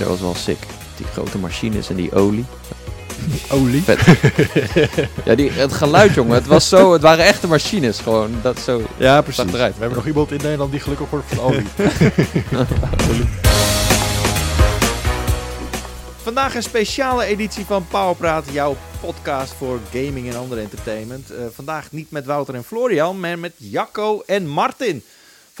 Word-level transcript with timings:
trailer 0.00 0.08
was 0.08 0.20
wel 0.20 0.34
sick. 0.34 0.58
Die 0.96 1.06
grote 1.06 1.38
machines 1.38 1.88
en 1.88 1.96
die 1.96 2.12
olie. 2.12 2.44
Olie. 3.50 3.82
Vet. 3.82 4.00
Ja, 5.24 5.34
die, 5.34 5.50
het 5.50 5.72
geluid, 5.72 6.14
jongen. 6.14 6.34
Het, 6.34 6.46
was 6.46 6.68
zo, 6.68 6.92
het 6.92 7.02
waren 7.02 7.24
echte 7.24 7.46
machines 7.46 7.98
gewoon. 7.98 8.30
Dat 8.42 8.58
zo 8.58 8.82
Ja, 8.96 9.20
precies. 9.22 9.52
eruit. 9.52 9.74
We 9.74 9.80
hebben 9.80 9.98
nog 9.98 10.06
iemand 10.06 10.30
in 10.30 10.36
Nederland 10.42 10.70
die 10.70 10.80
gelukkig 10.80 11.10
wordt 11.10 11.26
van 11.28 11.44
olie. 11.48 11.66
Vandaag 16.22 16.54
een 16.54 16.62
speciale 16.62 17.24
editie 17.24 17.64
van 17.64 17.86
Powerpraat, 17.88 18.44
jouw 18.52 18.76
podcast 19.00 19.52
voor 19.52 19.78
gaming 19.92 20.28
en 20.30 20.36
ander 20.36 20.58
entertainment. 20.58 21.30
Eh, 21.30 21.44
vandaag 21.54 21.92
niet 21.92 22.10
met 22.10 22.26
Wouter 22.26 22.54
en 22.54 22.64
Florian, 22.64 23.20
maar 23.20 23.38
met 23.38 23.52
Jacco 23.56 24.22
en 24.26 24.46
Martin. 24.46 25.02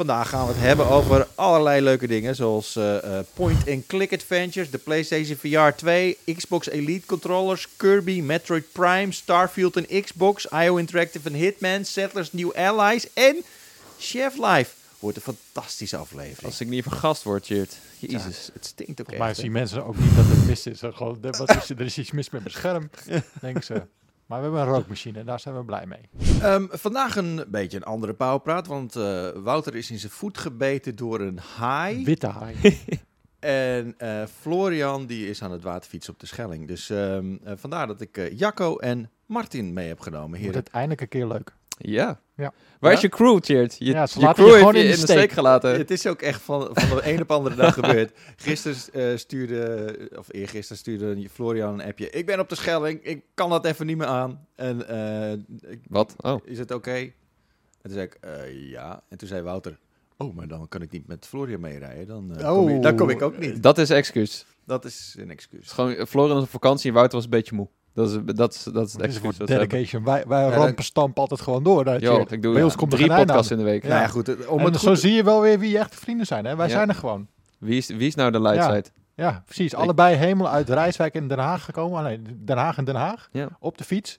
Vandaag 0.00 0.28
gaan 0.28 0.46
we 0.46 0.52
het 0.52 0.62
hebben 0.62 0.86
over 0.86 1.26
allerlei 1.34 1.80
leuke 1.80 2.06
dingen, 2.06 2.34
zoals 2.34 2.76
eh, 2.76 3.18
eh, 3.18 3.24
point-and-click 3.34 4.12
adventures, 4.12 4.70
de 4.70 4.78
PlayStation 4.78 5.36
VR 5.36 5.76
2, 5.76 6.18
Xbox 6.36 6.68
Elite 6.68 7.06
controllers, 7.06 7.68
Kirby, 7.76 8.20
Metroid 8.20 8.72
Prime, 8.72 9.12
Starfield 9.12 9.76
en 9.76 10.02
Xbox, 10.02 10.46
IO 10.46 10.76
Interactive 10.76 11.28
en 11.28 11.34
Hitman, 11.34 11.84
Settlers 11.84 12.32
New 12.32 12.52
Allies 12.52 13.12
en 13.12 13.36
Chef 13.98 14.36
Life. 14.36 14.70
Wordt 14.98 15.16
een 15.16 15.34
fantastische 15.34 15.96
aflevering. 15.96 16.44
Als 16.44 16.60
ik 16.60 16.68
niet 16.68 16.82
vergast 16.82 17.22
word, 17.22 17.46
Jeert. 17.46 17.76
Jezus. 17.98 18.50
Het 18.52 18.66
stinkt 18.66 19.00
ook 19.00 19.06
Volgens 19.06 19.10
echt. 19.10 19.18
mij 19.18 19.28
hè? 19.28 19.34
zien 19.34 19.52
mensen 19.52 19.84
ook 19.86 19.98
niet 19.98 20.16
dat 20.16 20.24
het 20.26 20.46
mis 20.46 20.66
is. 20.66 20.80
Gewoon, 20.80 21.18
er, 21.22 21.36
wat 21.36 21.56
is, 21.56 21.70
er 21.70 21.80
is 21.80 21.98
iets 21.98 22.10
mis 22.10 22.30
met 22.30 22.40
mijn 22.40 22.54
scherm, 22.54 22.90
denken 23.40 23.64
ze. 23.64 23.82
Maar 24.30 24.38
we 24.38 24.44
hebben 24.44 24.62
een 24.62 24.74
rookmachine 24.74 25.18
en 25.18 25.26
daar 25.26 25.40
zijn 25.40 25.56
we 25.56 25.64
blij 25.64 25.86
mee. 25.86 26.08
Ehm, 26.40 26.66
vandaag 26.70 27.16
een 27.16 27.44
beetje 27.48 27.76
een 27.76 27.84
andere 27.84 28.14
pauwpraat, 28.14 28.66
want 28.66 28.96
eh, 28.96 29.28
Wouter 29.34 29.74
is 29.74 29.90
in 29.90 29.98
zijn 29.98 30.12
voet 30.12 30.38
gebeten 30.38 30.96
door 30.96 31.20
een 31.20 31.38
haai. 31.38 32.04
Witte 32.04 32.26
haai. 32.26 32.56
En 33.38 33.94
eh, 33.98 34.26
Florian 34.26 35.06
die 35.06 35.28
is 35.28 35.42
aan 35.42 35.50
het 35.50 35.62
waterfietsen 35.62 36.12
op 36.12 36.20
de 36.20 36.26
Schelling. 36.26 36.68
Dus 36.68 36.90
eh, 36.90 37.18
vandaar 37.44 37.86
dat 37.86 38.00
ik 38.00 38.30
Jacco 38.32 38.76
en 38.76 39.10
Martin 39.26 39.72
mee 39.72 39.88
heb 39.88 40.00
genomen. 40.00 40.28
Wordt 40.28 40.44
Hier. 40.44 40.54
het 40.54 40.68
eindelijk 40.68 41.00
een 41.00 41.08
keer 41.08 41.26
leuk. 41.26 41.56
Ja. 41.82 42.20
Ja. 42.36 42.52
Waar 42.80 42.92
is 42.92 43.00
je 43.00 43.08
crew, 43.08 43.44
Jeert? 43.44 43.76
Je, 43.78 43.84
Ja, 43.84 44.02
je 44.02 44.08
crew 44.08 44.20
je 44.20 44.44
heeft 44.44 44.56
gewoon 44.58 44.74
je 44.74 44.78
in 44.80 44.84
in 44.84 44.90
de 44.90 44.96
steek. 44.96 45.16
steek 45.16 45.32
gelaten. 45.32 45.76
Het 45.76 45.90
is 45.90 46.06
ook 46.06 46.22
echt 46.22 46.42
van, 46.42 46.68
van 46.72 46.96
de 46.96 47.12
een 47.12 47.20
op 47.20 47.30
andere 47.30 47.54
dag 47.54 47.74
gebeurd. 47.74 48.12
Gisteren 48.36 48.76
eh, 48.92 49.16
stuurde, 49.16 50.10
of 50.18 50.26
eergisteren 50.30 50.76
stuurde 50.78 51.28
Florian 51.28 51.80
een 51.80 51.86
appje. 51.86 52.10
Ik 52.10 52.26
ben 52.26 52.40
op 52.40 52.48
de 52.48 52.54
Schelling, 52.54 53.02
ik 53.02 53.24
kan 53.34 53.50
dat 53.50 53.64
even 53.64 53.86
niet 53.86 53.96
meer 53.96 54.06
aan. 54.06 54.46
En 54.54 54.88
eh, 54.88 55.32
ik 55.70 55.80
Wat? 55.88 56.14
Oh. 56.16 56.40
is 56.46 56.58
het 56.58 56.70
oké? 56.70 56.90
En 56.90 57.12
toen 57.82 57.92
zei 57.92 58.04
ik, 58.04 58.16
eh, 58.20 58.70
ja. 58.70 59.02
En 59.08 59.18
toen 59.18 59.28
zei 59.28 59.42
Wouter, 59.42 59.78
oh, 60.16 60.34
maar 60.34 60.48
dan 60.48 60.68
kan 60.68 60.82
ik 60.82 60.90
niet 60.90 61.06
met 61.06 61.26
Florian 61.26 61.60
meerijden. 61.60 62.06
Dan, 62.06 62.36
eh, 62.36 62.48
kom, 62.54 62.68
ik, 62.68 62.82
dan 62.82 62.96
kom 62.96 63.10
ik 63.10 63.22
ook 63.22 63.38
niet. 63.38 63.62
Dat 63.62 63.78
is 63.78 63.90
excuus. 63.90 64.46
Dat 64.64 64.84
is 64.84 65.14
een 65.18 65.30
excuus. 65.30 65.70
gewoon, 65.70 66.06
Florian 66.06 66.34
was 66.34 66.44
op 66.44 66.50
vakantie 66.50 66.88
en 66.88 66.94
Wouter 66.94 67.14
was 67.14 67.24
een 67.24 67.30
beetje 67.30 67.54
moe. 67.54 67.68
Dat 67.94 68.10
is, 68.10 68.18
dat 68.34 68.54
is, 68.54 68.62
dat 68.62 68.86
is 68.86 68.92
het 68.92 69.02
excuus. 69.02 69.36
dat 69.36 69.46
dedication. 69.48 70.04
Wij, 70.04 70.24
wij 70.26 70.50
dan- 70.50 70.58
rampen 70.58 70.84
stampen 70.84 71.20
altijd 71.22 71.40
gewoon 71.40 71.62
door. 71.62 71.84
Dat 71.84 72.00
Yo, 72.00 72.20
ik 72.28 72.42
doe 72.42 72.52
Bij 72.52 72.62
ons 72.62 72.72
ja, 72.72 72.78
komt 72.78 72.92
er 72.92 72.98
drie 72.98 73.14
podcasts 73.14 73.52
aan. 73.52 73.58
in 73.58 73.64
de 73.64 73.70
week. 73.70 73.82
Nou 73.82 73.94
ja, 74.00 74.06
goed. 74.08 74.26
het- 74.26 74.46
Om 74.46 74.58
en 74.58 74.64
het 74.64 74.80
zo 74.80 74.88
goed 74.88 74.98
zie 75.00 75.12
je 75.12 75.24
wel 75.24 75.40
weer 75.40 75.58
wie 75.58 75.70
je 75.70 75.78
echte 75.78 75.96
vrienden 75.96 76.26
zijn. 76.26 76.44
Hè? 76.44 76.56
Wij 76.56 76.66
Ja. 76.66 76.72
zijn 76.72 76.88
er 76.88 76.94
gewoon. 76.94 77.26
Wie, 77.58 77.76
is, 77.76 77.86
wie 77.88 78.06
is 78.06 78.14
nou 78.14 78.30
de 78.30 78.40
leidsheid? 78.40 78.92
Ja, 79.14 79.42
precies. 79.44 79.72
Ik- 79.72 79.78
Allebei 79.78 80.16
helemaal 80.16 80.48
uit 80.48 80.68
Rijswijk 80.68 81.14
in 81.14 81.28
Den 81.28 81.38
Haag 81.38 81.64
gekomen. 81.64 82.02
Nee, 82.02 82.22
Den 82.44 82.56
Haag 82.56 82.76
en 82.76 82.84
Den 82.84 82.94
Haag. 82.94 83.28
Ja. 83.32 83.48
Op 83.60 83.78
de 83.78 83.84
fiets. 83.84 84.18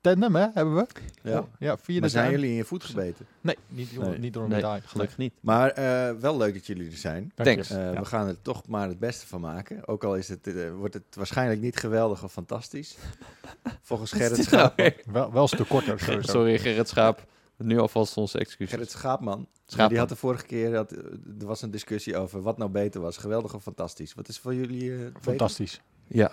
Tandem, 0.00 0.34
hè, 0.36 0.46
hebben 0.54 0.74
we. 0.74 0.86
ja. 1.22 1.44
Ja, 1.58 1.78
via 1.78 2.00
Maar 2.00 2.08
zijn 2.10 2.30
jullie 2.30 2.48
in 2.50 2.54
je 2.54 2.64
voet 2.64 2.84
gebeten? 2.84 3.26
Nee, 3.40 3.56
niet, 3.68 3.94
door- 3.94 4.04
Nee. 4.08 4.18
niet 4.18 4.32
door 4.32 4.42
een 4.42 4.48
Nee, 4.48 4.58
medaille. 4.58 4.82
gelukkig 4.86 5.16
niet. 5.16 5.32
Maar 5.40 5.70
eh, 5.70 6.10
wel 6.20 6.36
leuk 6.36 6.54
dat 6.54 6.66
jullie 6.66 6.90
er 6.90 6.96
zijn. 6.96 7.32
Dank 7.34 7.48
je. 7.48 7.54
Thanks. 7.54 7.70
Eh, 7.70 7.92
Ja. 7.92 7.98
We 8.00 8.04
gaan 8.04 8.28
er 8.28 8.42
toch 8.42 8.66
maar 8.68 8.88
het 8.88 8.98
beste 8.98 9.26
van 9.26 9.40
maken. 9.40 9.86
Ook 9.88 10.04
al 10.04 10.16
is 10.16 10.28
het, 10.28 10.46
eh, 10.46 10.70
wordt 10.74 10.94
het 10.94 11.04
waarschijnlijk 11.16 11.60
niet 11.60 11.76
geweldig 11.76 12.22
of 12.24 12.32
fantastisch. 12.32 12.96
Volgens 13.82 14.12
Gerrit, 14.12 14.36
dit 14.36 14.50
nou? 14.50 14.70
Wel, 15.12 15.32
wel 15.32 15.42
een 15.42 15.48
stuk 15.48 15.68
korter. 15.68 16.00
sowieso. 16.00 16.30
Sorry, 16.32 16.58
Gerrit 16.58 16.88
Schaap. 16.88 17.26
Nu 17.56 17.78
alvast 17.78 18.16
onze 18.16 18.38
excuses. 18.38 18.74
Gerrit 18.74 18.90
Schaapman. 18.90 19.46
Schaapman. 19.66 19.88
Die 19.88 19.98
had 19.98 20.08
de 20.08 20.16
vorige 20.16 20.46
keer, 20.46 20.70
dat, 20.70 20.90
er 20.92 21.46
was 21.46 21.62
een 21.62 21.70
discussie 21.70 22.16
over 22.16 22.42
wat 22.42 22.58
nou 22.58 22.70
beter 22.70 23.00
was. 23.00 23.16
Geweldig 23.16 23.54
of 23.54 23.62
fantastisch. 23.62 24.14
Wat 24.14 24.28
is 24.28 24.38
voor 24.38 24.54
jullie 24.54 24.92
eh? 24.94 25.00
Fantastisch. 25.20 25.80
Ja, 26.06 26.30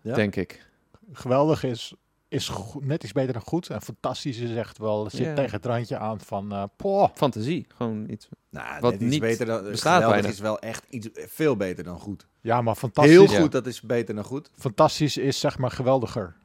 Ja? 0.00 0.14
denk 0.14 0.36
ik. 0.36 0.66
Geweldig 1.12 1.62
is, 1.64 1.94
is 2.28 2.50
net 2.80 3.02
iets 3.04 3.12
beter 3.12 3.32
dan 3.32 3.42
goed. 3.42 3.70
En 3.70 3.82
fantastisch 3.82 4.38
is 4.38 4.54
echt 4.56 4.78
wel, 4.78 5.04
het 5.04 5.12
zit 5.14 5.26
Ja. 5.26 5.34
tegen 5.34 5.56
het 5.56 5.66
randje 5.66 5.98
aan 5.98 6.20
van, 6.20 6.52
eh 6.52 6.62
poh. 6.76 7.08
Fantasie. 7.14 7.66
Gewoon 7.68 8.10
iets. 8.10 8.28
Nou, 8.50 8.80
Wat 8.80 8.98
niet 8.98 9.20
beter 9.20 9.46
dan, 9.46 9.64
bestaat 9.64 10.08
bijna. 10.10 10.28
is 10.28 10.38
wel 10.38 10.58
echt 10.58 10.84
iets 10.88 11.08
veel 11.12 11.56
beter 11.56 11.84
dan 11.84 11.98
goed. 11.98 12.26
Ja, 12.40 12.60
maar 12.62 12.74
fantastisch, 12.74 13.12
Heel 13.12 13.30
ja. 13.30 13.40
goed, 13.40 13.52
dat 13.52 13.66
is 13.66 13.80
beter 13.80 14.14
dan 14.14 14.24
goed. 14.24 14.50
fantastisch 14.58 15.16
is 15.16 15.40
zeg 15.40 15.58
maar 15.58 15.70
geweldiger. 15.70 16.36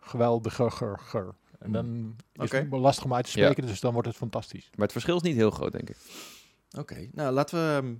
Geweldiger. 0.00 1.34
En 1.58 1.72
dan 1.72 2.14
is 2.32 2.42
Oké. 2.44 2.56
het 2.56 2.70
lastig 2.70 3.04
om 3.04 3.14
uit 3.14 3.32
te 3.32 3.38
Ja. 3.38 3.44
spreken, 3.44 3.66
dus 3.70 3.80
dan 3.80 3.92
wordt 3.92 4.08
het 4.08 4.16
fantastisch. 4.16 4.68
Maar 4.74 4.82
het 4.82 4.92
verschil 4.92 5.16
is 5.16 5.22
niet 5.22 5.36
heel 5.36 5.50
groot, 5.50 5.72
denk 5.72 5.90
ik. 5.90 5.96
Oké, 6.78 7.08
nou 7.12 7.32
laten 7.32 7.58
we 7.58 7.76
ehm, 7.82 7.94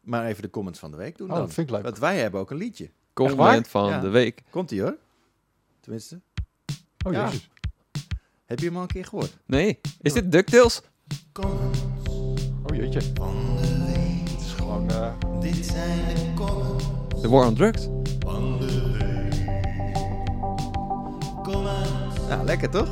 maar 0.00 0.26
even 0.26 0.42
de 0.42 0.50
comments 0.50 0.78
van 0.78 0.90
de 0.90 0.96
week 0.96 1.16
doen 1.16 1.28
Oh, 1.28 1.32
dan. 1.36 1.44
dat 1.44 1.54
vind 1.54 1.68
ik 1.68 1.74
leuk. 1.74 1.84
Want 1.84 1.98
wij 1.98 2.18
hebben 2.18 2.40
ook 2.40 2.50
een 2.50 2.56
liedje. 2.56 2.90
Comment 3.12 3.68
van 3.68 3.88
Ja. 3.88 4.00
de 4.00 4.08
week. 4.08 4.42
Komt 4.50 4.70
ie 4.70 4.82
hoor. 4.82 4.96
Tenminste, 5.80 6.20
Oh, 7.06 7.12
Ja. 7.12 7.24
jezus. 7.26 7.48
heb 8.44 8.58
je 8.58 8.66
hem 8.66 8.76
al 8.76 8.82
een 8.82 8.88
keer 8.88 9.04
gehoord? 9.04 9.36
Nee. 9.46 9.80
Is 10.02 10.12
dit 10.12 10.32
DuckTales? 10.32 10.80
Oh 12.70 12.76
jeetje. 12.76 12.98
Het 12.98 14.40
is 14.40 14.52
gewoon... 14.52 14.90
eh, 14.90 15.12
The 17.20 17.28
War 17.28 17.46
on 17.46 17.54
Drugs? 17.54 17.88
Nou, 22.28 22.44
lekker 22.44 22.70
toch? 22.70 22.88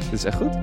Dit 0.00 0.12
is 0.12 0.24
echt 0.24 0.36
goed. 0.36 0.54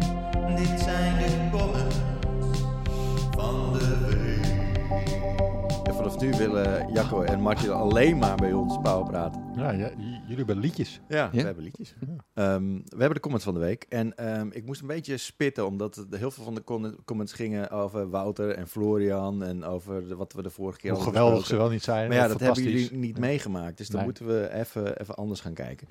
En 5.84 5.94
vanaf 5.96 6.20
nu 6.20 6.32
willen 6.38 6.94
Jacco 6.94 7.22
en 7.22 7.42
Martje 7.42 7.72
alleen 7.72 8.18
maar 8.18 8.36
bij 8.36 8.54
ons 8.54 8.78
Pauw 8.84 9.04
praten. 9.04 9.42
ja, 9.56 9.72
ja, 9.72 9.90
jullie 10.28 10.46
hebben 10.46 10.58
liedjes. 10.58 11.02
Ja, 11.08 11.18
Ja. 11.18 11.30
we 11.32 11.42
hebben 11.42 11.64
liedjes. 11.64 11.94
Ehm, 12.34 12.74
we 12.74 12.98
hebben 12.98 13.14
de 13.14 13.20
comments 13.20 13.46
van 13.46 13.54
de 13.54 13.60
week. 13.60 13.86
En 13.90 14.18
ehm, 14.18 14.48
ik 14.52 14.66
moest 14.66 14.82
een 14.82 14.88
beetje 14.88 15.18
spitten, 15.18 15.66
omdat 15.66 16.06
heel 16.10 16.32
veel 16.32 16.44
van 16.44 16.56
de 16.56 16.64
comments 17.06 17.34
gingen 17.34 17.70
over 17.70 18.10
Wouter 18.10 18.50
en 18.50 18.68
Florian. 18.68 19.44
En 19.44 19.64
over 19.64 20.08
de- 20.08 20.16
wat 20.16 20.34
we 20.34 20.42
de 20.42 20.50
vorige 20.50 20.80
keer 20.80 20.92
Hoe 20.92 21.02
hadden 21.04 21.22
geweldig 21.22 21.46
ze 21.48 21.56
wel 21.56 21.70
niet 21.70 21.84
zijn. 21.84 22.08
Maar 22.08 22.18
ja, 22.18 22.28
dat 22.28 22.40
hebben 22.40 22.64
jullie 22.64 22.92
niet 22.94 23.20
meegemaakt. 23.20 23.78
Dus 23.78 23.88
dan 23.88 23.96
Nee. 23.96 24.06
moeten 24.06 24.28
we 24.28 24.54
even, 24.54 25.00
even 25.02 25.16
anders 25.16 25.40
gaan 25.40 25.54
kijken. 25.54 25.88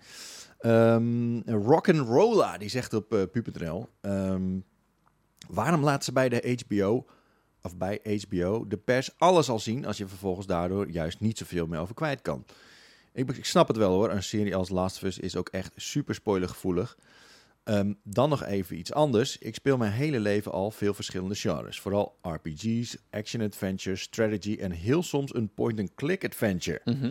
Ehm 0.59 1.39
Rock'n'Rolla, 1.41 2.59
die 2.59 2.69
zegt 2.69 2.95
op 2.95 3.13
uh, 3.13 3.23
ehm, 4.01 4.59
waarom 5.49 5.83
laten 5.85 6.05
ze 6.05 6.13
bij 6.13 6.29
de 6.29 6.59
HBO, 6.67 7.07
of 7.63 7.77
bij 7.77 8.01
HBO, 8.29 8.67
de 8.67 8.77
pers 8.77 9.11
alles 9.19 9.49
al 9.49 9.59
zien... 9.59 9.87
als 9.87 9.97
je 9.97 10.07
vervolgens 10.07 10.47
daardoor 10.47 10.91
juist 10.91 11.21
niet 11.21 11.39
zoveel 11.39 11.67
meer 11.67 11.79
over 11.81 11.95
kwijt 11.95 12.23
kan? 12.23 12.45
Ik, 13.17 13.31
ik 13.31 13.45
snap 13.45 13.69
het 13.69 13.77
wel 13.77 13.93
hoor, 13.93 14.11
een 14.11 14.23
serie 14.23 14.57
als 14.57 14.69
Last 14.69 14.97
of 14.97 15.03
Us 15.03 15.19
is 15.19 15.37
ook 15.37 15.49
echt 15.49 15.73
super 15.77 16.15
spoilergevoelig. 16.15 16.99
Ehm, 17.65 17.93
dan 18.03 18.29
nog 18.29 18.45
even 18.45 18.79
iets 18.79 18.93
anders. 18.93 19.39
Ik 19.39 19.55
speel 19.55 19.77
mijn 19.77 19.93
hele 19.93 20.21
leven 20.21 20.53
al 20.53 20.71
veel 20.71 20.95
verschillende 20.95 21.35
genres. 21.35 21.81
Vooral 21.81 22.19
RPG's, 22.23 22.97
action-adventures, 23.11 24.01
strategy 24.01 24.57
en 24.61 24.71
heel 24.71 25.03
soms 25.03 25.35
een 25.35 25.55
point-and-click 25.55 26.25
adventure. 26.25 26.81
Mhm. 26.85 27.11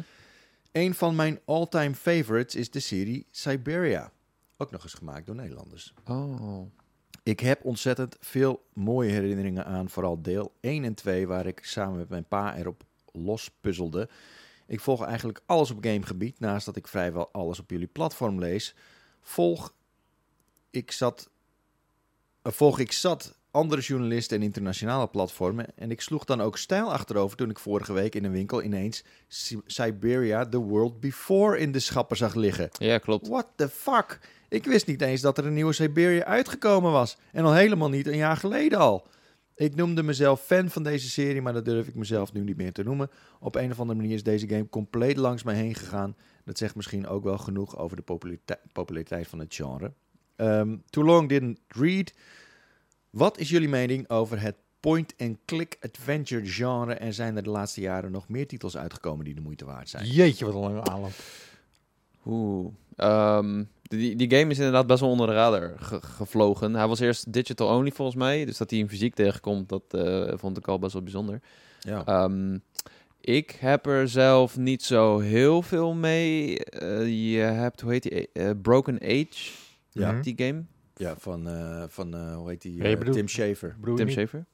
Een 0.72 0.94
van 0.94 1.16
mijn 1.16 1.40
all-time 1.46 1.94
favorites 1.94 2.56
is 2.56 2.72
de 2.72 2.80
serie 2.80 3.28
Siberia. 3.32 4.12
Ook 4.58 4.72
nog 4.72 4.84
eens 4.84 4.94
gemaakt 4.94 5.26
door 5.26 5.36
Nederlanders. 5.36 5.94
Oh. 6.06 6.72
Ik 7.24 7.40
heb 7.40 7.66
ontzettend 7.66 8.18
veel 8.20 8.66
mooie 8.74 9.12
herinneringen 9.12 9.66
aan 9.66 9.90
vooral 9.90 10.22
deel 10.22 10.54
1 10.60 10.84
en 10.84 10.94
2, 10.94 11.28
waar 11.28 11.46
ik 11.46 11.60
samen 11.64 11.98
met 11.98 12.10
mijn 12.10 12.26
pa 12.28 12.58
erop 12.58 12.84
los 13.12 13.52
puzzelde. 13.62 14.10
Ik 14.68 14.80
volg 14.80 15.04
eigenlijk 15.06 15.42
alles 15.46 15.72
op 15.72 15.78
gamegebied, 15.84 16.40
naast 16.40 16.66
dat 16.66 16.76
ik 16.76 16.88
vrijwel 16.88 17.30
alles 17.32 17.60
op 17.60 17.70
jullie 17.70 17.88
platform 17.88 18.40
lees. 18.40 18.76
Volg 19.22 19.74
ik 20.70 20.92
zat, 20.92 21.30
eh, 22.42 22.52
volg 22.52 22.80
ik 22.80 22.92
zat 22.92 23.38
andere 23.52 23.82
journalisten 23.82 24.38
en 24.38 24.44
internationale 24.44 25.08
platformen. 25.08 25.66
En 25.78 25.92
ik 25.92 26.02
sloeg 26.02 26.24
dan 26.26 26.42
ook 26.42 26.58
stijl 26.58 26.94
achterover 26.94 27.38
toen 27.38 27.50
ik 27.50 27.60
vorige 27.60 27.94
week 27.94 28.16
in 28.16 28.24
een 28.24 28.32
winkel 28.32 28.62
ineens 28.64 29.04
Si- 29.28 29.62
Siberia 29.66 30.46
The 30.50 30.58
World 30.58 31.00
Before 31.00 31.58
in 31.60 31.72
de 31.72 31.80
schappen 31.80 32.18
zag 32.18 32.34
liggen. 32.36 32.70
Ja, 32.78 32.98
klopt. 32.98 33.28
What 33.28 33.48
the 33.56 33.70
fuck? 33.70 34.20
Ik 34.50 34.66
wist 34.66 34.88
niet 34.88 35.02
eens 35.02 35.22
dat 35.22 35.38
er 35.38 35.46
een 35.46 35.54
nieuwe 35.54 35.74
Siberia 35.74 36.24
uitgekomen 36.24 36.92
was. 36.92 37.18
En 37.32 37.44
al 37.46 37.54
helemaal 37.54 37.90
niet 37.90 38.08
een 38.08 38.18
jaar 38.18 38.38
geleden 38.38 38.80
al. 38.80 39.08
Ik 39.56 39.76
noemde 39.76 40.04
mezelf 40.04 40.42
fan 40.42 40.70
van 40.70 40.84
deze 40.84 41.10
serie, 41.10 41.42
maar 41.42 41.54
dat 41.54 41.66
durf 41.66 41.88
ik 41.88 41.96
mezelf 41.96 42.34
nu 42.34 42.44
niet 42.44 42.58
meer 42.58 42.74
te 42.74 42.84
noemen. 42.84 43.10
Op 43.40 43.56
een 43.56 43.72
of 43.72 43.80
andere 43.80 44.00
manier 44.00 44.16
is 44.16 44.24
deze 44.24 44.48
game 44.48 44.70
compleet 44.70 45.18
langs 45.18 45.44
mij 45.44 45.56
heen 45.56 45.76
gegaan. 45.76 46.16
Dat 46.46 46.58
zegt 46.58 46.76
misschien 46.76 47.08
ook 47.08 47.24
wel 47.24 47.38
genoeg 47.38 47.78
over 47.78 47.98
de 47.98 48.04
popularite- 48.04 48.60
populariteit 48.72 49.28
van 49.28 49.40
het 49.40 49.56
genre. 49.56 49.94
Ehm, 50.36 50.78
too 50.90 51.04
long 51.04 51.30
didn't 51.30 51.60
read. 51.68 52.14
Wat 53.10 53.38
is 53.38 53.50
jullie 53.50 53.70
mening 53.70 54.10
over 54.10 54.42
het 54.42 54.56
point-and-click 54.80 55.78
adventure 55.82 56.46
genre 56.46 56.94
en 56.94 57.14
zijn 57.14 57.36
er 57.36 57.44
de 57.44 57.50
laatste 57.50 57.82
jaren 57.82 58.12
nog 58.12 58.30
meer 58.30 58.48
titels 58.48 58.78
uitgekomen 58.78 59.26
die 59.26 59.36
de 59.36 59.42
moeite 59.42 59.66
waard 59.66 59.90
zijn. 59.90 60.06
Jeetje, 60.06 60.46
wat 60.46 60.54
een 60.54 60.60
lange 60.60 60.84
aanloop. 60.84 61.12
Oeh. 62.26 62.74
Ehm, 62.96 63.64
die, 63.88 64.16
die 64.16 64.36
game 64.38 64.52
is 64.52 64.58
inderdaad 64.58 64.88
best 64.88 65.00
wel 65.00 65.10
onder 65.10 65.28
de 65.28 65.34
radar 65.34 65.74
ge- 65.78 66.02
gevlogen. 66.02 66.74
Hij 66.76 66.88
was 66.88 67.00
eerst 67.00 67.34
digital 67.34 67.78
only 67.78 67.92
volgens 67.92 68.18
mij. 68.18 68.46
Dus 68.46 68.58
dat 68.58 68.70
hij 68.70 68.80
in 68.80 68.90
fysiek 68.90 69.16
tegenkomt, 69.16 69.70
dat 69.70 69.84
eh, 69.90 70.34
vond 70.36 70.58
ik 70.58 70.68
al 70.68 70.80
best 70.80 70.94
wel 70.94 71.02
bijzonder. 71.02 71.42
Ja. 71.80 72.06
Ehm, 72.06 72.58
ik 73.22 73.52
heb 73.60 73.86
er 73.86 74.08
zelf 74.10 74.58
niet 74.58 74.84
zo 74.84 75.20
heel 75.20 75.62
veel 75.62 75.94
mee. 75.94 76.60
Eh, 76.66 77.34
je 77.34 77.40
hebt, 77.40 77.82
hoe 77.82 77.92
heet 77.92 78.04
die? 78.04 78.30
Eh, 78.34 78.50
Broken 78.62 79.00
Age, 79.02 79.52
Ja. 79.90 80.22
Die 80.22 80.34
game. 80.38 80.64
Ja, 80.96 81.16
van, 81.18 81.48
eh, 81.50 81.84
van 81.88 82.14
eh, 82.16 82.36
hoe 82.36 82.50
heet 82.50 82.62
die? 82.62 82.76
Ja, 82.84 82.84
bedoelt- 82.98 83.16
Tim 83.18 83.28
je 83.28 83.96
Tim 83.96 84.10
Schafer. 84.10 84.46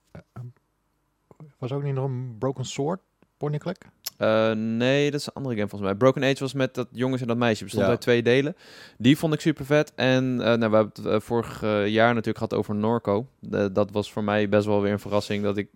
Was 1.58 1.72
ook 1.72 1.84
niet 1.84 1.94
nog 1.94 2.06
een 2.06 2.36
Broken 2.40 2.66
Sword? 2.66 3.00
Point 3.38 3.54
Eh, 4.22 4.52
nee, 4.52 5.12
dat 5.12 5.20
is 5.20 5.26
een 5.28 5.34
andere 5.34 5.56
game 5.56 5.68
volgens 5.68 5.90
mij. 5.90 6.00
Broken 6.00 6.24
Age 6.24 6.40
was 6.40 6.54
met 6.54 6.74
dat 6.74 6.88
jongens 6.92 7.22
en 7.22 7.28
dat 7.28 7.38
meisje. 7.38 7.64
Bestond 7.64 7.84
Ja. 7.86 7.90
uit 7.90 8.02
twee 8.02 8.22
delen. 8.24 8.56
Die 8.98 9.18
vond 9.18 9.34
ik 9.34 9.40
super 9.40 9.66
vet. 9.66 9.92
En 9.96 10.24
eh, 10.42 10.46
nou, 10.58 10.70
we 10.70 10.76
hebben 10.76 10.92
het 10.96 11.06
eh, 11.06 11.20
vorig 11.20 11.62
jaar 11.90 12.08
natuurlijk 12.14 12.38
gehad 12.38 12.54
over 12.54 12.76
Norco. 12.76 13.28
De- 13.40 13.72
dat 13.72 13.92
was 13.92 14.12
voor 14.12 14.24
mij 14.24 14.50
best 14.50 14.66
wel 14.66 14.82
weer 14.82 14.92
een 14.92 15.00
verrassing. 15.00 15.44
Dat 15.44 15.58
ik 15.58 15.70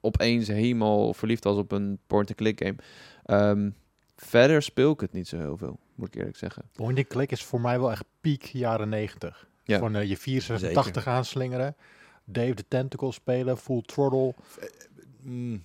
opeens 0.00 0.48
helemaal 0.48 1.14
verliefd 1.14 1.44
was 1.44 1.56
op 1.56 1.72
een 1.72 1.98
point-and-click 2.06 2.62
game. 2.64 2.76
Ehm, 3.24 3.70
verder 4.16 4.62
speel 4.62 4.92
ik 4.92 5.00
het 5.00 5.12
niet 5.12 5.28
zo 5.28 5.36
heel 5.38 5.56
veel, 5.56 5.78
moet 5.94 6.08
ik 6.08 6.14
eerlijk 6.14 6.36
zeggen. 6.36 6.62
Point 6.72 6.98
and 6.98 7.06
click 7.06 7.30
is 7.32 7.44
voor 7.44 7.60
mij 7.60 7.78
wel 7.80 7.90
echt 7.90 8.04
piek 8.20 8.42
jaren 8.42 8.88
90. 8.88 9.48
Ja. 9.64 9.78
Van 9.78 10.08
je 10.08 10.16
486 10.16 11.06
aanslingeren. 11.06 11.76
Dave 12.24 12.54
the 12.54 12.64
Tentacle 12.68 13.12
spelen, 13.12 13.56
full 13.58 13.82
throttle. 13.82 14.34
Mm. 15.22 15.62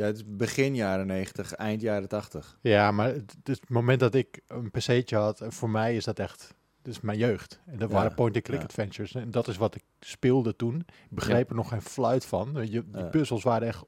Ja, 0.00 0.06
het 0.06 0.16
is 0.16 0.24
begin 0.26 0.74
jaren 0.74 1.06
90, 1.06 1.52
eind 1.52 1.80
jaren 1.80 2.08
80. 2.08 2.58
Ja, 2.60 2.90
maar 2.90 3.06
het, 3.06 3.36
het, 3.42 3.68
moment 3.68 4.00
dat 4.00 4.14
ik 4.14 4.40
een 4.46 4.70
pc'tje 4.70 5.16
had, 5.16 5.40
eh, 5.40 5.50
voor 5.50 5.70
mij 5.70 5.96
is 5.96 6.04
dat 6.04 6.18
echt, 6.18 6.54
dat 6.82 6.94
is 6.94 7.00
mijn 7.00 7.18
jeugd. 7.18 7.60
En 7.66 7.78
dat 7.78 7.88
Ja, 7.88 7.94
waren 7.94 8.14
point-and-click 8.14 8.58
ja. 8.58 8.64
adventures. 8.64 9.14
En 9.14 9.30
dat 9.30 9.48
is 9.48 9.56
wat 9.56 9.74
ik 9.74 9.82
speelde 10.00 10.56
toen. 10.56 10.76
Ik 10.78 10.86
begreep 11.16 11.50
er 11.50 11.56
nog 11.56 11.68
geen 11.68 11.82
fluit 11.82 12.24
van. 12.24 12.66
Je, 12.70 12.90
die 12.90 13.04
puzzels 13.04 13.42
waren 13.42 13.68
echt 13.68 13.84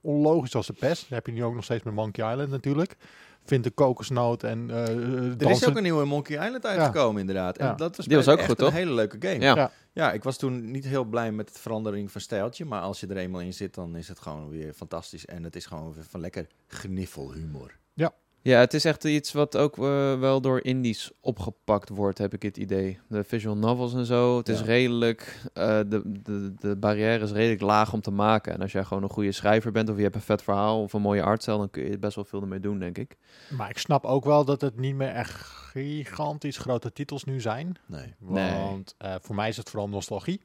onlogisch 0.00 0.54
als 0.54 0.66
de 0.66 0.72
pest. 0.72 1.00
Dat 1.00 1.10
heb 1.10 1.26
je 1.26 1.32
nu 1.32 1.44
ook 1.44 1.54
nog 1.54 1.64
steeds 1.64 1.82
met 1.82 1.94
Monkey 1.94 2.30
Island 2.30 2.50
natuurlijk. 2.50 2.96
Vind 3.44 3.64
de 3.64 3.70
kokosnoot 3.70 4.42
en 4.42 4.70
eh 4.70 4.88
Er 5.40 5.50
is 5.50 5.68
ook 5.68 5.76
een 5.76 5.82
nieuwe 5.82 6.04
Monkey 6.04 6.44
Island 6.44 6.66
uitgekomen, 6.66 7.20
inderdaad. 7.20 7.58
En 7.58 7.66
Ja. 7.66 7.74
dat 7.74 7.96
was, 7.96 8.06
Die 8.06 8.16
was 8.16 8.28
ook 8.28 8.38
echt 8.38 8.48
goed, 8.48 8.58
een 8.58 8.64
toch? 8.64 8.74
hele 8.74 8.92
leuke 8.92 9.16
game. 9.28 9.40
Ja. 9.44 9.54
Ja. 9.54 9.70
Ja, 9.92 10.12
ik 10.12 10.22
was 10.22 10.36
toen 10.36 10.70
niet 10.70 10.84
heel 10.84 11.04
blij 11.04 11.32
met 11.32 11.48
het 11.48 11.58
verandering 11.58 12.10
van 12.12 12.20
stijltje. 12.20 12.64
Maar 12.64 12.80
als 12.80 13.00
je 13.00 13.06
er 13.06 13.16
eenmaal 13.16 13.40
in 13.40 13.54
zit, 13.54 13.74
dan 13.74 13.96
is 13.96 14.08
het 14.08 14.20
gewoon 14.20 14.48
weer 14.48 14.72
fantastisch. 14.72 15.26
En 15.26 15.42
het 15.44 15.56
is 15.56 15.66
gewoon 15.66 15.94
weer 15.94 16.04
van 16.08 16.20
lekker 16.20 16.46
gniffelhumor. 16.66 17.76
Ja, 17.94 18.12
het 18.52 18.74
is 18.74 18.84
echt 18.84 19.04
iets 19.04 19.32
wat 19.32 19.56
ook 19.56 19.78
eh, 19.78 20.18
wel 20.18 20.40
door 20.40 20.64
indies 20.64 21.10
opgepakt 21.20 21.88
wordt, 21.88 22.18
heb 22.18 22.34
ik 22.34 22.42
het 22.42 22.56
idee. 22.56 22.98
De 23.08 23.24
visual 23.24 23.56
novels 23.56 23.94
en 23.94 24.04
zo. 24.06 24.36
Het 24.36 24.48
is 24.48 24.58
Ja. 24.58 24.64
redelijk, 24.64 25.40
eh, 25.52 25.78
de, 25.86 26.02
de, 26.22 26.54
de 26.58 26.76
barrière 26.76 27.24
is 27.24 27.30
redelijk 27.32 27.60
laag 27.60 27.92
om 27.92 28.00
te 28.00 28.10
maken. 28.10 28.52
En 28.54 28.60
als 28.60 28.72
jij 28.72 28.84
gewoon 28.84 29.02
een 29.02 29.08
goede 29.08 29.32
schrijver 29.32 29.72
bent, 29.72 29.88
of 29.90 29.96
je 29.96 30.02
hebt 30.02 30.14
een 30.14 30.20
vet 30.20 30.42
verhaal 30.42 30.82
of 30.82 30.92
een 30.92 31.00
mooie 31.00 31.22
artstijl, 31.22 31.58
dan 31.58 31.70
kun 31.70 31.90
je 31.90 31.98
best 31.98 32.14
wel 32.14 32.24
veel 32.24 32.40
ermee 32.40 32.60
doen, 32.60 32.78
denk 32.78 32.98
ik. 32.98 33.16
Maar 33.50 33.70
ik 33.70 33.78
snap 33.78 34.04
ook 34.04 34.24
wel 34.24 34.44
dat 34.44 34.60
het 34.60 34.78
niet 34.80 34.94
meer 34.94 35.08
echt 35.12 35.32
gigantisch 35.74 36.56
grote 36.58 36.92
titels 36.92 37.24
nu 37.24 37.40
zijn. 37.40 37.76
Nee. 37.86 38.14
Nee. 38.18 38.52
Want 38.58 38.94
eh, 38.98 39.14
voor 39.20 39.34
mij 39.34 39.48
is 39.48 39.56
het 39.56 39.70
vooral 39.70 39.88
nostalgie. 39.88 40.40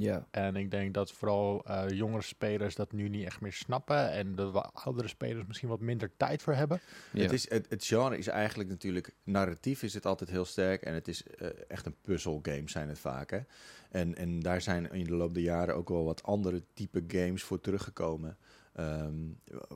Ja. 0.00 0.26
En 0.30 0.56
ik 0.56 0.70
denk 0.70 0.94
dat 0.94 1.12
vooral 1.12 1.64
eh, 1.64 1.88
jongere 1.88 2.22
spelers 2.22 2.74
dat 2.74 2.92
nu 2.92 3.08
niet 3.08 3.24
echt 3.24 3.40
meer 3.40 3.52
snappen. 3.52 4.10
En 4.10 4.34
de 4.34 4.44
oudere 4.72 5.08
spelers 5.08 5.46
misschien 5.46 5.68
wat 5.68 5.80
minder 5.80 6.10
tijd 6.16 6.42
voor 6.42 6.54
hebben. 6.54 6.80
ja. 7.12 7.22
Het, 7.22 7.32
is, 7.32 7.50
het, 7.50 7.66
het 7.68 7.84
genre 7.84 8.18
is 8.18 8.26
eigenlijk 8.26 8.68
natuurlijk... 8.68 9.14
Narratief 9.22 9.82
is 9.82 9.94
het 9.94 10.06
altijd 10.06 10.30
heel 10.30 10.44
sterk. 10.44 10.82
En 10.82 10.94
het 10.94 11.08
is 11.08 11.22
eh, 11.26 11.48
echt 11.68 11.86
een 11.86 11.96
puzzelgame 12.02 12.70
zijn 12.70 12.88
het 12.88 12.98
vaak. 12.98 13.30
Hè? 13.30 13.40
En, 13.90 14.14
en 14.16 14.40
daar 14.40 14.60
zijn 14.60 14.92
in 14.92 15.04
de 15.04 15.14
loop 15.14 15.34
der 15.34 15.42
jaren 15.42 15.74
ook 15.74 15.88
wel 15.88 16.04
wat 16.04 16.22
andere 16.22 16.62
type 16.74 17.04
games 17.06 17.42
voor 17.42 17.60
teruggekomen. 17.60 18.36
Ehm, 18.72 19.14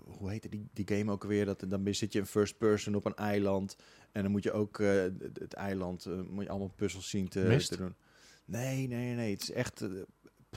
hoe 0.04 0.30
heette 0.30 0.48
die, 0.48 0.69
die 0.72 0.96
game 0.96 1.12
ook 1.12 1.24
weer? 1.24 1.44
Dat, 1.44 1.64
dan 1.69 1.94
zit 1.94 2.12
je 2.12 2.19
in 2.19 2.26
first 2.26 2.58
person 2.58 2.94
op 2.94 3.04
een 3.04 3.16
eiland. 3.16 3.76
En 4.12 4.22
dan 4.22 4.30
moet 4.30 4.42
je 4.42 4.52
ook 4.52 4.78
eh, 4.78 5.02
het, 5.34 5.54
eiland... 5.54 6.06
eh, 6.06 6.20
moet 6.28 6.44
je 6.44 6.50
allemaal 6.50 6.72
puzzels 6.76 7.08
zien 7.08 7.28
te 7.28 7.64
doen. 7.78 7.94
Nee, 8.44 8.89
nee, 8.89 9.15
nee. 9.15 9.33
Het 9.33 9.43
is 9.43 9.53
echt... 9.53 9.81
eh, 9.81 9.89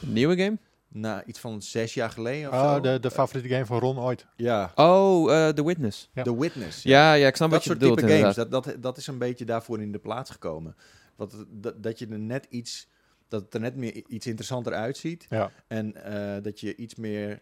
Een 0.01 0.13
nieuwe 0.13 0.37
game? 0.37 0.57
na 0.87 1.23
iets 1.25 1.39
van 1.39 1.61
zes 1.61 1.93
jaar 1.93 2.09
geleden 2.09 2.49
of 2.49 2.55
Oh, 2.55 2.73
zo. 2.73 2.79
de, 2.79 2.99
de 2.99 3.11
favoriete 3.11 3.49
game 3.49 3.65
van 3.65 3.79
Ron 3.79 3.99
ooit. 3.99 4.25
Ja, 4.35 4.71
Oh, 4.75 5.33
eh, 5.33 5.49
The 5.53 5.65
Witness. 5.65 6.09
Ja. 6.13 6.23
The 6.23 6.37
Witness. 6.39 6.83
Ja, 6.83 7.13
ja, 7.13 7.27
ik 7.27 7.35
snap 7.35 7.49
dat 7.51 7.57
wat 7.57 7.63
je 7.63 7.69
soort 7.69 7.79
bedoelt 7.81 7.99
type 7.99 8.19
games, 8.19 8.35
dat, 8.35 8.51
dat, 8.51 8.75
dat 8.79 8.97
is 8.97 9.07
een 9.07 9.17
beetje 9.17 9.45
daarvoor 9.45 9.81
in 9.81 9.91
de 9.91 9.99
plaats 9.99 10.29
gekomen. 10.29 10.75
Wat, 11.15 11.31
het- 11.31 11.45
dat, 11.49 11.83
dat 11.83 11.99
je 11.99 12.07
er 12.07 12.19
net 12.19 12.45
iets, 12.49 12.87
dat 13.27 13.41
het 13.41 13.53
er 13.53 13.59
net 13.59 13.75
meer 13.75 14.03
iets 14.07 14.27
interessanter 14.27 14.73
uitziet. 14.73 15.25
Ja. 15.29 15.51
En 15.67 16.03
eh, 16.03 16.43
dat 16.43 16.59
je 16.59 16.75
iets 16.75 16.95
meer 16.95 17.41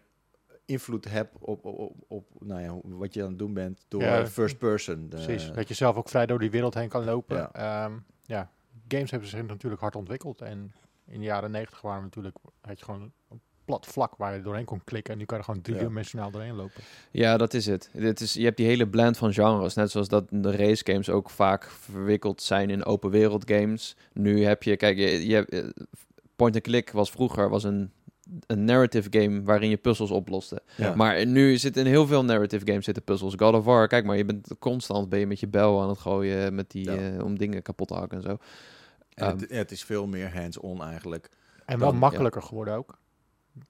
invloed 0.64 1.04
hebt 1.10 1.34
op, 1.38 1.64
op, 1.64 1.78
op, 1.78 1.94
op 2.08 2.26
nou 2.44 2.60
ja, 2.60 2.74
wat 2.82 3.14
je 3.14 3.22
aan 3.22 3.28
het 3.28 3.38
doen 3.38 3.54
bent 3.54 3.84
door 3.88 4.02
Ja. 4.02 4.18
eh, 4.20 4.26
first 4.26 4.58
person. 4.58 5.08
De- 5.08 5.16
Precies. 5.16 5.50
Dat 5.52 5.68
je 5.68 5.74
zelf 5.74 5.96
ook 5.96 6.08
vrij 6.08 6.26
door 6.26 6.38
die 6.38 6.50
wereld 6.50 6.74
heen 6.74 6.88
kan 6.88 7.04
lopen. 7.04 7.36
Ja. 7.54 7.90
Ja. 8.24 8.50
Games 8.88 9.10
hebben 9.10 9.28
zich 9.28 9.46
natuurlijk 9.46 9.82
hard 9.82 9.96
ontwikkeld. 9.96 10.40
En 10.40 10.72
in 11.06 11.18
de 11.18 11.24
jaren 11.24 11.50
negentig 11.50 11.80
waren 11.80 11.98
we 11.98 12.04
natuurlijk, 12.04 12.36
had 12.60 12.78
je 12.78 12.84
gewoon 12.84 13.12
een 13.30 13.40
plat 13.64 13.86
vlak 13.86 14.16
waar 14.16 14.34
je 14.36 14.42
doorheen 14.42 14.64
kon 14.64 14.80
klikken. 14.84 15.12
En 15.12 15.18
nu 15.18 15.24
kan 15.24 15.36
je 15.38 15.42
er 15.44 15.48
gewoon 15.48 15.64
driedimensionaal 15.64 16.30
doorheen 16.30 16.54
lopen. 16.54 16.82
Ja, 17.10 17.36
dat 17.36 17.54
is 17.54 17.66
het. 17.66 17.90
Dit 17.92 18.20
is, 18.20 18.32
je 18.34 18.44
hebt 18.44 18.56
die 18.56 18.66
hele 18.66 18.88
blend 18.88 19.16
van 19.16 19.32
genres. 19.32 19.74
Net 19.74 19.90
zoals 19.90 20.08
dat 20.08 20.24
de 20.30 20.56
race 20.56 20.84
games 20.86 21.10
ook 21.10 21.30
vaak 21.30 21.70
verwikkeld 21.70 22.42
zijn 22.42 22.70
in 22.70 22.84
open 22.84 23.10
wereld 23.10 23.50
games. 23.50 23.96
Nu 24.12 24.44
heb 24.44 24.62
je, 24.62 24.76
kijk, 24.76 24.96
je, 24.98 25.26
je 25.26 25.46
eh, 25.46 25.64
point 26.36 26.54
and 26.54 26.64
click 26.64 26.90
was 26.90 27.10
vroeger 27.10 27.48
was 27.48 27.64
een, 27.64 27.90
een 28.46 28.64
narrative 28.64 29.08
game 29.10 29.42
waarin 29.42 29.68
je 29.68 29.76
puzzels 29.76 30.10
oploste. 30.10 30.62
Ja. 30.76 30.94
Maar 30.94 31.26
nu 31.26 31.56
zit 31.56 31.76
in 31.76 31.86
heel 31.86 32.06
veel 32.06 32.24
narrative 32.24 32.66
games 32.66 32.84
zitten 32.84 33.02
puzzels. 33.04 33.34
God 33.36 33.54
of 33.54 33.64
War, 33.64 33.88
kijk 33.88 34.04
maar, 34.04 34.16
je 34.16 34.24
bent 34.24 34.48
constant 34.58 35.08
ben 35.08 35.18
je 35.18 35.26
met 35.26 35.40
je 35.40 35.48
bel 35.48 35.82
aan 35.82 35.88
het 35.88 35.98
gooien 35.98 36.54
met 36.54 36.70
die, 36.70 36.84
Ja. 36.90 36.96
eh, 37.16 37.24
om 37.24 37.38
dingen 37.38 37.62
kapot 37.62 37.88
te 37.88 37.94
hakken 37.94 38.18
en 38.18 38.24
zo. 38.24 38.36
En 39.14 39.26
het, 39.26 39.46
Ehm, 39.46 39.58
het 39.58 39.70
is 39.70 39.84
veel 39.84 40.06
meer 40.06 40.34
hands-on 40.34 40.82
eigenlijk. 40.82 41.28
En 41.64 41.78
wel 41.78 41.90
Dan- 41.90 41.98
makkelijker 41.98 42.42
geworden 42.42 42.74
ook. 42.74 42.98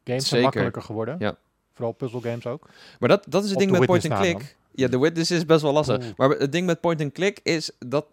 Games 0.04 0.28
zijn 0.28 0.42
makkelijker 0.42 0.82
geworden. 0.82 1.16
Ja. 1.18 1.36
Vooral 1.74 1.92
puzzelgames 1.92 2.46
ook. 2.46 2.68
Maar 2.98 3.08
dat, 3.08 3.24
dat 3.28 3.42
is 3.44 3.50
het 3.50 3.58
Op 3.58 3.64
ding 3.64 3.78
met 3.78 3.86
point 3.86 4.02
Witness 4.02 4.22
and 4.22 4.32
na 4.32 4.38
click. 4.44 4.56
Ja, 4.76 4.88
The 4.88 5.00
Witness 5.00 5.30
is 5.30 5.46
best 5.46 5.62
wel 5.62 5.72
lastig. 5.72 5.96
Oeh. 5.96 6.06
Maar 6.16 6.28
het 6.30 6.52
ding 6.52 6.66
met 6.66 6.80
point 6.80 7.00
and 7.00 7.12
click 7.12 7.40
is 7.42 7.70
dat 7.78 8.06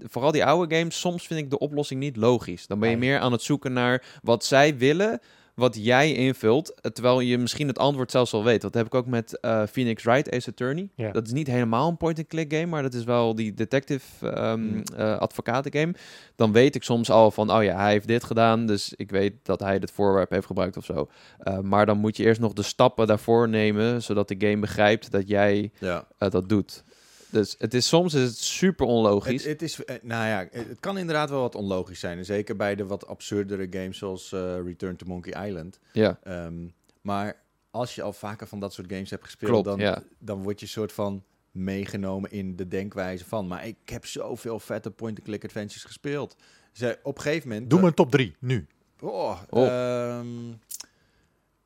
vooral 0.00 0.32
die 0.32 0.44
oude 0.44 0.76
games, 0.76 1.00
soms 1.00 1.26
vind 1.26 1.40
ik 1.40 1.50
de 1.50 1.58
oplossing 1.58 2.00
niet 2.00 2.16
logisch. 2.16 2.66
Dan 2.66 2.78
ben 2.78 2.90
je 2.90 2.96
meer 2.96 3.18
aan 3.18 3.32
het 3.32 3.42
zoeken 3.42 3.72
naar 3.72 4.04
wat 4.22 4.44
zij 4.44 4.76
willen, 4.76 5.20
wat 5.62 5.84
jij 5.84 6.12
invult, 6.14 6.74
terwijl 6.92 7.20
je 7.20 7.38
misschien 7.38 7.66
het 7.68 7.78
antwoord 7.78 8.10
zelfs 8.10 8.32
al 8.32 8.44
weet. 8.44 8.60
Dat 8.60 8.74
heb 8.74 8.86
ik 8.86 8.94
ook 8.94 9.06
met 9.06 9.40
eh, 9.40 9.62
Phoenix 9.70 10.02
Wright 10.02 10.30
Ace 10.30 10.50
Attorney. 10.50 10.88
Dat 11.12 11.26
is 11.26 11.32
niet 11.32 11.46
helemaal 11.46 11.88
een 11.88 11.96
point 11.96 12.18
and 12.18 12.26
click 12.26 12.52
game, 12.52 12.66
maar 12.66 12.82
dat 12.82 12.94
is 12.94 13.04
wel 13.04 13.34
die 13.34 13.54
detective 13.54 14.30
ehm 14.30 14.60
Hmm. 14.60 14.82
eh, 14.96 15.18
advocaten 15.18 15.72
game. 15.72 15.94
Dan 16.36 16.52
weet 16.52 16.74
ik 16.74 16.82
soms 16.82 17.10
al 17.10 17.30
van, 17.30 17.52
oh 17.52 17.62
ja, 17.62 17.76
hij 17.76 17.90
heeft 17.92 18.06
dit 18.06 18.24
gedaan, 18.24 18.66
dus 18.66 18.92
ik 18.96 19.10
weet 19.10 19.32
dat 19.42 19.60
hij 19.60 19.78
dit 19.78 19.90
voorwerp 19.90 20.30
heeft 20.30 20.46
gebruikt 20.46 20.76
of 20.76 20.84
zo. 20.84 21.08
Eh, 21.38 21.58
maar 21.58 21.86
dan 21.86 21.98
moet 21.98 22.16
je 22.16 22.24
eerst 22.24 22.40
nog 22.40 22.52
de 22.52 22.62
stappen 22.62 23.06
daarvoor 23.06 23.48
nemen, 23.48 24.02
zodat 24.02 24.28
de 24.28 24.34
game 24.38 24.58
begrijpt 24.58 25.10
dat 25.10 25.28
jij 25.28 25.70
dat 26.18 26.48
doet. 26.48 26.84
Dus 27.32 27.54
het 27.58 27.74
is 27.74 27.88
soms 27.88 28.14
is 28.14 28.22
het 28.28 28.38
super 28.38 28.86
onlogisch. 28.86 29.42
Het, 29.42 29.52
het 29.52 29.62
is, 29.62 29.84
eh, 29.84 29.96
nou 30.02 30.26
ja, 30.26 30.48
het 30.50 30.80
kan 30.80 30.98
inderdaad 30.98 31.30
wel 31.30 31.40
wat 31.40 31.54
onlogisch 31.54 32.00
zijn. 32.00 32.18
En 32.18 32.24
zeker 32.24 32.56
bij 32.56 32.74
de 32.74 32.86
wat 32.86 33.06
absurdere 33.06 33.66
games 33.70 33.98
zoals 33.98 34.32
eh, 34.32 34.56
Return 34.64 34.96
to 34.96 35.06
Monkey 35.06 35.46
Island. 35.48 35.78
ja, 35.92 36.18
Ehm, 36.22 36.66
maar 37.00 37.42
als 37.70 37.94
je 37.94 38.02
al 38.02 38.12
vaker 38.12 38.46
van 38.46 38.60
dat 38.60 38.72
soort 38.72 38.92
games 38.92 39.10
hebt 39.10 39.24
gespeeld, 39.24 39.50
Klopt, 39.50 39.64
dan, 39.66 39.78
ja. 39.78 40.02
dan 40.18 40.42
word 40.42 40.60
je 40.60 40.66
soort 40.66 40.92
van 40.92 41.24
meegenomen 41.50 42.30
in 42.30 42.56
de 42.56 42.68
denkwijze 42.68 43.24
van. 43.24 43.46
Maar 43.46 43.66
ik 43.66 43.76
heb 43.84 44.06
zoveel 44.06 44.58
vette 44.60 44.90
point-and-click 44.90 45.44
adventures 45.44 45.84
gespeeld. 45.84 46.36
Ze, 46.72 46.98
op 47.02 47.16
een 47.16 47.22
gegeven 47.22 47.48
moment. 47.48 47.70
Doe 47.70 47.80
mijn 47.80 47.94
top 47.94 48.10
3, 48.10 48.36
nu. 48.38 48.66
Oh, 49.00 49.40
Oh. 49.50 49.66
ehm, 49.66 50.50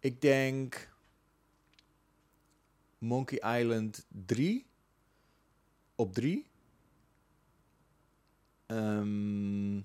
ik 0.00 0.20
denk 0.20 0.88
Monkey 2.98 3.58
Island 3.60 4.06
3 4.26 4.66
op 5.96 6.12
3. 6.14 6.46
Ehm, 8.66 9.80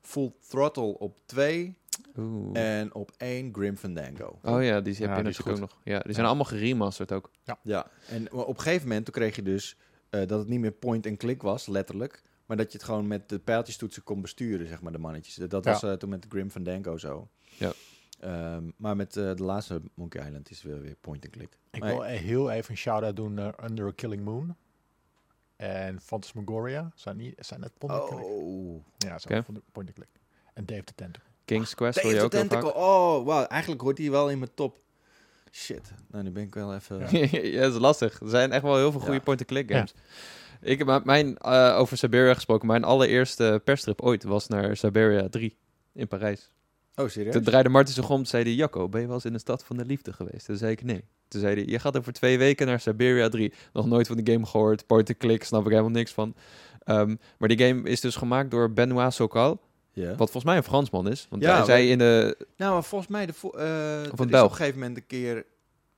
Full 0.00 0.32
Throttle 0.48 0.98
op 0.98 1.18
2 1.26 1.76
Oeh. 2.16 2.78
en 2.78 2.94
op 2.94 3.10
1 3.18 3.54
Grim 3.54 3.76
Fandango. 3.76 4.38
oh 4.42 4.62
ja, 4.64 4.80
die 4.80 4.94
heb 4.94 5.08
Ja, 5.08 5.16
je 5.16 5.22
natuurlijk 5.22 5.48
ook 5.56 5.58
nog. 5.60 5.80
Ja, 5.84 5.98
die 5.98 6.12
zijn 6.12 6.16
Ja. 6.24 6.26
allemaal 6.26 6.44
geremasterd 6.44 7.12
ook. 7.12 7.30
Ja, 7.62 7.90
en 8.08 8.32
op 8.32 8.56
een 8.56 8.60
gegeven 8.62 8.88
moment 8.88 9.04
toen 9.04 9.14
kreeg 9.14 9.36
je 9.36 9.42
dus 9.42 9.76
eh, 10.10 10.20
dat 10.26 10.38
het 10.38 10.48
niet 10.48 10.60
meer 10.60 10.72
point-and-click 10.72 11.42
was, 11.42 11.66
letterlijk. 11.66 12.22
Maar 12.46 12.56
dat 12.56 12.72
je 12.72 12.78
het 12.78 12.86
gewoon 12.86 13.06
met 13.06 13.28
de 13.28 13.38
pijltjestoetsen 13.38 14.02
kon 14.02 14.20
besturen, 14.20 14.66
zeg 14.66 14.82
maar, 14.82 14.92
de 14.92 14.98
mannetjes. 14.98 15.34
Dat 15.34 15.64
Ja. 15.64 15.70
was 15.72 15.82
eh, 15.82 15.92
toen 15.92 16.08
met 16.08 16.26
Grim 16.28 16.50
Fandango 16.50 16.96
zo. 16.96 17.28
Ja. 17.58 17.72
Ehm, 18.20 18.70
maar 18.76 18.96
met 18.96 19.16
eh, 19.16 19.34
de 19.34 19.42
laatste 19.42 19.82
Monkey 19.94 20.26
Island 20.26 20.50
is 20.50 20.62
het 20.62 20.72
weer, 20.72 20.80
weer 20.82 20.96
point-and-click. 21.00 21.58
Ik 21.70 21.80
Maar- 21.80 21.90
wil 21.92 22.02
heel 22.02 22.50
even 22.50 22.70
een 22.70 22.76
shout-out 22.76 23.16
doen 23.16 23.34
naar 23.34 23.64
Under 23.64 23.86
a 23.86 23.92
Killing 23.94 24.24
Moon. 24.24 24.56
En 25.62 26.00
Phantasmagoria. 26.00 26.90
Zijn, 26.94 27.16
die, 27.16 27.34
zijn 27.38 27.60
net 27.60 27.72
point-and-click? 27.78 28.24
Oh. 28.24 28.84
Ja, 28.98 29.18
zijn 29.18 29.34
Oké. 29.38 29.42
van 29.44 29.62
point-and-click. 29.72 30.08
En 30.54 30.66
Dave 30.66 30.84
the 30.84 30.94
Tentacle. 30.94 31.30
King's 31.44 31.74
Quest 31.74 31.94
wil 32.02 32.04
Dave 32.04 32.16
je 32.16 32.22
ook. 32.24 32.30
Tentacle. 32.30 32.74
Oh, 32.74 33.24
wow. 33.24 33.44
Eigenlijk 33.48 33.80
hoort 33.82 33.98
hij 33.98 34.10
wel 34.10 34.30
in 34.30 34.38
mijn 34.38 34.50
top. 34.54 34.78
Shit. 35.50 35.92
Nou, 36.10 36.24
nu 36.24 36.30
ben 36.30 36.42
ik 36.42 36.54
wel 36.54 36.74
even... 36.74 36.98
Ja. 37.18 37.28
ja, 37.42 37.60
dat 37.60 37.72
is 37.74 37.78
lastig. 37.80 38.20
Er 38.20 38.28
zijn 38.28 38.52
echt 38.52 38.62
wel 38.62 38.76
heel 38.76 38.90
veel 38.90 39.00
goede 39.00 39.14
Ja. 39.16 39.20
point-and-click 39.20 39.68
Ja. 39.68 39.74
games. 39.76 39.94
Ik 40.60 40.78
heb 40.78 41.04
mijn, 41.04 41.38
eh, 41.38 41.74
over 41.78 41.96
Siberia 41.96 42.34
gesproken, 42.34 42.66
mijn 42.66 42.84
allereerste 42.84 43.60
perstrip 43.64 44.00
ooit 44.00 44.22
was 44.24 44.48
naar 44.48 44.76
Siberia 44.76 45.28
3 45.28 45.56
in 45.92 46.08
Parijs. 46.08 46.50
Oh, 46.96 47.08
serieus? 47.08 47.32
Toen 47.32 47.42
draaide 47.42 47.68
Martin 47.68 47.94
zich 47.94 48.10
om, 48.10 48.24
zei 48.24 48.42
hij, 48.42 48.52
Jacco, 48.54 48.88
ben 48.88 49.00
je 49.00 49.06
wel 49.06 49.14
eens 49.16 49.24
in 49.24 49.32
de 49.32 49.38
stad 49.38 49.64
van 49.64 49.76
de 49.76 49.84
liefde 49.84 50.12
geweest? 50.12 50.46
Toen 50.46 50.56
zei 50.56 50.72
ik, 50.72 50.82
nee. 50.82 51.04
Toen 51.28 51.40
zei 51.40 51.54
hij, 51.54 51.64
je 51.64 51.78
gaat 51.78 51.96
over 51.98 52.12
twee 52.12 52.38
weken 52.38 52.66
naar 52.66 52.80
Siberia 52.80 53.28
3. 53.28 53.52
Nog 53.72 53.86
nooit 53.86 54.06
van 54.06 54.16
die 54.16 54.32
game 54.34 54.46
gehoord, 54.46 54.86
point-and-click, 54.86 55.44
snap 55.44 55.64
ik 55.64 55.70
helemaal 55.70 55.90
niks 55.90 56.12
van. 56.12 56.34
Ehm, 56.84 57.16
maar 57.38 57.48
die 57.48 57.66
game 57.66 57.88
is 57.88 58.00
dus 58.00 58.16
gemaakt 58.16 58.50
door 58.50 58.72
Benoit 58.72 59.12
Sokal, 59.14 59.60
Ja. 59.92 60.08
wat 60.08 60.16
volgens 60.16 60.44
mij 60.44 60.56
een 60.56 60.62
Fransman 60.62 61.08
is. 61.08 61.26
Want 61.30 61.42
Ja, 61.42 61.56
hij 61.56 61.64
zei 61.64 61.90
in 61.90 61.98
de... 61.98 62.36
Nou, 62.56 62.72
maar 62.72 62.84
volgens 62.84 63.10
mij... 63.10 63.26
De 63.26 63.32
vo- 63.32 63.50
eh, 63.50 64.00
is 64.00 64.06
een 64.06 64.18
op 64.18 64.30
Belg. 64.30 64.50
een 64.50 64.56
gegeven 64.56 64.78
moment 64.80 64.96
een 64.98 65.06
keer... 65.06 65.44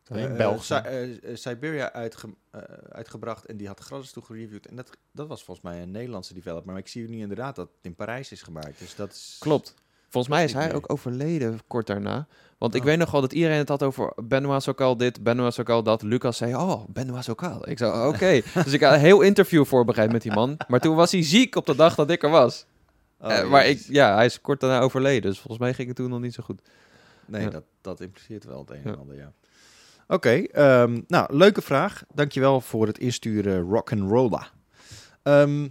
Eh, 0.04 0.36
België. 0.36 0.62
Si- 0.64 0.74
eh, 0.74 1.36
Siberia 1.36 1.92
uitge- 1.92 2.34
eh, 2.50 2.60
uitgebracht 2.88 3.44
en 3.46 3.56
die 3.56 3.66
had 3.66 3.80
gratis 3.80 4.10
toe 4.12 4.22
gereviewd. 4.22 4.66
En 4.66 4.76
dat, 4.76 4.90
dat 5.12 5.28
was 5.28 5.44
volgens 5.44 5.66
mij 5.66 5.82
een 5.82 5.90
Nederlandse 5.90 6.34
developer. 6.34 6.66
Maar 6.70 6.78
ik 6.78 6.88
zie 6.88 7.08
nu 7.08 7.18
inderdaad 7.18 7.56
dat 7.56 7.66
het 7.68 7.76
in 7.82 7.94
Parijs 7.94 8.32
is 8.32 8.42
gemaakt. 8.42 8.78
Dus 8.78 8.94
dat 8.94 9.10
is... 9.10 9.36
Klopt. 9.40 9.74
Volgens 10.14 10.34
mij 10.34 10.44
is 10.44 10.52
hij 10.52 10.74
ook 10.74 10.92
overleden 10.92 11.60
kort 11.66 11.86
daarna. 11.86 12.26
Want 12.58 12.74
ik 12.74 12.80
Oh. 12.80 12.86
weet 12.86 12.98
nog 12.98 13.10
wel 13.10 13.20
dat 13.20 13.32
iedereen 13.32 13.56
het 13.58 13.68
had 13.68 13.82
over 13.82 14.12
Benoit 14.24 14.62
Sokal 14.62 14.96
dit, 14.96 15.22
Benoit 15.22 15.54
Sokal 15.54 15.82
dat. 15.82 16.02
Lucas 16.02 16.36
zei, 16.36 16.54
oh, 16.54 16.84
Benoit 16.88 17.24
Sokal. 17.24 17.68
Ik 17.68 17.78
zei, 17.78 18.08
oké. 18.08 18.40
dus 18.64 18.72
ik 18.72 18.80
had 18.80 18.92
een 18.94 18.98
heel 19.00 19.20
interview 19.20 19.64
voorbereid 19.64 20.12
met 20.12 20.22
die 20.22 20.32
man. 20.32 20.56
Maar 20.68 20.80
toen 20.80 20.96
was 20.96 21.12
hij 21.12 21.22
ziek 21.22 21.56
op 21.56 21.66
de 21.66 21.74
dag 21.74 21.94
dat 21.94 22.10
ik 22.10 22.22
er 22.22 22.30
was. 22.30 22.66
Oh, 23.20 23.32
Eh, 23.32 23.48
maar 23.50 23.66
ik, 23.66 23.78
ja, 23.88 24.14
hij 24.14 24.24
is 24.24 24.40
kort 24.40 24.60
daarna 24.60 24.80
overleden. 24.80 25.30
Dus 25.30 25.38
volgens 25.38 25.58
mij 25.62 25.74
ging 25.74 25.88
het 25.88 25.96
toen 25.96 26.10
nog 26.10 26.20
niet 26.20 26.34
zo 26.34 26.42
goed. 26.42 26.60
Nee, 27.26 27.42
Ja. 27.42 27.50
dat, 27.50 27.64
dat 27.80 28.00
impliceert 28.00 28.44
wel 28.44 28.60
het 28.60 28.70
een 28.70 28.80
Ja. 28.84 28.90
en 28.90 28.98
ander, 28.98 29.16
ja. 29.16 29.32
Oké, 30.08 30.30
ehm, 30.30 31.00
nou, 31.06 31.36
leuke 31.36 31.62
vraag. 31.62 32.02
Dankjewel 32.14 32.60
voor 32.60 32.86
het 32.86 32.98
insturen 32.98 33.60
rock'n'rolla. 33.60 34.46
Ehm 35.22 35.68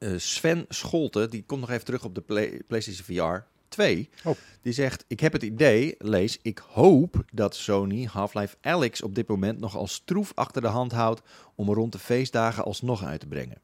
eh, 0.00 0.12
Sven 0.16 0.64
Scholten, 0.68 1.30
die 1.30 1.44
komt 1.46 1.60
nog 1.60 1.70
even 1.70 1.84
terug 1.84 2.04
op 2.04 2.14
de 2.14 2.20
Play- 2.20 2.60
PlayStation 2.66 3.04
VR 3.04 3.44
2. 3.68 4.08
Oh. 4.24 4.36
Die 4.62 4.72
zegt, 4.72 5.04
ik 5.08 5.20
heb 5.20 5.32
het 5.32 5.42
idee, 5.42 5.94
lees, 5.98 6.38
ik 6.42 6.58
hoop 6.58 7.24
dat 7.32 7.54
Sony 7.54 8.04
Half-Life 8.04 8.56
Alyx 8.60 9.02
op 9.02 9.14
dit 9.14 9.28
moment 9.28 9.60
nog 9.60 9.76
als 9.76 9.92
stroef 9.92 10.32
achter 10.34 10.62
de 10.62 10.68
hand 10.68 10.92
houdt 10.92 11.22
om 11.54 11.72
rond 11.72 11.92
de 11.92 11.98
feestdagen 11.98 12.64
alsnog 12.64 13.04
uit 13.04 13.20
te 13.20 13.26
brengen. 13.26 13.60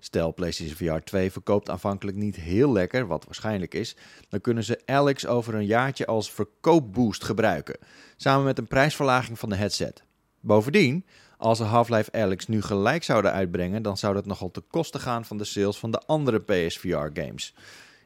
Stel, 0.00 0.34
PlayStation 0.34 0.76
VR 0.76 1.04
2 1.04 1.32
verkoopt 1.32 1.70
aanvankelijk 1.70 2.16
niet 2.16 2.36
heel 2.36 2.72
lekker, 2.72 3.06
wat 3.06 3.24
waarschijnlijk 3.24 3.74
is, 3.74 3.96
dan 4.28 4.40
kunnen 4.40 4.64
ze 4.64 4.82
Alex 4.86 5.26
over 5.26 5.54
een 5.54 5.66
jaartje 5.66 6.06
als 6.06 6.32
verkoopboost 6.32 7.24
gebruiken, 7.24 7.78
samen 8.16 8.44
met 8.44 8.58
een 8.58 8.66
prijsverlaging 8.68 9.38
van 9.38 9.48
de 9.48 9.56
headset. 9.56 10.02
Bovendien, 10.40 11.04
als 11.38 11.58
ze 11.58 11.64
Half-Life 11.64 12.12
Alyx 12.12 12.46
nu 12.46 12.62
gelijk 12.62 13.02
zouden 13.04 13.32
uitbrengen, 13.32 13.82
dan 13.82 13.96
zou 13.96 14.14
dat 14.14 14.26
nogal 14.26 14.50
te 14.50 14.60
kosten 14.60 15.00
gaan 15.00 15.24
van 15.24 15.38
de 15.38 15.44
sales 15.44 15.78
van 15.78 15.90
de 15.90 15.98
andere 16.06 16.40
PSVR 16.40 17.08
games. 17.12 17.54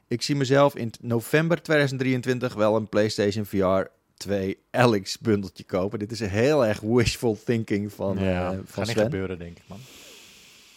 Ik 0.09 0.23
zie 0.23 0.37
mezelf 0.37 0.75
in 0.77 0.93
november 1.01 1.63
2023 1.63 2.55
wel 2.55 2.77
een 2.77 2.89
PlayStation 2.89 3.45
VR 3.45 3.89
2 4.17 4.59
Alex 4.71 5.19
bundeltje 5.19 5.65
kopen. 5.65 5.99
Dit 5.99 6.11
is 6.13 6.21
heel 6.21 6.67
erg 6.67 6.81
wishful 6.81 7.39
thinking 7.45 7.93
van, 7.93 8.19
ja, 8.19 8.51
gaat 8.51 8.61
van 8.65 8.87
Sven. 8.87 9.03
gebeuren, 9.03 9.39
denk 9.39 9.57
ik, 9.59 9.63
man. 9.67 9.79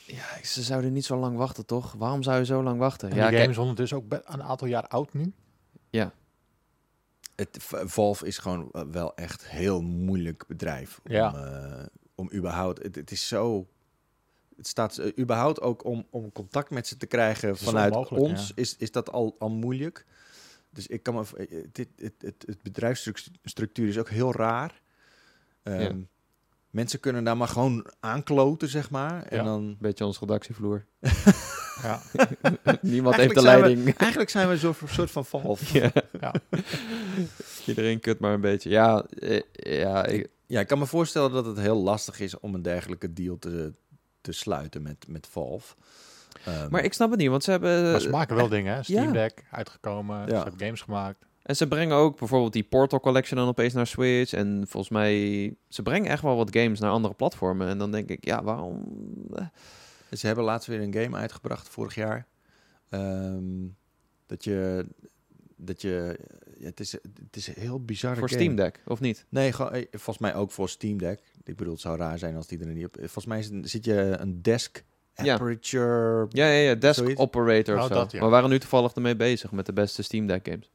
Ja, 0.06 0.24
ze 0.44 0.62
zouden 0.64 0.94
niet 0.94 1.06
zo 1.06 1.18
lang 1.18 1.38
wachten, 1.38 1.66
toch? 1.66 1.94
Waarom 1.98 2.24
zou 2.24 2.38
je 2.40 2.46
zo 2.46 2.64
lang 2.64 2.80
wachten? 2.80 3.10
En 3.10 3.16
ja, 3.16 3.22
die 3.22 3.30
kijk- 3.30 3.42
game 3.42 3.52
is 3.54 3.58
ondertussen 3.60 3.98
ook 3.98 4.04
een 4.26 4.44
aantal 4.44 4.68
jaar 4.68 4.88
oud 4.88 5.14
nu. 5.14 5.34
Het, 7.36 7.58
V- 7.62 7.82
Valve 7.86 8.28
is 8.28 8.38
gewoon 8.38 8.70
eh, 8.72 8.82
wel 8.92 9.16
echt 9.16 9.48
heel 9.48 9.82
moeilijk 9.82 10.44
bedrijf 10.48 11.00
om, 11.06 11.12
Ja. 11.12 11.34
eh, 11.36 11.86
om 12.16 12.30
überhaupt. 12.34 12.84
Het, 12.84 12.96
het 12.96 13.12
is 13.12 13.28
zo. 13.28 13.68
Het 14.58 14.68
staat 14.68 14.98
eh, 14.98 15.12
überhaupt 15.20 15.62
ook 15.62 15.86
om, 15.86 16.06
om 16.10 16.32
contact 16.32 16.70
met 16.70 16.88
ze 16.88 16.98
te 16.98 17.06
krijgen 17.06 17.50
is 17.52 17.60
vanuit 17.62 17.96
ons, 18.12 18.48
ja. 18.48 18.54
is, 18.56 18.76
is 18.78 18.92
dat 18.92 19.12
al, 19.12 19.36
al 19.40 19.50
moeilijk. 19.50 20.06
Dus 20.70 20.88
ik 20.88 21.04
kan 21.04 21.14
me. 21.16 21.24
eh, 21.48 21.64
Dit, 21.72 21.88
het, 21.98 22.14
het, 22.18 22.44
het 22.48 22.62
bedrijfsstructuur 22.64 23.88
is 23.88 23.98
ook 23.98 24.10
heel 24.10 24.34
raar. 24.34 24.82
Ehm, 25.64 25.80
Ja. 25.82 25.92
Mensen 26.70 27.00
kunnen 27.00 27.24
daar 27.24 27.38
maar 27.38 27.48
gewoon 27.48 27.86
aankloten, 28.00 28.68
zeg 28.68 28.90
maar. 28.90 29.24
En 29.24 29.38
Ja. 29.38 29.44
dan. 29.44 29.78
Beetje 29.80 30.06
onze 30.06 30.20
redactievloer. 30.20 30.86
Ja. 31.82 32.02
Niemand 32.82 33.16
Eigenlijk 33.16 33.18
heeft 33.18 33.34
de 33.34 33.42
we- 33.42 33.42
leiding. 33.42 33.96
Eigenlijk 33.98 34.30
zijn 34.30 34.48
we 34.48 34.54
een 34.54 34.60
soort, 34.60 34.78
soort 34.86 35.12
van 35.12 35.26
Valve. 35.26 35.80
ja. 35.80 35.92
Ja. 36.20 36.34
Iedereen 37.66 38.00
kut 38.00 38.20
maar 38.20 38.34
een 38.34 38.42
beetje. 38.42 38.70
Ja, 38.70 39.06
eh, 39.20 39.42
ja 39.56 40.06
ik, 40.06 40.28
Ja, 40.48 40.60
ik 40.60 40.68
kan 40.68 40.80
me 40.80 40.86
voorstellen 40.86 41.32
dat 41.32 41.46
het 41.46 41.58
heel 41.58 41.76
lastig 41.76 42.20
is 42.20 42.40
om 42.40 42.54
een 42.54 42.62
dergelijke 42.62 43.14
deal 43.14 43.38
te, 43.40 43.74
te 44.22 44.32
sluiten 44.32 44.82
met, 44.82 45.06
met 45.08 45.28
Valve. 45.28 45.76
Ehm, 46.46 46.70
maar 46.70 46.84
ik 46.84 46.94
snap 46.94 47.10
het 47.10 47.20
niet, 47.20 47.30
want 47.30 47.44
ze 47.44 47.52
hebben... 47.52 47.92
maar 47.92 48.02
ze 48.02 48.10
maken 48.10 48.36
wel 48.36 48.50
dingen, 48.50 48.76
hè. 48.76 48.84
Steam 48.84 49.06
ja. 49.06 49.12
Deck 49.12 49.44
uitgekomen, 49.52 50.30
ze 50.30 50.36
hebben 50.36 50.60
games 50.60 50.82
gemaakt. 50.82 51.26
En 51.42 51.56
ze 51.56 51.68
brengen 51.68 51.96
ook 51.96 52.20
bijvoorbeeld 52.20 52.54
die 52.54 52.64
Portal 52.64 53.00
Collection 53.00 53.40
dan 53.40 53.48
opeens 53.48 53.74
naar 53.74 53.88
Switch. 53.88 54.34
En 54.34 54.64
volgens 54.68 54.92
mij, 54.92 55.56
ze 55.70 55.82
brengen 55.82 56.12
echt 56.12 56.22
wel 56.22 56.36
wat 56.36 56.56
games 56.56 56.80
naar 56.80 56.92
andere 56.92 57.14
platformen. 57.14 57.68
En 57.68 57.78
dan 57.78 57.92
denk 57.92 58.10
ik, 58.10 58.26
ja, 58.26 58.44
waarom... 58.44 58.84
Ze 60.12 60.26
hebben 60.28 60.46
laatst 60.46 60.68
weer 60.68 60.82
een 60.82 60.94
game 60.94 61.18
uitgebracht 61.18 61.70
vorig 61.70 61.96
jaar. 61.96 62.28
Ehm, 62.90 63.68
dat 64.26 64.44
je. 64.44 64.86
Dat 65.58 65.82
je 65.82 66.20
het, 66.66 66.80
is, 66.80 66.92
het 66.92 67.36
is 67.36 67.48
een 67.48 67.54
heel 67.58 67.80
bizarre 67.80 68.20
voor 68.20 68.30
game. 68.30 68.42
Steam 68.42 68.56
Deck, 68.56 68.82
of 68.88 69.00
niet? 69.00 69.26
Nee, 69.30 69.52
gewoon, 69.52 69.72
eh, 69.72 69.86
volgens 69.92 70.18
mij 70.18 70.36
ook 70.36 70.52
voor 70.52 70.70
Steam 70.70 70.98
Deck. 70.98 71.20
Ik 71.44 71.56
bedoel, 71.56 71.74
het 71.74 71.82
zou 71.82 71.98
raar 71.98 72.18
zijn 72.20 72.36
als 72.36 72.48
die 72.48 72.60
er 72.60 72.66
niet 72.68 72.86
op... 72.86 72.96
Volgens 73.00 73.26
mij 73.26 73.42
zit 73.64 73.86
je 73.86 73.94
een 74.20 74.42
desk 74.42 74.84
Ja. 75.14 75.34
aperture... 75.34 76.26
Ja, 76.30 76.46
ja, 76.48 76.60
ja, 76.70 76.76
Desk 76.76 77.00
Zoiets? 77.00 77.20
Operator 77.22 77.76
of 77.76 77.82
Oh, 77.82 77.88
zo. 77.88 77.94
dat, 77.94 78.12
ja. 78.12 78.18
Maar 78.20 78.28
we 78.28 78.34
waren 78.34 78.50
nu 78.50 78.60
toevallig 78.60 78.94
ermee 78.94 79.16
bezig 79.16 79.52
met 79.52 79.66
de 79.66 79.74
beste 79.74 80.02
Steam 80.04 80.28
Deck 80.28 80.48
games. 80.48 80.70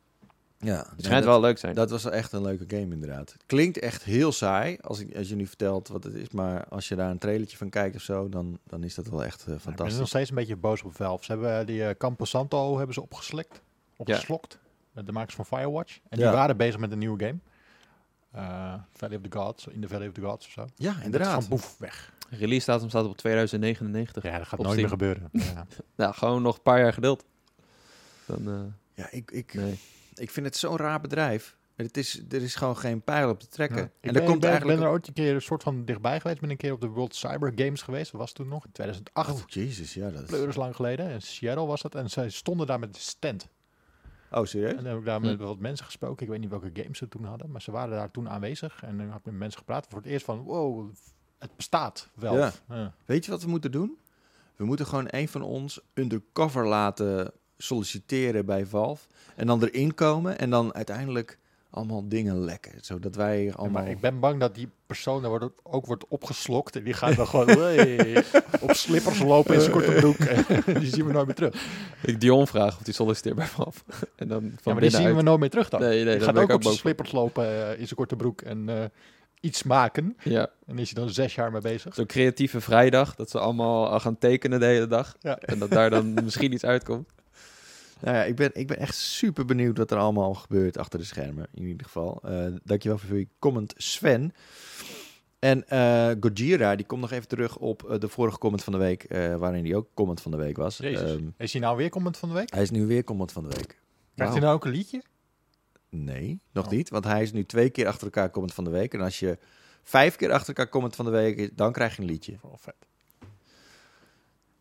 Ja, 0.58 0.76
Het 0.78 0.86
nee, 0.86 0.94
schijnt 1.04 1.24
dat- 1.24 1.32
wel 1.32 1.40
leuk 1.40 1.58
zijn. 1.58 1.74
Dat 1.74 1.90
was 1.90 2.04
echt 2.04 2.32
een 2.32 2.42
leuke 2.42 2.64
game 2.76 2.94
inderdaad. 2.94 3.36
Klinkt 3.46 3.78
echt 3.78 4.04
heel 4.04 4.32
saai 4.32 4.76
als, 4.80 5.00
ik, 5.00 5.16
als 5.16 5.28
je 5.28 5.34
nu 5.36 5.46
vertelt 5.46 5.88
wat 5.88 6.04
het 6.04 6.14
is. 6.14 6.30
Maar 6.30 6.64
als 6.68 6.88
je 6.88 6.94
daar 6.94 7.10
een 7.10 7.18
trailertje 7.18 7.56
van 7.56 7.68
kijkt 7.68 7.96
of 7.96 8.02
zo, 8.02 8.28
dan, 8.28 8.58
dan 8.66 8.84
is 8.84 8.94
dat 8.94 9.06
wel 9.08 9.24
echt 9.24 9.40
eh, 9.40 9.40
Ik 9.40 9.46
ben 9.46 9.54
nog 9.54 9.62
fantastisch. 9.76 10.08
steeds 10.08 10.28
een 10.30 10.34
beetje 10.36 10.56
boos 10.56 10.82
op 10.82 10.94
Valve. 10.96 11.24
Ze 11.24 11.32
hebben 11.32 11.58
eh, 11.60 11.66
die 11.66 11.84
eh, 11.84 11.94
Campo 11.98 12.24
Santo 12.24 12.76
hebben 12.76 12.94
ze 12.94 13.02
opgeslikt, 13.02 13.62
opgeslokt. 13.96 14.58
Met 14.92 15.06
de 15.06 15.12
makers 15.12 15.34
van 15.34 15.46
Firewatch. 15.46 15.94
En 16.08 16.16
die 16.18 16.26
Ja. 16.26 16.32
waren 16.32 16.56
bezig 16.56 16.80
met 16.80 16.92
een 16.92 16.98
nieuwe 16.98 17.24
game. 17.24 17.38
Eh 18.32 18.74
Valley 18.90 19.16
of 19.16 19.22
the 19.28 19.38
Gods, 19.38 19.66
in 19.66 19.80
the 19.80 19.88
Valley 19.88 20.06
of 20.08 20.12
the 20.14 20.20
Gods 20.20 20.46
of 20.46 20.52
zo. 20.52 20.66
Ja, 20.74 20.94
En 20.98 21.02
inderdaad. 21.02 21.32
gewoon 21.32 21.48
boef, 21.48 21.76
weg. 21.78 22.12
Release 22.30 22.66
datum 22.66 22.88
staat 22.88 23.04
op 23.04 23.16
2099. 23.16 24.22
Ja, 24.22 24.38
dat 24.38 24.46
gaat 24.46 24.60
nooit 24.60 24.76
meer 24.76 24.88
gebeuren. 24.88 25.28
Ja. 25.54 25.66
Nou, 25.96 26.14
gewoon 26.14 26.42
nog 26.42 26.56
een 26.56 26.62
paar 26.62 26.78
jaar 26.80 26.92
geduld. 26.92 27.24
Dan, 28.26 28.48
eh, 28.48 28.60
Ja, 28.94 29.08
ik, 29.10 29.30
ik, 29.30 29.54
nee. 29.54 29.78
ik 30.14 30.30
vind 30.30 30.46
het 30.46 30.56
zo'n 30.56 30.76
raar 30.76 31.00
bedrijf. 31.00 31.56
Het 31.76 31.96
is, 31.96 32.22
er 32.30 32.42
is 32.42 32.54
gewoon 32.54 32.76
geen 32.76 33.02
pijl 33.02 33.28
op 33.30 33.40
te 33.40 33.48
trekken. 33.48 33.76
Ja. 33.76 33.82
En 33.82 33.90
Ik 34.00 34.06
er 34.08 34.12
ben, 34.12 34.22
komt 34.22 34.34
ik 34.34 34.40
ben, 34.40 34.50
eigenlijk... 34.50 34.78
ben 34.78 34.88
er 34.88 34.94
ooit 34.94 35.06
een 35.06 35.12
keer 35.14 35.34
een 35.34 35.42
soort 35.42 35.62
van 35.62 35.84
dichtbij 35.84 36.20
geweest. 36.20 36.40
ben 36.40 36.50
een 36.50 36.56
keer 36.56 36.72
op 36.72 36.80
de 36.80 36.86
World 36.86 37.14
Cyber 37.14 37.52
Games 37.56 37.82
geweest. 37.82 38.12
Dat 38.12 38.20
was 38.20 38.32
toen 38.32 38.48
nog 38.48 38.64
in 38.64 38.72
2008. 38.72 39.30
Oh, 39.30 39.40
jezus, 39.46 39.94
ja. 39.94 40.10
Dat 40.10 40.32
is... 40.32 40.56
Lang 40.56 40.76
geleden. 40.76 41.10
In 41.10 41.22
Seattle 41.22 41.66
was 41.66 41.82
dat. 41.82 41.94
En 41.94 42.10
zij 42.10 42.30
stonden 42.30 42.66
daar 42.66 42.78
met 42.78 42.94
de 42.94 43.00
stand. 43.00 43.48
Oh, 44.30 44.44
serieus? 44.44 44.70
En 44.70 44.76
dan 44.76 44.86
heb 44.86 44.98
ik 44.98 45.04
daar 45.04 45.20
met 45.20 45.38
Hm. 45.38 45.44
wat 45.44 45.58
mensen 45.58 45.84
gesproken. 45.84 46.22
Ik 46.22 46.28
weet 46.28 46.40
niet 46.40 46.50
welke 46.50 46.70
games 46.72 46.98
ze 46.98 47.08
toen 47.08 47.24
hadden. 47.24 47.50
Maar 47.50 47.62
ze 47.62 47.70
waren 47.70 47.96
daar 47.96 48.10
toen 48.10 48.28
aanwezig. 48.28 48.82
En 48.82 48.96
dan 48.98 49.06
heb 49.06 49.18
ik 49.18 49.24
met 49.24 49.34
mensen 49.38 49.58
gepraat. 49.58 49.86
Voor 49.88 49.98
het 49.98 50.06
eerst 50.08 50.24
van, 50.24 50.42
wow, 50.42 50.90
het 51.38 51.56
bestaat 51.56 52.08
wel. 52.14 52.36
Ja. 52.36 52.52
Ja. 52.68 52.92
Weet 53.04 53.24
je 53.24 53.30
wat 53.30 53.42
we 53.42 53.48
moeten 53.48 53.70
doen? 53.72 53.98
We 54.56 54.64
moeten 54.64 54.86
gewoon 54.86 55.06
een 55.10 55.28
van 55.28 55.42
ons 55.42 55.80
undercover 55.94 56.66
laten 56.66 57.32
solliciteren 57.56 58.46
bij 58.46 58.66
Valve. 58.66 59.06
En 59.36 59.46
dan 59.46 59.62
erin 59.62 59.94
komen 59.94 60.38
en 60.38 60.50
dan 60.50 60.74
uiteindelijk 60.74 61.38
allemaal 61.70 62.08
dingen 62.08 62.44
lekken. 62.44 62.72
Zodat 62.80 63.14
wij 63.14 63.44
Ja, 63.44 63.52
allemaal... 63.52 63.82
maar 63.82 63.90
ik 63.90 64.00
ben 64.00 64.20
bang 64.20 64.40
dat 64.40 64.54
die 64.54 64.68
persoon 64.86 65.26
wordt, 65.26 65.44
ook 65.62 65.86
wordt 65.86 66.08
opgeslokt. 66.08 66.76
En 66.76 66.84
die 66.84 66.92
gaat 66.92 67.16
dan 67.16 67.26
gewoon 67.32 67.48
hey, 67.48 68.24
op 68.60 68.72
slippers 68.72 69.18
lopen 69.18 69.54
in 69.54 69.60
zijn 69.60 69.72
korte 69.72 69.92
broek. 69.92 70.16
En 70.16 70.44
die 70.80 70.90
zien 70.90 71.06
we 71.06 71.12
nooit 71.12 71.26
meer 71.26 71.34
terug. 71.34 71.54
Ik 72.02 72.20
Dion 72.20 72.46
vraag 72.46 72.76
of 72.76 72.82
die 72.82 72.94
solliciteert 72.94 73.34
bij 73.34 73.46
Valve. 73.46 73.80
en 74.16 74.28
dan 74.28 74.40
van 74.40 74.50
Ja, 74.64 74.72
maar 74.72 74.80
die 74.80 74.90
zien 74.90 75.16
we 75.16 75.22
nooit 75.22 75.40
meer 75.40 75.50
terug 75.50 75.68
dan. 75.68 75.80
Nee, 75.80 76.04
nee, 76.04 76.16
die 76.16 76.24
dan 76.24 76.34
gaat 76.34 76.42
ook 76.44 76.52
op 76.52 76.62
zijn 76.62 76.74
slippers 76.74 77.12
lopen 77.12 77.44
eh, 77.44 77.70
in 77.70 77.84
zijn 77.84 77.94
korte 77.94 78.16
broek 78.16 78.40
en 78.40 78.68
eh, 78.68 78.84
iets 79.40 79.62
maken. 79.62 80.16
Ja, 80.22 80.50
En 80.66 80.78
is 80.78 80.90
hij 80.92 81.02
dan 81.04 81.12
zes 81.12 81.34
jaar 81.34 81.52
mee 81.52 81.60
bezig. 81.60 81.94
zo'n 81.94 82.06
creatieve 82.06 82.60
vrijdag. 82.60 83.14
Dat 83.14 83.30
ze 83.30 83.38
allemaal 83.38 83.88
al 83.88 84.00
gaan 84.00 84.18
tekenen 84.18 84.60
de 84.60 84.66
hele 84.66 84.86
dag. 84.86 85.16
Ja. 85.20 85.38
En 85.38 85.58
dat 85.58 85.70
daar 85.70 85.90
dan 85.90 86.14
misschien 86.24 86.52
iets 86.52 86.64
uitkomt. 86.64 87.08
Nou 88.02 88.16
ja, 88.16 88.24
ik 88.24 88.36
ben, 88.36 88.50
ik 88.52 88.66
ben 88.66 88.78
echt 88.78 88.94
super 88.96 89.44
benieuwd 89.44 89.78
wat 89.78 89.90
er 89.90 89.98
allemaal 89.98 90.34
gebeurt 90.34 90.78
achter 90.78 90.98
de 90.98 91.04
schermen. 91.04 91.46
In 91.54 91.66
ieder 91.66 91.86
geval. 91.86 92.20
Eh 92.22 92.46
dankjewel 92.64 92.98
voor 92.98 93.18
je 93.18 93.28
comment, 93.38 93.74
Sven. 93.76 94.32
En 95.38 95.68
eh 95.68 96.10
Gojira, 96.20 96.76
die 96.76 96.86
komt 96.86 97.00
nog 97.00 97.10
even 97.10 97.28
terug 97.28 97.56
op 97.58 97.90
eh, 97.90 97.98
de 97.98 98.08
vorige 98.08 98.38
comment 98.38 98.64
van 98.64 98.72
de 98.72 98.78
week, 98.78 99.06
waarin 99.38 99.64
hij 99.64 99.74
ook 99.74 99.88
comment 99.94 100.20
van 100.20 100.30
de 100.30 100.36
week 100.36 100.56
was. 100.56 100.80
Ehm, 100.80 101.28
Is 101.36 101.52
hij 101.52 101.60
nou 101.62 101.76
weer 101.76 101.90
comment 101.90 102.16
van 102.16 102.28
de 102.28 102.34
week? 102.34 102.52
hij 102.52 102.62
is 102.62 102.70
nu 102.70 102.86
weer 102.86 103.04
comment 103.04 103.32
van 103.32 103.42
de 103.42 103.48
week. 103.56 103.80
Krijgt 104.14 104.32
hij 104.32 104.42
nou 104.42 104.54
ook 104.54 104.64
een 104.64 104.70
liedje? 104.72 105.02
Nee, 105.88 106.40
nog 106.52 106.64
Oh. 106.64 106.70
niet. 106.70 106.90
Want 106.90 107.04
hij 107.04 107.22
is 107.22 107.32
nu 107.32 107.44
twee 107.44 107.70
keer 107.70 107.86
achter 107.86 108.04
elkaar 108.04 108.30
comment 108.30 108.54
van 108.54 108.64
de 108.64 108.70
week. 108.70 108.94
En 108.94 109.00
als 109.00 109.18
je 109.18 109.38
vijf 109.82 110.16
keer 110.16 110.32
achter 110.32 110.48
elkaar 110.48 110.68
comment 110.68 110.96
van 110.96 111.04
de 111.04 111.10
week 111.10 111.36
is, 111.36 111.48
dan 111.54 111.72
krijg 111.72 111.96
je 111.96 112.02
een 112.02 112.08
liedje. 112.08 112.36
Wel 112.42 112.56
vet. 112.60 112.74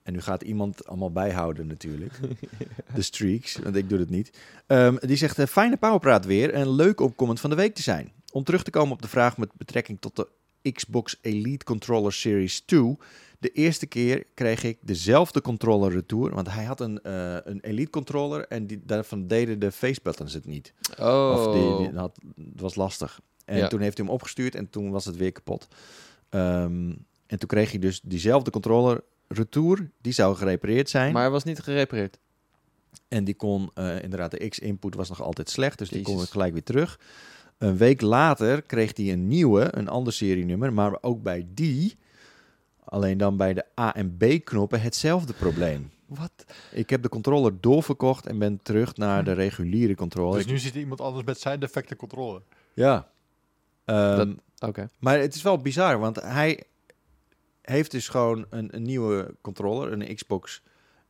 En 0.09 0.15
nu 0.15 0.21
gaat 0.21 0.41
iemand 0.41 0.85
allemaal 0.87 1.11
bijhouden 1.11 1.67
natuurlijk. 1.67 2.19
De 2.95 3.01
streaks, 3.01 3.57
want 3.63 3.75
ik 3.75 3.89
doe 3.89 3.99
het 3.99 4.09
niet. 4.09 4.37
Ehm, 4.67 4.95
die 4.99 5.15
zegt, 5.15 5.39
eh, 5.39 5.45
fijne 5.45 5.77
powerpraat 5.77 6.25
weer 6.25 6.53
en 6.53 6.69
leuk 6.75 6.99
om 7.01 7.15
comment 7.15 7.39
van 7.39 7.49
de 7.49 7.55
week 7.55 7.75
te 7.75 7.81
zijn. 7.81 8.11
Om 8.31 8.43
terug 8.43 8.63
te 8.63 8.71
komen 8.71 8.93
op 8.93 9.01
de 9.01 9.07
vraag 9.07 9.37
met 9.37 9.49
betrekking 9.57 10.01
tot 10.01 10.15
de 10.15 10.27
Xbox 10.71 11.17
Elite 11.21 11.65
Controller 11.65 12.13
Series 12.13 12.59
2. 12.59 12.97
De 13.39 13.49
eerste 13.49 13.85
keer 13.85 14.23
kreeg 14.33 14.63
ik 14.63 14.77
dezelfde 14.81 15.41
controller 15.41 15.91
retour. 15.91 16.33
Want 16.35 16.49
hij 16.49 16.63
had 16.63 16.79
een, 16.79 17.01
eh, 17.01 17.35
een 17.43 17.59
Elite 17.61 17.89
controller 17.89 18.47
en 18.47 18.67
die, 18.67 18.81
daarvan 18.85 19.27
deden 19.27 19.59
de 19.59 19.71
face 19.71 19.99
buttons 20.03 20.33
het 20.33 20.45
niet. 20.45 20.73
Oh. 20.99 21.33
Of 21.37 21.53
die, 21.53 21.89
die 21.89 21.99
had, 21.99 22.19
het 22.51 22.61
was 22.61 22.75
lastig. 22.75 23.19
En 23.45 23.57
Ja. 23.57 23.67
toen 23.67 23.79
heeft 23.81 23.97
hij 23.97 24.05
hem 24.05 24.15
opgestuurd 24.15 24.55
en 24.55 24.69
toen 24.69 24.91
was 24.91 25.05
het 25.05 25.15
weer 25.17 25.31
kapot. 25.31 25.67
Ehm, 26.29 26.89
en 27.27 27.39
toen 27.39 27.47
kreeg 27.47 27.69
hij 27.71 27.79
dus 27.79 28.01
diezelfde 28.03 28.51
controller 28.51 29.01
retour. 29.29 29.89
Die 30.01 30.13
zou 30.13 30.35
gerepareerd 30.35 30.89
zijn. 30.89 31.13
Maar 31.13 31.21
hij 31.21 31.31
was 31.31 31.43
niet 31.43 31.59
gerepareerd. 31.59 32.19
En 33.07 33.23
die 33.23 33.35
kon, 33.35 33.71
eh, 33.73 34.03
inderdaad, 34.03 34.31
de 34.31 34.47
X-input 34.47 34.95
was 34.95 35.09
nog 35.09 35.21
altijd 35.21 35.49
slecht. 35.49 35.77
Dus 35.77 35.89
die 35.89 36.01
kon 36.01 36.19
het 36.19 36.31
gelijk 36.31 36.53
weer 36.53 36.63
terug. 36.63 36.99
Een 37.57 37.77
week 37.77 38.01
later 38.01 38.61
kreeg 38.61 38.97
hij 38.97 39.11
een 39.11 39.27
nieuwe, 39.27 39.67
een 39.71 39.87
ander 39.87 40.13
serienummer. 40.13 40.73
Maar 40.73 40.97
ook 41.01 41.23
bij 41.23 41.47
die, 41.53 41.97
alleen 42.83 43.17
dan 43.17 43.37
bij 43.37 43.53
de 43.53 43.65
A 43.79 43.95
en 43.95 44.17
B-knoppen, 44.17 44.81
hetzelfde 44.81 45.33
probleem. 45.33 45.91
Wat? 46.05 46.31
Ik 46.71 46.89
heb 46.89 47.01
de 47.01 47.09
controller 47.09 47.53
doorverkocht 47.59 48.25
en 48.25 48.39
ben 48.39 48.59
terug 48.63 48.95
naar 48.95 49.23
de 49.23 49.31
reguliere 49.33 49.95
controller. 49.95 50.37
Dus 50.37 50.45
nu 50.45 50.57
zit 50.57 50.75
iemand 50.75 51.01
anders 51.01 51.25
met 51.25 51.39
zijn 51.39 51.59
defecte 51.59 51.95
controle. 51.95 52.41
Ja. 52.73 53.07
Ehm, 53.85 54.33
Oké. 54.59 54.89
Maar 54.99 55.19
het 55.19 55.35
is 55.35 55.41
wel 55.41 55.57
bizar, 55.57 55.99
want 55.99 56.21
hij 56.21 56.63
heeft 57.69 57.91
dus 57.91 58.07
gewoon 58.07 58.45
een, 58.49 58.75
een 58.75 58.81
nieuwe 58.83 59.35
controller, 59.41 59.91
een 59.91 60.15
Xbox 60.15 60.61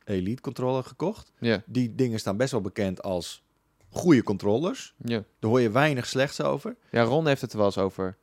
Elite 0.04 0.42
controller 0.42 0.84
gekocht. 0.84 1.32
Ja. 1.38 1.62
Die 1.66 1.94
dingen 1.94 2.18
staan 2.18 2.36
best 2.36 2.52
wel 2.52 2.60
bekend 2.60 3.02
als 3.02 3.42
goede 3.88 4.22
controllers. 4.22 4.94
Ja. 5.04 5.24
Daar 5.38 5.50
hoor 5.50 5.60
je 5.60 5.70
weinig 5.70 6.06
slechts 6.06 6.40
over. 6.40 6.76
ja, 6.90 7.02
Ron 7.02 7.26
heeft 7.26 7.40
het 7.40 7.52
er 7.52 7.56
wel 7.56 7.66
eens 7.66 7.78
over. 7.78 8.16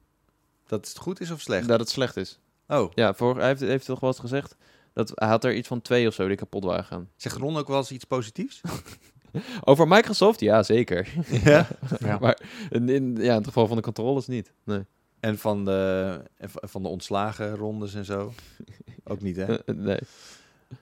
Dat 0.68 0.88
het 0.88 0.98
goed 0.98 1.20
is 1.20 1.32
of 1.32 1.42
slecht. 1.42 1.68
Dat 1.68 1.80
het 1.80 1.90
slecht 1.90 2.18
is. 2.18 2.40
Oh, 2.68 2.92
Ja, 2.94 3.14
voor, 3.14 3.38
hij 3.38 3.48
heeft, 3.48 3.62
heeft 3.62 3.86
toch 3.86 4.00
wel 4.00 4.10
eens 4.10 4.20
gezegd 4.20 4.56
dat 4.94 5.12
hij 5.16 5.28
had 5.28 5.44
er 5.44 5.56
iets 5.56 5.68
van 5.68 5.82
twee 5.82 6.08
of 6.08 6.14
zo 6.14 6.28
die 6.28 6.38
kapot 6.38 6.64
waren 6.64 6.84
gaan. 6.86 7.10
zegt 7.16 7.36
Ron 7.38 7.58
ook 7.58 7.68
wel 7.68 7.78
eens 7.78 7.92
iets 7.92 8.04
positiefs? 8.04 8.62
Over 9.64 9.88
Microsoft? 9.88 10.40
Ja, 10.40 10.64
zeker. 10.64 11.14
ja. 11.44 11.68
Ja. 12.00 12.18
Maar 12.22 12.40
in, 12.70 12.90
in, 12.90 13.16
ja, 13.16 13.30
in 13.32 13.38
het 13.38 13.46
geval 13.46 13.68
van 13.68 13.76
de 13.76 13.84
controllers 13.84 14.28
niet. 14.28 14.54
Nee. 14.64 14.86
En 15.20 15.38
van 15.38 15.66
de, 15.66 16.22
en 16.38 16.50
van 16.52 16.82
de 16.82 16.88
ontslagen 16.88 17.56
rondes 17.56 17.94
en 17.94 18.06
zo? 18.06 18.34
Ook 19.04 19.22
niet, 19.22 19.36
hè? 19.36 19.46
Eh, 19.46 19.60
eh, 19.66 19.76
nee. 19.76 20.00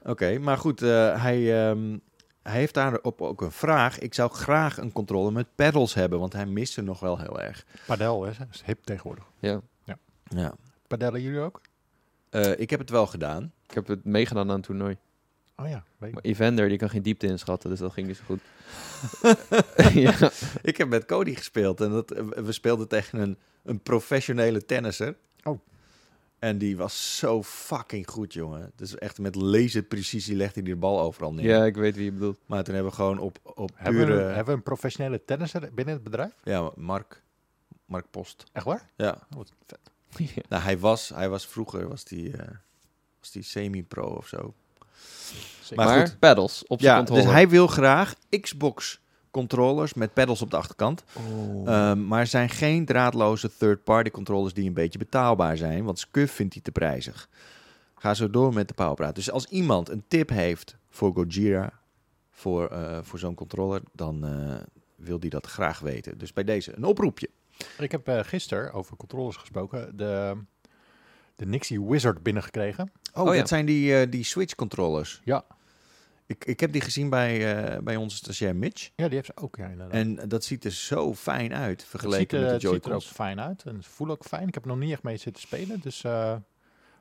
Oké, 0.03 0.37
maar 0.39 0.57
goed, 0.57 0.81
eh, 0.81 1.21
hij, 1.21 1.67
ehm, 1.69 1.97
hij 2.41 2.59
heeft 2.59 2.73
daarop 2.73 3.21
ook 3.21 3.41
een 3.41 3.51
vraag. 3.51 3.99
Ik 3.99 4.13
zou 4.13 4.31
graag 4.31 4.77
een 4.77 4.91
controller 4.91 5.33
met 5.33 5.47
pedals 5.55 5.93
hebben, 5.93 6.19
want 6.19 6.33
hij 6.33 6.45
mist 6.45 6.73
ze 6.73 6.81
nog 6.81 6.99
wel 6.99 7.19
heel 7.19 7.41
erg. 7.41 7.65
Padel, 7.85 8.23
hè? 8.23 8.31
Dat 8.37 8.47
is 8.51 8.61
hip 8.65 8.83
tegenwoordig. 8.83 9.25
Ja. 9.39 9.61
Ja. 10.29 10.55
Padellen 10.87 11.21
jullie 11.21 11.39
ook? 11.39 11.61
Eh, 12.29 12.59
ik 12.59 12.69
heb 12.69 12.79
het 12.79 12.89
wel 12.89 13.07
gedaan. 13.07 13.51
Ik 13.67 13.73
heb 13.73 13.87
het 13.87 14.03
meegedaan 14.03 14.49
aan 14.49 14.55
een 14.55 14.61
toernooi. 14.61 14.97
Oh 15.55 15.67
ja, 15.67 15.83
weet. 15.97 16.13
Maar 16.13 16.23
Evander, 16.23 16.69
die 16.69 16.77
kan 16.77 16.89
geen 16.89 17.01
diepte 17.01 17.27
inschatten, 17.27 17.69
dus 17.69 17.79
dat 17.79 17.93
ging 17.93 18.07
niet 18.07 18.17
zo 18.17 18.23
goed. 18.25 18.41
ja. 20.05 20.31
Ik 20.61 20.77
heb 20.77 20.87
met 20.87 21.05
Cody 21.05 21.35
gespeeld 21.35 21.81
en 21.81 21.91
dat, 21.91 22.09
we 22.35 22.51
speelden 22.51 22.87
tegen 22.87 23.19
een, 23.19 23.37
een 23.65 23.79
professionele 23.79 24.65
tennisser. 24.65 25.15
Oh. 25.43 25.59
En 26.39 26.57
die 26.57 26.77
was 26.77 27.17
zo 27.17 27.43
fucking 27.43 28.09
goed, 28.09 28.33
jongen. 28.33 28.71
Dus 28.75 28.97
echt 28.97 29.19
met 29.19 29.35
laserprecisie 29.35 30.35
legde 30.35 30.53
hij 30.53 30.63
die 30.63 30.75
bal 30.75 30.99
overal 31.01 31.33
neer. 31.33 31.45
ja, 31.45 31.65
ik 31.65 31.75
weet 31.75 31.95
wie 31.95 32.05
je 32.05 32.11
bedoelt. 32.11 32.39
Maar 32.45 32.63
toen 32.63 32.73
hebben 32.73 32.91
we 32.91 32.97
gewoon 32.97 33.19
op, 33.19 33.37
op 33.43 33.71
Hebben, 33.75 34.05
pure... 34.05 34.17
we, 34.17 34.23
hebben 34.23 34.45
we 34.45 34.51
een 34.51 34.63
professionele 34.63 35.25
tennisser 35.25 35.73
binnen 35.73 35.93
het 35.93 36.03
bedrijf? 36.03 36.31
Ja, 36.43 36.71
Mark, 36.75 37.21
Mark 37.85 38.05
Post. 38.11 38.43
Echt 38.51 38.65
waar? 38.65 38.89
Ja. 38.95 39.11
Oh, 39.31 39.37
wat 39.37 39.51
vet. 39.65 39.79
Ja. 40.35 40.41
Nou, 40.49 40.63
hij 40.63 40.77
was, 40.79 41.09
hij 41.09 41.29
was 41.29 41.47
vroeger 41.47 41.87
was 41.87 42.03
die, 42.03 42.37
eh, 42.37 42.47
was 43.19 43.31
die 43.31 43.43
semi-pro 43.43 44.03
of 44.05 44.27
zo. 44.27 44.53
Zeker. 45.61 45.75
Maar 45.85 45.95
Maar, 45.97 46.07
goed. 46.07 46.19
pedals 46.19 46.63
op 46.67 46.79
zijn 46.79 46.91
Ja, 46.91 46.97
controller. 46.97 47.23
dus 47.23 47.33
hij 47.33 47.49
wil 47.49 47.67
graag 47.67 48.15
Xbox 48.41 48.99
controllers 49.35 49.93
met 49.93 50.13
pedals 50.13 50.41
op 50.41 50.51
de 50.51 50.57
achterkant. 50.57 51.03
Oh. 51.13 51.69
Ehm, 51.69 52.07
maar 52.07 52.19
er 52.19 52.27
zijn 52.27 52.49
geen 52.49 52.85
draadloze 52.85 53.57
third-party 53.57 54.09
controllers 54.09 54.53
die 54.53 54.67
een 54.67 54.73
beetje 54.73 54.99
betaalbaar 54.99 55.57
zijn, 55.57 55.83
want 55.83 55.99
Scuf 55.99 56.31
vindt 56.31 56.53
die 56.53 56.61
te 56.61 56.71
prijzig. 56.71 57.29
Ga 57.95 58.13
zo 58.13 58.29
door 58.29 58.53
met 58.53 58.67
de 58.67 58.73
powerpraat. 58.73 59.15
Dus 59.15 59.31
als 59.31 59.45
iemand 59.45 59.89
een 59.89 60.03
tip 60.07 60.29
heeft 60.29 60.77
voor 60.89 61.13
Gojira, 61.13 61.73
voor, 62.31 62.67
eh, 62.67 62.97
voor 63.01 63.19
zo'n 63.19 63.35
controller, 63.35 63.81
dan 63.93 64.25
eh, 64.25 64.55
wil 64.95 65.19
die 65.19 65.29
dat 65.29 65.47
graag 65.47 65.79
weten. 65.79 66.17
Dus 66.17 66.33
bij 66.33 66.43
deze 66.43 66.75
een 66.75 66.83
oproepje. 66.83 67.29
Ik 67.79 67.91
heb 67.91 68.07
eh 68.07 68.19
gisteren 68.23 68.73
over 68.73 68.97
controllers 68.97 69.35
gesproken. 69.35 69.97
De, 69.97 70.37
de 71.35 71.45
Nixie 71.45 71.83
Wizard 71.83 72.23
binnengekregen. 72.23 72.91
Oh, 73.13 73.21
Oh, 73.21 73.27
dat 73.27 73.35
ja. 73.35 73.45
zijn 73.45 73.65
die, 73.65 73.95
eh, 73.95 74.11
die 74.11 74.23
Switch 74.23 74.55
controllers. 74.55 75.21
Ja. 75.23 75.45
Ik, 76.27 76.45
ik 76.45 76.59
heb 76.59 76.71
die 76.71 76.81
gezien 76.81 77.09
bij, 77.09 77.55
eh, 77.65 77.79
bij 77.81 77.95
onze 77.95 78.15
stagiair 78.15 78.55
Mitch. 78.55 78.89
Ja, 78.95 79.05
die 79.05 79.13
heeft 79.15 79.25
ze 79.25 79.37
ook. 79.43 79.55
Ja, 79.55 79.65
inderdaad. 79.67 79.91
En 79.95 80.29
dat 80.29 80.43
ziet 80.43 80.65
er 80.65 80.71
zo 80.71 81.13
fijn 81.15 81.53
uit 81.53 81.69
het 81.71 81.79
ziet, 81.81 81.89
vergeleken 81.89 82.37
er- 82.37 82.43
met 82.43 82.51
het 82.53 82.61
de 82.61 82.67
ziet 82.67 82.85
er 82.85 82.93
ook 82.93 83.01
fijn 83.01 83.39
uit. 83.41 83.63
En 83.63 83.83
ze 83.83 83.89
voelen 83.89 84.15
ook 84.15 84.25
fijn. 84.25 84.47
Ik 84.47 84.53
heb 84.53 84.63
er 84.63 84.69
nog 84.69 84.79
niet 84.79 84.91
echt 84.91 85.03
mee 85.03 85.17
zitten 85.17 85.41
spelen. 85.41 85.79
Dus, 85.79 86.03
eh, 86.03 86.35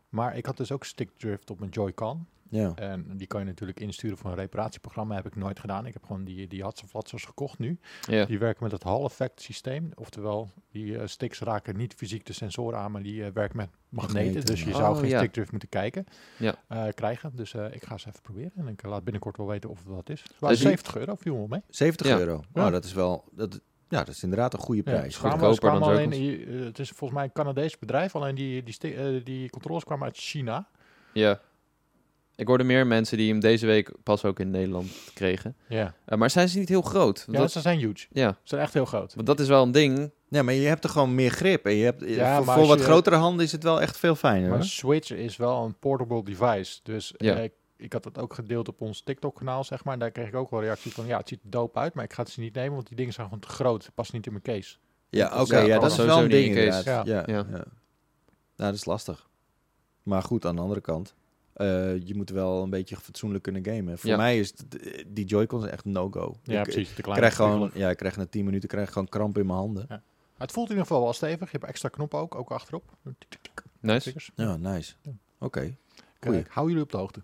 maar 0.08 0.37
ik 0.37 0.46
had 0.46 0.56
dus 0.56 0.72
ook 0.72 0.84
stickdrift 0.84 1.50
op 1.50 1.58
mijn 1.58 1.70
Joy-Con. 1.70 2.26
Ja. 2.50 2.72
En 2.74 3.16
die 3.16 3.26
kan 3.26 3.40
je 3.40 3.46
natuurlijk 3.46 3.80
insturen 3.80 4.18
voor 4.18 4.30
een 4.30 4.37
reparatieprogramma. 4.37 5.14
Heb 5.14 5.26
ik 5.26 5.37
nooit 5.37 5.61
gedaan. 5.61 5.87
Ik 5.87 5.92
heb 5.92 6.04
gewoon 6.04 6.24
die, 6.24 6.46
die 6.48 6.62
Hatseflatsers 6.62 7.24
gekocht 7.24 7.59
nu. 7.59 7.78
ja. 8.09 8.24
Die 8.24 8.38
werken 8.38 8.62
met 8.62 8.72
het 8.72 8.83
Hall-effect 8.83 9.40
systeem. 9.42 9.90
Oftewel, 9.94 10.50
die 10.70 10.98
eh, 10.98 11.07
sticks 11.07 11.40
raken 11.40 11.76
niet 11.76 11.94
fysiek 11.94 12.26
de 12.26 12.33
sensoren 12.33 12.78
aan, 12.78 12.92
maar 12.92 13.02
die 13.02 13.24
eh, 13.24 13.30
werken 13.33 13.57
met 13.57 13.68
magneten. 13.88 14.24
Magneten, 14.24 14.46
Dus 14.46 14.62
je 14.62 14.68
ja. 14.70 14.76
zou 14.76 14.94
Oh, 14.94 15.00
geen 15.00 15.09
ja. 15.09 15.18
stickdrift 15.18 15.50
moeten 15.50 15.68
kijken, 15.68 16.04
Ja. 16.38 16.54
eh, 16.68 16.87
krijgen. 16.94 17.33
Dus 17.37 17.54
ik 17.54 17.85
ga 17.85 17.98
ze 17.98 18.09
even 18.09 18.20
proberen. 18.22 18.52
En 18.54 18.68
ik 18.68 18.83
laat 18.83 19.04
binnenkort 19.04 19.37
wel 19.37 19.46
weten 19.46 19.70
of 19.70 19.78
het 19.78 19.87
wat 19.88 20.09
is. 20.11 20.22
Dus 20.40 20.48
die- 20.48 20.57
70 20.57 20.96
euro, 20.96 21.14
viel 21.14 21.35
wel 21.37 21.46
mee. 21.46 21.62
70 21.68 22.07
Ja. 22.07 22.18
euro. 22.18 22.42
Oh, 22.52 22.70
dat 22.70 22.85
is 22.85 22.92
wel. 22.92 23.24
Dat, 23.33 23.61
ja, 23.88 23.98
dat 24.04 24.09
is 24.14 24.22
inderdaad 24.22 24.52
een 24.52 24.59
goede 24.59 24.83
prijs. 24.83 25.16
Goedkoper 25.16 25.70
dan 25.70 25.83
alleen, 25.83 26.11
Het 26.64 26.78
is 26.78 26.88
volgens 26.88 27.12
mij 27.18 27.24
een 27.24 27.33
Canadees 27.33 27.78
bedrijf, 27.78 28.16
alleen 28.16 28.35
die, 28.35 28.62
die, 28.62 29.22
die 29.22 29.50
controles 29.50 29.85
kwamen 29.85 30.04
uit 30.04 30.16
China. 30.16 30.68
ja. 31.12 31.40
Ik 32.36 32.46
hoorde 32.46 32.64
meer 32.64 32.86
mensen 32.86 33.16
die 33.18 33.30
hem 33.30 33.40
deze 33.40 33.66
week 33.66 33.90
pas 34.02 34.24
ook 34.24 34.40
in 34.40 34.50
Nederland 34.50 34.90
kregen. 35.14 35.56
Ja, 35.68 35.94
Eh, 36.04 36.18
maar 36.18 36.30
zijn 36.30 36.48
ze 36.48 36.58
niet 36.58 36.68
heel 36.68 36.82
groot? 36.82 37.24
ja 37.30 37.38
dat, 37.38 37.52
ze 37.52 37.60
zijn 37.60 37.78
huge. 37.78 38.06
ja, 38.12 38.30
Ze 38.30 38.38
zijn 38.42 38.60
echt 38.60 38.74
heel 38.74 38.84
groot. 38.84 39.14
want 39.14 39.26
dat 39.26 39.40
is 39.40 39.48
wel 39.48 39.62
een 39.62 39.72
ding. 39.72 40.10
Ja, 40.28 40.42
maar 40.42 40.54
je 40.54 40.66
hebt 40.66 40.84
er 40.84 40.90
gewoon 40.90 41.14
meer 41.14 41.30
grip. 41.30 41.66
En 41.66 41.74
je 41.74 41.84
hebt, 41.84 42.08
Ja, 42.08 42.42
voor 42.42 42.66
wat 42.66 42.78
je- 42.78 42.84
grotere 42.84 43.16
handen 43.16 43.44
is 43.44 43.52
het 43.52 43.62
wel 43.62 43.80
echt 43.80 43.96
veel 43.98 44.14
fijner. 44.14 44.48
Maar 44.48 44.58
hoor. 44.58 44.66
Switch 44.66 45.10
is 45.10 45.36
wel 45.36 45.64
een 45.64 45.78
portable 45.78 46.24
device. 46.24 46.80
Dus 46.82 47.14
Ja. 47.16 47.34
eh, 47.36 47.44
ik, 47.44 47.52
ik 47.76 47.92
had 47.92 48.04
het 48.04 48.18
ook 48.18 48.34
gedeeld 48.34 48.68
op 48.68 48.80
ons 48.80 49.00
TikTok-kanaal, 49.00 49.64
zeg 49.64 49.84
maar. 49.84 49.98
Daar 49.98 50.10
kreeg 50.10 50.28
ik 50.28 50.34
ook 50.34 50.50
wel 50.50 50.60
reacties 50.60 50.92
van, 50.92 51.06
ja, 51.06 51.18
het 51.18 51.28
ziet 51.28 51.40
er 51.44 51.50
dope 51.50 51.78
uit, 51.78 51.94
maar 51.94 52.04
ik 52.04 52.12
ga 52.12 52.22
het 52.22 52.30
ze 52.30 52.40
niet 52.40 52.54
nemen, 52.54 52.74
want 52.74 52.86
die 52.86 52.96
dingen 52.96 53.12
zijn 53.12 53.26
gewoon 53.26 53.42
te 53.42 53.48
groot. 53.48 53.84
Het 53.84 53.94
past 53.94 54.12
niet 54.12 54.26
in 54.26 54.32
mijn 54.32 54.44
case. 54.44 54.76
Ja, 55.08 55.28
dat 55.28 55.32
oké. 55.32 55.42
is- 55.42 55.48
ja, 55.48 55.58
ja, 55.74 55.78
dat 55.78 55.90
is 55.90 55.96
sowieso 55.96 56.14
wel 56.16 56.24
een 56.24 56.30
ding 56.30 56.46
in 56.46 56.54
case. 56.54 56.78
inderdaad. 56.78 57.06
Ja. 57.06 57.22
Ja. 57.26 57.44
Ja. 57.50 57.64
Nou, 58.56 58.70
dat 58.70 58.74
is 58.74 58.84
lastig. 58.84 59.28
Maar 60.02 60.22
goed, 60.22 60.44
aan 60.46 60.54
de 60.54 60.60
andere 60.62 60.80
kant. 60.80 61.14
Eh, 61.54 62.06
je 62.06 62.14
moet 62.14 62.30
wel 62.30 62.62
een 62.62 62.70
beetje 62.70 62.96
fatsoenlijk 62.96 63.42
kunnen 63.42 63.64
gamen. 63.64 63.98
Voor 63.98 64.10
Ja. 64.10 64.16
mij 64.16 64.38
is 64.38 64.48
het- 64.56 65.04
die 65.06 65.24
Joy-Cons 65.24 65.66
echt 65.66 65.84
no-go. 65.84 66.34
Ja, 66.42 66.58
ik 66.58 66.62
precies. 66.62 66.94
Krijg 66.94 67.34
gewoon, 67.34 67.70
ja, 67.74 67.90
ik 67.90 67.96
krijg 67.96 68.16
na 68.16 68.26
10 68.26 68.44
minuten 68.44 68.68
krijg 68.68 68.86
ik 68.86 68.92
gewoon 68.92 69.08
kramp 69.08 69.38
in 69.38 69.46
mijn 69.46 69.58
handen. 69.58 70.02
Het 70.38 70.52
voelt 70.52 70.66
in 70.68 70.72
ieder 70.74 70.86
geval 70.86 71.02
wel 71.02 71.12
stevig. 71.12 71.50
Je 71.50 71.56
hebt 71.58 71.64
extra 71.70 71.88
knoppen 71.88 72.18
ook, 72.18 72.34
ook 72.34 72.50
achterop. 72.50 72.84
Nice. 73.80 74.14
Ja, 74.34 74.56
nice. 74.56 74.94
Ja. 75.02 75.10
Oké. 75.38 75.76
Eh, 76.20 76.38
hou 76.48 76.68
jullie 76.68 76.82
op 76.82 76.90
de 76.90 76.96
hoogte. 76.96 77.22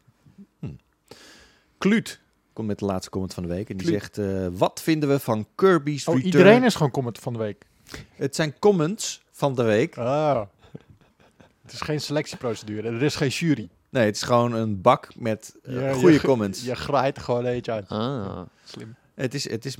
Kluut 1.79 2.21
komt 2.53 2.67
met 2.69 2.79
de 2.79 2.85
laatste 2.85 3.11
comment 3.11 3.35
van 3.35 3.43
de 3.43 3.49
week. 3.49 3.71
En 3.71 3.77
die 3.77 3.87
Kluut. 3.87 4.01
zegt, 4.01 4.19
eh, 4.19 4.47
wat 4.53 4.81
vinden 4.83 5.09
we 5.09 5.19
van 5.19 5.47
Kirby's 5.55 6.07
Oh, 6.09 6.15
Return? 6.15 6.33
iedereen 6.37 6.65
is 6.65 6.75
gewoon 6.75 6.91
comment 6.91 7.19
van 7.19 7.33
de 7.33 7.39
week. 7.39 7.65
Het 8.15 8.35
zijn 8.35 8.59
comments 8.59 9.23
van 9.31 9.55
de 9.55 9.63
week. 9.63 9.99
Ah. 9.99 10.43
Het 11.63 11.73
is 11.73 11.81
geen 11.81 12.01
selectieprocedure. 12.01 12.89
Er 12.89 13.03
is 13.03 13.17
geen 13.17 13.29
jury. 13.29 13.69
Nee, 13.91 14.05
het 14.05 14.17
is 14.17 14.23
gewoon 14.23 14.53
een 14.53 14.81
bak 14.81 15.09
met 15.17 15.57
eh, 15.63 15.75
je 15.89 15.95
goede 15.95 16.21
comments. 16.21 16.63
Je 16.65 16.75
graait 16.75 17.19
gewoon 17.19 17.45
eentje 17.45 17.73
uit. 17.73 17.89
Ah. 17.89 18.41
Slim. 18.65 18.95
Het 19.15 19.35
is, 19.35 19.51
het 19.51 19.65
is, 19.65 19.77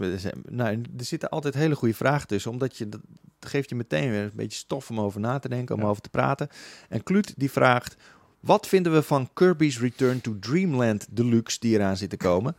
nou, 0.49 0.81
er 0.99 1.05
zitten 1.05 1.29
altijd 1.29 1.55
hele 1.55 1.75
goede 1.75 1.95
vragen 1.95 2.27
tussen, 2.27 2.51
omdat 2.51 2.77
je 2.77 2.89
dat 2.89 3.01
geeft 3.41 3.69
je 3.69 3.75
meteen 3.75 4.11
weer 4.11 4.23
een 4.23 4.31
beetje 4.35 4.59
stof 4.59 4.91
om 4.91 5.01
over 5.01 5.21
na 5.21 5.39
te 5.39 5.49
denken, 5.49 5.75
om 5.75 5.81
Ja. 5.81 5.87
over 5.89 6.03
te 6.03 6.09
praten. 6.11 6.49
En 6.89 7.03
Kluut 7.03 7.35
die 7.37 7.51
vraagt: 7.51 7.97
wat 8.41 8.67
vinden 8.67 8.93
we 8.93 9.03
van 9.03 9.31
Kirby's 9.33 9.81
Return 9.81 10.21
to 10.21 10.37
Dreamland 10.41 11.07
Deluxe 11.11 11.57
die 11.61 11.75
eraan 11.75 11.97
zit 11.97 12.11
te 12.11 12.17
komen? 12.17 12.57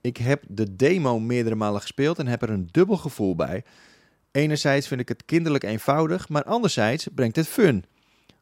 Ik 0.00 0.16
heb 0.16 0.42
de 0.48 0.76
demo 0.76 1.18
meerdere 1.20 1.54
malen 1.54 1.80
gespeeld 1.80 2.18
en 2.18 2.26
heb 2.26 2.42
er 2.42 2.50
een 2.50 2.68
dubbel 2.70 2.96
gevoel 2.96 3.36
bij. 3.36 3.64
Enerzijds 4.30 4.88
vind 4.88 5.00
ik 5.00 5.08
het 5.08 5.24
kinderlijk 5.24 5.64
eenvoudig, 5.64 6.28
maar 6.28 6.44
anderzijds 6.44 7.08
brengt 7.14 7.36
het 7.36 7.48
fun. 7.48 7.84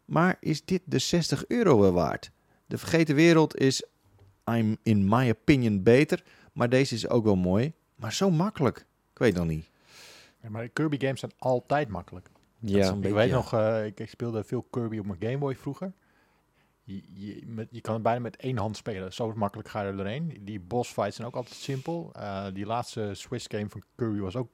Maar 0.04 0.36
is 0.40 0.64
dit 0.64 0.80
de 0.84 0.98
60 0.98 1.44
euro 1.48 1.80
wel 1.80 1.92
waard? 1.92 2.30
De 2.74 2.80
vergeten 2.80 3.14
wereld 3.14 3.56
is, 3.56 3.84
I'm 4.50 4.76
in 4.82 5.08
my 5.08 5.30
opinion, 5.30 5.82
beter. 5.82 6.22
Maar 6.52 6.68
deze 6.68 6.94
is 6.94 7.08
ook 7.08 7.24
wel 7.24 7.36
mooi. 7.36 7.72
Maar 7.94 8.12
zo 8.12 8.30
makkelijk. 8.30 8.78
Ik 9.12 9.18
weet 9.18 9.34
nog 9.34 9.46
niet. 9.46 9.70
Ja, 10.42 10.50
maar 10.50 10.68
Kirby 10.68 10.98
games 10.98 11.20
zijn 11.20 11.32
altijd 11.38 11.88
makkelijk. 11.88 12.30
is 12.60 12.70
Ja. 12.70 12.88
een 12.88 12.94
ik 12.94 13.00
beetje, 13.00 13.16
weet 13.16 13.28
ja. 13.28 13.34
nog, 13.34 13.52
eh, 13.52 13.86
ik, 13.86 14.00
ik 14.00 14.08
speelde 14.08 14.44
veel 14.44 14.62
Kirby 14.70 14.98
op 14.98 15.06
mijn 15.06 15.22
Game 15.22 15.38
Boy 15.38 15.56
vroeger. 15.56 15.92
Je, 16.84 17.02
je, 17.12 17.42
met, 17.46 17.68
je 17.70 17.80
kan 17.80 17.94
het 17.94 18.02
bijna 18.02 18.20
met 18.20 18.36
één 18.36 18.56
hand 18.56 18.76
spelen. 18.76 19.12
Zo 19.12 19.32
makkelijk 19.34 19.68
ga 19.68 19.80
je 19.82 19.86
er 19.88 19.96
doorheen. 19.96 20.38
Die 20.40 20.60
boss 20.60 20.92
fights 20.92 21.16
zijn 21.16 21.28
ook 21.28 21.36
altijd 21.36 21.56
simpel. 21.56 22.10
Eh, 22.12 22.46
die 22.54 22.66
laatste 22.66 23.10
Swiss 23.12 23.46
game 23.48 23.68
van 23.68 23.82
Kirby 23.96 24.18
was 24.18 24.36
ook 24.36 24.48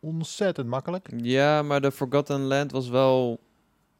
ontzettend 0.00 0.66
makkelijk. 0.68 1.08
Ja, 1.16 1.62
maar 1.62 1.80
de 1.80 1.92
Forgotten 1.92 2.40
Land 2.40 2.72
was 2.72 2.88
wel, 2.88 3.40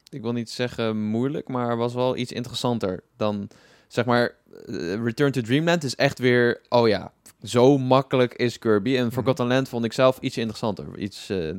ik 0.09 0.21
wil 0.21 0.31
niet 0.31 0.49
zeggen 0.49 1.01
moeilijk, 1.09 1.47
maar 1.47 1.77
was 1.77 1.93
wel 1.93 2.17
iets 2.17 2.31
interessanter 2.31 3.03
dan, 3.17 3.49
zeg 3.87 4.05
maar, 4.05 4.35
eh, 4.65 5.03
Return 5.03 5.31
to 5.31 5.41
Dreamland 5.41 5.83
is 5.83 5.95
echt 5.95 6.19
weer, 6.19 6.61
oh 6.69 6.87
ja, 6.87 7.11
zo 7.43 7.77
makkelijk 7.77 8.33
is 8.33 8.59
Kirby. 8.59 8.97
En 8.97 9.11
Forgotten 9.11 9.47
Land 9.47 9.69
vond 9.69 9.85
ik 9.85 9.93
zelf 9.93 10.17
iets 10.19 10.37
interessanter, 10.37 10.97
iets, 10.97 11.29
eh, 11.29 11.49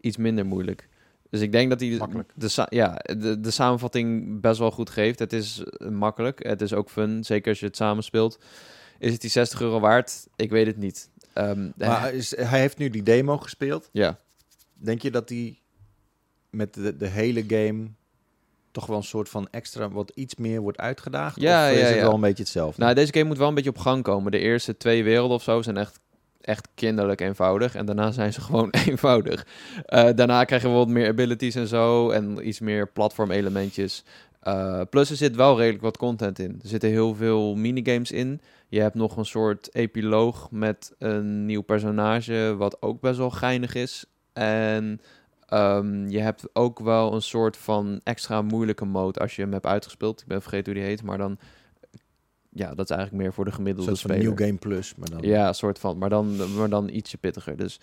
iets 0.00 0.16
minder 0.16 0.46
moeilijk. 0.46 0.88
Dus 1.30 1.40
ik 1.40 1.52
denk 1.52 1.70
dat 1.70 1.80
hij 1.80 1.90
de, 1.90 1.96
Makkelijk. 1.96 2.32
de, 2.34 2.48
sa- 2.48 2.66
ja, 2.70 2.94
de, 3.18 3.40
de 3.40 3.50
samenvatting 3.50 4.40
best 4.40 4.58
wel 4.58 4.70
goed 4.70 4.90
geeft. 4.90 5.18
Het 5.18 5.32
is 5.32 5.62
eh, 5.64 5.88
makkelijk, 5.88 6.42
het 6.46 6.60
is 6.60 6.72
ook 6.72 6.90
fun, 6.90 7.24
zeker 7.24 7.48
als 7.50 7.60
je 7.60 7.66
het 7.66 7.76
samen 7.76 8.02
speelt. 8.04 8.38
Is 8.98 9.12
het 9.12 9.20
die 9.20 9.30
60 9.30 9.60
euro 9.60 9.80
waard? 9.80 10.26
Ik 10.36 10.50
weet 10.50 10.66
het 10.66 10.76
niet. 10.76 11.10
Ehm, 11.32 11.70
Maar 11.76 12.14
is, 12.14 12.36
hij 12.36 12.60
heeft 12.60 12.78
nu 12.78 12.90
die 12.90 13.02
demo 13.02 13.38
gespeeld. 13.38 13.88
ja, 13.92 14.18
Denk 14.74 15.02
je 15.02 15.10
dat 15.10 15.28
hij 15.28 15.58
met 16.52 16.74
de, 16.74 16.96
de 16.96 17.06
hele 17.06 17.44
game 17.48 17.88
toch 18.70 18.86
wel 18.86 18.96
een 18.96 19.02
soort 19.02 19.28
van 19.28 19.48
extra 19.50 19.88
wat 19.88 20.12
iets 20.14 20.34
meer 20.34 20.60
wordt 20.60 20.78
uitgedaagd? 20.78 21.40
Ja, 21.40 21.66
of 21.66 21.74
is 21.74 21.80
ja, 21.80 21.86
het 21.86 21.94
ja. 21.94 22.02
wel 22.02 22.14
een 22.14 22.20
beetje 22.20 22.42
hetzelfde? 22.42 22.82
Nou, 22.82 22.94
deze 22.94 23.12
game 23.12 23.24
moet 23.24 23.38
wel 23.38 23.48
een 23.48 23.54
beetje 23.54 23.70
op 23.70 23.78
gang 23.78 24.02
komen. 24.02 24.32
De 24.32 24.38
eerste 24.38 24.76
twee 24.76 25.04
werelden 25.04 25.36
of 25.36 25.42
zo 25.42 25.62
zijn 25.62 25.76
echt, 25.76 26.00
echt 26.40 26.68
kinderlijk 26.74 27.20
eenvoudig. 27.20 27.74
En 27.74 27.86
daarna 27.86 28.10
zijn 28.10 28.32
ze 28.32 28.40
gewoon 28.50 28.70
eenvoudig. 28.70 29.46
Eh, 29.86 30.08
daarna 30.14 30.44
krijgen 30.44 30.70
we 30.70 30.76
wat 30.76 30.88
meer 30.88 31.08
abilities 31.08 31.54
en 31.54 31.66
zo. 31.66 32.10
En 32.10 32.48
iets 32.48 32.60
meer 32.60 32.88
platform-elementjes. 32.88 34.04
Eh, 34.40 34.80
plus 34.90 35.10
er 35.10 35.16
zit 35.16 35.36
wel 35.36 35.58
redelijk 35.58 35.82
wat 35.82 35.96
content 35.96 36.38
in. 36.38 36.58
Er 36.62 36.68
zitten 36.68 36.90
heel 36.90 37.14
veel 37.14 37.54
minigames 37.54 38.12
in. 38.12 38.40
Je 38.68 38.80
hebt 38.80 38.94
nog 38.94 39.16
een 39.16 39.24
soort 39.24 39.74
epiloog 39.74 40.50
met 40.50 40.92
een 40.98 41.46
nieuw 41.46 41.60
personage, 41.62 42.54
wat 42.58 42.82
ook 42.82 43.00
best 43.00 43.18
wel 43.18 43.30
geinig 43.30 43.74
is. 43.74 44.04
En 44.32 45.00
ehm, 45.52 46.08
je 46.08 46.18
hebt 46.20 46.48
ook 46.52 46.78
wel 46.78 47.12
een 47.14 47.22
soort 47.22 47.56
van 47.56 48.00
extra 48.04 48.42
moeilijke 48.42 48.84
mode 48.84 49.20
als 49.20 49.36
je 49.36 49.42
hem 49.42 49.52
hebt 49.52 49.66
uitgespeeld. 49.66 50.20
Ik 50.20 50.26
ben 50.26 50.42
vergeten 50.42 50.72
hoe 50.72 50.80
die 50.80 50.90
heet, 50.90 51.02
maar 51.02 51.18
dan... 51.18 51.38
Ja, 52.54 52.74
dat 52.74 52.90
is 52.90 52.96
eigenlijk 52.96 53.22
meer 53.22 53.32
voor 53.32 53.44
de 53.44 53.50
een 53.50 53.56
gemiddelde 53.56 53.90
soort 53.90 54.00
van 54.00 54.10
speler. 54.10 54.28
New 54.34 54.46
Game 54.46 54.58
Plus. 54.58 54.94
Maar 54.94 55.10
dan... 55.10 55.20
Ja, 55.22 55.48
een 55.48 55.54
soort 55.54 55.78
van. 55.78 55.98
Maar 55.98 56.08
dan, 56.08 56.54
maar 56.56 56.68
dan 56.68 56.88
ietsje 56.88 57.16
pittiger. 57.18 57.56
Dus 57.56 57.80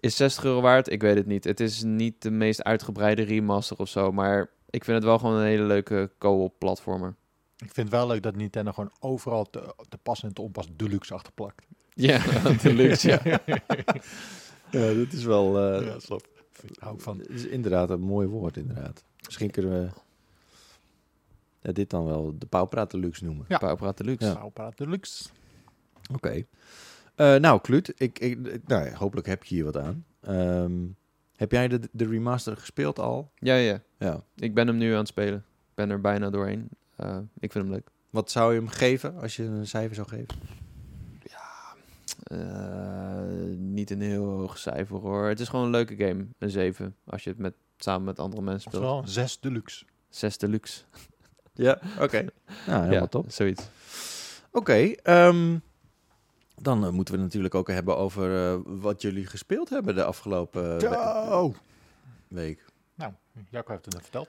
is 0.00 0.16
60 0.16 0.44
euro 0.44 0.60
waard? 0.60 0.90
Ik 0.90 1.02
weet 1.02 1.16
het 1.16 1.26
niet. 1.26 1.44
Het 1.44 1.60
is 1.60 1.82
niet 1.82 2.22
de 2.22 2.30
meest 2.30 2.62
uitgebreide 2.62 3.22
remaster 3.22 3.76
of 3.78 3.88
zo. 3.88 4.12
Maar 4.12 4.50
ik 4.70 4.84
vind 4.84 4.96
het 4.96 5.06
wel 5.06 5.18
gewoon 5.18 5.34
een 5.34 5.46
hele 5.46 5.62
leuke 5.62 6.10
co-op 6.18 6.54
platformer. 6.58 7.14
Ik 7.56 7.72
vind 7.72 7.76
het 7.88 7.90
wel 7.90 8.06
leuk 8.06 8.22
dat 8.22 8.36
Nintendo 8.36 8.72
gewoon 8.72 8.92
overal 9.00 9.44
te, 9.50 9.74
te 9.88 9.98
pas 10.02 10.22
en 10.22 10.32
te 10.34 10.42
onpas 10.42 10.66
deluxe 10.76 11.14
achterplakt. 11.14 11.66
Ja, 11.94 12.18
deluxe. 12.62 13.08
ja. 13.08 13.40
Ja, 14.70 14.94
dat 14.94 15.12
is 15.12 15.24
wel... 15.24 15.58
eh, 15.58 15.86
ja, 15.86 15.98
slap. 15.98 16.26
Hou 16.78 16.94
ik 16.94 17.00
van. 17.00 17.18
Het 17.18 17.28
is 17.30 17.46
inderdaad 17.46 17.90
een 17.90 18.00
mooi 18.00 18.26
woord, 18.28 18.56
inderdaad. 18.56 19.04
Misschien 19.24 19.50
kunnen 19.50 19.72
we 19.84 19.90
ja, 21.60 21.72
dit 21.72 21.90
dan 21.90 22.04
wel 22.04 22.34
de 22.38 22.46
Pauwpraat 22.46 22.90
Deluxe 22.90 23.24
noemen. 23.24 23.44
Ja. 23.48 23.58
Pauwpraat 23.58 23.96
deluxe. 23.96 24.26
Ja. 24.54 24.70
Deluxe. 24.74 25.28
Oké. 26.14 26.42
Eh, 27.14 27.34
nou, 27.36 27.60
Kluut, 27.60 27.88
ik, 27.96 28.18
ik, 28.18 28.46
ik- 28.46 28.66
nou, 28.66 28.84
ja, 28.86 28.94
hopelijk 28.94 29.26
heb 29.26 29.44
je 29.44 29.54
hier 29.54 29.64
wat 29.64 29.76
aan. 29.76 30.04
Ehm, 30.20 30.72
heb 31.36 31.52
jij 31.52 31.68
de, 31.68 31.80
de 31.92 32.06
remaster 32.06 32.56
gespeeld 32.56 32.98
al? 32.98 33.30
Ja, 33.34 33.54
ja. 33.54 33.82
Ja. 33.98 34.22
Ik 34.34 34.54
ben 34.54 34.66
hem 34.66 34.76
nu 34.76 34.92
aan 34.92 34.98
het 34.98 35.08
spelen. 35.08 35.38
Ik 35.38 35.74
ben 35.74 35.90
er 35.90 36.00
bijna 36.00 36.30
doorheen. 36.30 36.68
Eh, 36.96 37.18
ik 37.38 37.52
vind 37.52 37.64
hem 37.64 37.72
leuk. 37.72 37.88
Wat 38.10 38.30
zou 38.30 38.52
je 38.52 38.58
hem 38.58 38.68
geven 38.68 39.16
als 39.20 39.36
je 39.36 39.42
een 39.44 39.66
cijfer 39.66 39.94
zou 39.94 40.08
geven? 40.08 40.38
Eh, 42.28 43.18
niet 43.56 43.90
een 43.90 44.00
heel 44.00 44.24
hoog 44.24 44.58
cijfer 44.58 44.96
hoor. 44.96 45.26
Het 45.28 45.40
is 45.40 45.48
gewoon 45.48 45.64
een 45.64 45.70
leuke 45.70 45.96
game. 45.96 46.26
Een 46.38 46.50
7. 46.50 46.96
Als 47.06 47.24
je 47.24 47.30
het 47.30 47.38
met, 47.38 47.54
samen 47.76 48.04
met 48.04 48.18
andere 48.18 48.42
mensen 48.42 48.60
speelt. 48.70 48.82
Oftewel, 48.82 49.08
zes 49.08 49.40
deluxe. 49.40 49.84
6 50.08 50.38
deluxe. 50.38 50.82
Ja, 51.52 51.78
oké. 52.04 52.24
Nou, 52.66 52.80
helemaal 52.80 52.92
ja, 52.92 53.06
top. 53.06 53.30
zoiets. 53.30 53.68
Oké, 54.52 54.72
ehm, 55.02 55.58
dan 56.62 56.84
eh, 56.84 56.90
moeten 56.90 57.14
we 57.14 57.20
het 57.20 57.28
natuurlijk 57.28 57.54
ook 57.54 57.68
hebben 57.68 57.96
over 57.96 58.52
eh, 58.52 58.60
wat 58.64 59.02
jullie 59.02 59.26
gespeeld 59.26 59.68
hebben 59.68 59.94
de 59.94 60.04
afgelopen 60.04 60.78
we- 60.78 61.52
week. 62.28 62.64
Nou, 62.94 63.12
Jacco 63.50 63.72
heeft 63.72 63.84
het 63.84 63.94
net 63.94 64.02
verteld. 64.02 64.28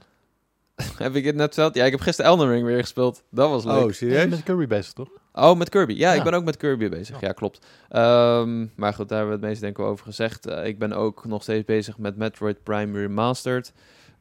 heb 1.05 1.15
ik 1.15 1.25
het 1.25 1.35
net 1.35 1.53
verteld? 1.53 1.75
Ja, 1.75 1.85
ik 1.85 1.91
heb 1.91 1.99
gisteren 2.01 2.31
Elden 2.31 2.49
Ring 2.49 2.65
weer 2.65 2.79
gespeeld. 2.79 3.23
Dat 3.29 3.49
was 3.49 3.63
leuk. 3.63 3.73
Oh, 3.73 3.79
Je 3.79 3.85
bent 3.85 3.95
serieus? 3.95 4.29
met 4.29 4.43
Kirby 4.43 4.67
bezig, 4.67 4.93
toch? 4.93 5.09
Oh, 5.39 5.57
met 5.57 5.69
Kirby. 5.69 5.93
Ja, 5.93 6.11
Ja. 6.11 6.17
ik 6.17 6.23
ben 6.23 6.33
ook 6.33 6.43
met 6.43 6.57
Kirby 6.57 6.89
bezig. 6.89 7.19
Ja. 7.21 7.27
Ja, 7.27 7.33
klopt. 7.33 7.65
Ehm, 7.89 8.65
maar 8.75 8.93
goed, 8.93 9.09
daar 9.09 9.17
hebben 9.17 9.35
we 9.35 9.41
het 9.41 9.49
meeste 9.49 9.65
denk 9.65 9.77
ik 9.77 9.85
over 9.85 10.05
gezegd. 10.05 10.45
Eh, 10.45 10.65
ik 10.65 10.79
ben 10.79 10.93
ook 10.93 11.25
nog 11.25 11.41
steeds 11.41 11.65
bezig 11.65 11.97
met 11.97 12.17
Metroid 12.17 12.63
Prime 12.63 12.99
Remastered. 12.99 13.73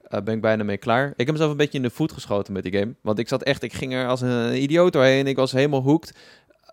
Eh 0.02 0.20
ben 0.22 0.34
ik 0.34 0.40
bijna 0.40 0.64
mee 0.64 0.76
klaar. 0.76 1.08
Ik 1.16 1.26
heb 1.26 1.30
mezelf 1.30 1.50
een 1.50 1.56
beetje 1.56 1.78
in 1.78 1.82
de 1.84 1.90
voet 1.90 2.12
geschoten 2.12 2.52
met 2.52 2.62
die 2.62 2.72
game. 2.78 2.94
Want 3.00 3.18
ik 3.18 3.28
zat 3.28 3.42
echt, 3.42 3.62
ik 3.62 3.72
ging 3.72 3.94
er 3.94 4.06
als 4.08 4.20
een 4.20 4.62
idioot 4.62 4.92
doorheen. 4.92 5.26
Ik 5.26 5.36
was 5.36 5.52
helemaal 5.52 5.82
hooked. 5.82 6.14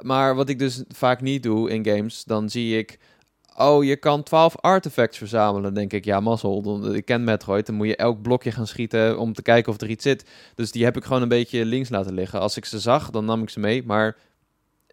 Maar 0.01 0.36
wat 0.36 0.49
ik 0.49 0.60
dus 0.60 0.84
vaak 0.88 1.21
niet 1.21 1.43
doe 1.43 1.69
in 1.69 1.86
games, 1.86 2.23
dan 2.23 2.49
zie 2.49 2.77
ik... 2.77 2.99
Oh, 3.58 3.84
je 3.84 3.95
kan 3.95 4.23
12 4.23 4.55
artifacts 4.58 5.17
verzamelen. 5.17 5.63
Dan 5.63 5.73
denk 5.73 5.93
ik, 5.93 6.05
ja, 6.05 6.19
mazzel. 6.19 6.62
Dan, 6.62 6.95
ik 6.95 7.05
ken 7.05 7.23
Metroid. 7.23 7.65
Dan 7.65 7.75
moet 7.75 7.88
je 7.88 7.95
elk 7.95 8.21
blokje 8.21 8.51
gaan 8.51 8.67
schieten 8.67 9.19
om 9.19 9.34
te 9.34 9.41
kijken 9.41 9.71
of 9.71 9.81
er 9.81 9.89
iets 9.89 10.03
zit. 10.03 10.25
Dus 10.55 10.71
die 10.71 10.84
heb 10.84 10.97
ik 10.97 11.03
gewoon 11.03 11.21
een 11.21 11.27
beetje 11.27 11.65
links 11.65 11.89
laten 11.89 12.13
liggen. 12.13 12.39
Als 12.39 12.58
ik 12.58 12.65
ze 12.65 12.79
zag, 12.79 13.10
dan 13.10 13.25
nam 13.25 13.41
ik 13.41 13.49
ze 13.49 13.60
mee. 13.60 13.84
Maar 13.86 14.15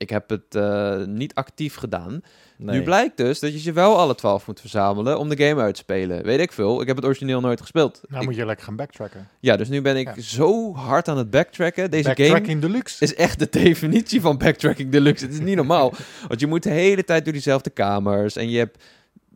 ik 0.02 0.10
heb 0.10 0.30
het 0.30 0.54
eh, 0.54 1.04
niet 1.04 1.34
actief 1.34 1.74
gedaan. 1.74 2.20
Nee. 2.56 2.78
Nu 2.78 2.84
blijkt 2.84 3.16
dus 3.16 3.38
dat 3.40 3.52
je 3.52 3.58
ze 3.58 3.72
wel 3.72 3.98
alle 3.98 4.14
12 4.14 4.46
moet 4.46 4.60
verzamelen 4.60 5.18
om 5.18 5.28
de 5.28 5.44
game 5.46 5.60
uit 5.60 5.74
te 5.74 5.80
spelen. 5.80 6.22
Weet 6.24 6.40
ik 6.40 6.52
veel. 6.52 6.80
Ik 6.80 6.86
heb 6.86 6.96
het 6.96 7.04
origineel 7.04 7.40
nooit 7.40 7.60
gespeeld. 7.60 8.00
Nou 8.08 8.20
Ik- 8.22 8.28
moet 8.28 8.36
je 8.36 8.46
lekker 8.46 8.64
gaan 8.64 8.76
backtracken. 8.76 9.28
ja, 9.40 9.56
dus 9.56 9.68
nu 9.68 9.80
ben 9.82 9.96
ik 9.96 10.14
Ja. 10.14 10.22
zo 10.22 10.74
hard 10.74 11.08
aan 11.08 11.16
het 11.18 11.30
backtracken. 11.30 11.90
Deze 11.90 12.04
game 12.08 12.16
Backtracking 12.18 12.60
deluxe. 12.60 13.04
is 13.04 13.14
echt 13.14 13.38
de 13.38 13.48
definitie 13.50 14.20
van 14.20 14.38
backtracking 14.38 14.90
deluxe. 14.90 15.24
Het 15.24 15.34
is 15.34 15.40
niet 15.40 15.56
normaal. 15.56 15.92
Want 16.28 16.40
je 16.40 16.46
moet 16.46 16.62
de 16.62 16.70
hele 16.70 17.04
tijd 17.04 17.24
door 17.24 17.32
diezelfde 17.32 17.70
kamers. 17.70 18.36
En 18.36 18.50
je 18.50 18.58
hebt 18.58 18.84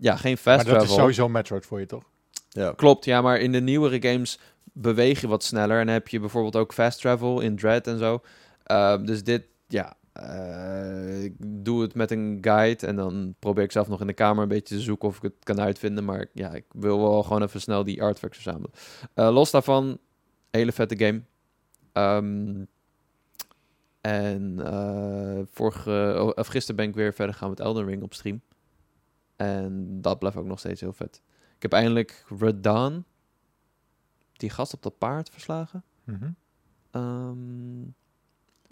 ja, 0.01 0.17
geen 0.17 0.37
fast 0.37 0.57
maar 0.57 0.65
dat 0.75 0.83
is 0.83 0.89
travel. 0.89 0.97
sowieso 0.99 1.29
Metroid 1.29 1.67
voor 1.67 1.81
je, 1.81 1.87
toch? 1.87 2.03
Ja. 2.49 2.73
Klopt, 2.77 3.05
ja, 3.05 3.21
maar 3.23 3.39
in 3.41 3.53
de 3.53 3.61
nieuwere 3.61 4.09
games 4.11 4.39
beweeg 4.73 5.21
je 5.21 5.29
wat 5.29 5.45
sneller. 5.45 5.81
En 5.81 5.89
heb 5.89 6.09
je 6.09 6.21
bijvoorbeeld 6.21 6.57
ook 6.57 6.73
fast 6.73 7.01
travel 7.01 7.41
in 7.41 7.57
Dread 7.57 7.87
en 7.87 7.99
zo. 7.99 8.21
Ehm, 8.65 9.05
dus 9.05 9.25
dit, 9.25 9.43
ja, 9.69 9.95
eh, 10.17 11.25
ik 11.25 11.35
doe 11.39 11.83
het 11.83 11.95
met 11.95 12.11
een 12.11 12.39
guide. 12.41 12.87
En 12.87 12.97
dan 12.97 13.35
probeer 13.39 13.65
ik 13.65 13.73
zelf 13.73 13.89
nog 13.89 14.01
in 14.01 14.07
de 14.07 14.13
kamer 14.13 14.43
een 14.43 14.49
beetje 14.49 14.75
te 14.75 14.81
zoeken 14.81 15.09
of 15.09 15.17
ik 15.17 15.23
het 15.23 15.35
kan 15.43 15.61
uitvinden. 15.61 16.05
Maar 16.05 16.27
ja, 16.33 16.55
ik 16.55 16.65
wil 16.73 17.01
wel 17.01 17.23
gewoon 17.23 17.43
even 17.43 17.61
snel 17.61 17.85
die 17.85 18.03
artifacts 18.03 18.39
verzamelen. 18.43 18.71
Eh, 19.15 19.33
los 19.33 19.51
daarvan, 19.51 19.99
hele 20.51 20.73
vette 20.73 20.99
game. 20.99 21.23
Ehm, 21.93 22.65
en 24.01 24.61
eh, 24.65 25.41
vorige, 25.45 26.17
oh, 26.19 26.31
of 26.35 26.47
gisteren 26.47 26.77
ben 26.77 26.89
ik 26.89 26.95
weer 26.95 27.15
verder 27.15 27.35
gaan 27.35 27.49
met 27.49 27.61
Elden 27.61 27.87
Ring 27.87 28.03
op 28.03 28.15
stream. 28.15 28.41
En 29.37 30.01
dat 30.01 30.19
blijft 30.19 30.37
ook 30.37 30.47
nog 30.47 30.59
steeds 30.59 30.81
heel 30.81 30.93
vet. 30.93 31.23
Ik 31.57 31.63
heb 31.63 31.73
eindelijk 31.73 32.25
Radaan, 32.39 33.05
die 34.33 34.51
gast 34.51 34.75
op 34.75 34.83
dat 34.83 34.99
paard, 34.99 35.31
verslagen. 35.31 35.85
Mhm. 36.05 36.31
Ehm, 36.91 37.83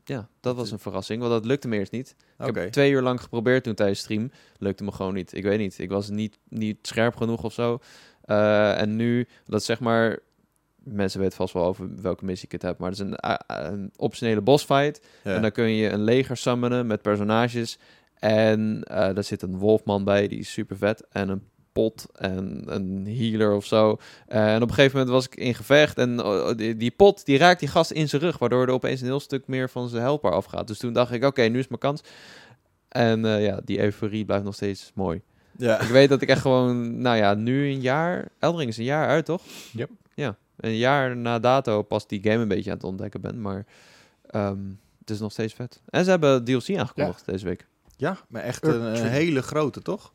ja, 0.05 0.29
dat 0.41 0.57
was 0.57 0.71
een 0.71 0.79
verrassing, 0.79 1.21
want 1.21 1.33
dat 1.33 1.45
lukte 1.45 1.69
me 1.69 1.77
eerst 1.77 1.93
niet. 1.93 2.17
Ik 2.47 2.55
heb 2.55 2.73
twee 2.73 2.91
uur 2.91 3.03
lang 3.03 3.21
geprobeerd 3.21 3.65
toen 3.65 3.75
tijdens 3.75 4.01
stream. 4.01 4.31
Lukte 4.59 4.85
me 4.85 4.93
gewoon 4.93 5.15
niet. 5.15 5.35
Ik 5.35 5.43
weet 5.43 5.59
niet. 5.59 5.79
Ik 5.79 5.91
was 5.91 6.09
niet, 6.09 6.39
niet 6.49 6.79
scherp 6.83 7.17
genoeg 7.17 7.43
of 7.43 7.53
zo. 7.53 7.79
Eh, 8.21 8.81
en 8.81 8.97
nu, 8.97 9.29
dat 9.47 9.65
zeg 9.65 9.81
maar... 9.81 10.19
mensen 10.85 11.21
weten 11.21 11.37
vast 11.37 11.55
wel 11.55 11.65
over 11.65 12.03
welke 12.03 12.25
missie 12.25 12.47
ik 12.47 12.53
het 12.53 12.63
heb, 12.63 12.79
maar 12.79 12.91
het 12.91 13.01
is 13.01 13.07
een, 13.07 13.17
een 13.47 13.93
optionele 13.97 14.41
bossfight. 14.41 15.07
Ja. 15.23 15.35
En 15.35 15.43
dan 15.43 15.53
kun 15.53 15.71
je 15.71 15.91
een 15.91 16.05
leger 16.05 16.37
summonen 16.37 16.87
met 16.87 17.03
personages. 17.03 17.79
En 18.19 18.83
eh 18.85 19.15
daar 19.15 19.25
zit 19.25 19.43
een 19.43 19.59
wolfman 19.59 20.05
bij, 20.05 20.29
die 20.29 20.39
is 20.39 20.53
super 20.53 20.77
vet. 20.77 21.07
En 21.11 21.29
een 21.29 21.43
pot 21.75 22.07
en 22.13 22.63
een 22.67 23.07
healer 23.07 23.53
of 23.55 23.65
zo. 23.65 23.99
Eh, 24.27 24.55
en 24.55 24.63
op 24.63 24.69
een 24.69 24.75
gegeven 24.75 24.99
moment 24.99 25.15
was 25.15 25.27
ik 25.27 25.37
in 25.37 25.55
gevecht. 25.55 25.99
En 25.99 26.21
eh, 26.21 26.55
die, 26.57 26.77
die 26.77 26.91
pot 26.91 27.25
die 27.25 27.39
raakt 27.39 27.61
die 27.61 27.69
gast 27.69 27.91
in 27.91 28.09
zijn 28.09 28.23
rug. 28.23 28.39
Waardoor 28.39 28.67
er 28.67 28.73
opeens 28.73 29.01
een 29.01 29.07
heel 29.07 29.21
stuk 29.21 29.47
meer 29.47 29.71
van 29.71 29.89
zijn 29.89 30.03
helper 30.03 30.33
afgaat. 30.33 30.67
Dus 30.67 30.79
toen 30.79 30.93
dacht 30.93 31.13
ik, 31.13 31.25
oké, 31.25 31.43
nu 31.43 31.59
is 31.59 31.69
mijn 31.69 31.81
kans. 31.81 32.01
En 32.89 33.25
eh, 33.25 33.45
ja, 33.45 33.61
die 33.65 33.81
euforie 33.81 34.25
blijft 34.25 34.45
nog 34.45 34.55
steeds 34.55 34.93
mooi. 34.95 35.23
ja. 35.57 35.81
Ik 35.81 35.89
weet 35.89 36.09
dat 36.09 36.23
ik 36.23 36.29
echt 36.29 36.41
gewoon, 36.41 37.01
nou 37.01 37.17
ja, 37.17 37.35
nu 37.35 37.67
een 37.67 37.81
jaar. 37.81 38.29
Eldering 38.39 38.71
is 38.71 38.77
een 38.77 38.85
jaar 38.85 39.09
uit, 39.09 39.25
toch? 39.25 39.43
Yep. 39.73 39.91
Ja, 40.15 40.37
een 40.57 40.77
jaar 40.77 41.17
na 41.17 41.39
dato 41.39 41.83
pas 41.83 42.07
die 42.07 42.23
game 42.23 42.43
een 42.43 42.49
beetje 42.49 42.71
aan 42.71 42.77
het 42.77 42.87
ontdekken 42.87 43.21
ben. 43.21 43.41
Maar 43.41 43.67
ehm, 44.27 44.61
het 45.01 45.11
is 45.11 45.21
nog 45.21 45.33
steeds 45.33 45.55
vet. 45.55 45.83
En 45.89 46.05
ze 46.05 46.11
hebben 46.11 46.45
DLC 46.45 46.77
aangekondigd 46.77 47.27
deze 47.27 47.45
week. 47.45 47.67
ja, 47.97 48.19
maar 48.29 48.43
echt 48.43 48.67
een, 48.67 48.95
hele 48.95 49.43
grote, 49.43 49.83
toch? 49.83 50.13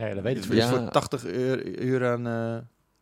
Ja, 0.00 0.06
ja, 0.06 0.14
dat 0.14 0.22
weet 0.22 0.36
ik. 0.36 0.42
Het 0.42 0.52
is 0.52 0.58
Ja. 0.58 0.68
voor 0.68 0.88
80 0.90 1.24
uur, 1.26 1.78
uur 1.80 2.06
aan, 2.06 2.26
eh, 2.26 2.32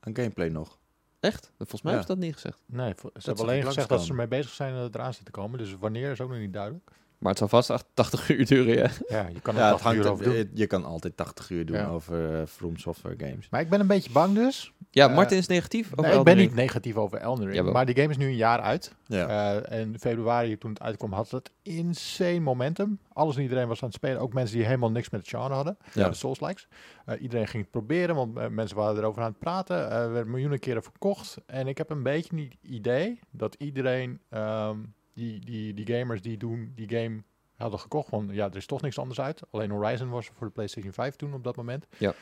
aan 0.00 0.16
gameplay 0.16 0.48
nog. 0.48 0.78
Echt? 1.20 1.52
Volgens 1.56 1.82
mij 1.82 1.92
Ja. 1.94 2.00
ze 2.00 2.06
dat 2.06 2.18
niet 2.18 2.34
gezegd. 2.34 2.62
Nee, 2.66 2.94
ze 2.98 3.10
hebben 3.12 3.44
alleen 3.44 3.64
gezegd 3.64 3.88
dat 3.88 4.02
ze 4.02 4.08
ermee 4.10 4.28
bezig 4.28 4.50
zijn 4.52 4.68
en 4.70 4.74
dat 4.76 4.84
het 4.84 4.94
eraan 4.94 5.14
zit 5.14 5.24
te 5.24 5.30
komen. 5.30 5.58
Dus 5.58 5.76
wanneer 5.78 6.10
is 6.10 6.20
ook 6.20 6.30
nog 6.30 6.38
niet 6.38 6.52
duidelijk. 6.52 6.90
Maar 7.18 7.30
het 7.30 7.38
zal 7.38 7.48
vast 7.48 7.84
80 7.94 8.28
uur 8.28 8.46
duren, 8.46 8.74
ja. 8.76 8.90
Ja, 9.08 9.28
je 9.32 9.40
kan 9.40 9.54
Ja, 9.54 9.66
ja, 9.66 9.72
het 9.72 9.80
hangt, 9.82 9.98
uur 10.04 10.10
over 10.10 10.24
doen. 10.24 10.50
je 10.54 10.66
kan 10.66 10.84
altijd 10.84 11.16
80 11.16 11.50
uur 11.50 11.66
doen 11.66 11.76
Ja. 11.76 11.86
over 11.86 12.40
eh, 12.40 12.46
From 12.46 12.76
Software 12.76 13.14
games. 13.18 13.48
Maar 13.50 13.60
ik 13.60 13.68
ben 13.68 13.80
een 13.80 13.86
beetje 13.86 14.10
bang 14.10 14.34
dus. 14.34 14.72
Ja, 14.90 15.08
Eh, 15.08 15.14
Martin 15.14 15.38
is 15.38 15.46
negatief 15.46 15.90
over 15.96 16.10
Nee, 16.10 16.18
ik 16.18 16.24
ben 16.24 16.36
niet 16.36 16.54
negatief 16.54 16.96
over 16.96 17.18
Elden 17.18 17.50
Ring. 17.50 17.72
Maar 17.72 17.86
die 17.86 17.96
game 17.96 18.08
is 18.08 18.16
nu 18.16 18.26
een 18.26 18.36
jaar 18.36 18.60
uit. 18.60 18.94
Ja. 19.06 19.28
Eh, 19.60 19.78
en 19.78 19.92
in 19.92 19.98
februari, 19.98 20.58
toen 20.58 20.70
het 20.70 20.80
uitkwam, 20.82 21.12
had 21.12 21.30
het 21.30 21.50
insane 21.62 22.40
momentum. 22.40 22.98
Alles 23.12 23.36
en 23.36 23.42
iedereen 23.42 23.68
was 23.68 23.80
aan 23.82 23.88
het 23.88 23.96
spelen. 23.96 24.20
Ook 24.20 24.32
mensen 24.32 24.56
die 24.56 24.64
helemaal 24.66 24.90
niks 24.90 25.10
met 25.10 25.20
het 25.20 25.30
genre 25.30 25.54
hadden. 25.54 25.76
Ja. 25.94 26.08
De 26.08 26.14
Souls-likes. 26.14 26.68
Eh, 27.04 27.22
iedereen 27.22 27.46
ging 27.48 27.62
het 27.62 27.70
proberen, 27.72 28.14
want 28.14 28.50
mensen 28.50 28.76
waren 28.76 28.96
erover 29.02 29.22
aan 29.22 29.28
het 29.30 29.38
praten. 29.38 29.90
Er 29.90 30.12
werd 30.12 30.26
miljoenen 30.26 30.58
keren 30.58 30.82
verkocht. 30.82 31.36
En 31.46 31.66
ik 31.66 31.78
heb 31.78 31.90
een 31.90 32.02
beetje 32.02 32.36
het 32.36 32.56
idee 32.62 33.18
dat 33.30 33.54
iedereen, 33.58 34.20
ehm, 34.30 34.76
die, 35.18 35.40
die, 35.40 35.74
die 35.74 35.96
gamers 35.96 36.22
die 36.22 36.36
doen 36.36 36.72
die 36.74 36.88
game 36.88 37.22
hadden 37.56 37.80
gekocht, 37.80 38.08
van 38.08 38.28
ja, 38.32 38.46
er 38.50 38.56
is 38.56 38.66
toch 38.66 38.80
niks 38.80 38.98
anders 38.98 39.20
uit. 39.20 39.42
Alleen 39.50 39.70
Horizon 39.70 40.08
was 40.08 40.26
voor 40.34 40.46
de 40.46 40.52
PlayStation 40.52 40.92
5 40.92 41.16
toen 41.16 41.34
op 41.34 41.44
dat 41.44 41.56
moment. 41.56 41.86
Ja. 41.98 42.14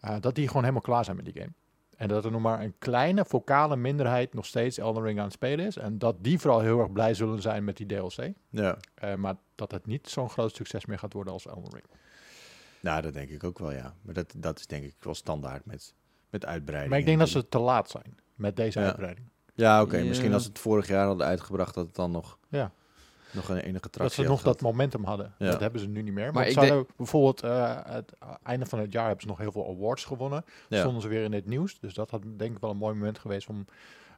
Eh, 0.00 0.16
dat 0.20 0.34
die 0.34 0.46
gewoon 0.46 0.62
helemaal 0.62 0.82
klaar 0.82 1.04
zijn 1.04 1.16
met 1.16 1.24
die 1.24 1.34
game. 1.34 1.52
En 1.96 2.08
dat 2.08 2.24
er 2.24 2.30
nog 2.30 2.40
maar 2.40 2.60
een 2.62 2.74
kleine 2.78 3.24
vocale 3.24 3.76
minderheid 3.76 4.34
nog 4.34 4.46
steeds 4.46 4.78
Elden 4.78 5.02
Ring 5.02 5.18
aan 5.18 5.24
het 5.24 5.32
spelen 5.32 5.66
is. 5.66 5.76
En 5.76 5.98
dat 5.98 6.16
die 6.20 6.38
vooral 6.38 6.60
heel 6.60 6.80
erg 6.80 6.92
blij 6.92 7.14
zullen 7.14 7.42
zijn 7.42 7.64
met 7.64 7.76
die 7.76 7.86
DLC. 7.86 8.32
ja. 8.50 8.76
Eh, 8.94 9.14
maar 9.14 9.34
dat 9.54 9.70
het 9.70 9.86
niet 9.86 10.08
zo'n 10.08 10.30
groot 10.30 10.54
succes 10.54 10.86
meer 10.86 10.98
gaat 10.98 11.12
worden 11.12 11.32
als 11.32 11.46
Elden 11.46 11.72
Ring. 11.72 11.84
Nou, 12.80 13.02
dat 13.02 13.12
denk 13.12 13.30
ik 13.30 13.44
ook 13.44 13.58
wel, 13.58 13.72
ja. 13.72 13.94
Maar 14.02 14.14
dat, 14.14 14.34
dat 14.36 14.58
is 14.58 14.66
denk 14.66 14.84
ik 14.84 14.94
wel 15.00 15.14
standaard 15.14 15.64
met, 15.66 15.94
met 16.30 16.46
uitbreiding. 16.46 16.90
Maar 16.90 17.00
ik 17.00 17.06
denk 17.06 17.18
dat 17.18 17.28
ze 17.28 17.48
te 17.48 17.58
laat 17.58 17.90
zijn 17.90 18.18
met 18.34 18.56
deze 18.56 18.80
Ja. 18.80 18.86
uitbreiding. 18.86 19.28
Ja, 19.54 19.82
oké. 19.82 20.02
Misschien 20.02 20.32
als 20.32 20.42
ze 20.42 20.48
het 20.48 20.58
vorig 20.58 20.88
jaar 20.88 21.06
hadden 21.06 21.26
uitgebracht, 21.26 21.74
dat 21.74 21.86
het 21.86 21.94
dan 21.94 22.10
nog, 22.10 22.38
Ja. 22.48 22.72
nog 23.32 23.48
een 23.48 23.56
enige 23.56 23.80
Dat 23.80 23.92
tractie 23.92 24.14
ze 24.14 24.20
had 24.20 24.30
nog 24.30 24.42
dat 24.42 24.60
momentum 24.60 25.04
hadden. 25.04 25.34
Ja. 25.38 25.50
Dat 25.50 25.60
hebben 25.60 25.80
ze 25.80 25.86
nu 25.88 26.02
niet 26.02 26.12
meer. 26.14 26.24
Maar 26.24 26.32
Maar 26.32 26.46
ik 26.46 26.52
zouden 26.52 26.86
bijvoorbeeld 26.96 27.42
eh, 27.42 27.78
het 27.84 28.12
einde 28.42 28.66
van 28.66 28.78
het 28.78 28.92
jaar 28.92 29.04
hebben 29.04 29.22
ze 29.22 29.28
nog 29.28 29.38
heel 29.38 29.52
veel 29.52 29.68
awards 29.68 30.04
gewonnen. 30.04 30.44
Ja. 30.68 30.80
Stonden 30.80 31.02
ze 31.02 31.08
weer 31.08 31.22
in 31.24 31.32
het 31.32 31.46
nieuws. 31.46 31.78
Dus 31.80 31.94
dat 31.94 32.10
had 32.10 32.22
denk 32.36 32.54
ik 32.54 32.60
wel 32.60 32.70
een 32.70 32.76
mooi 32.76 32.94
moment 32.94 33.18
geweest 33.18 33.48
om 33.48 33.64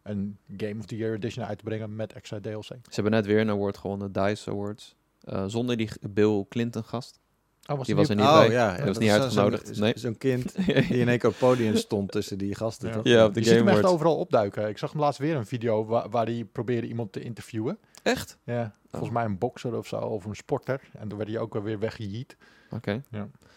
een 0.03 0.39
Game 0.57 0.79
of 0.79 0.87
the 0.87 0.97
Year 0.97 1.15
edition 1.15 1.45
uit 1.47 1.59
te 1.59 1.65
brengen 1.65 1.97
met 1.97 2.13
extra 2.13 2.41
DLC. 2.41 2.63
Ze 2.65 2.79
hebben 2.89 3.13
net 3.13 3.27
weer 3.27 3.41
een 3.41 3.51
award 3.51 3.77
gewonnen, 3.77 4.13
DICE 4.13 4.51
Awards. 4.51 4.95
Eh, 5.21 5.45
zonder 5.47 5.77
die 5.77 5.91
Bill 6.11 6.45
Clinton 6.49 6.85
gast. 6.85 7.21
Oh, 7.67 7.77
was 7.77 7.87
Die 7.87 7.95
die 7.95 7.95
was 7.95 8.09
er 8.09 8.17
niet? 8.17 8.25
oh, 8.25 8.39
bij. 8.39 8.51
ja. 8.51 8.71
Ja, 8.77 8.77
was 8.85 8.93
dat 8.93 8.99
niet 8.99 9.11
uitgenodigd. 9.11 9.67
zo'n- 9.73 9.81
Nee. 9.85 9.93
Zo'n 9.97 10.19
kind 10.19 10.55
die 10.67 10.75
in 10.75 11.09
één 11.09 11.19
keer 11.19 11.29
op 11.31 11.37
het 11.41 11.49
podium 11.49 11.77
stond 11.77 12.11
tussen 12.13 12.39
die 12.39 12.55
gasten, 12.55 12.89
Ja. 12.89 12.95
toch? 12.95 13.05
Ja, 13.05 13.25
op 13.25 13.35
de 13.35 13.41
Je 13.41 13.47
ziet 13.47 13.57
hem 13.57 13.69
echt 13.69 13.85
overal 13.85 14.17
opduiken. 14.17 14.69
Ik 14.69 14.79
zag 14.79 14.93
hem 14.93 15.01
laatst 15.01 15.19
weer 15.21 15.37
een 15.37 15.47
video 15.47 15.85
waar, 15.85 16.11
waar 16.11 16.25
hij 16.27 16.45
probeerde 16.53 16.87
iemand 16.87 17.13
te 17.13 17.21
interviewen. 17.21 17.79
Echt? 18.03 18.39
Ja, 18.45 18.73
volgens 18.91 19.13
mij 19.13 19.25
een 19.25 19.39
bokser 19.39 19.77
of 19.77 19.87
zo, 19.87 19.97
of 19.97 20.25
een 20.25 20.35
sporter. 20.37 20.81
En 20.99 21.09
toen 21.09 21.19
werd 21.19 21.31
hij 21.31 21.39
ook 21.39 21.55
weer 21.63 21.79
weggejiet. 21.79 22.37
Oké. 22.71 23.03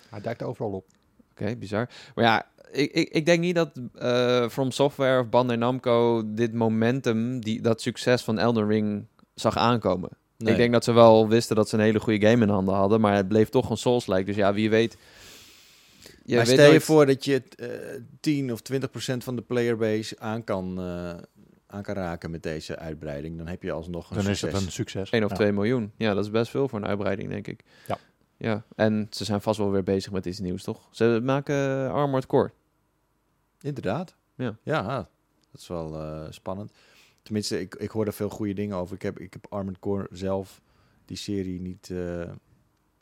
Hij 0.10 0.22
duikt 0.22 0.44
overal 0.44 0.72
op. 0.72 0.86
Oké, 1.32 1.56
bizar. 1.56 1.90
Maar 2.16 2.24
ja, 2.26 2.46
ik, 2.72 2.92
ik, 2.92 3.10
ik 3.10 3.26
denk 3.26 3.40
niet 3.40 3.56
dat 3.56 3.70
eh 3.96 4.48
From 4.50 4.72
Software 4.72 5.20
of 5.22 5.30
Bandai 5.30 5.58
Namco 5.60 6.24
dit 6.34 6.54
momentum, 6.54 7.40
die, 7.40 7.62
dat 7.62 7.82
succes 7.82 8.24
van 8.24 8.40
Elden 8.40 8.68
Ring 8.68 9.06
zag 9.34 9.58
aankomen. 9.58 10.10
Nee. 10.44 10.52
Ik 10.52 10.58
denk 10.60 10.72
dat 10.74 10.84
ze 10.84 10.92
wel 10.92 11.28
wisten 11.28 11.56
dat 11.56 11.70
ze 11.70 11.76
een 11.76 11.82
hele 11.82 12.00
goede 12.00 12.28
game 12.28 12.44
in 12.44 12.50
handen 12.50 12.74
hadden, 12.74 13.02
maar 13.02 13.16
het 13.16 13.28
bleef 13.28 13.50
toch 13.50 13.70
een 13.70 13.78
Souls-like. 13.78 14.24
Dus 14.24 14.36
ja, 14.36 14.54
wie 14.54 14.70
weet... 14.70 14.98
Je 16.26 16.36
maar 16.36 16.46
weet 16.46 16.54
stel 16.60 16.72
je 16.72 16.82
voor 16.82 17.06
dat 17.06 17.26
je 17.26 17.44
eh 17.58 17.68
10 18.20 18.52
of 18.52 18.62
20 18.62 18.90
procent 18.92 19.24
van 19.24 19.36
de 19.36 19.42
playerbase 19.42 20.20
aan 20.20 20.44
kan, 20.44 20.80
eh, 20.80 21.10
aan 21.68 21.82
kan 21.84 21.96
raken 21.96 22.32
met 22.32 22.44
deze 22.44 22.78
uitbreiding. 22.78 23.38
Dan 23.38 23.48
heb 23.48 23.64
je 23.64 23.72
alsnog 23.72 24.10
een 24.10 24.16
Dan 24.18 24.28
is 24.30 24.40
succes. 24.40 24.60
het 24.60 24.68
een 24.68 24.74
succes. 24.74 25.10
1 25.12 25.24
of 25.24 25.30
Ja. 25.30 25.36
2 25.36 25.52
miljoen. 25.52 25.92
Ja, 25.98 26.14
dat 26.14 26.24
is 26.26 26.32
best 26.32 26.52
veel 26.52 26.68
voor 26.68 26.80
een 26.80 26.88
uitbreiding, 26.88 27.30
denk 27.30 27.48
ik. 27.48 27.64
Ja. 27.88 27.98
Ja, 28.38 28.64
en 28.76 29.08
ze 29.10 29.26
zijn 29.26 29.42
vast 29.42 29.58
wel 29.60 29.72
weer 29.72 29.84
bezig 29.84 30.12
met 30.12 30.26
iets 30.26 30.40
nieuws, 30.40 30.64
toch? 30.64 30.88
Ze 30.92 31.20
maken 31.24 31.90
Armored 31.92 32.26
Core. 32.26 32.52
Inderdaad. 33.62 34.16
Ja. 34.36 34.56
Ja, 34.64 34.96
dat 35.52 35.62
is 35.62 35.68
wel 35.68 35.96
eh, 35.96 36.22
spannend. 36.30 36.72
Tenminste, 37.30 37.60
ik, 37.60 37.76
ik 37.76 37.90
hoor 37.90 38.14
veel 38.14 38.30
goede 38.30 38.54
dingen 38.54 38.78
over. 38.78 38.96
Ik 38.96 39.02
heb, 39.02 39.20
ik 39.20 39.34
heb 39.34 39.46
Armored 39.50 39.80
Core 39.80 40.08
zelf, 40.12 40.62
die 41.06 41.18
serie, 41.18 41.62
niet, 41.62 41.90
eh, 41.92 42.32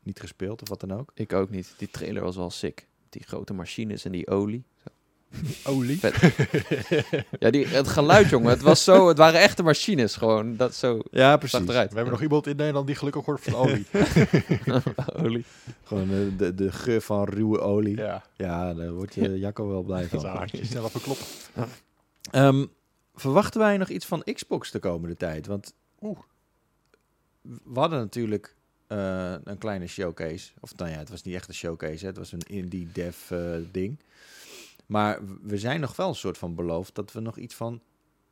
niet 0.03 0.19
gespeeld 0.19 0.61
of 0.61 0.69
wat 0.69 0.79
dan 0.79 0.93
ook. 0.93 1.11
Ik 1.13 1.33
ook 1.33 1.49
niet. 1.49 1.73
Die 1.77 1.89
trailer 1.91 2.23
was 2.23 2.35
wel 2.35 2.49
sick. 2.49 2.87
Die 3.09 3.23
grote 3.23 3.53
machines 3.53 4.05
en 4.05 4.11
die 4.11 4.27
olie. 4.27 4.63
Olie. 5.65 5.99
Ja, 7.39 7.49
die, 7.49 7.67
het 7.67 7.87
geluid, 7.87 8.29
jongen. 8.29 8.49
Het, 8.49 8.61
was 8.61 8.83
zo, 8.83 9.07
het 9.07 9.17
waren 9.17 9.39
echte 9.39 9.63
machines 9.63 10.15
gewoon. 10.15 10.55
Dat 10.55 10.75
zo 10.75 11.01
Ja, 11.11 11.37
precies. 11.37 11.59
eruit. 11.59 11.89
We 11.89 11.95
hebben 11.95 12.13
nog 12.13 12.21
iemand 12.21 12.47
in 12.47 12.55
Nederland 12.55 12.87
die 12.87 12.95
gelukkig 12.95 13.25
wordt 13.25 13.43
van 13.43 13.55
olie. 13.55 13.85
olie. 15.23 15.45
Gewoon 15.83 16.11
eh, 16.11 16.17
de, 16.37 16.55
de 16.55 16.71
geur 16.71 17.01
van 17.01 17.23
ruwe 17.23 17.59
olie. 17.59 17.97
Ja, 17.97 18.23
ja, 18.35 18.73
daar 18.73 18.91
wordt 18.91 19.13
je 19.15 19.39
Jacco 19.39 19.67
wel 19.67 19.83
blij 19.83 20.01
dat 20.01 20.09
van. 20.09 20.19
is 20.19 20.25
een 20.25 20.29
hartje 20.37 20.65
snel 20.65 20.85
even 20.85 21.01
kloppen. 21.01 21.25
Ehm, 22.31 22.65
verwachten 23.19 23.59
wij 23.59 23.77
nog 23.77 23.89
iets 23.89 24.05
van 24.05 24.23
Xbox 24.33 24.71
de 24.71 24.79
komende 24.79 25.15
tijd? 25.15 25.47
Want 25.47 25.73
Oeh. 26.01 26.19
we 27.41 27.79
hadden 27.79 27.99
natuurlijk 27.99 28.55
eh, 28.87 29.35
een 29.43 29.57
kleine 29.57 29.87
showcase. 29.87 30.51
Of 30.59 30.75
nou 30.75 30.91
ja, 30.91 30.97
het 30.97 31.09
was 31.09 31.21
niet 31.23 31.35
echt 31.35 31.47
een 31.47 31.53
showcase. 31.53 31.99
Hè. 31.99 32.07
Het 32.07 32.17
was 32.17 32.31
een 32.31 32.47
indie 32.47 32.91
dev 32.91 33.31
eh, 33.31 33.55
ding. 33.71 33.99
Maar 34.85 35.19
we 35.41 35.57
zijn 35.57 35.79
nog 35.79 35.95
wel 35.95 36.07
een 36.07 36.15
soort 36.15 36.37
van 36.37 36.55
beloofd 36.55 36.95
dat 36.95 37.11
we 37.11 37.19
nog 37.19 37.37
iets 37.37 37.55
van 37.55 37.81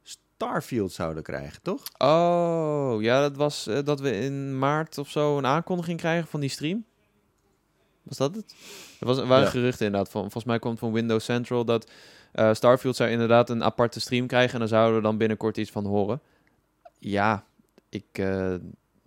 Starfield 0.04 0.92
zouden 0.92 1.24
krijgen, 1.24 1.62
toch? 1.62 1.84
Oh, 1.98 2.96
ja, 3.00 3.22
dat 3.22 3.36
was 3.36 3.68
eh, 3.68 3.84
dat 3.84 4.00
we 4.00 4.12
in 4.12 4.60
maart 4.60 4.98
of 4.98 5.10
zo 5.10 5.38
een 5.38 5.46
aankondiging 5.46 6.00
krijgen 6.00 6.28
van 6.28 6.40
die 6.40 6.50
stream. 6.50 6.86
Was 8.04 8.18
dat 8.18 8.36
het? 8.36 8.56
Er 9.00 9.06
was, 9.08 9.18
waren 9.18 9.44
Ja. 9.44 9.50
geruchten 9.50 9.86
inderdaad. 9.86 10.12
Van, 10.12 10.22
volgens 10.22 10.44
mij 10.44 10.60
komt 10.60 10.80
van 10.80 10.92
Windows 10.92 11.26
Central 11.26 11.66
dat 11.66 11.92
eh, 12.36 12.54
Starfield 12.54 12.96
zou 12.96 13.10
inderdaad 13.10 13.50
een 13.50 13.64
aparte 13.64 14.00
stream 14.00 14.28
krijgen. 14.28 14.54
En 14.54 14.60
daar 14.60 14.68
zouden 14.68 14.96
we 14.96 15.02
dan 15.02 15.18
binnenkort 15.18 15.58
iets 15.58 15.72
van 15.72 15.86
horen. 15.86 16.20
Ja, 17.00 17.44
ik, 17.90 18.06
eh, 18.12 18.50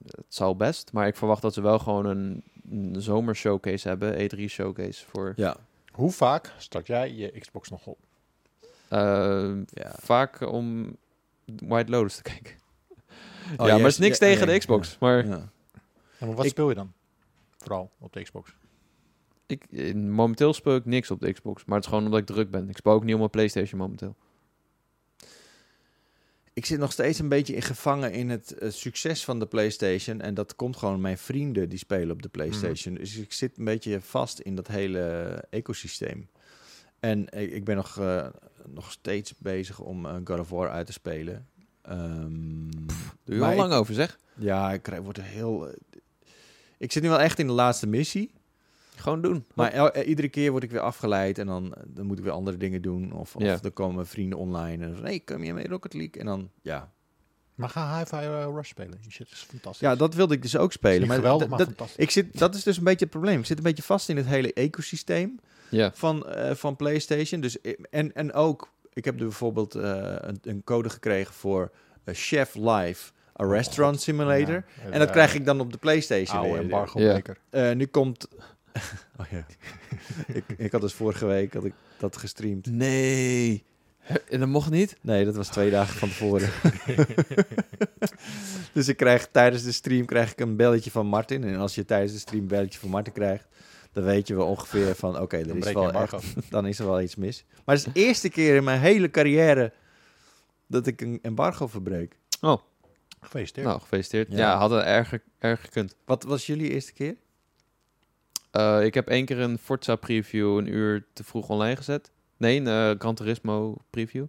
het 0.07 0.25
zal 0.29 0.57
best. 0.57 0.93
Maar 0.93 1.07
ik 1.07 1.17
verwacht 1.17 1.43
dat 1.43 1.55
ze 1.55 1.61
wel 1.61 1.79
gewoon 1.79 2.07
een, 2.07 2.43
een 2.71 2.95
zomershowcase 2.99 3.89
hebben. 3.89 4.15
E3 4.31 4.45
showcase 4.45 5.05
voor 5.07 5.33
Ja. 5.37 5.57
Hoe 5.93 6.11
vaak 6.11 6.53
start 6.59 6.87
jij 6.87 7.13
je 7.15 7.39
Xbox 7.39 7.69
nog 7.71 7.87
op? 7.87 7.99
eh, 8.89 9.51
ja. 9.71 9.93
vaak 10.01 10.41
om 10.41 10.97
White 11.45 11.91
Lotus 11.91 12.17
te 12.17 12.23
kijken. 12.23 12.55
Oh, 13.57 13.67
ja, 13.67 13.73
maar 13.75 13.77
het 13.83 13.87
is 13.87 13.99
niks 13.99 14.19
ja, 14.19 14.27
tegen 14.27 14.47
de 14.47 14.59
Xbox. 14.59 14.91
ja. 14.91 14.97
Maar 15.01 15.27
Ja. 15.27 15.49
Ja, 16.19 16.27
maar 16.27 16.35
wat 16.35 16.45
Ik- 16.45 16.51
speel 16.51 16.69
je 16.69 16.75
dan? 16.75 16.93
Vooral 17.59 17.91
op 17.99 18.13
de 18.13 18.23
Xbox. 18.23 18.51
Ik, 19.49 19.95
momenteel 19.95 20.53
speel 20.53 20.77
ik 20.77 20.85
niks 20.85 21.11
op 21.11 21.21
de 21.21 21.33
Xbox. 21.33 21.65
Maar 21.65 21.77
het 21.77 21.85
is 21.85 21.91
gewoon 21.91 22.05
omdat 22.05 22.21
ik 22.21 22.27
druk 22.27 22.51
ben. 22.51 22.69
Ik 22.69 22.77
speel 22.77 22.93
ook 22.93 23.05
niet 23.05 23.13
op 23.13 23.19
mijn 23.19 23.31
PlayStation 23.31 23.81
momenteel. 23.81 24.17
Ik 26.53 26.67
zit 26.67 26.79
nog 26.79 26.93
steeds 26.93 27.19
een 27.19 27.29
beetje 27.29 27.55
in 27.55 27.63
gevangen 27.63 28.13
in 28.13 28.29
het 28.31 28.53
eh, 28.53 28.71
succes 28.71 29.25
van 29.25 29.39
de 29.39 29.47
PlayStation. 29.47 30.21
En 30.21 30.35
dat 30.35 30.57
komt 30.57 30.77
gewoon 30.77 31.01
mijn 31.01 31.19
vrienden 31.19 31.69
die 31.69 31.79
spelen 31.79 32.11
op 32.11 32.23
de 32.23 32.29
PlayStation. 32.29 32.95
Dus 32.95 33.17
ik 33.17 33.33
zit 33.33 33.59
een 33.59 33.65
beetje 33.65 34.01
vast 34.01 34.39
in 34.39 34.55
dat 34.55 34.67
hele 34.67 34.99
ecosysteem. 35.51 36.29
En 37.01 37.27
ik, 37.29 37.51
ik 37.51 37.65
ben 37.65 37.77
nog, 37.77 37.99
eh, 37.99 38.27
nog 38.67 38.91
steeds 38.91 39.35
bezig 39.39 39.81
om 39.81 40.07
eh, 40.07 40.15
God 40.25 40.39
of 40.39 40.49
War 40.49 40.71
uit 40.71 40.87
te 40.87 40.93
spelen. 40.93 41.49
Ehm, 41.83 42.71
Doe 43.25 43.37
je 43.37 43.45
al 43.45 43.55
lang 43.55 43.73
over, 43.73 43.95
zeg? 43.95 44.19
Ja, 44.35 44.73
ik 44.73 44.87
word 45.03 45.17
er 45.17 45.23
heel. 45.23 45.75
ik 46.79 46.93
zit 46.93 47.03
nu 47.03 47.09
wel 47.09 47.21
echt 47.21 47.39
in 47.39 47.47
de 47.47 47.53
laatste 47.53 47.87
missie. 47.87 48.31
Gewoon 48.99 49.23
doen. 49.23 49.45
Maar 49.55 49.73
el- 49.73 49.91
eh, 49.93 50.09
iedere 50.09 50.29
keer 50.29 50.51
word 50.51 50.63
ik 50.63 50.71
weer 50.71 50.81
afgeleid 50.81 51.39
en 51.39 51.47
dan, 51.47 51.75
eh, 51.75 51.83
dan 51.87 52.07
moet 52.07 52.19
ik 52.19 52.25
weer 52.25 52.33
andere 52.33 52.57
dingen 52.57 52.83
doen. 52.83 53.13
Of, 53.13 53.37
of 53.37 53.43
Ja. 53.43 53.57
dan 53.57 53.73
komen 53.73 54.07
vrienden 54.07 54.39
online 54.39 54.85
en 54.85 54.95
dan 54.95 55.05
hey, 55.05 55.21
kom 55.21 55.45
je 55.45 55.55
mee 55.55 55.69
Rocket 55.69 55.95
League? 55.95 56.21
En 56.21 56.27
dan, 56.27 56.51
ja. 56.63 56.91
Maar 57.55 57.69
ga 57.69 57.99
Hi-Fi 57.99 58.17
eh, 58.17 58.49
Rush 58.55 58.69
spelen. 58.69 58.99
Die 59.03 59.11
shit 59.11 59.31
is 59.31 59.47
fantastisch. 59.49 59.81
Ja, 59.89 59.95
dat 59.97 60.15
wilde 60.15 60.35
ik 60.35 60.43
dus 60.43 60.57
ook 60.57 60.73
spelen. 60.73 61.09
Maar 61.09 61.17
geweldig, 61.17 61.47
d- 61.47 61.51
maar 61.51 61.59
dat, 61.59 61.67
fantastisch. 61.69 61.97
ik 62.05 62.11
zit, 62.11 62.39
dat 62.39 62.55
is 62.55 62.63
dus 62.63 62.77
een 62.77 62.85
beetje 62.85 63.05
het 63.05 63.11
probleem. 63.11 63.39
Ik 63.39 63.47
zit 63.47 63.57
een 63.57 63.63
beetje 63.63 63.83
vast 63.83 64.09
in 64.09 64.17
het 64.17 64.27
hele 64.27 64.53
ecosysteem 64.53 65.39
Ja. 65.71 65.91
van, 65.95 66.27
eh, 66.27 66.55
van 66.55 66.77
PlayStation. 66.77 67.41
Dus, 67.41 67.61
en, 67.91 68.13
en 68.15 68.33
ook, 68.33 68.73
ik 68.93 69.05
heb 69.05 69.15
er 69.19 69.21
bijvoorbeeld 69.27 69.75
eh, 69.75 70.15
een, 70.21 70.39
een 70.43 70.65
code 70.65 70.91
gekregen 70.91 71.35
voor 71.35 71.71
Chef 72.05 72.55
Live, 72.55 73.13
a 73.41 73.45
Oh, 73.45 73.53
restaurant 73.53 74.01
simulator. 74.01 74.65
Ja, 74.85 74.91
en 74.91 74.99
dat 74.99 75.11
krijg 75.11 75.35
ik 75.35 75.45
dan 75.45 75.61
op 75.61 75.73
de 75.73 75.79
PlayStation 75.79 76.37
oude 76.39 76.53
weer. 76.53 76.63
embargo 76.63 77.01
Ja. 77.01 77.21
Eh, 77.51 77.73
nu 77.77 77.87
komt... 77.87 78.29
oh 79.21 79.27
ja. 79.31 79.47
ik, 80.39 80.45
ik 80.57 80.73
had 80.73 80.81
dus 80.81 80.93
vorige 80.93 81.27
week 81.27 81.55
had 81.55 81.65
ik 81.65 81.75
dat 81.99 82.17
gestreamd. 82.17 82.67
Nee. 82.71 83.65
En 84.31 84.41
dat 84.41 84.49
mocht 84.49 84.71
niet? 84.71 84.97
Nee, 85.01 85.25
dat 85.25 85.37
was 85.37 85.49
twee 85.49 85.71
dagen 85.71 85.99
van 85.99 86.09
tevoren. 86.09 86.51
dus 88.73 88.89
ik 88.89 88.97
krijg 88.97 89.29
tijdens 89.31 89.63
de 89.63 89.73
stream 89.73 90.05
krijg 90.05 90.33
ik 90.33 90.41
een 90.41 90.57
belletje 90.57 90.91
van 90.91 91.07
Martin. 91.07 91.45
En 91.45 91.57
als 91.57 91.75
je 91.75 91.85
tijdens 91.85 92.13
de 92.13 92.19
stream 92.19 92.43
een 92.43 92.49
belletje 92.49 92.79
van 92.79 92.89
Martin 92.91 93.13
krijgt, 93.13 93.47
dan 93.93 94.05
weet 94.05 94.29
je 94.29 94.35
wel 94.35 94.47
ongeveer 94.47 94.95
van 94.95 95.21
oké, 95.21 95.37
er 95.37 95.47
Dan 95.47 95.57
is 95.57 95.73
wel 95.73 95.93
echt, 95.93 96.51
dan 96.51 96.67
is 96.67 96.79
er 96.79 96.87
wel 96.87 97.01
iets 97.01 97.17
mis. 97.17 97.45
Maar 97.65 97.77
het 97.77 97.87
is 97.87 97.93
de 97.93 98.01
eerste 98.01 98.29
keer 98.29 98.57
in 98.57 98.65
mijn 98.65 98.81
hele 98.81 99.11
carrière 99.11 99.73
dat 100.67 100.87
ik 100.87 101.01
een 101.01 101.19
embargo 101.23 101.67
verbreek. 101.67 102.19
Oh, 102.41 102.61
Gefeliciteerd. 103.21 103.67
nou, 103.67 103.81
gefeliciteerd. 103.81 104.29
Ja. 104.31 104.37
Ja, 104.37 104.59
hadden 104.59 104.85
erger, 104.85 105.23
erger 105.39 105.65
gekund. 105.65 105.95
Wat 106.05 106.23
was 106.23 106.47
jullie 106.47 106.71
eerste 106.71 106.93
keer? 106.93 107.17
Eh, 108.51 108.85
ik 108.85 108.95
heb 108.95 109.09
één 109.09 109.25
keer 109.25 109.39
een 109.39 109.59
Forza 109.59 109.97
preview 109.97 110.57
een 110.57 110.67
uur 110.67 111.07
te 111.13 111.25
vroeg 111.25 111.49
online 111.49 111.77
gezet. 111.77 112.11
Nee, 112.37 112.61
een 112.61 112.67
eh, 112.67 112.91
Gran 112.99 113.15
Turismo 113.15 113.77
preview. 113.91 114.27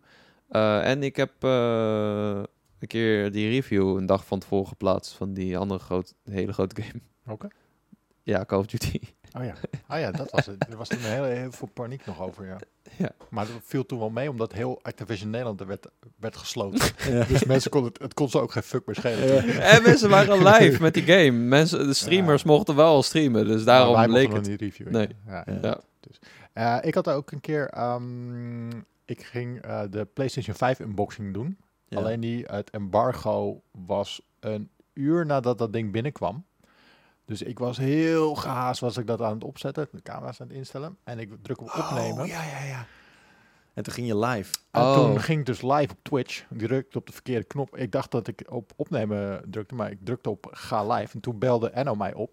Eh, 0.49 0.89
en 0.89 1.03
ik 1.03 1.15
heb 1.15 1.43
een 1.43 2.87
keer 2.87 3.31
die 3.31 3.49
review 3.49 3.97
een 3.97 4.05
dag 4.05 4.25
van 4.25 4.39
tevoren 4.39 4.67
geplaatst 4.67 5.13
van 5.13 5.33
die 5.33 5.57
andere 5.57 5.79
groot, 5.79 6.15
hele 6.23 6.53
grote 6.53 6.81
game. 6.81 7.01
Oké. 7.27 7.47
Ja, 8.23 8.45
Call 8.45 8.59
of 8.59 8.65
Duty. 8.65 8.99
Oh 9.37 9.43
ja. 9.43 9.53
Ah 9.87 9.99
ja, 9.99 10.11
dat 10.11 10.31
was 10.31 10.45
het. 10.45 10.65
Er 10.69 10.77
was 10.77 10.87
toen 10.87 10.99
heel, 10.99 11.23
heel 11.23 11.51
veel 11.51 11.69
paniek 11.73 12.05
nog 12.05 12.21
over, 12.21 12.45
ja. 12.45 12.57
Ja. 12.97 13.11
Maar 13.29 13.45
dat 13.45 13.55
viel 13.63 13.85
toen 13.85 13.99
wel 13.99 14.09
mee, 14.09 14.29
omdat 14.29 14.53
heel 14.53 14.79
Activision 14.81 15.29
Nederland 15.29 15.59
er 15.59 15.67
werd, 15.67 15.87
werd 16.15 16.37
gesloten. 16.37 16.91
Dus 17.27 17.43
mensen 17.43 17.71
konden 17.71 17.91
het, 17.91 18.01
het 18.01 18.13
kon 18.13 18.29
ze 18.29 18.39
ook 18.39 18.51
geen 18.51 18.63
fuck 18.63 18.85
meer 18.85 18.95
schelen. 18.95 19.43
en 19.73 19.83
mensen 19.83 20.09
waren 20.09 20.43
live 20.53 20.81
met 20.81 20.93
die 20.93 21.03
game. 21.03 21.31
Mensen, 21.31 21.87
de 21.87 21.93
streamers 21.93 22.43
mochten 22.43 22.75
wel 22.75 23.03
streamen, 23.03 23.45
dus 23.45 23.63
daarom 23.63 23.95
wij 23.95 24.07
leek 24.07 24.33
het. 24.33 24.47
niet 24.47 24.61
reviewen. 24.61 24.93
Nee. 24.93 25.09
Ja. 25.27 25.45
Ja. 25.61 25.79
Eh, 26.53 26.77
ik 26.81 26.93
had 26.93 27.09
ook 27.09 27.31
een 27.31 27.41
keer, 27.41 27.69
ehm, 27.69 28.69
ik 29.05 29.23
ging 29.23 29.61
eh, 29.61 29.81
de 29.89 30.07
PlayStation 30.13 30.55
5 30.55 30.79
unboxing 30.79 31.33
doen. 31.33 31.57
Alleen 31.89 32.19
die, 32.19 32.45
het 32.45 32.69
embargo 32.69 33.61
was 33.71 34.21
een 34.39 34.69
uur 34.93 35.25
nadat 35.25 35.57
dat 35.57 35.73
ding 35.73 35.91
binnenkwam. 35.91 36.45
Dus 37.29 37.41
ik 37.41 37.59
was 37.59 37.77
heel 37.77 38.35
gehaast, 38.35 38.79
was 38.81 38.97
ik 38.97 39.07
dat 39.07 39.21
aan 39.21 39.33
het 39.33 39.43
opzetten, 39.43 39.87
de 39.91 40.01
camera's 40.01 40.41
aan 40.41 40.47
het 40.47 40.55
instellen. 40.55 40.97
En 41.03 41.19
ik 41.19 41.29
druk 41.41 41.61
op 41.61 41.73
opnemen. 41.77 42.21
Oh, 42.21 42.27
ja, 42.27 42.43
ja, 42.43 42.63
ja. 42.65 42.85
En 43.73 43.83
toen 43.83 43.93
ging 43.93 44.07
je 44.07 44.17
live. 44.17 44.55
En 44.71 44.81
Oh. 44.81 44.93
toen 44.95 45.19
ging 45.21 45.39
ik 45.39 45.45
dus 45.45 45.61
live 45.61 45.89
op 45.91 45.97
Twitch. 46.01 46.45
Ik 46.49 46.59
drukte 46.59 46.97
op 46.97 47.05
de 47.07 47.13
verkeerde 47.13 47.45
knop. 47.45 47.77
Ik 47.77 47.91
dacht 47.91 48.11
dat 48.11 48.27
ik 48.27 48.43
op 48.49 48.71
opnemen 48.75 49.41
drukte, 49.49 49.75
maar 49.75 49.91
ik 49.91 49.97
drukte 50.03 50.29
op 50.29 50.47
ga 50.51 50.87
live. 50.93 51.13
En 51.13 51.19
toen 51.19 51.39
belde 51.39 51.69
Enno 51.69 51.95
mij 51.95 52.13
op. 52.13 52.31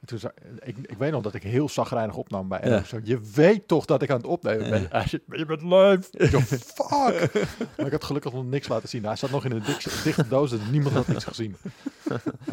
En 0.00 0.06
toen 0.06 0.18
zei, 0.18 0.32
ik, 0.62 0.76
ik 0.78 0.98
weet 0.98 1.12
nog 1.12 1.22
dat 1.22 1.34
ik 1.34 1.42
heel 1.42 1.68
zagrijnig 1.68 2.16
opnam 2.16 2.48
bij 2.48 2.60
Enno. 2.60 2.76
Ja. 2.76 2.82
Zo, 2.84 3.00
je 3.02 3.20
weet 3.34 3.68
toch 3.68 3.84
dat 3.84 4.02
ik 4.02 4.10
aan 4.10 4.16
het 4.16 4.26
opnemen 4.26 4.70
ben? 4.70 4.86
Hij 4.90 5.06
zei, 5.08 5.22
"Maar 5.26 5.38
je 5.38 5.46
bent 5.46 5.62
live. 5.62 6.30
Dacht, 6.30 6.48
fuck. 6.48 7.46
Maar 7.76 7.86
ik 7.86 7.92
had 7.92 8.04
gelukkig 8.04 8.32
nog 8.32 8.44
niks 8.44 8.68
laten 8.68 8.88
zien. 8.88 9.04
Hij 9.04 9.16
zat 9.16 9.30
nog 9.30 9.44
in 9.44 9.52
een 9.52 9.62
dik- 9.62 10.02
dichte 10.04 10.28
doos 10.28 10.52
en 10.52 10.60
niemand 10.70 10.94
had 10.94 11.08
iets 11.08 11.24
gezien. 11.24 11.56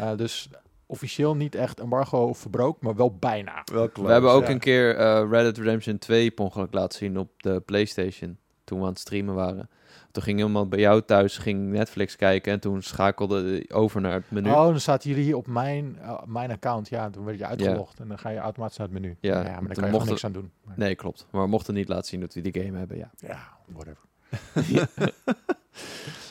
Eh, 0.00 0.16
dus 0.16 0.48
officieel 0.92 1.36
niet 1.36 1.54
echt 1.54 1.80
embargo 1.80 2.32
verbroken, 2.32 2.78
maar 2.86 2.94
wel 2.96 3.16
bijna. 3.16 3.62
Wel 3.72 3.90
We 3.94 4.10
hebben 4.12 4.30
ook 4.30 4.44
ja. 4.46 4.50
een 4.50 4.58
keer 4.58 4.96
eh 4.96 5.28
Red 5.30 5.42
Dead 5.42 5.56
Redemption 5.56 5.98
2 5.98 6.30
per 6.30 6.44
ongeluk 6.44 6.72
laten 6.72 6.98
zien 6.98 7.18
op 7.18 7.30
de 7.42 7.60
PlayStation. 7.60 8.38
Toen 8.64 8.78
we 8.78 8.84
aan 8.84 8.90
het 8.90 8.98
streamen 9.00 9.34
waren. 9.34 9.68
Toen 10.10 10.22
ging 10.22 10.38
iemand 10.38 10.68
bij 10.70 10.78
jou 10.78 11.02
thuis 11.02 11.38
ging 11.38 11.70
Netflix 11.70 12.16
kijken 12.16 12.52
en 12.52 12.60
toen 12.60 12.82
schakelde 12.82 13.42
hij 13.44 13.76
over 13.76 14.00
naar 14.00 14.12
het 14.12 14.30
menu. 14.30 14.48
Oh, 14.50 14.64
dan 14.64 14.80
staat 14.80 15.04
jullie 15.04 15.24
hier 15.24 15.36
op 15.36 15.46
mijn, 15.46 15.98
eh, 16.00 16.22
mijn 16.26 16.50
account. 16.50 16.88
Ja, 16.88 17.10
toen 17.10 17.24
werd 17.24 17.38
je 17.38 17.46
uitgelogd 17.46 18.00
en 18.00 18.08
dan 18.08 18.18
ga 18.18 18.28
je 18.28 18.38
automatisch 18.38 18.76
naar 18.76 18.86
het 18.88 19.00
menu. 19.00 19.16
Ja, 19.20 19.34
maar 19.34 19.44
daar 19.44 19.58
toen 19.58 19.68
kan 19.74 19.84
je 19.84 19.90
mochten- 19.90 20.08
niks 20.10 20.24
aan 20.24 20.32
doen. 20.32 20.50
Maar- 20.64 20.74
Nee, 20.78 20.94
klopt. 20.94 21.26
Maar 21.30 21.42
we 21.42 21.48
mochten 21.48 21.74
niet 21.74 21.88
laten 21.88 22.06
zien 22.08 22.20
dat 22.20 22.34
we 22.34 22.40
die 22.40 22.62
game 22.62 22.78
hebben, 22.78 22.96
ja. 22.96 23.10
Ja, 23.16 23.48
whatever. 23.66 24.00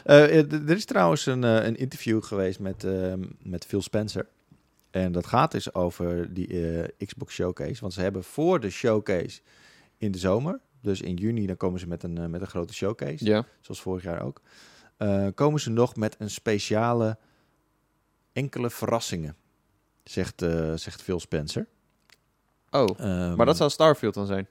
Eh, 0.03 0.51
er 0.51 0.69
is 0.69 0.85
trouwens 0.85 1.25
een, 1.25 1.43
eh, 1.43 1.65
een 1.65 1.75
interview 1.77 2.23
geweest 2.23 2.59
met, 2.59 2.83
ehm, 2.83 3.19
met 3.43 3.65
Phil 3.65 3.81
Spencer. 3.81 4.27
En 4.91 5.11
dat 5.11 5.25
gaat 5.27 5.51
dus 5.51 5.73
over 5.73 6.33
die 6.33 6.81
eh, 6.81 7.07
Xbox 7.07 7.33
Showcase. 7.33 7.81
Want 7.81 7.93
ze 7.93 8.01
hebben 8.01 8.23
voor 8.23 8.59
de 8.59 8.69
showcase 8.69 9.41
in 9.97 10.11
de 10.11 10.17
zomer, 10.17 10.59
dus 10.81 11.01
in 11.01 11.15
juni, 11.15 11.45
dan 11.45 11.57
komen 11.57 11.79
ze 11.79 11.87
met 11.87 12.03
een, 12.03 12.17
eh, 12.17 12.25
met 12.25 12.41
een 12.41 12.47
grote 12.47 12.73
showcase. 12.73 13.25
Ja. 13.25 13.45
Zoals 13.61 13.81
vorig 13.81 14.03
jaar 14.03 14.21
ook. 14.21 14.41
eh, 14.97 15.27
komen 15.35 15.59
ze 15.59 15.69
nog 15.69 15.95
met 15.95 16.15
een 16.19 16.29
speciale 16.29 17.17
enkele 18.33 18.69
verrassingen, 18.69 19.35
zegt, 20.03 20.41
eh, 20.41 20.73
zegt 20.75 21.01
Phil 21.01 21.19
Spencer. 21.19 21.67
Oh, 22.69 22.99
Ehm, 22.99 23.35
maar 23.35 23.45
dat 23.45 23.57
zou 23.57 23.69
Starfield 23.69 24.13
dan 24.13 24.25
zijn. 24.25 24.47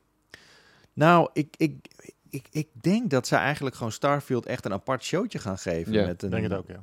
Nou, 0.92 1.30
ik, 1.32 1.54
ik, 1.56 1.86
ik, 2.30 2.46
ik 2.50 2.68
denk 2.80 3.10
dat 3.10 3.26
ze 3.26 3.36
eigenlijk 3.36 3.76
gewoon 3.76 3.92
Starfield 3.92 4.46
echt 4.46 4.64
een 4.64 4.72
apart 4.72 5.04
showtje 5.04 5.38
gaan 5.38 5.58
geven. 5.58 5.92
Ja, 5.92 6.06
met, 6.06 6.22
een, 6.22 6.28
Ik 6.32 6.34
denk 6.34 6.50
het 6.50 6.58
ook, 6.60 6.68
ja. 6.68 6.80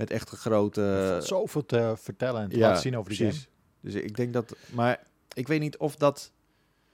Met 0.00 0.10
echt 0.10 0.32
een 0.32 0.38
grote... 0.38 1.16
Zoveel 1.22 1.66
te 1.66 1.94
vertellen 1.96 2.42
en 2.42 2.48
te 2.48 2.56
ja, 2.56 2.66
laten 2.68 2.82
zien 2.82 2.96
over 2.96 3.10
die 3.10 3.22
precies. 3.24 3.48
Dus 3.80 3.94
ik 3.94 4.16
denk 4.16 4.32
dat... 4.32 4.54
Maar 4.72 5.00
ik 5.34 5.48
weet 5.48 5.60
niet 5.60 5.76
of 5.76 5.96
dat 5.96 6.32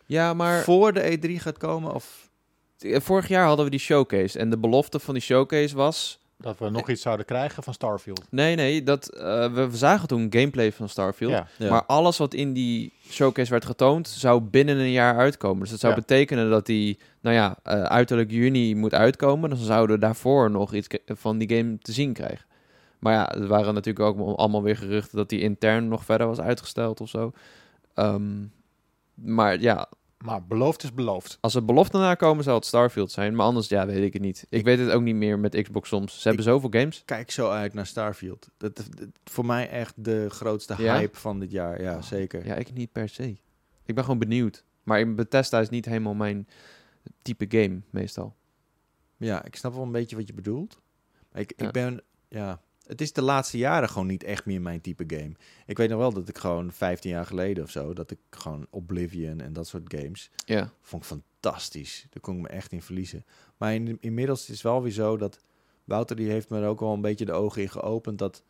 Ja, 0.07 0.35
maar 0.35 0.63
voor 0.63 0.93
de 0.93 1.19
E3 1.19 1.31
gaat 1.43 1.59
komen 1.59 1.95
of... 1.95 2.31
eh, 2.79 3.01
vorig 3.01 3.29
jaar 3.29 3.47
hadden 3.47 3.65
we 3.65 3.71
die 3.71 3.81
showcase. 3.81 4.39
En 4.39 4.51
de 4.51 4.59
belofte 4.59 4.99
van 4.99 5.15
die 5.15 5.23
showcase 5.23 5.77
was... 5.77 6.11
game. 6.13 6.25
Dat 6.39 6.59
we 6.59 6.71
nog 6.71 6.89
iets 6.91 7.03
zouden 7.03 7.27
krijgen 7.27 7.63
van 7.63 7.75
Starfield. 7.75 8.25
Nee, 8.31 8.55
nee, 8.55 8.83
dat, 8.83 9.09
eh, 9.09 9.53
we, 9.53 9.71
we 9.71 9.77
zagen 9.77 10.09
toen 10.09 10.27
gameplay 10.31 10.73
van 10.73 10.89
Starfield. 10.89 11.31
Ja. 11.31 11.49
Ja. 11.59 11.71
Maar 11.71 11.85
alles 11.85 12.17
wat 12.17 12.35
in 12.35 12.53
die 12.53 12.93
showcase 13.11 13.51
werd 13.51 13.65
getoond, 13.65 14.09
zou 14.09 14.41
binnen 14.41 14.77
een 14.77 14.91
jaar 14.91 15.17
uitkomen. 15.17 15.61
Dus 15.61 15.71
dat 15.71 15.81
zou 15.81 15.95
Ja. 15.95 15.99
betekenen 16.01 16.51
dat 16.51 16.67
die, 16.67 16.99
nou 17.21 17.37
ja, 17.37 17.57
eh, 17.63 17.83
uiterlijk 17.83 18.31
juni 18.31 18.75
moet 18.75 18.95
uitkomen. 18.95 19.51
Dan 19.51 19.59
zouden 19.59 19.97
we 19.97 20.03
daarvoor 20.03 20.51
nog 20.51 20.75
iets 20.75 20.89
van 21.07 21.39
die 21.39 21.57
game 21.57 21.79
te 21.79 21.93
zien 21.93 22.13
krijgen. 22.13 22.45
Maar 22.99 23.13
ja, 23.13 23.35
er 23.35 23.47
waren 23.47 23.75
natuurlijk 23.75 24.05
ook 24.07 24.19
al- 24.19 24.39
allemaal 24.39 24.63
weer 24.63 24.77
geruchten 24.77 25.17
dat 25.17 25.29
die 25.29 25.41
intern 25.41 25.89
nog 25.89 26.05
verder 26.05 26.27
was 26.27 26.41
uitgesteld 26.41 27.01
of 27.01 27.09
zo. 27.09 27.33
Ehm, 27.95 28.45
maar 29.15 29.61
ja, 29.61 29.89
Maar 30.19 30.47
beloofd 30.47 30.83
is 30.83 30.95
beloofd. 30.95 31.39
als 31.41 31.55
er 31.55 31.65
beloften 31.65 32.01
nakomen, 32.01 32.45
zou 32.45 32.57
het 32.57 32.65
Starfield 32.67 33.11
zijn. 33.11 33.35
Maar 33.37 33.47
anders, 33.47 33.69
ja, 33.69 33.87
weet 33.87 34.03
ik 34.05 34.13
het 34.13 34.23
niet. 34.23 34.47
Ik 34.49 34.65
weet 34.65 34.79
het 34.79 34.91
ook 34.91 35.03
niet 35.03 35.15
meer 35.15 35.39
met 35.39 35.63
Xbox 35.63 35.89
soms. 35.89 36.21
Ze 36.21 36.27
hebben 36.29 36.45
zoveel 36.45 36.71
games. 36.71 37.03
Kijk 37.05 37.31
zo 37.31 37.51
uit 37.51 37.75
naar 37.75 37.87
Starfield. 37.87 38.49
Dat, 38.57 38.77
dat, 38.77 38.87
dat- 38.97 39.09
voor 39.25 39.47
mij 39.47 39.69
echt 39.69 39.95
de 40.05 40.27
grootste 40.31 40.75
Ja? 40.79 40.95
hype 40.99 41.19
van 41.19 41.39
dit 41.41 41.51
jaar. 41.51 41.83
Ja, 41.83 41.97
Oh. 41.97 42.03
zeker. 42.03 42.47
Ja, 42.47 42.55
ik 42.55 42.73
niet 42.73 42.93
per 42.93 43.09
se. 43.09 43.37
Ik 43.85 43.95
ben 43.95 44.05
gewoon 44.05 44.19
benieuwd. 44.19 44.65
Maar 44.83 45.01
in 45.01 45.15
Bethesda 45.15 45.61
is 45.61 45.69
niet 45.69 45.85
helemaal 45.85 46.15
mijn 46.15 46.49
type 47.23 47.45
game, 47.49 47.81
meestal. 47.91 48.35
Ja, 49.17 49.45
ik 49.45 49.57
snap 49.57 49.75
wel 49.75 49.83
een 49.83 49.93
beetje 49.93 50.17
wat 50.17 50.27
je 50.27 50.35
bedoelt. 50.35 50.81
Maar 51.33 51.41
ik, 51.43 51.53
Ja. 51.57 51.67
ik 51.67 51.73
ben... 51.73 52.01
Ja, 52.29 52.61
het 52.87 53.01
is 53.01 53.13
de 53.13 53.23
laatste 53.23 53.59
jaren 53.59 53.89
gewoon 53.89 54.07
niet 54.07 54.23
echt 54.25 54.45
meer 54.47 54.61
mijn 54.61 54.81
type 54.81 55.05
game. 55.07 55.33
Ik 55.67 55.77
weet 55.77 55.89
nog 55.89 55.99
wel 55.99 56.13
dat 56.13 56.29
ik 56.29 56.39
gewoon 56.39 56.73
15 56.73 57.11
jaar 57.11 57.27
geleden 57.27 57.65
of 57.65 57.71
zo... 57.71 57.93
dat 57.93 58.11
ik 58.11 58.19
gewoon 58.31 58.67
Oblivion 58.71 59.41
en 59.41 59.53
dat 59.53 59.67
soort 59.67 59.95
games... 59.95 60.31
Ja. 60.45 60.71
vond 60.83 61.03
ik 61.03 61.09
fantastisch. 61.09 62.07
Daar 62.11 62.21
kon 62.23 62.35
ik 62.37 62.43
me 62.43 62.49
echt 62.49 62.73
in 62.73 62.83
verliezen. 62.83 63.25
Maar 63.57 63.75
in, 63.75 63.99
inmiddels 64.01 64.43
is 64.43 64.49
het 64.49 64.61
wel 64.63 64.83
weer 64.83 64.93
zo 64.93 65.17
dat... 65.17 65.39
Wouter 65.85 66.17
die 66.17 66.31
heeft 66.31 66.49
me 66.49 66.61
er 66.61 66.69
ook 66.69 66.81
wel 66.81 66.93
een 66.93 67.01
beetje 67.01 67.25
de 67.25 67.33
ogen 67.33 67.63
in 67.63 67.69
geopend... 67.71 68.19
dat 68.19 68.43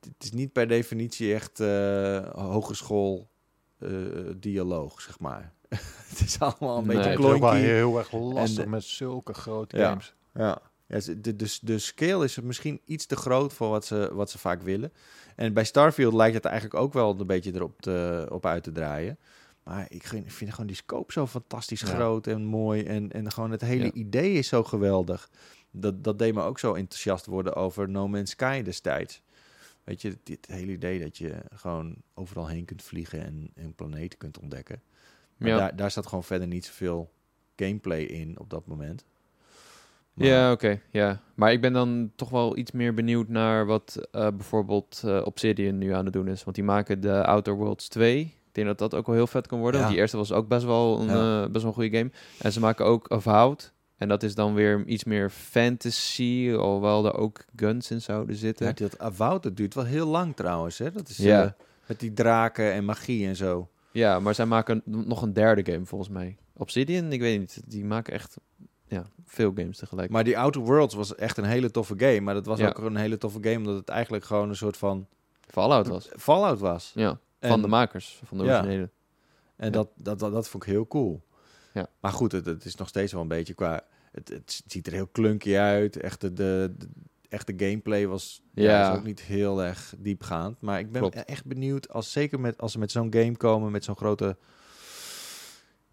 het 0.00 0.14
is 0.18 0.32
niet 0.32 0.52
per 0.52 0.68
definitie 0.68 1.34
echt 1.34 1.60
eh 1.60 2.28
hogeschool 2.34 3.30
eh, 3.78 3.90
dialoog, 4.36 5.00
zeg 5.00 5.18
maar. 5.18 5.52
het 6.10 6.20
is 6.20 6.40
allemaal 6.40 6.78
een 6.78 6.86
Nee. 6.86 6.96
beetje 6.96 7.10
het 7.10 7.18
is 7.18 7.24
ook 7.24 7.30
wel 7.30 7.38
klonky. 7.38 7.56
heel 7.66 7.98
erg 7.98 8.12
lastig 8.12 8.64
En- 8.64 8.70
met 8.70 8.84
zulke 8.84 9.34
grote 9.34 9.76
Ja. 9.76 9.88
games. 9.88 10.14
Ja, 10.34 10.40
ja 10.42 10.60
de, 10.90 11.20
de, 11.36 11.58
de 11.62 11.78
scale 11.78 12.24
is 12.24 12.40
misschien 12.40 12.80
iets 12.84 13.06
te 13.06 13.16
groot 13.16 13.52
voor 13.52 13.68
wat 13.68 13.84
ze, 13.84 14.10
wat 14.12 14.30
ze 14.30 14.38
vaak 14.38 14.62
willen. 14.62 14.92
En 15.36 15.52
bij 15.52 15.64
Starfield 15.64 16.14
lijkt 16.14 16.34
het 16.34 16.44
eigenlijk 16.44 16.74
ook 16.82 16.92
wel 16.92 17.20
een 17.20 17.26
beetje 17.26 17.54
erop 17.54 17.80
te, 17.82 18.26
op 18.30 18.46
uit 18.46 18.62
te 18.62 18.72
draaien. 18.72 19.18
Maar 19.62 19.86
ik 19.88 20.06
vind, 20.06 20.50
gewoon 20.50 20.66
die 20.66 20.76
scope 20.76 21.12
zo 21.12 21.26
fantastisch 21.26 21.80
Ja. 21.80 21.86
groot 21.86 22.26
en 22.26 22.42
mooi. 22.44 22.82
En, 22.82 23.12
en 23.12 23.32
gewoon 23.32 23.50
het 23.50 23.60
hele 23.60 23.84
Ja. 23.84 23.92
idee 23.92 24.32
is 24.32 24.48
zo 24.48 24.64
geweldig. 24.64 25.30
Dat, 25.70 26.04
dat 26.04 26.18
deed 26.18 26.34
me 26.34 26.42
ook 26.42 26.58
zo 26.58 26.74
enthousiast 26.74 27.26
worden 27.26 27.54
over 27.54 27.88
No 27.88 28.08
Man's 28.08 28.30
Sky 28.30 28.62
destijds. 28.62 29.22
Weet 29.84 30.02
je, 30.02 30.18
dit 30.22 30.46
hele 30.46 30.72
idee 30.72 31.00
dat 31.00 31.16
je 31.16 31.34
gewoon 31.54 31.96
overal 32.14 32.46
heen 32.48 32.64
kunt 32.64 32.82
vliegen 32.82 33.24
en 33.24 33.50
een 33.54 33.74
planeet 33.74 34.16
kunt 34.16 34.38
ontdekken. 34.38 34.82
Maar 35.36 35.48
Ja. 35.48 35.56
daar, 35.56 35.76
daar 35.76 35.90
staat 35.90 36.06
gewoon 36.06 36.24
verder 36.24 36.46
niet 36.48 36.64
zoveel 36.64 37.10
gameplay 37.56 38.02
in 38.02 38.38
op 38.38 38.50
dat 38.50 38.66
moment. 38.66 39.04
Maar- 40.14 40.26
Ja, 40.26 40.52
oké. 40.52 40.80
ja. 40.90 41.20
Maar 41.34 41.52
ik 41.52 41.60
ben 41.60 41.72
dan 41.72 42.12
toch 42.16 42.30
wel 42.30 42.56
iets 42.56 42.72
meer 42.72 42.94
benieuwd 42.94 43.28
naar 43.28 43.66
wat 43.66 44.08
eh, 44.12 44.20
bijvoorbeeld 44.36 45.02
eh, 45.04 45.20
Obsidian 45.24 45.78
nu 45.78 45.92
aan 45.92 46.04
het 46.04 46.12
doen 46.12 46.28
is. 46.28 46.44
Want 46.44 46.56
die 46.56 46.64
maken 46.64 47.00
de 47.00 47.24
Outer 47.24 47.54
Worlds 47.54 47.88
2. 47.88 48.20
Ik 48.20 48.56
denk 48.56 48.66
dat 48.66 48.78
dat 48.78 48.94
ook 48.94 49.06
wel 49.06 49.14
heel 49.14 49.26
vet 49.26 49.46
kan 49.46 49.58
worden. 49.58 49.74
Ja. 49.76 49.80
Want 49.80 49.90
die 49.92 50.00
eerste 50.02 50.16
was 50.16 50.32
ook 50.32 50.48
best 50.48 50.64
wel 50.64 51.00
een, 51.00 51.06
Ja. 51.08 51.42
eh, 51.42 51.50
best 51.50 51.62
wel 51.64 51.72
een 51.72 51.78
goede 51.80 51.96
game. 51.98 52.10
En 52.38 52.52
ze 52.52 52.60
maken 52.60 52.84
ook 52.84 53.08
Avowed. 53.08 53.72
En 53.96 54.08
dat 54.08 54.22
is 54.22 54.34
dan 54.34 54.54
weer 54.54 54.84
iets 54.86 55.04
meer 55.04 55.30
fantasy, 55.30 56.52
alhoewel 56.56 57.06
er 57.06 57.14
ook 57.14 57.44
guns 57.56 57.90
in 57.90 58.00
zouden 58.00 58.36
zitten. 58.36 58.66
Ja, 58.66 58.72
dat 58.72 58.98
Avowed, 58.98 59.42
dat 59.42 59.56
duurt 59.56 59.74
wel 59.74 59.84
heel 59.84 60.06
lang 60.06 60.36
trouwens. 60.36 60.78
Hè? 60.78 60.90
Dat 60.90 61.08
is 61.08 61.16
Ja. 61.16 61.56
met 61.86 62.00
die 62.00 62.12
draken 62.12 62.72
en 62.72 62.84
magie 62.84 63.26
en 63.26 63.36
zo. 63.36 63.68
Ja, 63.92 64.20
maar 64.20 64.34
zij 64.34 64.46
maken 64.46 64.82
nog 64.84 65.22
een 65.22 65.32
derde 65.32 65.72
game 65.72 65.84
volgens 65.86 66.10
mij. 66.10 66.36
Obsidian, 66.56 67.12
ik 67.12 67.20
weet 67.20 67.38
niet. 67.38 67.62
Die 67.66 67.84
maken 67.84 68.12
echt 68.12 68.36
ja, 68.90 69.06
veel 69.26 69.52
games 69.54 69.78
tegelijk. 69.78 70.10
Maar 70.10 70.24
die 70.24 70.38
Outer 70.38 70.60
Worlds 70.60 70.94
was 70.94 71.14
echt 71.14 71.36
een 71.36 71.44
hele 71.44 71.70
toffe 71.70 71.94
game. 71.96 72.20
Maar 72.20 72.34
dat 72.34 72.46
was 72.46 72.58
Ja. 72.58 72.68
ook 72.68 72.78
een 72.78 72.96
hele 72.96 73.18
toffe 73.18 73.38
game 73.42 73.56
omdat 73.56 73.76
het 73.76 73.88
eigenlijk 73.88 74.24
gewoon 74.24 74.48
een 74.48 74.56
soort 74.56 74.76
van 74.76 75.06
Fallout 75.40 75.86
was. 75.86 76.08
Fallout 76.16 76.58
was. 76.58 76.92
Ja, 76.94 77.18
van 77.40 77.50
En- 77.50 77.60
de 77.62 77.68
makers, 77.68 78.20
van 78.24 78.38
de 78.38 78.44
Ja. 78.44 78.54
originele. 78.58 78.90
En 79.56 79.66
Ja. 79.66 79.70
dat, 79.72 79.88
dat, 79.96 80.18
dat, 80.18 80.32
dat 80.32 80.48
vond 80.48 80.62
ik 80.64 80.68
heel 80.70 80.86
cool. 80.86 81.22
Ja. 81.74 81.86
Maar 82.00 82.12
goed, 82.12 82.32
het, 82.32 82.46
het 82.46 82.64
is 82.64 82.74
nog 82.74 82.88
steeds 82.88 83.12
wel 83.12 83.22
een 83.22 83.28
beetje 83.28 83.54
qua... 83.54 83.82
Het, 84.12 84.28
het 84.28 84.62
ziet 84.66 84.86
er 84.86 84.92
heel 84.92 85.06
klunky 85.06 85.54
uit. 85.56 85.96
Echt 85.96 86.20
de, 86.20 86.32
de, 86.32 86.74
de 86.78 86.88
echte 87.28 87.52
gameplay 87.56 88.06
was, 88.06 88.42
ja. 88.54 88.94
Ook 88.94 89.04
niet 89.04 89.20
heel 89.20 89.62
erg 89.62 89.94
diepgaand. 89.98 90.60
Maar 90.60 90.78
ik 90.78 90.92
ben 90.92 91.00
Klopt. 91.00 91.24
echt 91.24 91.44
benieuwd, 91.44 91.88
als, 91.88 92.12
zeker 92.12 92.40
met, 92.40 92.58
als 92.58 92.72
ze 92.72 92.78
met 92.78 92.90
zo'n 92.90 93.12
game 93.14 93.36
komen, 93.36 93.70
met 93.70 93.84
zo'n 93.84 93.96
grote... 93.96 94.36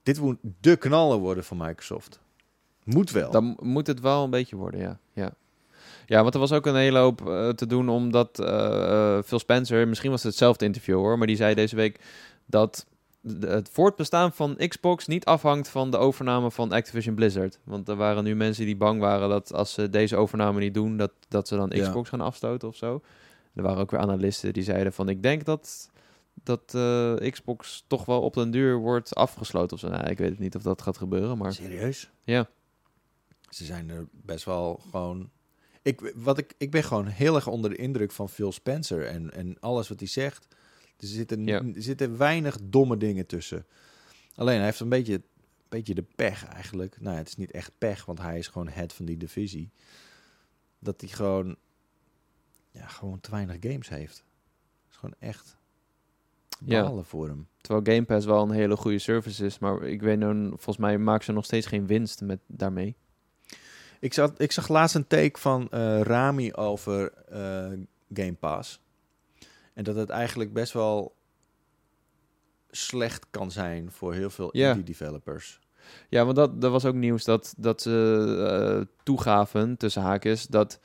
Dit 0.04 0.20
moet 0.20 0.38
de 0.62 0.76
knallen 0.76 1.20
worden 1.20 1.43
van 1.43 1.58
Microsoft. 1.58 2.20
Moet 2.88 3.12
wel. 3.12 3.32
Dan 3.32 3.58
moet 3.62 3.88
het 3.88 4.00
wel 4.00 4.24
een 4.24 4.30
beetje 4.30 4.56
worden, 4.56 4.80
ja. 4.80 5.00
Ja, 5.14 5.34
ja 6.06 6.22
want 6.22 6.34
er 6.34 6.40
was 6.40 6.52
ook 6.52 6.66
een 6.66 6.76
hele 6.76 7.00
hoop 7.00 7.28
eh, 7.28 7.50
te 7.50 7.66
doen 7.66 7.90
omdat 7.90 8.40
eh, 8.40 9.20
Phil 9.26 9.40
Spencer, 9.40 9.88
misschien 9.88 10.12
was 10.12 10.24
het 10.24 10.32
hetzelfde 10.32 10.66
interview 10.66 10.96
hoor, 10.96 11.18
maar 11.18 11.28
die 11.28 11.36
zei 11.36 11.56
deze 11.56 11.76
week 11.76 12.00
dat 12.46 12.86
het 13.40 13.70
voortbestaan 13.72 14.34
van 14.34 14.56
Xbox 14.68 15.08
niet 15.08 15.26
afhangt 15.26 15.68
van 15.68 15.92
de 15.92 15.98
overname 15.98 16.52
van 16.52 16.72
Activision 16.72 17.16
Blizzard. 17.16 17.60
Want 17.64 17.90
er 17.90 17.96
waren 17.96 18.24
nu 18.24 18.36
mensen 18.36 18.66
die 18.66 18.78
bang 18.78 19.00
waren 19.00 19.30
dat 19.30 19.54
als 19.54 19.74
ze 19.74 19.90
deze 19.90 20.16
overname 20.16 20.60
niet 20.60 20.74
doen, 20.74 20.98
dat, 20.98 21.12
dat 21.28 21.48
ze 21.48 21.56
dan 21.56 21.72
Ja. 21.74 21.82
Xbox 21.88 22.10
gaan 22.10 22.22
afstoten 22.22 22.68
of 22.68 22.76
zo. 22.76 23.02
Er 23.54 23.64
waren 23.64 23.80
ook 23.82 23.92
weer 23.92 24.00
analisten 24.00 24.54
die 24.54 24.64
zeiden 24.64 24.94
van 24.94 25.10
ik 25.10 25.24
denk 25.24 25.46
dat, 25.46 25.90
dat 26.44 26.78
Xbox 27.32 27.84
toch 27.88 28.06
wel 28.06 28.22
op 28.22 28.34
den 28.34 28.52
duur 28.52 28.78
wordt 28.78 29.16
afgesloten 29.16 29.74
of 29.74 29.80
zo. 29.80 29.90
Nou, 29.90 30.10
ik 30.10 30.18
weet 30.18 30.30
het 30.30 30.40
niet 30.40 30.56
of 30.56 30.62
dat 30.62 30.82
gaat 30.82 30.98
gebeuren, 30.98 31.38
maar 31.38 31.54
Serieus? 31.54 32.10
ja. 32.24 32.50
Ze 33.50 33.66
zijn 33.66 33.89
er 33.89 34.08
best 34.12 34.45
wel 34.45 34.82
gewoon. 34.91 35.30
Ik, 35.82 36.12
wat 36.16 36.38
ik, 36.38 36.54
ik 36.58 36.72
ben 36.72 36.84
gewoon 36.84 37.06
heel 37.08 37.36
erg 37.36 37.48
onder 37.48 37.70
de 37.70 37.76
indruk 37.76 38.12
van 38.12 38.30
Phil 38.30 38.52
Spencer 38.52 39.06
en, 39.06 39.34
en 39.34 39.60
alles 39.60 39.88
wat 39.88 40.00
hij 40.00 40.08
zegt. 40.08 40.48
Er 41.00 41.08
zitten, 41.08 41.45
Ja. 41.45 41.62
er 41.64 41.82
zitten 41.82 42.18
weinig 42.18 42.58
domme 42.64 42.98
dingen 42.98 43.26
tussen. 43.26 43.66
Alleen 44.36 44.56
hij 44.56 44.66
heeft 44.66 44.80
een 44.80 44.89
beetje, 44.89 45.14
een 45.14 45.24
beetje 45.70 45.93
de 45.95 46.06
pech 46.16 46.45
eigenlijk. 46.45 47.02
Nou, 47.02 47.12
ja, 47.14 47.18
het 47.18 47.28
is 47.28 47.36
niet 47.36 47.52
echt 47.52 47.72
pech, 47.78 48.06
want 48.06 48.20
hij 48.20 48.38
is 48.38 48.48
gewoon 48.48 48.68
head 48.68 48.93
van 48.93 49.06
die 49.06 49.18
divisie. 49.18 49.72
Dat 50.80 51.02
hij 51.02 51.10
gewoon, 51.10 51.56
ja, 52.72 52.88
gewoon 52.88 53.20
te 53.20 53.32
weinig 53.32 53.58
games 53.60 53.89
heeft. 53.89 54.16
Dat 54.16 54.91
is 54.91 54.95
gewoon 54.98 55.16
echt 55.20 55.58
Ja. 56.66 56.82
balen 56.84 57.06
voor 57.06 57.28
hem. 57.28 57.48
Terwijl 57.62 57.95
Game 57.95 58.06
Pass 58.06 58.26
wel 58.26 58.41
een 58.43 58.52
hele 58.52 58.76
goede 58.78 59.00
service 59.00 59.45
is, 59.45 59.60
maar 59.60 59.84
ik 59.84 60.02
weet 60.02 60.20
nu, 60.20 60.48
volgens 60.48 60.78
mij 60.78 60.98
maken 60.98 61.26
ze 61.26 61.32
nog 61.32 61.45
steeds 61.45 61.68
geen 61.68 61.88
winst 61.88 62.22
met 62.22 62.39
daarmee. 62.48 62.95
Ik, 64.00 64.14
zat, 64.14 64.41
ik 64.41 64.52
zag 64.52 64.68
laatst 64.68 64.95
een 64.95 65.08
take 65.08 65.39
van 65.39 65.70
eh, 65.70 66.02
Rami 66.02 66.54
over 66.54 67.14
eh, 67.14 67.68
Game 68.14 68.34
Pass. 68.34 68.80
En 69.74 69.84
dat 69.84 69.95
het 69.95 70.10
eigenlijk 70.10 70.54
best 70.54 70.74
wel 70.74 71.16
slecht 72.70 73.26
kan 73.32 73.52
zijn 73.52 73.91
voor 73.91 74.14
heel 74.14 74.30
veel 74.30 74.52
indie 74.52 74.84
developers. 74.84 75.60
Ja, 76.10 76.24
want 76.24 76.36
dat, 76.36 76.62
dat 76.62 76.72
was 76.72 76.86
ook 76.86 76.95
nieuws 76.95 77.24
dat, 77.24 77.54
dat 77.58 77.82
ze 77.82 78.78
eh, 78.80 78.86
toegaven, 79.04 79.78
tussen 79.78 80.02
haakjes, 80.02 80.48
dat 80.48 80.80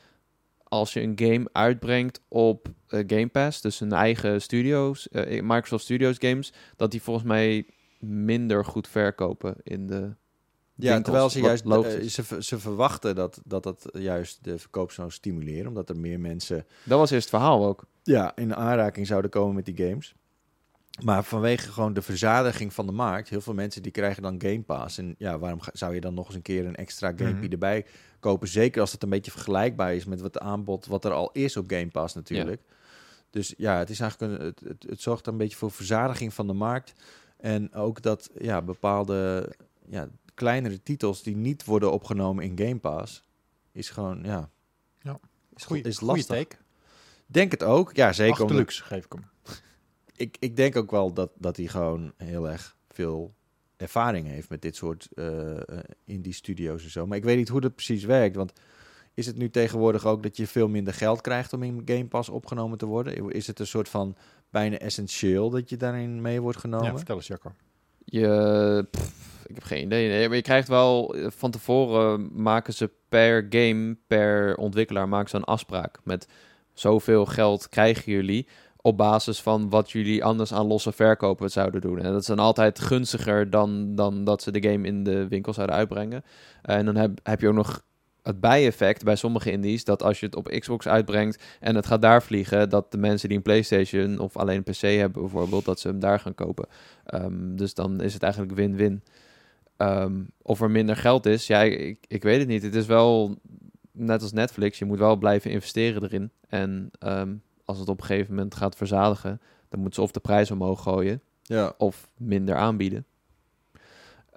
als 0.63 0.93
je 0.93 1.01
een 1.01 1.19
game 1.19 1.49
uitbrengt 1.53 2.21
op 2.29 2.69
Game 2.87 3.29
Pass, 3.29 3.61
dus 3.61 3.81
een 3.81 3.93
eigen 3.93 4.43
studios, 4.43 5.09
Microsoft 5.41 5.85
Studios 5.85 6.17
games, 6.19 6.53
dat 6.77 6.91
die 6.91 7.03
volgens 7.03 7.27
mij 7.27 7.67
minder 7.99 8.65
goed 8.65 8.89
verkopen 8.89 9.55
in 9.63 9.87
de 9.87 10.15
Ja, 10.75 10.93
winkels, 10.93 11.05
terwijl 11.05 11.31
ze 11.31 11.41
juist 11.41 11.65
logisch 11.65 12.19
eh, 12.19 12.25
ze, 12.25 12.43
ze 12.43 12.59
verwachten 12.59 13.15
dat, 13.15 13.41
dat 13.45 13.63
dat 13.63 13.89
juist 13.93 14.45
de 14.45 14.59
verkoop 14.59 14.91
zou 14.93 15.11
stimuleren, 15.11 15.67
omdat 15.67 15.89
er 15.89 15.97
meer 15.97 16.21
mensen 16.21 16.67
Dat 16.85 16.99
was 16.99 17.11
eerst 17.11 17.31
het 17.31 17.35
verhaal 17.41 17.67
ook. 17.67 17.85
ja, 18.03 18.37
in 18.37 18.55
aanraking 18.55 19.07
zouden 19.07 19.31
komen 19.31 19.55
met 19.55 19.65
die 19.65 19.87
games. 19.89 20.15
Maar 21.05 21.25
vanwege 21.25 21.73
gewoon 21.73 21.93
de 21.93 22.03
verzadiging 22.03 22.73
van 22.73 22.87
de 22.87 22.93
markt, 22.93 23.29
heel 23.29 23.41
veel 23.41 23.55
mensen 23.55 23.83
die 23.83 23.93
krijgen 23.93 24.23
dan 24.23 24.35
Game 24.43 24.63
Pass. 24.63 24.99
En 24.99 25.15
ja, 25.19 25.39
waarom 25.39 25.61
zou 25.73 25.95
je 25.95 26.01
dan 26.01 26.15
nog 26.15 26.27
eens 26.27 26.35
een 26.35 26.43
keer 26.43 26.67
een 26.67 26.75
extra 26.77 27.11
Mhm. 27.11 27.45
erbij 27.51 27.85
kopen? 28.21 28.49
Zeker 28.49 28.81
als 28.81 28.93
het 28.93 29.03
een 29.03 29.09
beetje 29.09 29.31
vergelijkbaar 29.31 29.95
is 29.95 30.05
met 30.05 30.21
wat 30.21 30.39
aanbod 30.39 30.87
wat 30.87 31.05
er 31.05 31.13
al 31.13 31.31
is 31.33 31.57
op 31.57 31.71
Game 31.71 31.89
Pass 31.89 32.15
natuurlijk. 32.15 32.63
Dus 33.31 33.55
ja, 33.57 33.79
het 33.79 33.91
is 33.91 34.01
eigenlijk 34.01 34.33
een, 34.33 34.47
het, 34.47 34.61
het, 34.61 34.83
het 34.89 35.01
zorgt 35.01 35.27
een 35.27 35.37
beetje 35.37 35.57
voor 35.57 35.71
verzadiging 35.71 36.35
van 36.35 36.47
de 36.47 36.53
markt. 36.53 36.93
En 37.37 37.75
ook 37.75 38.03
dat 38.03 38.31
ja, 38.39 38.63
bepaalde 38.63 39.53
ja, 39.89 40.09
kleinere 40.35 40.83
titels 40.83 41.23
die 41.23 41.37
niet 41.37 41.65
worden 41.65 41.93
opgenomen 41.93 42.45
in 42.45 42.59
Game 42.59 42.79
Pass, 42.79 43.23
is 43.73 43.91
gewoon 43.91 44.23
ja, 44.25 44.51
Ja. 45.01 45.21
is, 45.57 45.65
Goeie, 45.65 45.83
is 45.83 46.01
lastig. 46.01 46.27
take. 46.37 46.57
Denk 47.27 47.51
het 47.51 47.63
ook. 47.63 47.97
Ja, 47.97 48.13
zeker. 48.13 48.31
omdat- 48.33 48.43
Achterlux 48.43 48.81
geef 48.81 49.05
ik 49.05 49.13
hem. 49.13 49.25
ik, 50.27 50.37
ik 50.41 50.57
denk 50.57 50.77
ook 50.77 50.91
wel 50.91 51.13
dat, 51.13 51.31
dat 51.39 51.57
hij 51.57 51.67
gewoon 51.67 52.13
heel 52.17 52.49
erg 52.49 52.77
veel 52.89 53.35
ervaring 53.77 54.27
heeft 54.27 54.49
met 54.49 54.63
dit 54.63 54.77
soort 54.77 55.09
eh, 55.15 55.57
eh, 55.57 55.79
indie 56.05 56.33
studio's 56.33 56.85
en 56.85 56.91
zo. 56.91 57.07
Maar 57.07 57.17
ik 57.17 57.25
weet 57.25 57.37
niet 57.37 57.49
hoe 57.49 57.61
dat 57.61 57.75
precies 57.75 58.05
werkt. 58.05 58.37
Want 58.37 58.53
is 59.15 59.27
het 59.27 59.37
nu 59.37 59.51
tegenwoordig 59.51 60.07
ook 60.07 60.23
dat 60.23 60.37
je 60.37 60.47
veel 60.47 60.69
minder 60.69 60.95
geld 60.95 61.21
krijgt 61.21 61.53
om 61.53 61.63
in 61.63 61.83
Game 61.85 62.07
Pass 62.07 62.29
opgenomen 62.29 62.79
te 62.79 62.87
worden? 62.87 63.31
Is 63.31 63.47
het 63.47 63.59
een 63.59 63.67
soort 63.67 63.89
van 63.89 64.17
bijna 64.51 64.79
essentieel 64.79 65.51
dat 65.51 65.69
je 65.71 65.77
daarin 65.77 66.21
mee 66.21 66.41
wordt 66.41 66.59
genomen? 66.59 66.87
Ja, 66.87 66.97
vertel 66.97 67.17
eens 67.17 67.27
Jacco. 67.27 67.53
Je, 68.05 68.87
pff, 68.91 69.42
ik 69.53 69.59
heb 69.59 69.69
geen 69.69 69.85
idee. 69.85 70.29
Maar 70.29 70.37
je 70.37 70.43
krijgt 70.43 70.69
wel 70.69 71.15
eh, 71.15 71.27
van 71.31 71.51
tevoren 71.51 72.43
maken 72.43 72.73
ze 72.73 72.91
per 73.09 73.47
game, 73.51 73.97
per 74.07 74.57
ontwikkelaar 74.57 75.09
maken 75.09 75.31
ze 75.31 75.37
een 75.37 75.45
afspraak 75.45 75.99
met 76.05 76.29
zoveel 76.73 77.27
geld 77.27 77.69
krijgen 77.69 78.13
jullie 78.13 78.47
op 78.77 78.97
basis 78.97 79.41
van 79.41 79.71
wat 79.71 79.91
jullie 79.91 80.25
anders 80.25 80.53
aan 80.53 80.67
losse 80.67 80.93
verkopen 80.93 81.51
zouden 81.51 81.81
doen. 81.81 81.99
En 81.99 82.13
dat 82.13 82.21
is 82.21 82.27
dan 82.27 82.39
altijd 82.39 82.81
gunstiger 82.81 83.51
dan, 83.51 83.95
dan 83.95 84.25
dat 84.25 84.43
ze 84.43 84.51
de 84.51 84.71
game 84.71 84.87
in 84.87 85.05
de 85.05 85.29
winkel 85.29 85.53
zouden 85.53 85.77
uitbrengen. 85.77 86.25
En 86.63 86.85
dan 86.85 86.97
heb, 86.97 87.19
heb 87.23 87.41
je 87.41 87.49
ook 87.49 87.55
nog 87.55 87.83
het 88.23 88.41
bijeffect 88.41 89.05
bij 89.05 89.17
sommige 89.17 89.51
indies 89.51 89.85
dat 89.85 90.03
als 90.03 90.21
je 90.21 90.27
het 90.27 90.37
op 90.37 90.49
Xbox 90.49 90.89
uitbrengt 90.89 91.43
en 91.61 91.75
het 91.75 91.87
gaat 91.87 92.03
daar 92.03 92.23
vliegen, 92.23 92.69
dat 92.69 92.93
de 92.93 92.99
mensen 92.99 93.29
die 93.29 93.37
een 93.37 93.43
PlayStation 93.43 94.19
of 94.19 94.37
alleen 94.37 94.57
een 94.57 94.73
PC 94.73 94.81
hebben 94.81 95.23
bijvoorbeeld, 95.23 95.65
dat 95.65 95.81
ze 95.81 95.89
hem 95.89 96.01
daar 96.01 96.21
gaan 96.21 96.35
kopen. 96.35 96.67
Ehm, 97.05 97.57
dus 97.57 97.75
dan 97.75 98.01
is 98.01 98.15
het 98.15 98.23
eigenlijk 98.23 98.55
win-win. 98.55 99.03
Ehm, 99.87 100.23
of 100.43 100.61
er 100.61 100.71
minder 100.71 100.97
geld 100.97 101.27
is, 101.27 101.47
ja, 101.47 101.63
ik, 101.63 101.99
ik 102.09 102.23
weet 102.23 102.39
het 102.39 102.49
niet. 102.49 102.63
Het 102.63 102.75
is 102.75 102.87
wel 102.87 103.37
net 103.93 104.23
als 104.23 104.33
Netflix, 104.33 104.79
je 104.79 104.85
moet 104.85 104.99
wel 104.99 105.17
blijven 105.17 105.51
investeren 105.51 106.03
erin. 106.03 106.31
En 106.49 106.91
ehm, 106.99 107.35
als 107.65 107.79
het 107.79 107.89
op 107.89 108.01
een 108.01 108.07
gegeven 108.07 108.35
moment 108.35 108.55
gaat 108.55 108.77
verzadigen, 108.77 109.41
dan 109.69 109.81
moeten 109.81 109.95
ze 110.01 110.03
of 110.07 110.11
de 110.13 110.21
prijs 110.21 110.51
omhoog 110.51 110.83
gooien 110.83 111.21
Ja. 111.43 111.75
of 111.79 112.09
minder 112.17 112.55
aanbieden. 112.55 113.05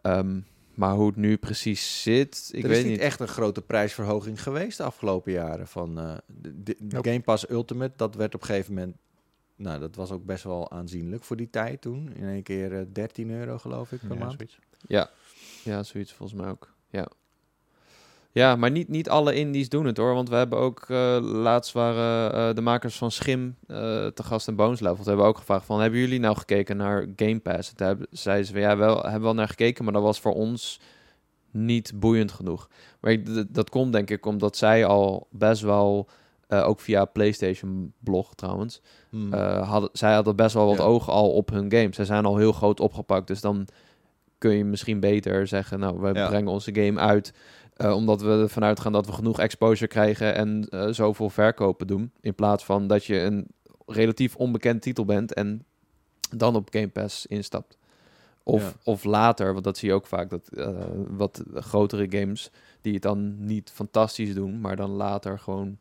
Ehm, 0.01 0.39
maar 0.73 0.93
hoe 0.95 1.07
het 1.07 1.15
nu 1.15 1.37
precies 1.37 2.01
zit, 2.01 2.49
ik 2.53 2.63
er 2.63 2.69
weet 2.69 2.77
is 2.77 2.83
niet 2.83 2.91
niet. 2.91 3.01
echt 3.01 3.19
een 3.19 3.27
grote 3.27 3.61
prijsverhoging 3.61 4.43
geweest 4.43 4.77
de 4.77 4.83
afgelopen 4.83 5.31
jaren. 5.31 5.67
Van 5.67 5.99
eh, 5.99 6.13
de, 6.27 6.63
de- 6.63 6.77
Nope. 6.79 7.09
Game 7.09 7.21
Pass 7.21 7.49
Ultimate, 7.49 7.93
dat 7.95 8.15
werd 8.15 8.35
op 8.35 8.41
een 8.41 8.47
gegeven 8.47 8.73
moment... 8.73 8.95
Nou, 9.57 9.79
dat 9.79 9.95
was 9.95 10.11
ook 10.11 10.25
best 10.25 10.43
wel 10.43 10.71
aanzienlijk 10.71 11.23
voor 11.23 11.35
die 11.35 11.49
tijd 11.49 11.81
toen. 11.81 12.13
In 12.15 12.27
één 12.27 12.43
keer 12.43 12.73
eh, 12.79 12.85
13 12.93 13.29
euro 13.31 13.57
geloof 13.57 13.91
ik 13.91 13.99
per 13.99 14.13
Ja, 14.17 14.19
maand. 14.23 14.31
zoiets. 14.37 14.59
Ja, 14.87 15.09
ja, 15.65 15.83
zoiets 15.83 16.13
volgens 16.13 16.41
mij 16.41 16.49
ook. 16.49 16.73
Ja, 16.89 17.07
ja 18.31 18.55
maar 18.55 18.71
niet, 18.71 18.87
niet 18.87 19.09
alle 19.09 19.33
indies 19.35 19.69
doen 19.69 19.85
het 19.85 19.97
hoor. 19.97 20.13
Want 20.13 20.29
we 20.29 20.35
hebben 20.35 20.59
ook, 20.59 20.85
eh, 20.87 21.17
laatst 21.21 21.71
waren 21.73 22.33
eh, 22.33 22.55
de 22.55 22.61
makers 22.61 22.97
van 22.97 23.11
Schim 23.11 23.55
eh, 23.67 23.77
te 24.07 24.23
gast 24.23 24.47
in 24.47 24.55
Bones 24.55 24.79
Level. 24.79 24.95
Hebben 25.05 25.17
we 25.17 25.29
ook 25.29 25.37
gevraagd 25.37 25.65
van, 25.65 25.79
hebben 25.81 25.99
jullie 25.99 26.19
nou 26.19 26.37
gekeken 26.37 26.77
naar 26.77 27.07
Game 27.15 27.39
Pass? 27.39 27.73
Toen 27.73 27.87
hebben, 27.87 28.07
zeiden 28.11 28.45
ze 28.45 28.51
van, 28.51 28.61
ja, 28.61 28.77
wel, 28.77 29.01
hebben 29.01 29.21
wel 29.21 29.33
naar 29.33 29.47
gekeken, 29.47 29.83
maar 29.83 29.93
dat 29.93 30.01
was 30.03 30.19
voor 30.19 30.33
ons 30.33 30.79
niet 31.51 31.91
boeiend 31.95 32.31
genoeg. 32.31 32.69
Maar 32.99 33.11
ik, 33.11 33.53
dat 33.53 33.69
komt 33.69 33.93
denk 33.93 34.09
ik 34.09 34.25
omdat 34.25 34.57
zij 34.57 34.85
al 34.85 35.27
best 35.31 35.61
wel 35.61 36.07
ook 36.47 36.79
via 36.79 37.05
PlayStation 37.05 37.93
blog 37.99 38.35
trouwens, 38.35 38.81
Hmm. 39.09 39.33
hadden, 39.63 39.89
zij 39.93 40.13
hadden 40.13 40.35
best 40.35 40.53
wel 40.53 40.65
wat 40.65 40.77
Ja. 40.77 40.83
ogen 40.83 41.13
al 41.13 41.31
op 41.31 41.49
hun 41.49 41.71
games. 41.71 41.95
Zij 41.95 42.05
zijn 42.05 42.25
al 42.25 42.37
heel 42.37 42.51
groot 42.51 42.79
opgepakt, 42.79 43.27
dus 43.27 43.41
dan 43.41 43.67
kun 44.37 44.51
je 44.51 44.63
misschien 44.65 44.99
beter 44.99 45.47
zeggen, 45.47 45.79
nou, 45.79 45.99
we 45.99 46.13
Ja. 46.13 46.27
brengen 46.27 46.51
onze 46.51 46.75
game 46.75 46.99
uit, 46.99 47.33
eh, 47.73 47.95
omdat 47.95 48.21
we 48.21 48.29
ervan 48.29 48.63
uitgaan 48.63 48.91
dat 48.91 49.05
we 49.05 49.11
genoeg 49.11 49.39
exposure 49.39 49.87
krijgen 49.87 50.35
en 50.35 50.67
eh, 50.69 50.87
zoveel 50.89 51.29
verkopen 51.29 51.87
doen, 51.87 52.11
in 52.21 52.35
plaats 52.35 52.65
van 52.65 52.87
dat 52.87 53.05
je 53.05 53.19
een 53.19 53.47
relatief 53.85 54.35
onbekend 54.35 54.81
titel 54.81 55.05
bent 55.05 55.33
en 55.33 55.65
dan 56.35 56.55
op 56.55 56.67
Game 56.71 56.87
Pass 56.89 57.25
instapt. 57.25 57.77
Of, 58.43 58.61
Ja. 58.63 58.73
of 58.83 59.03
later, 59.03 59.51
want 59.51 59.63
dat 59.63 59.77
zie 59.77 59.89
je 59.89 59.95
ook 59.95 60.07
vaak, 60.07 60.29
dat 60.29 60.47
eh, 60.47 60.75
wat 61.09 61.43
grotere 61.53 62.05
games 62.19 62.51
die 62.81 62.93
het 62.93 63.01
dan 63.01 63.45
niet 63.45 63.71
fantastisch 63.73 64.33
doen, 64.33 64.61
maar 64.61 64.75
dan 64.75 64.89
later 64.91 65.39
gewoon 65.39 65.77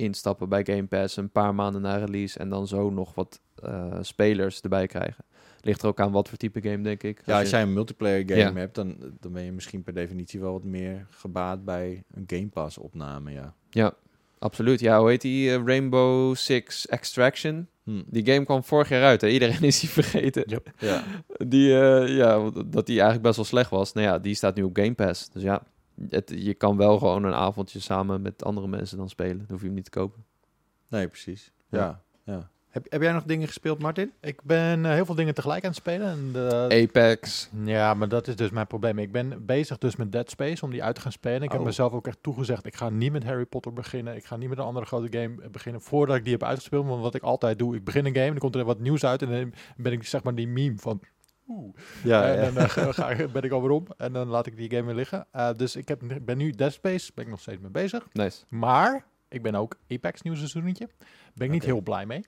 instappen 0.00 0.48
bij 0.48 0.64
Game 0.64 0.86
Pass 0.86 1.16
een 1.16 1.30
paar 1.30 1.54
maanden 1.54 1.82
na 1.82 1.96
release 1.96 2.38
en 2.38 2.48
dan 2.48 2.66
zo 2.66 2.90
nog 2.90 3.14
wat 3.14 3.40
eh, 3.62 3.96
spelers 4.00 4.60
erbij 4.60 4.86
krijgen. 4.86 5.24
Ligt 5.60 5.82
er 5.82 5.88
ook 5.88 6.00
aan 6.00 6.12
wat 6.12 6.28
voor 6.28 6.38
type 6.38 6.60
game, 6.62 6.82
denk 6.82 7.02
ik. 7.02 7.22
ja, 7.26 7.38
als 7.40 7.50
jij 7.50 7.62
een 7.62 7.72
multiplayer 7.72 8.22
game 8.26 8.40
Ja. 8.40 8.52
hebt, 8.54 8.74
dan, 8.74 8.96
dan 9.20 9.32
ben 9.32 9.42
je 9.42 9.52
misschien 9.52 9.82
per 9.82 9.94
definitie 9.94 10.40
wel 10.40 10.52
wat 10.52 10.64
meer 10.64 11.06
gebaat 11.10 11.64
bij 11.64 12.02
een 12.14 12.24
Game 12.26 12.48
Pass 12.48 12.78
opname, 12.78 13.32
ja. 13.32 13.54
Ja, 13.70 13.92
absoluut. 14.38 14.80
Ja, 14.80 14.98
hoe 15.00 15.08
heet 15.08 15.20
die? 15.20 15.50
eh, 15.54 15.62
Rainbow 15.64 16.34
Six 16.36 16.86
Extraction. 16.86 17.68
Hm. 17.84 18.02
Die 18.06 18.26
game 18.32 18.44
kwam 18.44 18.64
vorig 18.64 18.88
jaar 18.88 19.02
uit. 19.04 19.20
Hè? 19.20 19.28
Iedereen 19.28 19.62
is 19.62 19.80
die 19.80 19.88
vergeten. 19.88 20.42
Yep. 20.46 20.70
Ja. 20.78 21.04
Die, 21.46 21.80
eh, 21.80 22.16
ja, 22.16 22.50
dat 22.66 22.86
die 22.86 22.94
eigenlijk 22.94 23.22
best 23.22 23.36
wel 23.36 23.44
slecht 23.44 23.70
was. 23.70 23.92
Nou 23.92 24.06
ja, 24.06 24.18
die 24.18 24.34
staat 24.34 24.54
nu 24.54 24.62
op 24.62 24.76
Game 24.76 24.94
Pass. 24.94 25.30
Dus 25.30 25.42
ja, 25.42 25.62
het, 26.08 26.32
je 26.36 26.54
kan 26.54 26.76
wel 26.76 26.98
gewoon 26.98 27.24
een 27.24 27.34
avondje 27.34 27.80
samen 27.80 28.22
met 28.22 28.44
andere 28.44 28.68
mensen 28.68 28.96
dan 28.96 29.08
spelen. 29.08 29.38
Dan 29.38 29.46
hoef 29.48 29.60
je 29.60 29.66
hem 29.66 29.74
niet 29.74 29.84
te 29.84 29.90
kopen. 29.90 30.24
Nee, 30.88 31.08
precies. 31.08 31.52
Ja. 31.68 31.78
Ja. 31.78 32.02
ja. 32.24 32.50
Heb, 32.70 32.86
heb 32.88 33.02
jij 33.02 33.12
nog 33.12 33.24
dingen 33.24 33.46
gespeeld, 33.46 33.78
Martin? 33.78 34.12
Ik 34.20 34.42
ben 34.42 34.84
eh, 34.84 34.92
heel 34.92 35.04
veel 35.04 35.14
dingen 35.14 35.34
tegelijk 35.34 35.62
aan 35.64 35.70
het 35.70 35.78
spelen. 35.78 36.08
En 36.08 36.32
de, 36.32 36.86
Apex. 36.88 37.50
Ja, 37.64 37.94
maar 37.94 38.08
dat 38.08 38.28
is 38.28 38.36
dus 38.36 38.50
mijn 38.50 38.66
probleem. 38.66 38.98
Ik 38.98 39.12
ben 39.12 39.46
bezig 39.46 39.78
dus 39.78 39.96
met 39.96 40.12
Dead 40.12 40.30
Space 40.30 40.64
om 40.64 40.70
die 40.70 40.82
uit 40.82 40.94
te 40.94 41.00
gaan 41.00 41.12
spelen. 41.12 41.42
Ik 41.42 41.50
heb 41.50 41.60
Oh. 41.60 41.66
mezelf 41.66 41.92
ook 41.92 42.06
echt 42.06 42.18
toegezegd, 42.22 42.66
ik 42.66 42.76
ga 42.76 42.88
niet 42.88 43.12
met 43.12 43.24
Harry 43.24 43.44
Potter 43.44 43.72
beginnen. 43.72 44.16
Ik 44.16 44.24
ga 44.24 44.36
niet 44.36 44.48
met 44.48 44.58
een 44.58 44.64
andere 44.64 44.86
grote 44.86 45.18
game 45.18 45.48
beginnen 45.50 45.80
voordat 45.80 46.16
ik 46.16 46.22
die 46.24 46.32
heb 46.32 46.42
uitgespeeld. 46.42 46.86
Want 46.86 47.02
wat 47.02 47.14
ik 47.14 47.22
altijd 47.22 47.58
doe, 47.58 47.76
ik 47.76 47.84
begin 47.84 48.06
een 48.06 48.14
game, 48.14 48.30
dan 48.30 48.38
komt 48.38 48.54
er 48.54 48.64
wat 48.64 48.80
nieuws 48.80 49.04
uit 49.04 49.22
en 49.22 49.30
dan 49.30 49.52
ben 49.76 49.92
ik 49.92 50.04
zeg 50.04 50.22
maar 50.22 50.34
die 50.34 50.48
meme 50.48 50.78
van... 50.78 51.00
Oeh. 51.50 51.74
Ja, 52.04 52.34
en 52.34 52.54
dan 52.54 52.62
eh, 52.64 52.68
ga, 52.92 53.26
ben 53.32 53.42
ik 53.42 53.50
alweer 53.52 53.70
om 53.70 53.86
en 53.96 54.12
dan 54.12 54.28
laat 54.28 54.46
ik 54.46 54.56
die 54.56 54.70
game 54.70 54.84
weer 54.86 54.94
liggen. 54.94 55.26
Eh, 55.30 55.50
dus 55.56 55.76
ik 55.76 55.88
heb, 55.88 56.00
ben 56.22 56.38
nu 56.38 56.50
Dead 56.50 56.72
Space, 56.72 57.10
ben 57.14 57.24
ik 57.24 57.30
nog 57.30 57.40
steeds 57.40 57.60
mee 57.60 57.70
bezig. 57.70 58.08
Nice. 58.12 58.44
Maar 58.48 59.04
ik 59.28 59.42
ben 59.42 59.54
ook 59.54 59.76
Apex 59.88 60.22
nieuw 60.22 60.34
seizoenetje. 60.34 60.88
Ben 61.34 61.46
ik 61.46 61.52
niet 61.52 61.64
heel 61.64 61.80
blij 61.80 62.06
mee. 62.06 62.24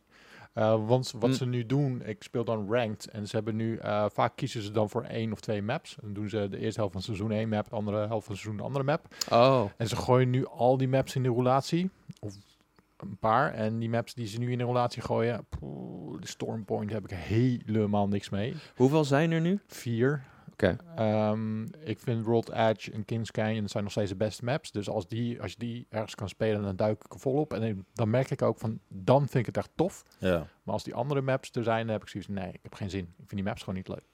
Uh, 0.55 0.87
want 0.87 1.13
wat 1.19 1.31
Hm. 1.31 1.37
ze 1.37 1.47
nu 1.47 1.67
doen, 1.67 2.03
ik 2.05 2.23
speel 2.23 2.45
dan 2.45 2.73
ranked 2.73 3.09
en 3.09 3.27
ze 3.27 3.37
hebben 3.37 3.57
nu, 3.57 3.79
vaak 4.13 4.33
kiezen 4.37 4.63
ze 4.63 4.71
dan 4.71 4.91
voor 4.91 5.03
één 5.03 5.33
of 5.33 5.41
twee 5.41 5.63
maps. 5.63 5.97
Dan 6.01 6.13
doen 6.13 6.29
ze 6.29 6.49
de 6.51 6.59
eerste 6.59 6.79
helft 6.81 6.93
van 6.95 7.03
seizoen 7.03 7.31
één 7.31 7.49
map, 7.49 7.69
de 7.69 7.75
andere 7.77 8.07
helft 8.07 8.27
van 8.27 8.37
seizoen 8.37 8.57
de 8.57 8.63
andere 8.63 8.85
map. 8.85 9.15
Oh, 9.31 9.65
En 9.77 9.89
ze 9.89 9.97
gooien 9.97 10.31
nu 10.31 10.47
al 10.47 10.77
die 10.77 10.89
maps 10.89 11.15
in 11.15 11.23
de 11.23 11.29
roulatie, 11.29 11.91
of 12.21 12.35
een 13.11 13.19
paar. 13.19 13.55
En 13.55 13.79
die 13.79 13.89
maps 13.89 14.15
die 14.15 14.27
ze 14.27 14.39
nu 14.39 14.53
in 14.53 14.59
de 14.59 14.65
roulatie 14.65 15.03
gooien, 15.03 15.47
poeh, 15.49 16.21
de 16.21 16.27
Stormpoint 16.27 16.91
heb 16.91 17.05
ik 17.05 17.11
helemaal 17.11 18.09
niks 18.09 18.29
mee. 18.29 18.55
hoeveel 18.77 19.05
zijn 19.05 19.31
er 19.31 19.41
nu? 19.41 19.61
Vier. 19.67 20.23
Oké. 20.53 20.77
Ehm, 20.97 21.63
ik 21.63 21.99
vind 22.01 22.25
World 22.25 22.51
Edge 22.51 22.93
en 22.93 23.05
Kings 23.05 23.31
Canyon 23.31 23.69
zijn 23.69 23.83
nog 23.83 23.93
steeds 23.93 24.11
de 24.11 24.17
beste 24.17 24.45
maps. 24.45 24.71
Dus 24.71 24.89
als, 24.89 25.09
die, 25.09 25.43
als 25.43 25.51
je 25.53 25.59
die 25.59 25.87
ergens 25.89 26.15
kan 26.15 26.29
spelen, 26.29 26.63
dan 26.63 26.77
duik 26.77 27.05
ik 27.05 27.13
er 27.13 27.19
volop. 27.19 27.53
En 27.53 27.87
dan 27.93 28.11
merk 28.11 28.31
ik 28.31 28.43
ook 28.43 28.59
van, 28.59 28.79
dan 28.89 29.21
vind 29.21 29.35
ik 29.35 29.47
het 29.47 29.57
echt 29.57 29.71
tof. 29.75 30.05
ja. 30.19 30.47
Maar 30.63 30.75
als 30.75 30.85
die 30.85 30.95
andere 30.95 31.21
maps 31.21 31.51
er 31.53 31.63
zijn, 31.63 31.85
dan 31.85 31.93
heb 31.93 32.03
ik 32.03 32.09
zoiets 32.09 32.29
nee, 32.29 32.53
ik 32.53 32.61
heb 32.63 32.75
geen 32.75 32.91
zin. 32.91 33.01
Ik 33.01 33.15
vind 33.17 33.31
die 33.31 33.43
maps 33.43 33.61
gewoon 33.61 33.75
niet 33.75 33.89
leuk. 33.89 34.05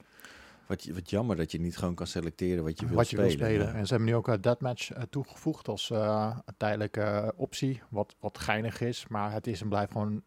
Wat, 0.69 0.85
wat 0.85 1.09
jammer 1.09 1.35
dat 1.35 1.51
je 1.51 1.59
niet 1.59 1.77
gewoon 1.77 1.95
kan 1.95 2.07
selecteren 2.07 2.63
wat 2.63 2.79
je 2.79 2.85
wil 2.87 2.95
wat 2.95 3.09
je 3.09 3.15
spelen. 3.15 3.37
wil 3.37 3.47
spelen. 3.47 3.67
ja. 3.67 3.73
En 3.73 3.85
ze 3.87 3.93
hebben 3.93 4.09
nu 4.11 4.15
ook 4.15 4.27
een 4.27 4.41
deathmatch 4.41 4.91
eh, 4.91 5.03
toegevoegd 5.09 5.67
als 5.67 5.89
eh, 5.89 6.37
een 6.45 6.53
tijdelijke 6.57 7.01
eh, 7.01 7.27
optie. 7.35 7.81
Wat, 7.89 8.15
wat 8.19 8.37
geinig 8.37 8.81
is, 8.81 9.07
maar 9.07 9.31
het 9.31 9.47
is 9.47 9.61
en 9.61 9.69
blijft 9.69 9.91
gewoon 9.91 10.21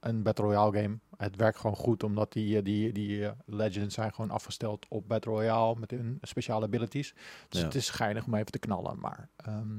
een 0.00 0.22
Battle 0.22 0.44
Royale 0.44 0.80
game. 0.82 0.98
Het 1.16 1.36
werkt 1.36 1.58
gewoon 1.58 1.76
goed, 1.76 2.02
omdat 2.02 2.32
die, 2.32 2.56
eh, 2.56 2.64
die, 2.64 2.92
die 2.92 3.26
eh, 3.26 3.32
Legends 3.46 3.94
zijn 3.94 4.14
gewoon 4.14 4.30
afgesteld 4.30 4.86
op 4.88 5.08
Battle 5.08 5.32
Royale 5.32 5.76
met 5.78 5.90
hun 5.90 6.18
speciale 6.20 6.64
abilities. 6.64 7.14
Dus 7.48 7.60
Ja. 7.60 7.66
het 7.66 7.74
is 7.74 7.90
geinig 7.90 8.26
om 8.26 8.34
even 8.34 8.52
te 8.52 8.58
knallen. 8.58 8.98
Maar 8.98 9.28
ehm, 9.36 9.78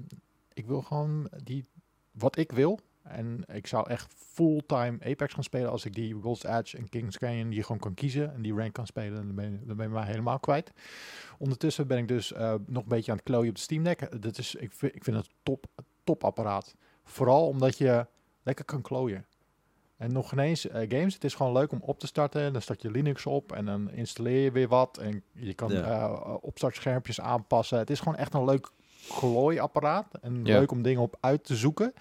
ik 0.54 0.66
wil 0.66 0.82
gewoon 0.82 1.30
die, 1.44 1.66
wat 2.12 2.38
ik 2.38 2.52
wil. 2.52 2.80
En 3.08 3.44
ik 3.54 3.68
zou 3.68 3.90
echt 3.90 4.14
fulltime 4.18 4.98
Apex 5.04 5.34
gaan 5.34 5.44
spelen 5.44 5.72
als 5.72 5.86
ik 5.86 5.94
die 5.94 6.16
World's 6.16 6.44
Edge 6.44 6.78
en 6.78 6.90
Kings 6.90 7.18
Canyon 7.18 7.50
die 7.50 7.62
gewoon 7.62 7.80
kan 7.80 7.94
kiezen 7.94 8.34
en 8.34 8.42
die 8.42 8.54
rank 8.54 8.74
kan 8.74 8.86
spelen. 8.86 9.14
Dan 9.26 9.36
ben, 9.36 9.62
dan 9.66 9.78
ben 9.78 9.88
je 9.88 9.94
mij 9.94 10.06
helemaal 10.06 10.40
kwijt. 10.40 10.72
Ondertussen 11.38 11.88
ben 11.88 11.98
ik 11.98 12.08
dus 12.08 12.34
eh, 12.34 12.54
nog 12.68 12.84
een 12.84 12.90
beetje 12.90 13.12
aan 13.12 13.18
het 13.18 13.26
klooien 13.26 13.50
op 13.50 13.56
de 13.56 13.62
Steam 13.62 13.84
Deck. 13.84 14.22
Dat 14.22 14.38
is, 14.38 14.56
ik, 14.56 14.72
vind, 14.74 14.96
ik 14.96 15.04
vind 15.04 15.18
het 15.18 15.30
top, 15.44 15.66
top 16.04 16.24
apparaat. 16.24 16.76
Vooral 17.04 17.48
omdat 17.48 17.78
je 17.78 18.06
lekker 18.44 18.66
kan 18.66 18.82
klooien. 18.82 19.26
En 19.98 20.12
nog 20.14 20.30
geen 20.30 20.40
eens 20.40 20.68
eh, 20.68 20.90
games. 20.90 21.14
Het 21.14 21.24
is 21.24 21.34
gewoon 21.36 21.54
leuk 21.54 21.72
om 21.72 21.80
op 21.82 22.00
te 22.00 22.08
starten. 22.08 22.54
Dan 22.54 22.62
start 22.62 22.82
je 22.82 22.92
Linux 22.92 23.26
op 23.26 23.52
en 23.52 23.66
dan 23.66 23.92
installeer 23.92 24.44
je 24.44 24.52
weer 24.52 24.68
wat. 24.68 24.98
En 24.98 25.24
je 25.32 25.54
kan 25.54 25.72
Ja. 25.72 25.82
eh, 26.08 26.34
opstartschermpjes 26.42 27.22
aanpassen. 27.22 27.78
Het 27.78 27.90
is 27.90 28.00
gewoon 28.00 28.16
echt 28.16 28.34
een 28.34 28.46
leuk 28.46 28.72
glooiapparaat. 29.10 30.08
En 30.22 30.46
Ja. 30.46 30.60
leuk 30.60 30.72
om 30.72 30.82
dingen 30.82 31.02
op 31.02 31.18
uit 31.20 31.44
te 31.44 31.56
zoeken. 31.56 31.94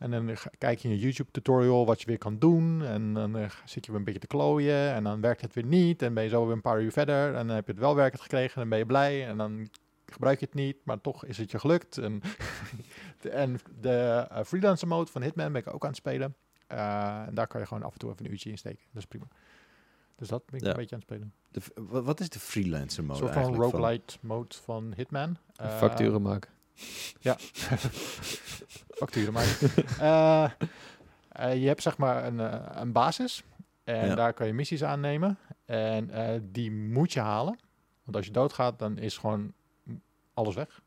En 0.00 0.10
dan 0.10 0.36
kijk 0.58 0.78
je 0.78 0.88
in 0.88 0.94
een 0.94 1.00
YouTube 1.00 1.30
tutorial 1.30 1.86
wat 1.86 2.00
je 2.00 2.06
weer 2.06 2.18
kan 2.18 2.38
doen. 2.38 2.82
En 2.84 3.14
dan 3.14 3.36
eh, 3.36 3.50
zit 3.64 3.84
je 3.84 3.90
weer 3.90 4.00
een 4.00 4.04
beetje 4.04 4.20
te 4.20 4.26
klooien. 4.26 4.92
En 4.92 5.04
dan 5.04 5.20
werkt 5.20 5.40
het 5.40 5.54
weer 5.54 5.64
niet. 5.64 6.02
En 6.02 6.14
ben 6.14 6.22
je 6.22 6.28
zo 6.28 6.44
weer 6.44 6.54
een 6.54 6.60
paar 6.60 6.80
uur 6.82 6.92
verder. 6.92 7.34
En 7.34 7.46
dan 7.46 7.56
heb 7.56 7.66
je 7.66 7.72
het 7.72 7.80
wel 7.80 7.94
werkend 7.94 8.22
gekregen. 8.22 8.54
En 8.54 8.60
dan 8.60 8.68
ben 8.68 8.78
je 8.78 8.86
blij. 8.86 9.26
En 9.26 9.36
dan 9.36 9.68
gebruik 10.06 10.40
je 10.40 10.46
het 10.46 10.54
niet. 10.54 10.76
Maar 10.84 11.00
toch 11.00 11.24
is 11.24 11.38
het 11.38 11.50
je 11.50 11.58
gelukt. 11.58 11.98
En, 11.98 12.20
de, 13.20 13.30
en 13.30 13.58
de 13.80 14.26
eh, 14.30 14.44
freelancer 14.44 14.88
mode 14.88 15.10
van 15.10 15.22
Hitman 15.22 15.52
ben 15.52 15.60
ik 15.60 15.74
ook 15.74 15.82
aan 15.82 15.88
het 15.88 15.98
spelen. 15.98 16.34
Eh, 16.66 17.22
en 17.26 17.34
daar 17.34 17.46
kan 17.46 17.60
je 17.60 17.66
gewoon 17.66 17.82
af 17.82 17.92
en 17.92 17.98
toe 17.98 18.10
even 18.10 18.24
een 18.24 18.30
uurtje 18.30 18.50
in 18.50 18.58
steken. 18.58 18.84
Dat 18.92 19.02
is 19.02 19.08
prima. 19.08 19.26
Dus 20.16 20.28
dat 20.28 20.46
ben 20.46 20.54
ik 20.54 20.64
Ja. 20.64 20.70
een 20.70 20.76
beetje 20.76 20.94
aan 20.94 21.02
het 21.06 21.10
spelen. 21.10 21.32
De 21.50 22.00
wat 22.02 22.20
is 22.20 22.28
de 22.28 22.38
freelancer 22.38 23.00
Een 23.00 23.06
mode 23.06 23.18
soort 23.18 23.32
van 23.32 23.54
roguelite 23.54 24.18
mode 24.20 24.54
van 24.62 24.92
Hitman. 24.96 25.36
Facturen 25.56 26.22
maken. 26.22 26.50
Facturen 28.88 29.32
maken. 29.38 29.70
Eh, 29.98 30.44
eh, 31.28 31.60
je 31.62 31.66
hebt 31.66 31.82
zeg 31.82 31.96
maar 31.96 32.24
een, 32.26 32.40
eh, 32.40 32.66
een 32.80 32.92
basis. 32.92 33.42
En 33.84 34.06
Ja. 34.08 34.14
daar 34.14 34.32
kan 34.32 34.46
je 34.46 34.52
missies 34.52 34.84
aannemen. 34.84 35.38
En 35.64 36.10
die 36.52 36.72
moet 36.72 37.12
je 37.12 37.20
halen. 37.20 37.58
Want 38.04 38.16
als 38.16 38.26
je 38.26 38.32
doodgaat, 38.32 38.78
dan 38.78 38.98
is 38.98 39.18
gewoon 39.18 39.52
alles 40.34 40.54
weg. 40.54 40.80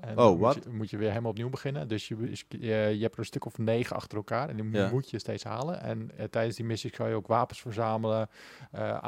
En 0.00 0.18
Oh, 0.18 0.30
moet 0.30 0.38
wat? 0.38 0.64
je, 0.64 0.70
moet 0.70 0.90
je 0.90 0.96
weer 0.96 1.08
helemaal 1.08 1.30
opnieuw 1.30 1.48
beginnen. 1.48 1.88
Dus 1.88 2.08
je, 2.08 2.16
je, 2.48 2.66
je 2.68 3.00
hebt 3.02 3.12
er 3.12 3.18
een 3.18 3.24
stuk 3.24 3.44
of 3.44 3.58
negen 3.58 3.96
achter 3.96 4.16
elkaar. 4.16 4.48
En 4.48 4.56
die 4.56 4.70
Ja. 4.70 4.90
moet 4.90 5.10
je 5.10 5.18
steeds 5.18 5.44
halen. 5.44 5.80
En 5.82 6.10
tijdens 6.30 6.56
die 6.56 6.64
missies 6.64 6.90
kan 6.90 7.08
je 7.08 7.14
ook 7.14 7.26
wapens 7.26 7.60
verzamelen. 7.60 8.28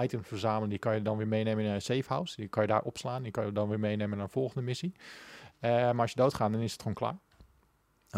items 0.03 0.29
verzamelen. 0.29 0.68
Die 0.68 0.79
kan 0.79 0.95
je 0.95 1.03
dan 1.03 1.16
weer 1.16 1.29
meenemen 1.29 1.64
naar 1.64 1.75
een 1.75 1.83
safe 1.83 2.05
house. 2.12 2.37
Die 2.37 2.49
kan 2.49 2.62
je 2.62 2.68
daar 2.68 2.83
opslaan. 2.83 3.23
Die 3.23 3.33
kan 3.33 3.47
je 3.47 3.53
dan 3.53 3.68
weer 3.68 3.81
meenemen 3.81 4.16
naar 4.16 4.27
een 4.27 4.33
volgende 4.33 4.62
missie. 4.62 4.93
Eh, 5.61 5.70
maar 5.70 6.00
als 6.00 6.11
je 6.11 6.16
doodgaat, 6.16 6.52
dan 6.52 6.61
is 6.61 6.72
het 6.72 6.80
gewoon 6.80 6.96
klaar. 6.96 7.16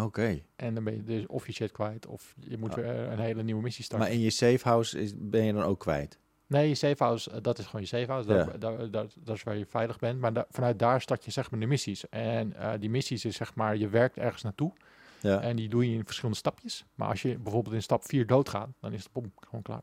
Oké. 0.00 0.42
En 0.56 0.74
dan 0.74 0.84
ben 0.84 0.94
je 0.96 1.02
dus 1.02 1.26
of 1.26 1.46
je 1.46 1.52
shit 1.52 1.72
kwijt, 1.72 2.06
of 2.06 2.34
je 2.40 2.58
moet 2.58 2.70
Ah. 2.70 2.76
weer 2.76 2.86
een 2.94 3.18
hele 3.18 3.42
nieuwe 3.42 3.62
missie 3.62 3.84
starten. 3.84 4.08
Maar 4.08 4.16
in 4.16 4.22
je 4.22 4.30
safe 4.30 4.68
house 4.68 5.00
is, 5.00 5.12
ben 5.16 5.44
je 5.44 5.52
dan 5.52 5.62
ook 5.62 5.78
kwijt? 5.80 6.18
Nee, 6.46 6.68
je 6.68 6.74
safe 6.74 7.04
house, 7.04 7.30
eh, 7.30 7.36
dat 7.42 7.58
is 7.58 7.64
gewoon 7.64 7.80
je 7.80 7.86
safe 7.86 8.06
house. 8.10 8.32
Ja. 8.32 8.44
daar, 8.44 8.90
daar- 8.90 9.06
dat 9.20 9.36
is 9.36 9.42
waar 9.42 9.56
je 9.56 9.66
veilig 9.66 9.98
bent. 9.98 10.20
Maar 10.20 10.32
da- 10.32 10.46
vanuit 10.50 10.78
daar 10.78 11.00
start 11.00 11.24
je 11.24 11.30
zeg 11.30 11.50
maar 11.50 11.60
de 11.60 11.66
missies. 11.66 12.08
En 12.08 12.56
eh, 12.56 12.72
die 12.78 12.90
missies 12.90 13.24
is 13.24 13.36
zeg 13.36 13.54
maar, 13.54 13.76
je 13.76 13.88
werkt 13.88 14.16
ergens 14.16 14.42
naartoe. 14.42 14.72
Ja. 15.20 15.40
En 15.40 15.56
die 15.56 15.68
doe 15.68 15.88
je 15.90 15.96
in 15.96 16.04
verschillende 16.04 16.38
stapjes. 16.38 16.84
Maar 16.94 17.08
als 17.08 17.22
je 17.22 17.38
bijvoorbeeld 17.38 17.74
in 17.74 17.82
stap 17.82 18.04
4 18.04 18.26
doodgaat, 18.26 18.68
dan 18.80 18.92
is 18.92 19.02
het 19.02 19.12
bom, 19.12 19.32
gewoon 19.40 19.62
klaar. 19.62 19.82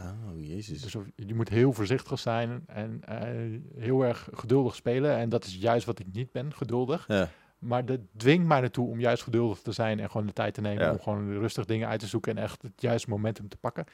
Oh, 0.00 0.46
jezus. 0.46 0.80
Dus 0.80 0.96
je 1.14 1.34
moet 1.34 1.48
heel 1.48 1.72
voorzichtig 1.72 2.18
zijn 2.18 2.62
en 2.66 3.00
eh, 3.04 3.60
heel 3.82 4.02
erg 4.02 4.28
geduldig 4.32 4.74
spelen. 4.74 5.16
En 5.16 5.28
dat 5.28 5.44
is 5.44 5.56
juist 5.56 5.86
wat 5.86 5.98
ik 5.98 6.06
niet 6.12 6.32
ben, 6.32 6.54
geduldig. 6.54 7.04
Ja. 7.08 7.30
Maar 7.58 7.84
dat 7.84 8.00
dwingt 8.16 8.46
mij 8.46 8.62
ertoe 8.62 8.88
om 8.88 9.00
juist 9.00 9.22
geduldig 9.22 9.60
te 9.60 9.72
zijn 9.72 10.00
en 10.00 10.10
gewoon 10.10 10.26
de 10.26 10.32
tijd 10.32 10.54
te 10.54 10.60
nemen 10.60 10.84
Ja. 10.84 10.92
om 10.92 11.00
gewoon 11.00 11.32
rustig 11.38 11.64
dingen 11.64 11.88
uit 11.88 12.00
te 12.00 12.06
zoeken 12.06 12.36
en 12.36 12.42
echt 12.42 12.62
het 12.62 12.80
juiste 12.80 13.10
momentum 13.10 13.48
te 13.48 13.56
pakken. 13.56 13.84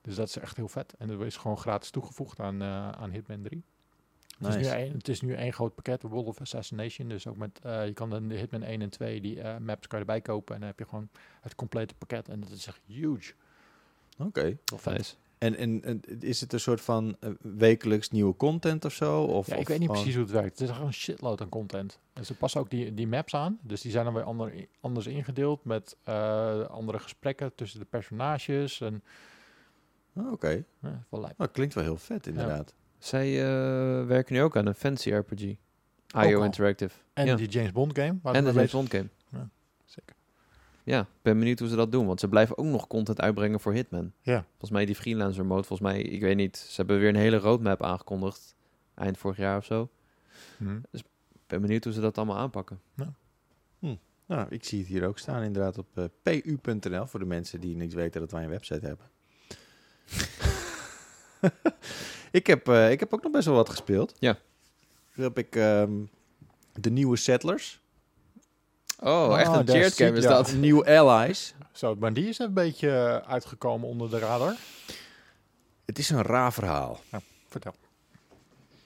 Dus 0.00 0.14
dat 0.14 0.28
is 0.28 0.38
echt 0.38 0.56
heel 0.56 0.68
vet. 0.68 0.94
En 0.98 1.08
dat 1.08 1.20
is 1.20 1.36
gewoon 1.36 1.58
gratis 1.58 1.90
toegevoegd 1.90 2.40
aan, 2.40 2.62
eh, 2.62 2.88
aan 2.88 3.10
Hitman 3.10 3.42
3. 3.42 3.62
Het, 4.38 4.48
is 4.54 4.56
nu 4.56 4.72
één, 4.72 4.92
het 4.92 5.08
is 5.08 5.20
nu 5.20 5.34
één 5.34 5.52
groot 5.52 5.74
pakket, 5.74 6.02
World 6.02 6.26
of 6.26 6.40
Assassination. 6.40 7.08
Dus 7.08 7.26
ook 7.26 7.36
met, 7.36 7.60
eh, 7.62 7.86
je 7.86 7.92
kan 7.92 8.10
dan 8.10 8.28
de 8.28 8.34
Hitman 8.34 8.62
1 8.62 8.82
en 8.82 8.90
2, 8.90 9.20
die 9.20 9.40
eh, 9.40 9.56
maps 9.58 9.86
kan 9.86 9.98
je 9.98 10.04
erbij 10.04 10.20
kopen. 10.20 10.54
En 10.54 10.60
dan 10.60 10.68
heb 10.68 10.78
je 10.78 10.84
gewoon 10.84 11.08
het 11.40 11.54
complete 11.54 11.94
pakket. 11.94 12.28
En 12.28 12.40
dat 12.40 12.50
is 12.50 12.66
echt 12.66 12.80
huge. 12.86 13.32
Oké. 14.18 14.42
Wel 14.64 14.78
vet. 14.78 14.96
Nice. 14.96 15.14
En, 15.40 15.56
en, 15.56 15.82
en 15.84 16.00
is 16.20 16.40
het 16.40 16.52
een 16.52 16.60
soort 16.60 16.80
van 16.80 17.16
eh, 17.20 17.30
wekelijks 17.40 18.10
nieuwe 18.10 18.36
content 18.36 18.84
of 18.84 18.92
zo? 18.92 19.22
Of, 19.22 19.46
Ja, 19.46 19.54
ik 19.54 19.60
of 19.60 19.68
weet 19.68 19.78
niet 19.78 19.86
gewoon- 19.88 20.02
precies 20.02 20.14
hoe 20.18 20.28
het 20.28 20.32
werkt. 20.34 20.58
Het 20.58 20.68
is 20.68 20.74
gewoon 20.74 20.86
een 20.86 20.94
shitload 20.94 21.40
aan 21.40 21.48
content. 21.48 21.98
En 22.12 22.24
ze 22.26 22.34
passen 22.34 22.60
ook 22.60 22.70
die, 22.70 22.94
die 22.94 23.06
maps 23.06 23.34
aan. 23.34 23.58
Dus 23.62 23.80
die 23.80 23.90
zijn 23.90 24.04
dan 24.04 24.14
weer 24.14 24.22
ander, 24.22 24.52
anders 24.80 25.06
ingedeeld 25.06 25.64
met 25.64 25.96
eh, 26.04 26.60
andere 26.66 26.98
gesprekken 26.98 27.54
tussen 27.54 27.78
de 27.80 27.84
personages. 27.86 28.80
En 28.80 29.02
Oh, 30.14 30.32
Oké, 30.32 30.64
ja, 30.80 31.04
wel 31.08 31.20
lijp. 31.20 31.38
Nou, 31.38 31.50
klinkt 31.50 31.74
wel 31.74 31.84
heel 31.84 31.96
vet 31.96 32.26
inderdaad. 32.26 32.74
Zij 32.98 33.38
eh, 33.42 34.06
werken 34.06 34.34
nu 34.34 34.42
ook 34.42 34.56
aan 34.56 34.66
een 34.66 34.74
fancy 34.74 35.10
RPG. 35.10 35.42
IO. 36.24 36.42
Interactive. 36.42 36.94
En 37.12 37.26
ja. 37.26 37.34
die 37.36 37.48
James 37.48 37.72
Bond 37.72 37.98
game. 37.98 38.18
en 38.22 38.44
de 38.44 38.52
James 38.52 38.70
Bond 38.72 38.90
game. 38.90 39.08
Zeker. 39.84 40.14
Ja, 40.90 41.00
ik 41.00 41.22
ben 41.22 41.38
benieuwd 41.38 41.58
hoe 41.58 41.68
ze 41.68 41.76
dat 41.76 41.92
doen. 41.92 42.06
Want 42.06 42.20
ze 42.20 42.28
blijven 42.28 42.58
ook 42.58 42.66
nog 42.66 42.86
content 42.86 43.20
uitbrengen 43.20 43.60
voor 43.60 43.72
Hitman. 43.72 44.12
Ja. 44.22 44.44
Volgens 44.48 44.70
mij 44.70 44.86
die 44.86 44.94
freelancer 44.94 45.46
mode. 45.46 45.62
Volgens 45.62 45.90
mij, 45.90 46.02
ik 46.02 46.20
weet 46.20 46.36
niet. 46.36 46.56
Ze 46.56 46.76
hebben 46.76 46.98
weer 46.98 47.08
een 47.08 47.14
hele 47.14 47.38
roadmap 47.38 47.82
aangekondigd. 47.82 48.56
Eind 48.94 49.18
vorig 49.18 49.36
jaar 49.36 49.56
of 49.56 49.64
zo. 49.64 49.88
Hm. 50.56 50.76
Ik 50.92 51.02
ben 51.46 51.60
benieuwd 51.60 51.84
hoe 51.84 51.92
ze 51.92 52.00
dat 52.00 52.16
allemaal 52.16 52.36
aanpakken. 52.36 52.80
Nou, 54.26 54.46
ik 54.50 54.64
zie 54.64 54.78
het 54.78 54.88
hier 54.88 55.06
ook 55.06 55.18
staan 55.18 55.42
inderdaad 55.42 55.78
op 55.78 55.86
eh, 55.94 56.04
pu.nl 56.22 57.06
voor 57.06 57.20
de 57.20 57.26
mensen 57.26 57.60
die 57.60 57.76
niet 57.76 57.92
weten 57.92 58.20
dat 58.20 58.30
wij 58.30 58.42
een 58.42 58.50
website 58.50 58.86
hebben. 58.86 59.10
ik, 62.40 62.46
heb, 62.46 62.68
eh, 62.68 62.90
ik 62.90 63.00
heb 63.00 63.14
ook 63.14 63.22
nog 63.22 63.32
best 63.32 63.46
wel 63.46 63.54
wat 63.54 63.68
gespeeld. 63.68 64.16
Ja. 64.18 64.38
Toen 65.14 65.24
heb 65.24 65.38
ik 65.38 65.56
ehm, 65.56 65.92
de 66.72 66.90
nieuwe 66.90 67.16
Settlers. 67.16 67.80
Oh, 69.00 69.28
Ah, 69.28 69.40
echt 69.40 69.52
een 69.68 69.68
zie- 69.92 70.04
game 70.06 70.16
is 70.18 70.22
ja. 70.24 70.28
dat. 70.30 70.52
Nieuwe 70.66 70.98
Allies. 70.98 71.54
Zo, 71.72 71.94
maar 71.98 72.12
die 72.12 72.28
is 72.28 72.38
een 72.38 72.52
beetje 72.54 73.22
uitgekomen 73.26 73.88
onder 73.88 74.10
de 74.10 74.18
radar. 74.18 74.54
Het 75.84 75.98
is 75.98 76.10
een 76.10 76.22
raar 76.22 76.52
verhaal. 76.52 77.00
Vertel. 77.48 77.74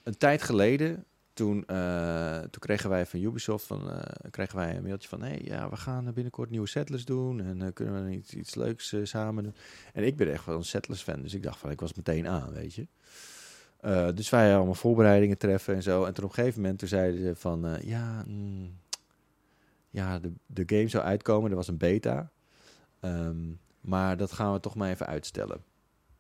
Een 0.03 0.19
tijd 0.19 0.43
geleden, 0.43 1.05
toen, 1.33 1.65
eh, 1.67 2.39
toen 2.39 2.61
kregen 2.61 2.91
wij 2.91 3.07
van 3.07 3.21
Ubisoft 3.23 3.67
van, 3.67 3.91
eh, 3.91 4.31
kregen 4.31 4.57
wij 4.57 4.77
een 4.77 4.83
mailtje 4.83 5.09
van... 5.09 5.23
hey, 5.23 5.41
ja, 5.45 5.69
we 5.71 5.77
gaan 5.77 6.13
binnenkort 6.15 6.51
nieuwe 6.51 6.67
Settlers 6.69 7.05
doen 7.05 7.41
en 7.41 7.63
eh, 7.63 7.69
kunnen 7.73 8.05
we 8.05 8.11
iets, 8.11 8.35
iets 8.35 8.55
leuks 8.55 8.95
samen 9.03 9.43
doen. 9.45 9.55
En 9.93 10.05
ik 10.05 10.17
ben 10.17 10.33
echt 10.33 10.45
wel 10.47 10.57
een 10.57 10.65
Settlers-fan, 10.65 11.23
dus 11.23 11.35
ik 11.35 11.43
dacht 11.43 11.59
van, 11.59 11.71
ik 11.71 11.81
was 11.81 11.95
meteen 11.95 12.29
aan, 12.29 12.53
weet 12.53 12.75
je. 12.75 12.87
Eh, 13.81 14.09
dus 14.15 14.31
wij 14.31 14.55
allemaal 14.57 14.75
voorbereidingen 14.75 15.39
treffen 15.39 15.75
en 15.75 15.83
zo. 15.83 16.05
En 16.05 16.15
toen 16.15 16.25
op 16.25 16.31
een 16.31 16.37
gegeven 16.37 16.61
moment 16.61 16.79
toen 16.79 16.89
zeiden 16.89 17.21
ze 17.21 17.35
van... 17.37 17.67
eh, 17.67 17.83
ja, 17.83 18.25
mm, 18.27 18.79
ja 19.95 20.19
de, 20.19 20.33
de 20.47 20.63
game 20.67 20.89
zou 20.89 21.05
uitkomen, 21.05 21.51
er 21.51 21.57
was 21.57 21.69
een 21.69 21.77
beta. 21.79 22.31
Ehm, 23.01 23.53
maar 23.81 24.17
dat 24.17 24.33
gaan 24.33 24.53
we 24.53 24.61
toch 24.61 24.75
maar 24.75 24.91
even 24.91 25.07
uitstellen. 25.07 25.63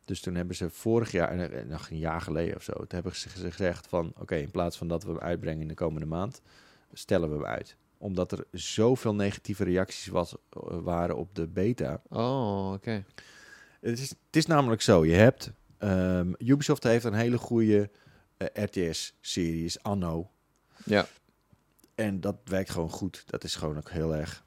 Dus 0.04 0.20
toen 0.20 0.34
hebben 0.34 0.56
ze 0.56 0.70
vorig 0.70 1.12
jaar, 1.12 1.38
eh, 1.38 1.64
nog 1.64 1.90
een 1.90 1.98
jaar 1.98 2.20
geleden 2.20 2.56
of 2.56 2.62
zo, 2.62 2.72
toen 2.72 2.86
hebben 2.88 3.16
ze 3.16 3.28
gez- 3.28 3.42
gezegd 3.54 3.86
van, 3.86 4.12
oké, 4.18 4.34
in 4.36 4.50
plaats 4.50 4.76
van 4.76 4.88
dat 4.88 5.04
we 5.04 5.10
hem 5.10 5.18
uitbrengen 5.20 5.60
in 5.62 5.68
de 5.68 5.74
komende 5.74 6.06
maand, 6.06 6.42
stellen 6.92 7.28
we 7.28 7.34
hem 7.34 7.44
uit. 7.44 7.76
Omdat 7.98 8.32
er 8.32 8.44
zoveel 8.52 9.14
negatieve 9.14 9.64
reacties 9.64 10.06
was, 10.06 10.34
eh, 10.50 10.60
waren 10.82 11.16
op 11.16 11.34
de 11.34 11.46
beta. 11.46 12.02
Oh, 12.08 12.72
oké. 12.72 13.04
Het 13.80 13.98
is, 13.98 14.10
het 14.10 14.36
is 14.36 14.46
namelijk 14.46 14.82
zo, 14.82 15.04
je 15.04 15.14
hebt, 15.14 15.50
ehm, 15.78 16.32
Ubisoft 16.38 16.82
heeft 16.82 17.04
een 17.04 17.14
hele 17.14 17.38
goede 17.38 17.90
eh, 18.36 18.64
RTS-series, 18.64 19.82
Anno. 19.82 20.30
Ja. 20.84 21.06
En 21.94 22.20
dat 22.20 22.36
werkt 22.44 22.70
gewoon 22.70 22.90
goed. 22.90 23.24
Dat 23.26 23.44
is 23.44 23.54
gewoon 23.54 23.76
ook 23.76 23.90
heel 23.90 24.14
erg 24.14 24.44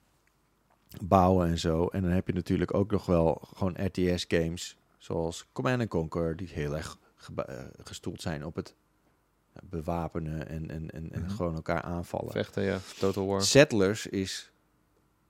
bouwen 1.03 1.47
en 1.47 1.57
zo. 1.59 1.87
En 1.87 2.01
dan 2.01 2.11
heb 2.11 2.27
je 2.27 2.33
natuurlijk 2.33 2.73
ook 2.73 2.91
nog 2.91 3.05
wel 3.05 3.41
gewoon 3.55 3.85
RTS-games, 3.85 4.77
zoals 4.97 5.45
Command 5.51 5.87
Conquer, 5.87 6.35
die 6.35 6.47
heel 6.47 6.75
erg 6.75 6.99
eh, 7.35 7.63
gestoeld 7.83 8.21
zijn 8.21 8.45
op 8.45 8.55
het 8.55 8.75
bewapenen 9.63 10.47
en, 10.47 10.69
en, 10.69 10.91
en, 10.91 11.11
en 11.11 11.21
Mhm. 11.21 11.29
gewoon 11.29 11.55
elkaar 11.55 11.81
aanvallen. 11.81 12.31
Vechten, 12.31 12.63
ja. 12.63 12.79
Total 12.99 13.25
War. 13.27 13.41
Settlers 13.41 14.07
is 14.07 14.51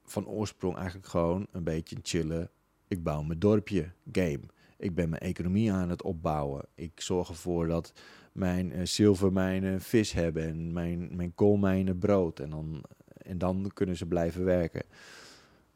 van 0.03 0.27
oorsprong 0.27 0.75
eigenlijk 0.77 1.07
gewoon 1.07 1.47
een 1.51 1.63
beetje 1.63 1.95
een 1.95 2.01
chille. 2.05 2.49
Ik 2.87 3.03
bouw 3.03 3.21
mijn 3.21 3.39
dorpje 3.39 3.91
game. 4.11 4.39
Ik 4.77 4.95
ben 4.95 5.09
mijn 5.09 5.21
economie 5.21 5.71
aan 5.73 5.89
het 5.89 6.01
opbouwen. 6.03 6.65
Ik 6.75 7.01
zorg 7.01 7.29
ervoor 7.29 7.67
dat 7.67 7.93
mijn 8.37 8.71
eh, 8.71 8.85
zilvermijnen 8.85 9.81
vis 9.81 10.11
hebben 10.11 10.47
en 10.47 10.73
mijn, 10.73 11.15
mijn 11.15 11.35
koolmijnen 11.35 11.97
brood. 11.97 12.39
En 12.39 12.49
dan, 12.49 12.83
en 13.17 13.37
dan 13.37 13.71
kunnen 13.73 13.97
ze 13.97 14.05
blijven 14.05 14.43
werken. 14.43 14.83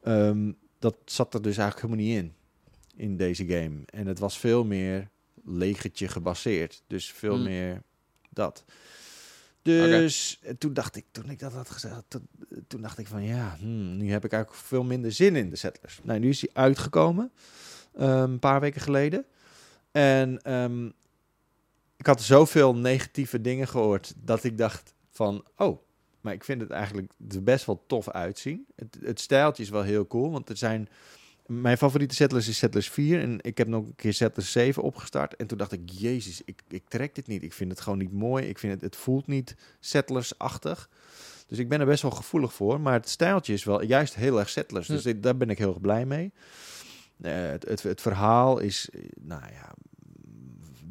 Ehm, 0.04 0.52
dat 0.80 0.96
zat 1.06 1.34
er 1.34 1.42
dus 1.42 1.58
eigenlijk 1.58 1.88
helemaal 1.88 2.16
niet 2.16 2.24
in, 2.24 2.34
in 3.10 3.18
deze 3.18 3.46
game. 3.46 3.80
En 3.86 4.08
het 4.08 4.20
was 4.20 4.40
veel 4.40 4.66
meer 4.66 5.10
legertje 5.44 6.08
gebaseerd. 6.08 6.84
Dus 6.88 7.12
veel 7.12 7.36
Hmm. 7.36 7.44
meer 7.44 7.82
dat. 8.30 8.66
Dus 9.62 10.42
toen 10.58 10.74
dacht 10.74 10.96
ik, 10.96 11.06
toen 11.12 11.30
ik 11.30 11.40
dat 11.40 11.54
had 11.54 11.70
gezegd, 11.70 12.04
toen, 12.08 12.28
toen 12.68 12.82
dacht 12.82 12.98
ik 12.98 13.08
van 13.08 13.24
ja, 13.24 13.56
hmm, 13.60 13.98
nu 13.98 14.12
heb 14.12 14.26
ik 14.26 14.32
eigenlijk 14.32 14.64
veel 14.64 14.84
minder 14.84 15.12
zin 15.12 15.36
in 15.36 15.50
de 15.50 15.56
Settlers. 15.56 16.00
Nou, 16.04 16.20
nu 16.20 16.30
is 16.30 16.42
hij 16.42 16.50
uitgekomen, 16.54 17.32
ehm, 17.94 18.32
een 18.32 18.40
paar 18.40 18.60
weken 18.60 18.82
geleden. 18.82 19.26
En 19.92 20.42
ehm, 20.42 20.90
ik 22.02 22.08
had 22.08 22.22
zoveel 22.22 22.76
negatieve 22.76 23.42
dingen 23.42 23.68
gehoord 23.68 24.14
dat 24.18 24.44
ik 24.44 24.58
dacht 24.58 24.94
van, 25.10 25.46
oh, 25.58 25.82
maar 26.22 26.34
ik 26.34 26.44
vind 26.44 26.62
het 26.62 26.70
eigenlijk 26.70 27.12
er 27.30 27.44
best 27.44 27.66
wel 27.66 27.84
tof 27.88 28.10
uitzien. 28.10 28.66
Het, 28.76 28.98
het 29.02 29.20
stijltje 29.20 29.64
is 29.64 29.70
wel 29.70 29.82
heel 29.82 30.08
cool, 30.08 30.32
want 30.32 30.50
er 30.50 30.58
zijn... 30.58 30.90
Mijn 31.46 31.78
favoriete 31.78 32.16
Settlers 32.16 32.48
is 32.48 32.58
Settlers 32.58 32.90
4 32.90 33.22
en 33.22 33.38
ik 33.42 33.58
heb 33.58 33.68
nog 33.68 33.86
een 33.86 33.96
keer 33.96 34.14
Settlers 34.14 34.52
7 34.52 34.84
opgestart. 34.84 35.36
En 35.36 35.48
toen 35.48 35.58
dacht 35.58 35.72
ik, 35.72 35.90
jezus, 35.90 36.42
ik, 36.46 36.62
ik 36.68 36.84
trek 36.88 37.16
dit 37.16 37.28
niet. 37.28 37.44
Ik 37.44 37.54
vind 37.54 37.72
het 37.72 37.82
gewoon 37.82 38.00
niet 38.00 38.14
mooi. 38.14 38.46
Ik 38.46 38.60
vind 38.60 38.74
het, 38.74 38.82
het 38.82 38.96
voelt 38.96 39.28
niet 39.28 39.56
Settlers-achtig. 39.80 40.90
Dus 41.48 41.58
ik 41.58 41.70
ben 41.70 41.80
er 41.80 41.86
best 41.86 42.02
wel 42.02 42.12
gevoelig 42.12 42.54
voor. 42.54 42.82
Maar 42.82 42.94
het 42.94 43.10
stijltje 43.10 43.54
is 43.54 43.64
wel 43.64 43.84
juist 43.84 44.16
heel 44.16 44.40
erg 44.40 44.50
Settlers. 44.50 44.88
Dus 44.88 45.04
daar 45.18 45.38
ben 45.38 45.50
ik 45.50 45.58
heel 45.58 45.70
erg 45.70 45.82
blij 45.82 46.06
mee. 46.06 46.32
Eh, 47.22 47.34
het, 47.34 47.68
het, 47.68 47.84
het 47.84 48.02
verhaal 48.02 48.60
is, 48.60 48.90
eh, 48.90 49.02
nou 49.20 49.42
ja, 49.42 49.74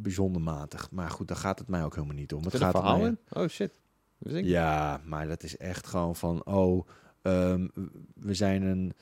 bijzonder 0.03 0.43
matig. 0.43 0.91
Maar 0.91 1.11
goed, 1.11 1.29
daar 1.29 1.37
gaat 1.37 1.59
het 1.59 1.69
mij 1.69 1.85
ook 1.85 1.95
helemaal 1.95 2.17
niet 2.17 2.33
om. 2.33 2.45
Het 2.45 2.57
gaat 2.57 2.71
verhaal 2.71 3.07
in? 3.07 3.19
Oh, 3.33 3.49
shit. 3.49 3.73
Ja, 4.19 5.01
maar 5.05 5.29
dat 5.29 5.43
is 5.43 5.57
echt 5.57 5.87
gewoon 5.87 6.17
van, 6.17 6.45
oh, 6.47 6.87
ehm, 7.23 7.67
we 8.15 8.35
zijn 8.35 8.63
een, 8.63 8.93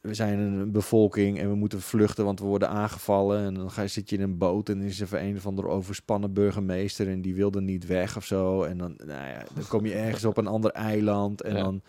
we 0.00 0.14
zijn 0.14 0.38
een 0.38 0.72
bevolking 0.72 1.38
en 1.38 1.48
we 1.48 1.54
moeten 1.54 1.80
vluchten, 1.80 2.24
want 2.24 2.40
we 2.40 2.46
worden 2.46 2.68
aangevallen. 2.68 3.44
En 3.44 3.54
dan 3.54 3.70
ga 3.70 3.82
je, 3.82 3.88
zit 3.88 4.10
je 4.10 4.16
in 4.16 4.22
een 4.22 4.38
boot 4.38 4.68
en 4.68 4.80
is 4.80 5.00
er 5.00 5.14
een 5.14 5.36
of 5.36 5.46
andere 5.46 5.68
overspannen 5.68 6.32
burgemeester 6.32 7.08
en 7.08 7.20
die 7.22 7.34
wilde 7.34 7.60
niet 7.60 7.86
weg 7.86 8.16
of 8.16 8.24
zo. 8.24 8.62
En 8.62 8.78
dan, 8.78 8.94
nou 8.96 9.28
ja, 9.28 9.44
dan 9.54 9.66
kom 9.68 9.86
je 9.86 9.94
ergens 9.94 10.24
op 10.24 10.36
een 10.36 10.46
ander 10.46 10.70
eiland 10.70 11.42
en 11.42 11.56
Ja. 11.56 11.62
dan... 11.62 11.82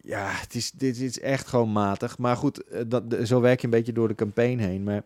Ja, 0.00 0.28
het 0.30 0.54
is, 0.54 0.70
dit 0.70 1.00
is 1.00 1.20
echt 1.20 1.46
gewoon 1.46 1.72
matig. 1.72 2.18
Maar 2.18 2.36
goed, 2.36 2.64
eh, 2.64 2.80
dat, 2.88 3.10
de- 3.10 3.26
zo 3.26 3.40
werk 3.40 3.58
je 3.60 3.64
een 3.64 3.70
beetje 3.72 3.92
door 3.92 4.08
de 4.08 4.14
campaign 4.14 4.58
heen. 4.58 4.82
Maar 4.82 5.02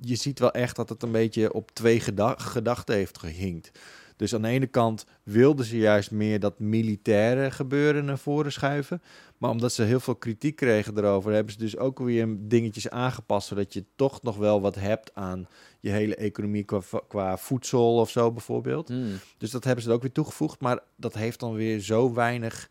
je 0.00 0.16
ziet 0.16 0.38
wel 0.38 0.52
echt 0.52 0.76
dat 0.76 0.88
het 0.88 1.02
een 1.02 1.12
beetje 1.12 1.52
op 1.52 1.70
twee 1.70 2.00
geda- 2.00 2.34
gedachten 2.38 2.94
heeft 2.94 3.18
gehinkt. 3.18 3.70
Dus 4.16 4.34
aan 4.34 4.42
de 4.42 4.48
ene 4.48 4.66
kant 4.66 5.06
wilden 5.22 5.64
ze 5.64 5.76
juist 5.78 6.10
meer 6.10 6.40
dat 6.40 6.58
militaire 6.58 7.50
gebeuren 7.50 8.04
naar 8.04 8.18
voren 8.18 8.52
schuiven. 8.52 9.02
Maar 9.38 9.50
omdat 9.50 9.72
ze 9.72 9.82
heel 9.82 10.00
veel 10.00 10.14
kritiek 10.14 10.56
kregen 10.56 10.98
erover, 10.98 11.32
hebben 11.32 11.52
ze 11.52 11.58
dus 11.58 11.76
ook 11.76 11.98
weer 11.98 12.36
dingetjes 12.38 12.88
aangepast. 12.88 13.48
Zodat 13.48 13.72
je 13.72 13.84
toch 13.96 14.22
nog 14.22 14.36
wel 14.36 14.60
wat 14.60 14.74
hebt 14.74 15.14
aan 15.14 15.48
je 15.80 15.90
hele 15.90 16.14
economie 16.14 16.64
qua, 16.64 16.80
qua 17.08 17.36
voedsel 17.36 17.98
of 17.98 18.10
zo 18.10 18.32
bijvoorbeeld. 18.32 18.88
Hmm. 18.88 19.18
Dus 19.38 19.50
dat 19.50 19.64
hebben 19.64 19.84
ze 19.84 19.90
ook 19.90 20.02
weer 20.02 20.12
toegevoegd. 20.12 20.60
Maar 20.60 20.80
dat 20.96 21.14
heeft 21.14 21.40
dan 21.40 21.54
weer 21.54 21.80
zo 21.80 22.12
weinig 22.12 22.70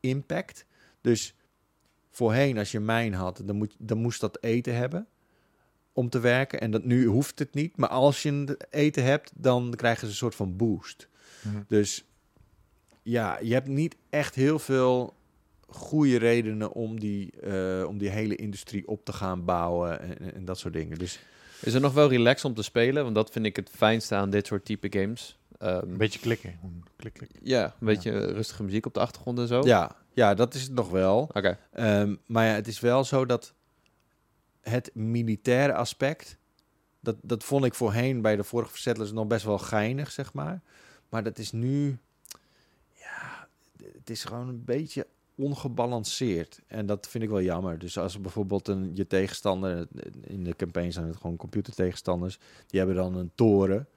impact. 0.00 0.64
Dus 1.00 1.34
voorheen, 2.10 2.58
als 2.58 2.70
je 2.70 2.80
mijn 2.80 3.14
had, 3.14 3.42
dan, 3.44 3.56
moet, 3.56 3.74
dan 3.78 3.98
moest 3.98 4.20
dat 4.20 4.38
eten 4.40 4.76
hebben 4.76 5.06
om 5.92 6.08
te 6.08 6.20
werken. 6.20 6.60
En 6.60 6.70
dat, 6.70 6.84
nu 6.84 7.04
hoeft 7.06 7.38
het 7.38 7.54
niet. 7.54 7.76
Maar 7.76 7.88
als 7.88 8.22
je 8.22 8.32
het 8.32 8.66
eten 8.70 9.04
hebt, 9.04 9.32
dan 9.34 9.72
krijgen 9.76 10.00
ze 10.00 10.06
een 10.06 10.12
soort 10.18 10.34
van 10.34 10.56
boost. 10.56 11.08
Mhm. 11.42 11.62
Dus 11.68 12.04
ja, 13.02 13.38
je 13.42 13.52
hebt 13.52 13.68
niet 13.68 13.96
echt 14.10 14.34
heel 14.34 14.58
veel 14.58 15.14
goede 15.68 16.16
redenen 16.18 16.72
om 16.72 17.00
die, 17.00 17.30
eh, 17.40 17.84
om 17.86 17.98
die 17.98 18.08
hele 18.08 18.36
industrie 18.36 18.88
op 18.88 19.04
te 19.04 19.12
gaan 19.12 19.44
bouwen 19.44 20.00
en, 20.00 20.18
en- 20.18 20.34
en 20.34 20.44
dat 20.44 20.58
soort 20.58 20.74
dingen. 20.74 20.98
Dus 20.98 21.18
Is 21.60 21.74
er 21.74 21.80
nog 21.80 21.92
wel 21.92 22.08
relaxed 22.08 22.44
om 22.44 22.54
te 22.54 22.62
spelen? 22.62 23.02
Want 23.02 23.14
dat 23.14 23.30
vind 23.30 23.46
ik 23.46 23.56
het 23.56 23.70
fijnste 23.70 24.14
aan 24.14 24.30
dit 24.30 24.46
soort 24.46 24.64
type 24.64 24.98
games. 25.00 25.38
Ehm, 25.58 25.88
Een 25.90 25.96
beetje 25.96 26.18
klikken. 26.18 26.58
Klik, 26.96 27.12
klik. 27.12 27.30
ja, 27.42 27.64
een 27.64 27.86
beetje 27.86 28.10
rustige 28.32 28.62
muziek 28.62 28.86
op 28.86 28.94
de 28.94 29.00
achtergrond 29.00 29.38
en 29.38 29.46
zo. 29.46 29.62
ja, 29.64 29.96
ja, 30.14 30.34
dat 30.34 30.54
is 30.54 30.62
het 30.62 30.72
nog 30.72 30.90
wel. 30.90 31.20
Oké. 31.32 31.58
Ehm, 31.72 32.14
maar 32.26 32.46
ja, 32.46 32.52
het 32.54 32.66
is 32.68 32.80
wel 32.80 33.04
zo 33.04 33.26
dat 33.26 33.54
het 34.68 34.90
militaire 34.94 35.74
aspect, 35.74 36.38
dat, 37.00 37.16
dat 37.22 37.44
vond 37.44 37.64
ik 37.64 37.74
voorheen 37.74 38.22
bij 38.22 38.36
de 38.36 38.44
vorige 38.44 38.78
Settlers 38.78 39.12
nog 39.12 39.26
best 39.26 39.44
wel 39.44 39.58
geinig, 39.58 40.10
zeg 40.10 40.32
maar. 40.32 40.62
Maar 41.08 41.22
dat 41.22 41.38
is 41.38 41.52
nu, 41.52 41.98
ja, 42.92 43.48
het 43.76 44.10
is 44.10 44.24
gewoon 44.24 44.48
een 44.48 44.64
beetje 44.64 45.06
ongebalanceerd. 45.34 46.60
En 46.66 46.86
dat 46.86 47.08
vind 47.08 47.24
ik 47.24 47.30
wel 47.30 47.42
jammer. 47.42 47.78
Dus 47.78 47.98
als 47.98 48.20
bijvoorbeeld 48.20 48.68
een, 48.68 48.90
je 48.94 49.06
tegenstander, 49.06 49.86
in 50.20 50.44
de 50.44 50.56
campaign 50.56 50.90
zijn 50.90 51.06
het 51.06 51.16
gewoon 51.16 51.36
computertegenstanders, 51.36 52.38
die 52.66 52.78
hebben 52.78 52.96
dan 52.96 53.16
een 53.16 53.30
toren. 53.34 53.88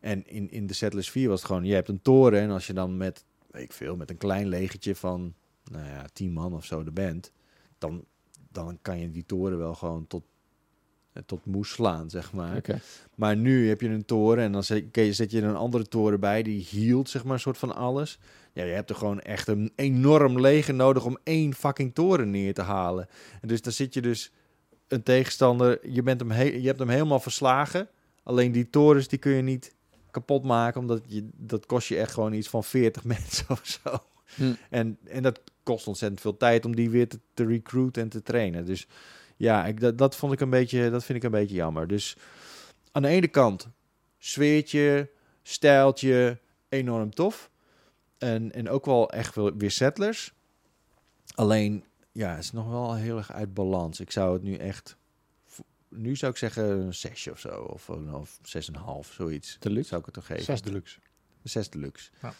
En 0.00 0.26
in, 0.26 0.50
in 0.50 0.66
de 0.66 0.74
Settlers 0.74 1.10
4 1.10 1.28
was 1.28 1.38
het 1.38 1.48
gewoon, 1.48 1.64
je 1.64 1.74
hebt 1.74 1.88
een 1.88 2.02
toren 2.02 2.40
en 2.40 2.50
als 2.50 2.66
je 2.66 2.72
dan 2.72 2.96
met, 2.96 3.24
weet 3.50 3.62
ik 3.62 3.72
veel, 3.72 3.96
met 3.96 4.10
een 4.10 4.16
klein 4.16 4.48
legertje 4.48 4.94
van, 4.94 5.34
nou 5.70 5.86
ja, 5.86 6.06
tien 6.12 6.32
man 6.32 6.54
of 6.54 6.64
zo 6.64 6.80
er 6.80 6.92
bent, 6.92 7.32
dan, 7.78 8.04
dan 8.52 8.78
kan 8.82 8.98
je 8.98 9.10
die 9.10 9.24
toren 9.26 9.58
wel 9.58 9.74
gewoon 9.74 10.06
tot, 10.06 10.22
eh, 11.12 11.22
tot 11.26 11.46
moes 11.46 11.70
slaan, 11.70 12.10
zeg 12.10 12.32
maar. 12.32 12.54
Maar 13.14 13.36
nu 13.36 13.68
heb 13.68 13.80
je 13.80 13.88
een 13.88 14.04
toren 14.04 14.44
en 14.44 14.52
dan 14.52 14.64
zet 14.64 14.84
je, 14.92 15.12
zet 15.12 15.30
je 15.30 15.40
er 15.40 15.48
een 15.48 15.56
andere 15.56 15.84
toren 15.84 16.20
bij 16.20 16.42
die 16.42 16.60
hield 16.70 17.08
zeg 17.10 17.24
maar 17.24 17.32
een 17.32 17.40
soort 17.40 17.58
van 17.58 17.74
alles. 17.74 18.18
Ja, 18.52 18.64
je 18.64 18.72
hebt 18.72 18.90
er 18.90 18.96
gewoon 18.96 19.20
echt 19.20 19.48
een 19.48 19.72
enorm 19.76 20.40
leger 20.40 20.74
nodig 20.74 21.04
om 21.04 21.18
één 21.22 21.54
fucking 21.54 21.94
toren 21.94 22.30
neer 22.30 22.54
te 22.54 22.62
halen. 22.62 23.08
En 23.40 23.48
dus 23.48 23.62
dan 23.62 23.72
zit 23.72 23.94
je 23.94 24.02
dus 24.02 24.32
een 24.88 25.02
tegenstander, 25.02 25.90
je, 25.90 26.02
bent 26.02 26.20
hem 26.20 26.30
he- 26.30 26.42
je 26.42 26.66
hebt 26.66 26.78
hem 26.78 26.88
helemaal 26.88 27.20
verslagen. 27.20 27.88
Alleen 28.22 28.52
die 28.52 28.70
torens 28.70 29.08
die 29.08 29.18
kun 29.18 29.32
je 29.32 29.42
niet 29.42 29.74
kapot 30.10 30.44
maken, 30.44 30.80
omdat 30.80 31.02
je, 31.06 31.28
dat 31.36 31.66
kost 31.66 31.88
je 31.88 31.96
echt 31.96 32.12
gewoon 32.12 32.32
iets 32.32 32.48
van 32.48 32.64
40 32.64 33.04
mensen 33.14 33.46
of 33.50 33.66
zo. 33.82 33.98
Hm. 34.34 34.52
En, 34.70 34.98
en 35.04 35.22
dat 35.22 35.40
kost 35.68 35.86
ontzettend 35.86 36.20
veel 36.20 36.36
tijd 36.36 36.64
om 36.64 36.74
die 36.76 36.90
weer 36.90 37.08
te, 37.08 37.20
te 37.34 37.44
recruiten 37.46 38.02
en 38.02 38.08
te 38.08 38.22
trainen. 38.22 38.64
Dus 38.66 38.86
ja, 39.36 39.66
ik, 39.66 39.80
dat, 39.80 39.98
dat, 39.98 40.16
vond 40.16 40.32
ik 40.32 40.40
een 40.40 40.50
beetje, 40.50 40.90
dat 40.90 41.04
vind 41.04 41.18
ik 41.18 41.24
een 41.24 41.30
beetje 41.30 41.54
jammer. 41.54 41.86
Dus 41.86 42.16
aan 42.92 43.02
de 43.02 43.08
ene 43.08 43.28
kant 43.28 43.68
sfeertje, 44.18 45.10
stijltje, 45.42 46.38
enorm 46.68 47.14
tof. 47.14 47.50
En, 48.18 48.52
en 48.52 48.68
ook 48.68 48.84
wel 48.86 49.10
echt 49.10 49.34
wel 49.34 49.56
weer 49.56 49.70
settlers. 49.70 50.32
Alleen, 51.34 51.84
ja, 52.12 52.30
het 52.34 52.44
is 52.44 52.52
nog 52.52 52.68
wel 52.68 52.94
heel 52.94 53.16
erg 53.16 53.32
uit 53.32 53.54
balans. 53.54 54.00
Ik 54.00 54.10
zou 54.10 54.32
het 54.32 54.42
nu 54.42 54.54
echt... 54.54 54.96
Nu 55.88 56.16
zou 56.16 56.32
ik 56.32 56.38
zeggen 56.38 56.64
een 56.64 56.94
zesje 56.94 57.30
of 57.30 57.38
zo. 57.38 57.60
Of, 57.62 57.88
een- 57.88 58.14
of 58.14 58.38
zes 58.42 58.68
en 58.68 58.74
een 58.74 58.80
half, 58.80 59.12
zoiets. 59.12 59.56
Deluxe? 59.58 59.88
Zou 59.88 60.00
ik 60.00 60.06
het 60.06 60.14
toch 60.14 60.26
geven. 60.26 60.44
Zes 60.44 60.62
deluxe. 60.62 60.98
Zes 61.42 61.70
deluxe. 61.70 62.10
Ja. 62.22 62.34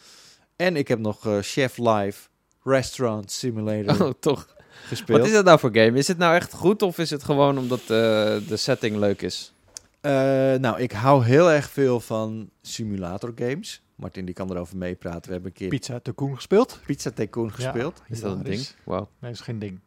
En 0.57 0.77
ik 0.77 0.89
heb 0.89 0.99
nog 0.99 1.27
eh, 1.27 1.39
Chef 1.41 1.77
Live 1.77 2.29
Restaurant 2.69 3.31
Simulator 3.31 4.07
Oh, 4.07 4.13
toch. 4.21 4.57
gespeeld. 4.87 5.19
Wat 5.19 5.27
is 5.27 5.33
dat 5.35 5.45
nou 5.45 5.59
voor 5.59 5.71
game? 5.73 5.99
Is 5.99 6.09
het 6.09 6.19
nou 6.19 6.35
echt 6.35 6.53
goed 6.53 6.83
of 6.83 6.99
is 6.99 7.11
het 7.11 7.25
gewoon 7.25 7.59
omdat 7.59 7.81
eh, 7.81 7.87
de 7.89 8.57
setting 8.57 8.97
leuk 8.97 9.23
is? 9.23 9.53
Eh, 10.01 10.13
nou, 10.55 10.81
ik 10.81 10.93
hou 10.93 11.25
heel 11.25 11.51
erg 11.51 11.71
veel 11.71 12.01
van 12.01 12.51
simulator 12.63 13.33
games. 13.35 13.83
Martin 13.95 14.25
die 14.25 14.35
kan 14.35 14.51
erover 14.51 14.77
meepraten. 14.77 15.23
We 15.27 15.33
hebben 15.33 15.51
een 15.51 15.57
keer 15.57 15.69
Pizza 15.69 15.99
Tycoon 16.01 16.35
gespeeld? 16.35 16.81
Pizza 16.87 17.11
Tycoon 17.11 17.53
gespeeld. 17.53 18.03
Is 18.09 18.21
dat 18.21 18.33
een 18.33 18.43
ding? 18.43 18.67
Wauw. 18.85 18.99
Nee, 19.19 19.31
dat 19.31 19.41
is 19.41 19.41
geen 19.41 19.59
ding. 19.59 19.81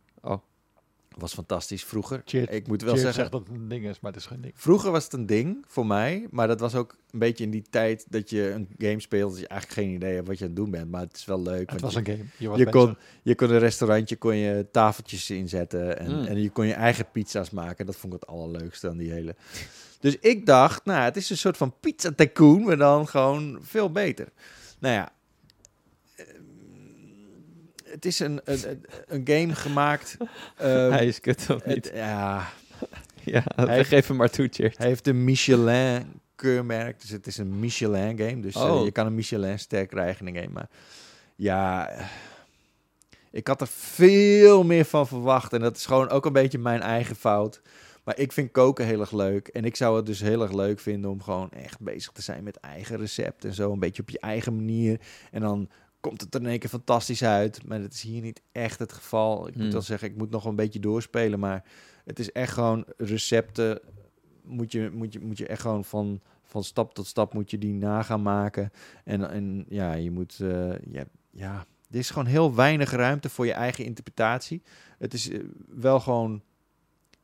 Was 1.22 1.34
fantastisch 1.34 1.84
vroeger. 1.84 2.22
Cheer, 2.26 2.52
ik 2.52 2.68
moet 2.68 2.82
wel 2.82 2.96
zeggen, 2.96 3.14
zegt 3.14 3.32
dat 3.32 3.48
het 3.48 3.58
een 3.58 3.68
ding 3.68 3.86
is, 3.86 4.00
maar 4.00 4.12
het 4.12 4.20
is 4.20 4.28
geen 4.28 4.42
ding. 4.42 4.54
vroeger 4.56 4.92
was 4.92 5.04
het 5.04 5.14
een 5.14 5.26
ding 5.26 5.66
voor 5.68 5.86
mij. 5.86 6.28
Maar 6.32 6.48
dat 6.48 6.60
was 6.60 6.76
ook 6.76 6.96
een 7.12 7.20
beetje 7.20 7.44
in 7.44 7.52
die 7.52 7.66
tijd 7.70 8.06
dat 8.10 8.30
je 8.30 8.52
een 8.52 8.68
game 8.78 9.00
speelt. 9.00 9.32
Dat 9.32 9.40
je 9.40 9.48
eigenlijk 9.48 9.82
geen 9.82 9.96
idee 9.96 10.16
hebt 10.16 10.28
wat 10.28 10.38
je 10.38 10.44
aan 10.44 10.50
het 10.50 10.60
doen 10.60 10.72
bent. 10.72 10.92
Maar 10.92 11.02
het 11.02 11.16
is 11.16 11.26
wel 11.26 11.42
leuk. 11.42 11.72
Het 11.72 11.82
was 11.82 11.94
je, 11.94 12.00
een 12.00 12.06
game. 12.06 12.58
Je, 12.58 12.70
kon, 12.70 12.98
je 13.22 13.36
kon 13.36 13.50
een 13.50 13.60
restaurantje, 13.60 14.16
kon 14.16 14.36
je 14.36 14.68
tafeltjes 14.72 15.30
inzetten. 15.30 16.00
En, 16.00 16.20
Mm. 16.20 16.26
en 16.26 16.42
je 16.42 16.50
kon 16.50 16.66
je 16.66 16.74
eigen 16.74 17.06
pizza's 17.12 17.50
maken. 17.50 17.86
Dat 17.86 17.96
vond 17.96 18.14
ik 18.14 18.20
het 18.20 18.30
allerleukste 18.30 18.90
aan 18.90 18.98
die 18.98 19.12
hele... 19.12 19.36
Dus 20.00 20.18
ik 20.20 20.46
dacht, 20.46 20.86
nou, 20.86 21.04
het 21.04 21.18
is 21.18 21.30
een 21.30 21.38
soort 21.38 21.58
van 21.58 21.74
pizza 21.80 22.12
tycoon, 22.12 22.64
maar 22.64 22.78
dan 22.78 23.08
gewoon 23.08 23.58
veel 23.62 23.92
beter. 23.92 24.28
Nou 24.80 24.96
ja, 24.96 25.12
het 27.92 28.06
is 28.06 28.20
een, 28.20 28.42
een, 28.44 28.86
een- 29.08 29.22
game 29.28 29.56
gemaakt. 29.56 30.18
eh, 30.58 30.90
Hij 30.90 31.08
is 31.08 31.20
kut 31.20 31.40
of 31.50 31.64
het- 31.64 31.66
niet? 31.66 31.92
ja, 31.94 32.48
Ja, 33.24 33.44
Hij- 33.56 33.84
geef 33.86 34.08
hem 34.08 34.18
maar 34.18 34.30
toe, 34.30 34.50
hij 34.52 34.72
heeft 34.78 35.08
een 35.08 35.24
Michelin 35.24 36.20
keurmerk, 36.36 37.02
dus 37.02 37.10
het 37.10 37.28
is 37.28 37.38
een 37.38 37.60
Michelin 37.60 38.18
game. 38.18 38.40
Dus 38.40 38.56
eh, 38.56 38.76
Oh. 38.76 38.84
je 38.86 38.92
kan 38.92 39.06
een 39.06 39.16
Michelin 39.16 39.60
ster 39.60 39.86
krijgen 39.86 40.28
in 40.28 40.36
een 40.36 40.42
game. 40.42 40.54
Maar 40.54 40.70
ja, 41.36 41.90
eh, 41.90 42.06
ik 43.32 43.48
had 43.48 43.62
er 43.62 43.68
veel 43.68 44.64
meer 44.64 44.86
van 44.86 45.08
verwacht. 45.08 45.54
En 45.54 45.60
dat 45.60 45.78
is 45.78 45.86
gewoon 45.86 46.10
ook 46.10 46.26
een 46.26 46.34
beetje 46.34 46.58
mijn 46.58 46.82
eigen 46.82 47.16
fout. 47.16 47.62
Maar 48.04 48.18
ik 48.20 48.32
vind 48.32 48.52
koken 48.52 48.86
heel 48.86 49.00
erg 49.00 49.12
leuk. 49.12 49.48
En 49.48 49.66
ik 49.66 49.76
zou 49.76 49.96
het 49.96 50.06
dus 50.06 50.20
heel 50.20 50.42
erg 50.42 50.52
leuk 50.52 50.80
vinden 50.80 51.10
om 51.10 51.22
gewoon 51.22 51.52
echt 51.52 51.80
bezig 51.80 52.12
te 52.12 52.22
zijn 52.22 52.44
met 52.44 52.58
eigen 52.58 52.98
recept 52.98 53.46
en 53.46 53.54
zo. 53.54 53.72
Een 53.72 53.80
beetje 53.80 54.02
op 54.02 54.10
je 54.10 54.20
eigen 54.20 54.56
manier. 54.56 55.00
En 55.32 55.42
dan 55.42 55.70
komt 56.02 56.22
het 56.22 56.36
er 56.36 56.42
in 56.42 56.48
één 56.48 56.60
keer 56.60 56.70
fantastisch 56.70 57.24
uit. 57.24 57.66
Maar 57.68 57.82
dat 57.82 57.94
is 57.94 58.02
hier 58.02 58.22
niet 58.22 58.42
echt 58.52 58.80
het 58.80 58.92
geval. 58.94 59.48
Ik 59.48 59.54
moet 59.54 59.64
Hmm. 59.64 59.72
wel 59.72 59.82
zeggen, 59.82 60.08
ik 60.10 60.18
moet 60.18 60.30
nog 60.30 60.46
een 60.46 60.56
beetje 60.56 60.80
doorspelen. 60.80 61.40
Maar 61.40 61.64
het 62.06 62.20
is 62.20 62.32
echt 62.32 62.54
gewoon 62.54 62.86
recepten. 62.98 63.80
Moet 64.44 64.72
je, 64.72 64.90
moet 64.94 65.14
je, 65.14 65.20
moet 65.20 65.38
je 65.38 65.48
echt 65.48 65.62
gewoon 65.62 65.86
van, 65.86 66.22
van 66.44 66.64
stap 66.64 66.94
tot 66.94 67.08
stap 67.08 67.34
moet 67.34 67.52
je 67.52 67.58
die 67.58 67.74
na 67.74 68.04
gaan 68.04 68.22
maken. 68.22 68.72
En, 69.04 69.30
en 69.30 69.66
ja, 69.70 69.94
je 69.94 70.12
moet. 70.12 70.40
eh, 70.40 70.72
ja, 70.92 71.04
ja, 71.32 71.66
er 71.92 71.98
is 71.98 72.10
gewoon 72.10 72.28
heel 72.28 72.56
weinig 72.56 72.92
ruimte 72.92 73.30
voor 73.30 73.46
je 73.46 73.54
eigen 73.54 73.86
interpretatie. 73.86 74.62
Het 74.98 75.14
is 75.14 75.30
eh, 75.30 75.40
wel 75.68 76.00
gewoon. 76.00 76.42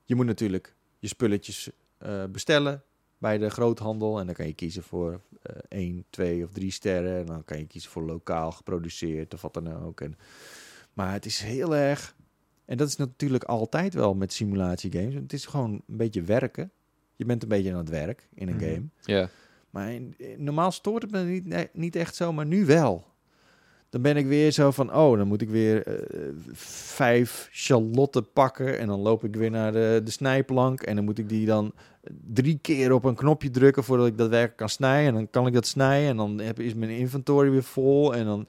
Je 0.04 0.16
moet 0.16 0.26
natuurlijk 0.26 0.76
je 1.00 1.08
spulletjes 1.08 1.70
eh, 1.98 2.24
bestellen 2.32 2.84
bij 3.18 3.38
de 3.38 3.50
groothandel. 3.50 4.20
En 4.20 4.26
dan 4.26 4.36
kan 4.36 4.48
je 4.48 4.54
kiezen 4.54 4.84
voor 4.84 5.22
eh 5.42 5.56
1, 5.70 6.06
2 6.10 6.44
of 6.44 6.52
3 6.52 6.72
sterren. 6.72 7.18
En 7.20 7.26
dan 7.26 7.44
kan 7.46 7.58
je 7.58 7.68
kiezen 7.68 7.92
voor 7.92 8.04
lokaal 8.04 8.52
geproduceerd 8.52 9.34
of 9.34 9.42
wat 9.42 9.54
dan 9.54 9.84
ook. 9.84 10.02
En, 10.02 10.16
maar 10.94 11.14
het 11.14 11.26
is 11.26 11.40
heel 11.42 11.76
erg. 11.76 12.16
En 12.66 12.78
dat 12.78 12.88
is 12.88 12.96
natuurlijk 12.96 13.44
altijd 13.44 13.94
wel 13.94 14.14
met 14.16 14.34
simulatiegames. 14.34 15.14
Het 15.14 15.34
is 15.34 15.46
gewoon 15.46 15.72
een 15.88 15.98
beetje 15.98 16.22
werken. 16.22 16.72
Je 17.16 17.26
bent 17.26 17.44
een 17.44 17.50
beetje 17.50 17.72
aan 17.72 17.78
het 17.78 17.90
werk 17.90 18.28
in 18.34 18.48
een 18.48 18.56
Mhm. 18.56 18.66
game. 18.66 18.84
Ja. 19.02 19.30
Maar 19.70 19.92
in- 19.94 20.14
in- 20.18 20.44
normaal 20.44 20.72
stoort 20.72 21.02
het 21.02 21.12
me 21.12 21.24
niet, 21.24 21.46
nee, 21.46 21.70
niet 21.74 21.96
echt 21.96 22.16
zo, 22.16 22.34
maar 22.34 22.46
nu 22.46 22.66
wel. 22.66 23.07
Dan 23.90 24.02
ben 24.02 24.18
ik 24.18 24.28
weer 24.28 24.52
zo 24.52 24.72
van, 24.72 24.94
oh, 24.94 25.18
dan 25.18 25.28
moet 25.28 25.42
ik 25.42 25.50
weer 25.50 25.88
eh, 25.88 25.96
vijf 26.54 27.50
shalotten 27.52 28.32
pakken. 28.32 28.80
En 28.80 28.88
dan 28.88 29.00
loop 29.00 29.24
ik 29.24 29.36
weer 29.36 29.52
naar 29.52 29.72
de, 29.72 30.02
de 30.04 30.12
snijplank. 30.12 30.82
En 30.82 30.96
dan 30.96 31.06
moet 31.06 31.18
ik 31.18 31.30
die 31.30 31.46
dan 31.46 31.72
drie 32.34 32.60
keer 32.62 32.92
op 32.92 33.04
een 33.04 33.16
knopje 33.16 33.50
drukken 33.50 33.84
voordat 33.84 34.08
ik 34.08 34.18
dat 34.18 34.30
werk 34.30 34.56
kan 34.56 34.70
snijden. 34.70 35.08
En 35.08 35.14
dan 35.14 35.30
kan 35.30 35.48
ik 35.48 35.54
dat 35.54 35.68
snijden. 35.68 36.10
En 36.10 36.18
dan 36.18 36.40
heb, 36.40 36.60
is 36.60 36.74
mijn 36.74 36.92
inventory 36.92 37.50
weer 37.50 37.64
vol. 37.64 38.16
En 38.16 38.26
dan... 38.26 38.48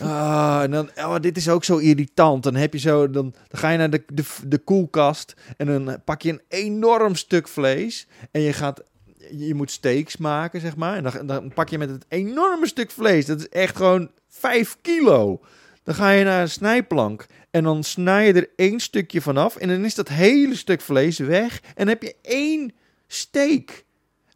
Ah, 0.00 0.60
en 0.62 0.70
dan, 0.70 0.90
oh, 0.96 1.16
dit 1.20 1.36
is 1.36 1.48
ook 1.48 1.64
zo 1.64 1.76
irritant. 1.76 2.42
Dan 2.42 2.54
heb 2.54 2.72
je 2.72 2.78
zo, 2.78 3.10
dan, 3.10 3.34
dan 3.48 3.60
ga 3.60 3.70
je 3.70 3.78
naar 3.78 3.90
de, 3.90 4.04
de, 4.12 4.24
de 4.46 4.58
koelkast 4.58 5.34
en 5.56 5.66
dan 5.66 6.00
pak 6.04 6.22
je 6.22 6.30
een 6.30 6.42
enorm 6.48 7.14
stuk 7.14 7.48
vlees 7.48 8.08
en 8.30 8.40
je 8.40 8.52
gaat, 8.52 8.82
je 9.30 9.54
moet 9.54 9.70
steaks 9.70 10.16
maken, 10.16 10.60
zeg 10.60 10.76
maar. 10.76 10.96
En 10.96 11.02
dan, 11.02 11.26
dan 11.26 11.52
pak 11.54 11.68
je 11.68 11.78
met 11.78 11.90
het 11.90 12.04
enorme 12.08 12.66
stuk 12.66 12.90
vlees, 12.90 13.26
dat 13.26 13.38
is 13.38 13.48
echt 13.48 13.76
gewoon 13.76 14.10
5 14.28 14.76
kilo. 14.82 15.40
Dan 15.82 15.94
ga 15.94 16.10
je 16.10 16.24
naar 16.24 16.42
een 16.42 16.50
snijplank 16.50 17.26
en 17.50 17.64
dan 17.64 17.84
snij 17.84 18.26
je 18.26 18.32
er 18.32 18.50
één 18.56 18.80
stukje 18.80 19.20
vanaf 19.20 19.56
en 19.56 19.68
dan 19.68 19.84
is 19.84 19.94
dat 19.94 20.08
hele 20.08 20.54
stuk 20.54 20.80
vlees 20.80 21.18
weg 21.18 21.60
en 21.62 21.72
dan 21.74 21.88
heb 21.88 22.02
je 22.02 22.14
één 22.22 22.72
steak. 23.06 23.84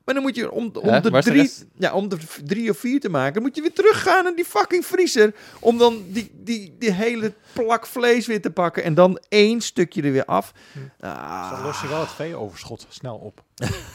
Maar 0.05 0.15
dan 0.15 0.23
moet 0.23 0.37
je 0.37 0.51
om, 0.51 0.71
om, 0.75 1.03
de, 1.03 1.11
drie, 1.21 1.41
rest? 1.41 1.67
ja, 1.79 1.93
om 1.93 2.09
de 2.09 2.17
drie 2.45 2.71
of 2.71 2.79
vier 2.79 3.01
te 3.01 3.09
maken, 3.09 3.43
moet 3.43 3.57
je 3.57 3.61
weer 3.61 3.73
teruggaan 3.73 4.25
naar 4.25 4.35
die 4.35 4.45
fucking 4.45 4.87
vriezer. 4.87 5.35
Om 5.61 5.79
dan 5.79 6.05
die, 6.09 6.31
die, 6.35 6.77
die 6.79 6.93
hele 6.93 7.35
plak 7.53 7.87
vlees 7.87 8.27
weer 8.27 8.41
te 8.41 8.51
pakken. 8.51 8.83
En 8.83 8.95
dan 8.95 9.21
één 9.29 9.61
stukje 9.61 10.03
er 10.03 10.13
weer 10.13 10.25
af. 10.25 10.53
Hm. 10.73 10.79
Ah. 11.07 11.51
Dus 11.51 11.59
dan 11.59 11.67
los 11.67 11.81
je 11.81 11.89
wel 11.89 12.01
het 12.01 12.11
veeoverschot 12.11 12.87
snel 12.89 13.17
op. 13.17 13.45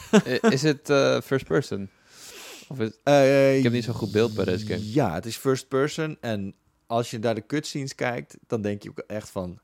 Is 0.50 0.62
het 0.62 0.90
eh, 0.90 1.20
first 1.20 1.44
person? 1.46 1.90
Of 2.68 2.80
is, 2.80 2.90
Eh, 3.02 3.56
ik 3.56 3.62
heb 3.62 3.72
niet 3.72 3.84
zo'n 3.84 3.94
goed 3.94 4.12
beeld 4.12 4.34
bij 4.34 4.44
deze 4.44 4.66
game. 4.66 4.92
Ja, 4.92 5.14
het 5.14 5.26
is 5.26 5.36
first 5.36 5.68
person. 5.68 6.16
En 6.20 6.54
als 6.86 7.10
je 7.10 7.18
naar 7.18 7.34
de 7.34 7.46
cutscenes 7.46 7.94
kijkt, 7.94 8.36
dan 8.46 8.62
denk 8.62 8.82
je 8.82 8.90
ook 8.90 8.98
echt 8.98 9.30
van... 9.30 9.58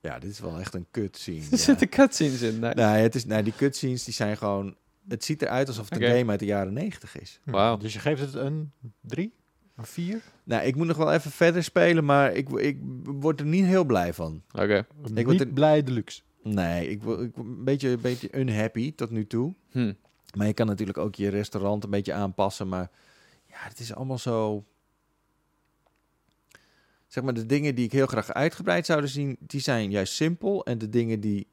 Ja, 0.00 0.18
dit 0.18 0.30
is 0.30 0.40
wel 0.40 0.58
echt 0.58 0.74
een 0.74 0.86
cutscene. 0.90 1.40
Er 1.44 1.48
ja. 1.50 1.56
zitten 1.56 1.88
cutscenes 1.88 2.42
in. 2.42 2.58
Nee. 2.58 2.74
Nee, 2.74 3.02
het 3.02 3.14
is, 3.14 3.24
nee, 3.24 3.42
die 3.42 3.52
cutscenes 3.56 4.04
die 4.04 4.14
zijn 4.14 4.36
gewoon... 4.36 4.76
Het 5.08 5.24
ziet 5.24 5.42
eruit 5.42 5.68
alsof 5.68 5.88
het 5.88 6.00
een 6.02 6.08
game 6.18 6.30
uit 6.30 6.40
de 6.40 6.46
jaren 6.46 6.72
90 6.72 7.20
is. 7.20 7.40
Hm. 7.44 7.50
Wauw. 7.50 7.76
Dus 7.76 7.92
je 7.92 7.98
geeft 7.98 8.20
het 8.20 8.34
een 8.34 8.72
drie? 9.00 9.34
Een 9.76 9.84
vier? 9.84 10.20
Nou, 10.44 10.62
ik 10.66 10.76
moet 10.76 10.86
nog 10.86 10.96
wel 10.96 11.12
even 11.12 11.30
verder 11.30 11.64
spelen, 11.64 12.04
maar 12.04 12.32
ik, 12.32 12.48
ik 12.48 12.78
word 13.04 13.40
er 13.40 13.46
niet 13.46 13.64
heel 13.64 13.84
blij 13.84 14.12
van. 14.14 14.42
Oké. 14.52 14.86
Een 15.02 15.14
word 15.14 15.26
niet 15.26 15.40
er- 15.40 15.46
blij 15.46 15.82
deluxe. 15.82 16.22
Nee, 16.42 16.88
ik 16.88 17.02
word 17.02 17.20
ik 17.20 17.34
word 17.34 17.46
een 17.48 17.64
beetje, 17.64 17.88
een 17.88 18.00
beetje 18.00 18.38
unhappy 18.38 18.94
tot 18.94 19.10
nu 19.10 19.26
toe. 19.26 19.54
Hm. 19.70 19.92
Maar 20.36 20.46
je 20.46 20.52
kan 20.52 20.66
natuurlijk 20.66 20.98
ook 20.98 21.14
je 21.14 21.28
restaurant 21.28 21.84
een 21.84 21.90
beetje 21.90 22.12
aanpassen. 22.12 22.68
Maar 22.68 22.90
ja, 23.46 23.56
het 23.58 23.78
is 23.80 23.94
allemaal 23.94 24.18
zo. 24.18 24.64
Zeg 27.06 27.24
maar, 27.24 27.34
de 27.34 27.46
dingen 27.46 27.74
die 27.74 27.84
ik 27.84 27.92
heel 27.92 28.06
graag 28.06 28.32
uitgebreid 28.32 28.86
zouden 28.86 29.10
zien, 29.10 29.36
die 29.40 29.60
zijn 29.60 29.90
juist 29.90 30.12
simpel. 30.12 30.64
En 30.64 30.78
de 30.78 30.88
dingen 30.88 31.20
die 31.20 31.46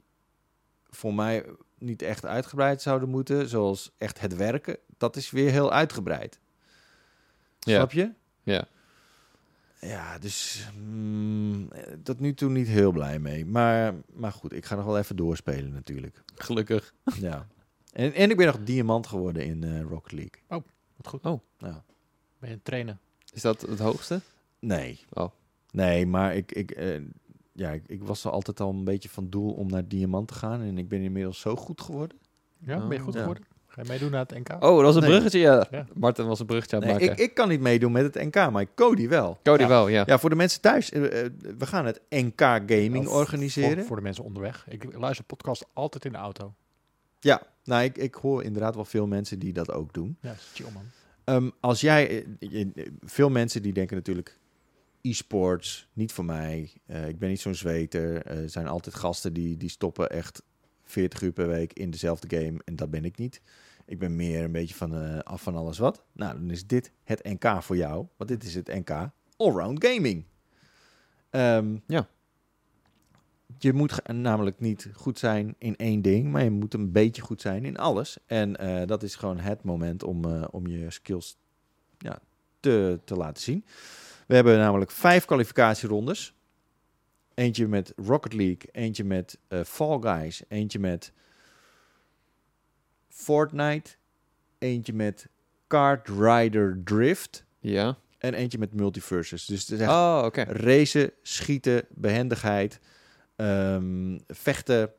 voor 0.90 1.14
mij 1.14 1.46
niet 1.82 2.02
echt 2.02 2.26
uitgebreid 2.26 2.82
zouden 2.82 3.10
moeten, 3.10 3.50
zoals 3.50 3.92
echt 3.98 4.20
het 4.20 4.36
werken, 4.36 4.78
dat 4.98 5.16
is 5.16 5.32
weer 5.32 5.52
heel 5.52 5.72
uitgebreid. 5.72 6.40
Ja. 7.60 7.76
Snap 7.76 7.92
je? 7.92 8.12
Ja. 8.44 8.68
Ja, 9.80 10.18
dus 10.20 10.68
mm, 10.78 11.70
tot 12.04 12.20
nu 12.20 12.34
toe 12.34 12.50
niet 12.50 12.68
heel 12.68 12.92
blij 12.92 13.20
mee. 13.20 13.46
Maar, 13.46 13.94
maar 14.14 14.32
goed, 14.32 14.54
ik 14.54 14.66
ga 14.66 14.76
nog 14.76 14.86
wel 14.86 14.98
even 14.98 15.16
doorspelen 15.16 15.72
natuurlijk. 15.72 16.24
Gelukkig. 16.36 16.94
ja. 17.20 17.48
En, 17.92 18.14
en 18.14 18.30
ik 18.30 18.38
ben 18.38 18.46
nog 18.46 18.60
diamant 18.64 19.08
geworden 19.08 19.46
in 19.46 19.64
eh, 19.64 19.82
Rocket 19.82 20.12
League. 20.12 20.64
Wat 20.96 21.08
goed. 21.08 21.26
Oh. 21.26 21.42
Ja. 21.58 21.84
Ben 22.40 22.50
je 22.50 22.60
trainen? 22.64 23.00
Is 23.34 23.42
dat 23.42 23.62
het 23.62 23.80
hoogste? 23.80 24.22
Nee. 24.60 25.00
Oh. 25.10 25.32
Nee, 25.72 26.06
maar 26.06 26.36
ik, 26.36 26.52
ik, 26.52 26.72
eh, 26.72 27.02
ja, 27.54 27.70
ik, 27.72 27.84
ik 27.88 28.04
was 28.04 28.24
er 28.26 28.32
altijd 28.32 28.60
al 28.60 28.70
een 28.70 28.84
beetje 28.84 29.10
van 29.10 29.30
doel 29.30 29.52
om 29.54 29.68
naar 29.70 29.88
diamant 29.88 30.28
te 30.28 30.34
gaan. 30.34 30.62
En 30.62 30.78
ik 30.78 30.88
ben 30.88 31.02
inmiddels 31.02 31.40
zo 31.40 31.56
goed 31.56 31.82
geworden. 31.82 32.18
Ja, 32.60 32.78
ben 32.80 32.90
je 32.90 32.98
Oh. 32.98 33.04
goed 33.04 33.14
Ja. 33.14 33.20
geworden? 33.20 33.44
Ga 33.68 33.82
je 33.82 33.88
meedoen 33.88 34.12
naar 34.12 34.26
het 34.28 34.38
NK? 34.38 34.50
Oh, 34.54 34.60
dat 34.76 34.82
was 34.82 34.96
een 34.96 35.02
Nee. 35.02 35.10
bruggetje, 35.10 35.40
ja. 35.40 35.68
Ja. 35.72 35.86
Martin 35.94 36.26
was 36.28 36.40
een 36.40 36.46
bruggetje 36.46 36.76
aan 36.76 36.82
het 36.84 36.92
Nee, 36.92 37.00
maken. 37.08 37.24
ik, 37.24 37.30
ik 37.30 37.36
kan 37.36 37.50
niet 37.50 37.60
meedoen 37.62 37.92
met 37.92 38.14
het 38.16 38.24
NK, 38.24 38.52
maar 38.52 38.66
Cody 38.76 39.08
wel. 39.08 39.38
Cody 39.44 39.62
Ja. 39.62 39.68
wel, 39.68 39.88
ja. 39.88 40.04
Ja, 40.06 40.20
voor 40.20 40.30
de 40.30 40.36
mensen 40.36 40.62
thuis. 40.62 40.92
eh, 40.92 41.26
eh, 41.26 41.32
we 41.58 41.66
gaan 41.66 41.86
het 41.86 42.02
NK 42.10 42.42
Gaming 42.42 43.08
Of 43.08 43.14
organiseren. 43.14 43.78
Voor, 43.78 43.86
voor 43.86 43.96
de 43.96 44.02
mensen 44.02 44.24
onderweg. 44.24 44.66
Ik 44.70 44.94
luister 44.98 45.26
podcast 45.26 45.66
altijd 45.74 46.06
in 46.06 46.12
de 46.12 46.18
auto. 46.18 46.54
Ja, 47.20 47.42
nou, 47.64 47.84
ik, 47.84 47.98
ik 47.98 48.16
hoor 48.16 48.44
inderdaad 48.44 48.76
wel 48.76 48.86
veel 48.86 49.08
mensen 49.08 49.40
die 49.40 49.54
dat 49.54 49.72
ook 49.72 49.94
doen. 49.94 50.18
Ja, 50.22 50.32
is 50.32 50.52
chill 50.54 50.68
man. 50.74 50.84
Ehm, 51.24 51.50
als 51.60 51.82
jij, 51.82 52.26
eh, 52.40 52.66
veel 53.02 53.30
mensen 53.30 53.62
die 53.62 53.74
denken 53.74 53.96
natuurlijk, 53.96 54.38
e-sports, 55.02 55.88
niet 55.94 56.12
voor 56.12 56.26
mij. 56.26 56.72
Eh, 56.86 57.08
ik 57.08 57.20
ben 57.20 57.30
niet 57.30 57.40
zo'n 57.42 57.56
zweter. 57.56 58.26
Er 58.26 58.50
zijn 58.50 58.68
altijd 58.68 58.96
gasten 58.96 59.34
die, 59.34 59.58
die 59.58 59.70
stoppen 59.70 60.10
echt 60.10 60.44
40 60.84 61.22
uur 61.22 61.32
per 61.32 61.48
week 61.48 61.74
in 61.74 61.92
dezelfde 61.92 62.38
game. 62.38 62.60
En 62.66 62.76
dat 62.76 62.90
ben 62.92 63.06
ik 63.06 63.18
niet. 63.18 63.42
Ik 63.86 64.00
ben 64.00 64.16
meer 64.16 64.44
een 64.44 64.52
beetje 64.52 64.76
van 64.76 64.96
eh, 64.96 65.20
af 65.20 65.42
van 65.42 65.56
alles 65.56 65.78
wat. 65.78 66.04
Nou, 66.12 66.34
dan 66.34 66.50
is 66.50 66.68
dit 66.68 66.92
het 67.04 67.24
NK 67.24 67.64
voor 67.64 67.78
jou. 67.78 68.08
Want 68.18 68.30
dit 68.30 68.44
is 68.44 68.56
het 68.56 68.68
NK 68.68 69.10
Allround 69.38 69.86
Gaming. 69.86 70.26
Ehm, 71.30 71.78
Ja. 71.88 72.08
Je 73.58 73.74
moet 73.74 74.08
namelijk 74.08 74.60
niet 74.60 74.90
goed 74.94 75.20
zijn 75.20 75.56
in 75.58 75.76
één 75.76 76.02
ding, 76.02 76.32
maar 76.32 76.44
je 76.44 76.50
moet 76.50 76.74
een 76.74 76.92
beetje 76.92 77.22
goed 77.22 77.42
zijn 77.42 77.66
in 77.66 77.78
alles. 77.78 78.18
En 78.26 78.58
eh, 78.58 78.88
dat 78.88 79.04
is 79.04 79.16
gewoon 79.16 79.40
het 79.40 79.64
moment 79.64 80.04
om, 80.04 80.26
eh, 80.26 80.44
om 80.52 80.68
je 80.68 80.92
skills 80.92 81.38
ja, 81.98 82.20
te, 82.60 83.00
te 83.06 83.16
laten 83.16 83.44
zien. 83.44 83.66
We 84.28 84.36
hebben 84.36 84.58
namelijk 84.58 84.92
vijf 84.92 85.26
kwalificatierondes. 85.26 86.34
Eentje 87.34 87.68
met 87.68 87.94
Rocket 87.96 88.34
League, 88.34 88.70
eentje 88.72 89.04
met 89.04 89.38
eh, 89.48 89.64
Fall 89.64 90.00
Guys, 90.02 90.44
eentje 90.48 90.80
met 90.80 91.12
Fortnite, 93.08 93.92
eentje 94.58 94.94
met 94.94 95.28
Kart 95.68 96.08
Rider 96.08 96.82
Drift 96.84 97.46
Ja. 97.60 97.98
en 98.18 98.34
eentje 98.34 98.58
met 98.58 98.74
Multiverses. 98.74 99.46
Dus 99.46 99.60
het 99.62 99.70
is 99.70 99.80
echt 99.80 99.90
Oh, 99.92 100.28
racen, 100.34 101.12
schieten, 101.22 101.86
behendigheid, 101.90 102.80
ehm, 103.36 104.20
vechten 104.28 104.94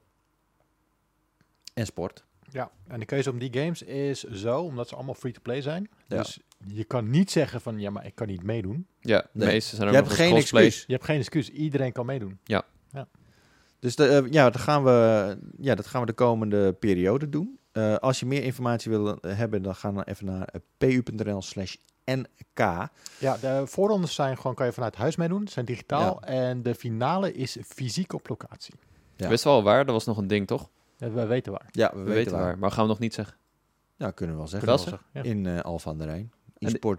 en 1.74 1.86
sport. 1.86 2.24
Ja, 2.53 2.70
en 2.88 3.00
de 3.00 3.07
keuze 3.07 3.30
om 3.30 3.38
die 3.38 3.53
games 3.53 3.82
is 3.82 4.22
zo, 4.22 4.61
omdat 4.61 4.88
ze 4.88 4.94
allemaal 4.94 5.14
free-to-play 5.14 5.61
zijn. 5.62 5.88
Ja. 6.07 6.16
Dus 6.16 6.40
je 6.66 6.84
kan 6.84 7.11
niet 7.11 7.30
zeggen 7.30 7.61
van, 7.61 7.78
ja, 7.80 7.90
maar 7.90 8.07
ik 8.07 8.14
kan 8.14 8.26
niet 8.26 8.42
meedoen. 8.42 8.86
Ja, 9.00 9.20
de 9.20 9.28
Nee. 9.32 9.48
meeste 9.48 9.76
zijn 9.76 9.88
ook 9.88 9.94
Je 9.94 10.00
nog 10.00 10.09
hebt 10.09 10.20
eens 10.20 10.28
geen 10.28 10.38
cosplay. 10.38 10.64
excuus. 10.64 10.84
Je 10.86 10.92
hebt 10.92 11.05
geen 11.05 11.18
excuus, 11.18 11.48
iedereen 11.50 11.92
kan 11.92 12.07
meedoen. 12.07 12.38
Dus 13.78 13.96
de, 13.96 14.07
eh, 14.07 14.30
ja, 14.32 14.50
dat 14.50 14.61
gaan, 14.61 14.84
we, 14.84 15.38
ja, 15.59 15.74
dat 15.74 15.86
gaan 15.86 16.00
we 16.00 16.07
de 16.07 16.12
komende 16.12 16.72
periode 16.72 17.28
doen. 17.28 17.59
Eh, 17.72 17.94
als 17.96 18.20
je 18.20 18.26
meer 18.26 18.42
informatie 18.42 18.90
wil 18.90 19.16
eh, 19.20 19.36
hebben, 19.36 19.62
dan 19.62 19.74
ga 19.74 19.92
dan 19.92 20.03
even 20.03 20.26
naar 20.26 20.48
pu.nl 20.78 21.42
slash 21.42 21.74
nk. 22.05 22.28
Ja, 23.18 23.36
de 23.40 23.62
voorrondes 23.66 24.14
zijn 24.14 24.36
gewoon, 24.36 24.55
kan 24.55 24.66
je 24.66 24.72
vanuit 24.72 24.96
huis 24.96 25.16
meedoen, 25.16 25.48
zijn 25.48 25.64
digitaal. 25.64 26.18
Ja. 26.20 26.26
En 26.26 26.62
de 26.62 26.74
finale 26.74 27.32
is 27.32 27.57
fysiek 27.66 28.12
op 28.12 28.28
locatie. 28.28 28.74
Ja. 29.16 29.28
Wist 29.28 29.44
wel 29.44 29.62
waar, 29.62 29.84
dat 29.84 29.94
was 29.94 30.05
nog 30.05 30.16
een 30.16 30.26
ding, 30.26 30.46
toch? 30.46 30.68
Ja, 31.07 31.11
wij 31.12 31.26
weten 31.26 31.53
waar. 31.53 31.68
Ja, 31.70 31.90
we, 31.90 31.96
We, 31.96 32.03
weten, 32.03 32.14
weten 32.14 32.32
waar. 32.32 32.42
waar. 32.42 32.59
Maar 32.59 32.70
gaan 32.70 32.82
we 32.84 32.88
nog 32.90 32.98
niet 32.98 33.14
zeggen. 33.14 33.36
Ja, 33.96 34.11
kunnen 34.11 34.34
we 34.34 34.40
wel 34.40 34.50
zeggen. 34.50 34.68
Wel 34.68 34.78
Kunnen 34.78 34.98
we 35.00 35.03
zeg? 35.14 35.22
zeggen. 35.22 35.46
Ja, 35.46 35.53
In 35.53 35.59
eh 35.59 35.64
Alphen 35.64 35.90
aan 35.90 35.98
de 35.98 36.05
Rijn. 36.05 36.32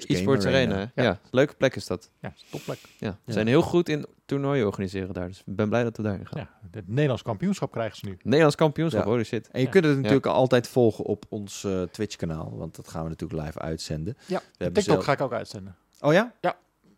E-sports 0.07 0.45
Arena. 0.45 0.91
Ja. 0.95 1.19
leuke 1.31 1.53
plek 1.55 1.75
is 1.75 1.87
dat. 1.87 2.09
ja 2.19 2.33
topplek. 2.51 2.79
Ja. 2.99 3.09
Ze 3.11 3.17
Ja. 3.25 3.33
zijn 3.33 3.47
heel 3.47 3.61
goed 3.61 3.89
in 3.89 4.05
toernooien 4.25 4.65
organiseren 4.65 5.13
daar. 5.13 5.27
Dus 5.27 5.43
ik 5.45 5.55
ben 5.55 5.69
blij 5.69 5.83
dat 5.83 5.97
we 5.97 6.03
daarin 6.03 6.27
gaan. 6.27 6.39
Ja, 6.39 6.67
het 6.71 6.87
Nederlands 6.87 7.21
kampioenschap 7.23 7.71
krijgen 7.71 7.97
ze 7.97 8.05
nu. 8.05 8.17
Nederlands 8.23 8.55
kampioenschap, 8.55 9.03
Ja. 9.03 9.09
holy 9.09 9.23
shit. 9.23 9.47
En 9.49 9.59
je 9.59 9.65
Ja. 9.65 9.71
kunt 9.71 9.85
het 9.85 9.95
natuurlijk 9.95 10.25
altijd 10.25 10.67
volgen 10.67 11.05
op 11.05 11.25
ons 11.29 11.63
eh, 11.63 11.81
Twitch-kanaal. 11.81 12.57
Want 12.57 12.75
dat 12.75 12.87
gaan 12.87 13.03
we 13.03 13.09
natuurlijk 13.09 13.41
live 13.45 13.59
uitzenden. 13.59 14.17
Ja, 14.27 14.41
We 14.57 14.65
TikTok 14.65 14.83
zelf- 14.83 15.03
ga 15.03 15.11
ik 15.11 15.21
ook 15.21 15.33
uitzenden. 15.33 15.75
Oh 15.99 16.13
ja? 16.13 16.33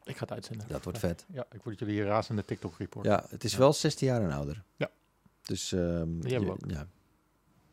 Ik 0.04 0.16
ga 0.18 0.22
het 0.22 0.32
uitzenden. 0.32 0.68
Dat 0.68 0.84
wordt 0.84 1.00
vet. 1.00 1.26
Ja, 1.34 1.46
ik 1.52 1.64
word 1.64 1.80
jullie 1.80 1.94
hier 1.96 2.06
razende 2.06 2.46
TikTok-report. 2.46 3.06
Ja, 3.06 3.24
het 3.30 3.44
is 3.44 3.52
Ja. 3.52 3.58
wel 3.58 3.74
16 3.74 4.08
jaar 4.08 4.22
en 4.22 4.32
ouder. 4.32 4.64
Ja. 4.76 4.90
Dus 5.42 5.72
ehm, 5.72 6.20
Die 6.20 6.32
hebben 6.32 6.40
we 6.40 6.46
je- 6.46 6.52
ook. 6.52 6.60
ja. 6.72 6.88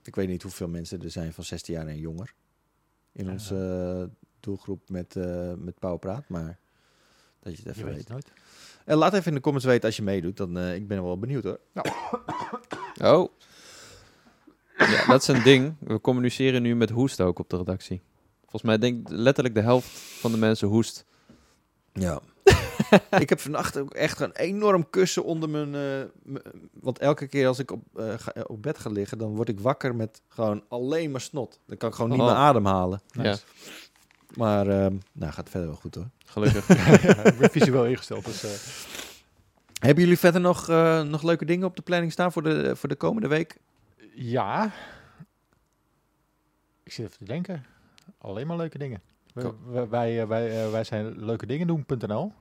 Ik 0.04 0.14
weet 0.14 0.28
niet 0.28 0.42
hoeveel 0.42 0.68
mensen 0.68 1.02
er 1.02 1.10
zijn 1.10 1.32
van 1.32 1.44
16 1.44 1.74
jaar 1.74 1.86
en 1.86 1.98
jonger 1.98 2.34
in 3.12 3.24
Ja. 3.24 3.30
onze 3.32 3.54
eh, 4.10 4.16
doelgroep 4.40 4.88
met, 4.88 5.16
eh 5.16 5.52
met 5.56 5.78
Pauwpraat, 5.78 6.28
maar 6.28 6.58
dat 7.40 7.56
je 7.56 7.62
het 7.62 7.64
Je 7.64 7.70
even 7.70 7.84
weet 7.84 7.94
weet. 7.94 7.98
het 8.02 8.08
nooit. 8.08 8.32
En 8.84 8.96
laat 8.96 9.14
even 9.14 9.26
in 9.28 9.34
de 9.34 9.40
comments 9.40 9.66
weten 9.66 9.84
als 9.84 9.96
je 9.96 10.02
meedoet, 10.02 10.36
dan 10.36 10.58
eh, 10.58 10.74
ik 10.74 10.88
ben 10.88 11.02
wel 11.02 11.18
benieuwd 11.18 11.44
hoor. 11.44 11.60
Oh. 13.02 13.28
Ja, 14.76 15.06
dat 15.06 15.20
is 15.22 15.28
een 15.28 15.42
ding. 15.42 15.74
We 15.80 16.00
communiceren 16.00 16.62
nu 16.62 16.74
met 16.76 16.90
hoest 16.90 17.20
ook 17.20 17.38
op 17.38 17.50
de 17.50 17.56
redactie. 17.56 18.00
Volgens 18.40 18.62
mij 18.62 18.78
denk 18.78 19.00
ik 19.00 19.08
letterlijk 19.16 19.54
de 19.54 19.60
helft 19.60 19.88
van 20.20 20.32
de 20.32 20.38
mensen 20.38 20.68
hoest. 20.68 21.04
Ja. 21.92 22.20
ik 23.18 23.28
heb 23.28 23.40
vannacht 23.40 23.78
ook 23.78 23.94
echt 23.94 24.20
een 24.20 24.32
enorm 24.32 24.90
kussen 24.90 25.24
onder 25.24 25.48
mijn... 25.48 25.74
eh, 26.34 26.42
want 26.72 26.98
elke 26.98 27.26
keer 27.26 27.46
als 27.46 27.58
ik 27.58 27.70
op, 27.70 27.82
eh, 27.94 28.14
ga, 28.16 28.32
op 28.46 28.62
bed 28.62 28.78
ga 28.78 28.90
liggen, 28.90 29.18
dan 29.18 29.34
word 29.34 29.48
ik 29.48 29.60
wakker 29.60 29.94
met 29.94 30.20
gewoon 30.28 30.64
alleen 30.68 31.10
maar 31.10 31.20
snot. 31.20 31.60
Dan 31.66 31.76
kan 31.76 31.88
ik 31.88 31.94
gewoon 31.94 32.10
niet 32.10 32.20
Oh. 32.20 32.26
meer 32.26 32.34
ademhalen. 32.34 33.00
Nice. 33.12 33.42
Maar 34.36 34.66
ehm, 34.68 34.94
nou, 35.12 35.32
gaat 35.32 35.48
verder 35.50 35.68
wel 35.68 35.78
goed 35.78 35.94
hoor. 35.94 36.08
Gelukkig. 36.24 36.68
ja, 37.02 37.24
ik 37.24 37.38
ben 37.38 37.50
visueel 37.50 37.86
ingesteld. 37.86 38.24
Dus, 38.24 38.42
eh, 38.44 38.50
Hebben 39.78 40.02
jullie 40.04 40.18
verder 40.18 40.40
nog, 40.40 40.68
eh, 40.68 41.02
nog 41.02 41.22
leuke 41.22 41.44
dingen 41.44 41.66
op 41.66 41.76
de 41.76 41.82
planning 41.82 42.12
staan 42.12 42.32
voor 42.32 42.42
de, 42.42 42.76
voor 42.76 42.88
de 42.88 42.94
komende 42.96 43.28
week? 43.28 43.56
ja. 44.14 44.72
Ik 46.82 46.92
zit 46.92 47.06
even 47.06 47.18
te 47.18 47.24
denken. 47.24 47.64
Alleen 48.18 48.46
maar 48.46 48.56
leuke 48.56 48.78
dingen. 48.78 49.02
Wij, 49.88 50.20
eh, 50.20 50.26
wij, 50.28 50.64
eh, 50.64 50.70
wij 50.70 50.84
zijn 50.84 51.24
leuke 51.24 51.46
dingen 51.46 51.66
doen.nl. 51.66 52.32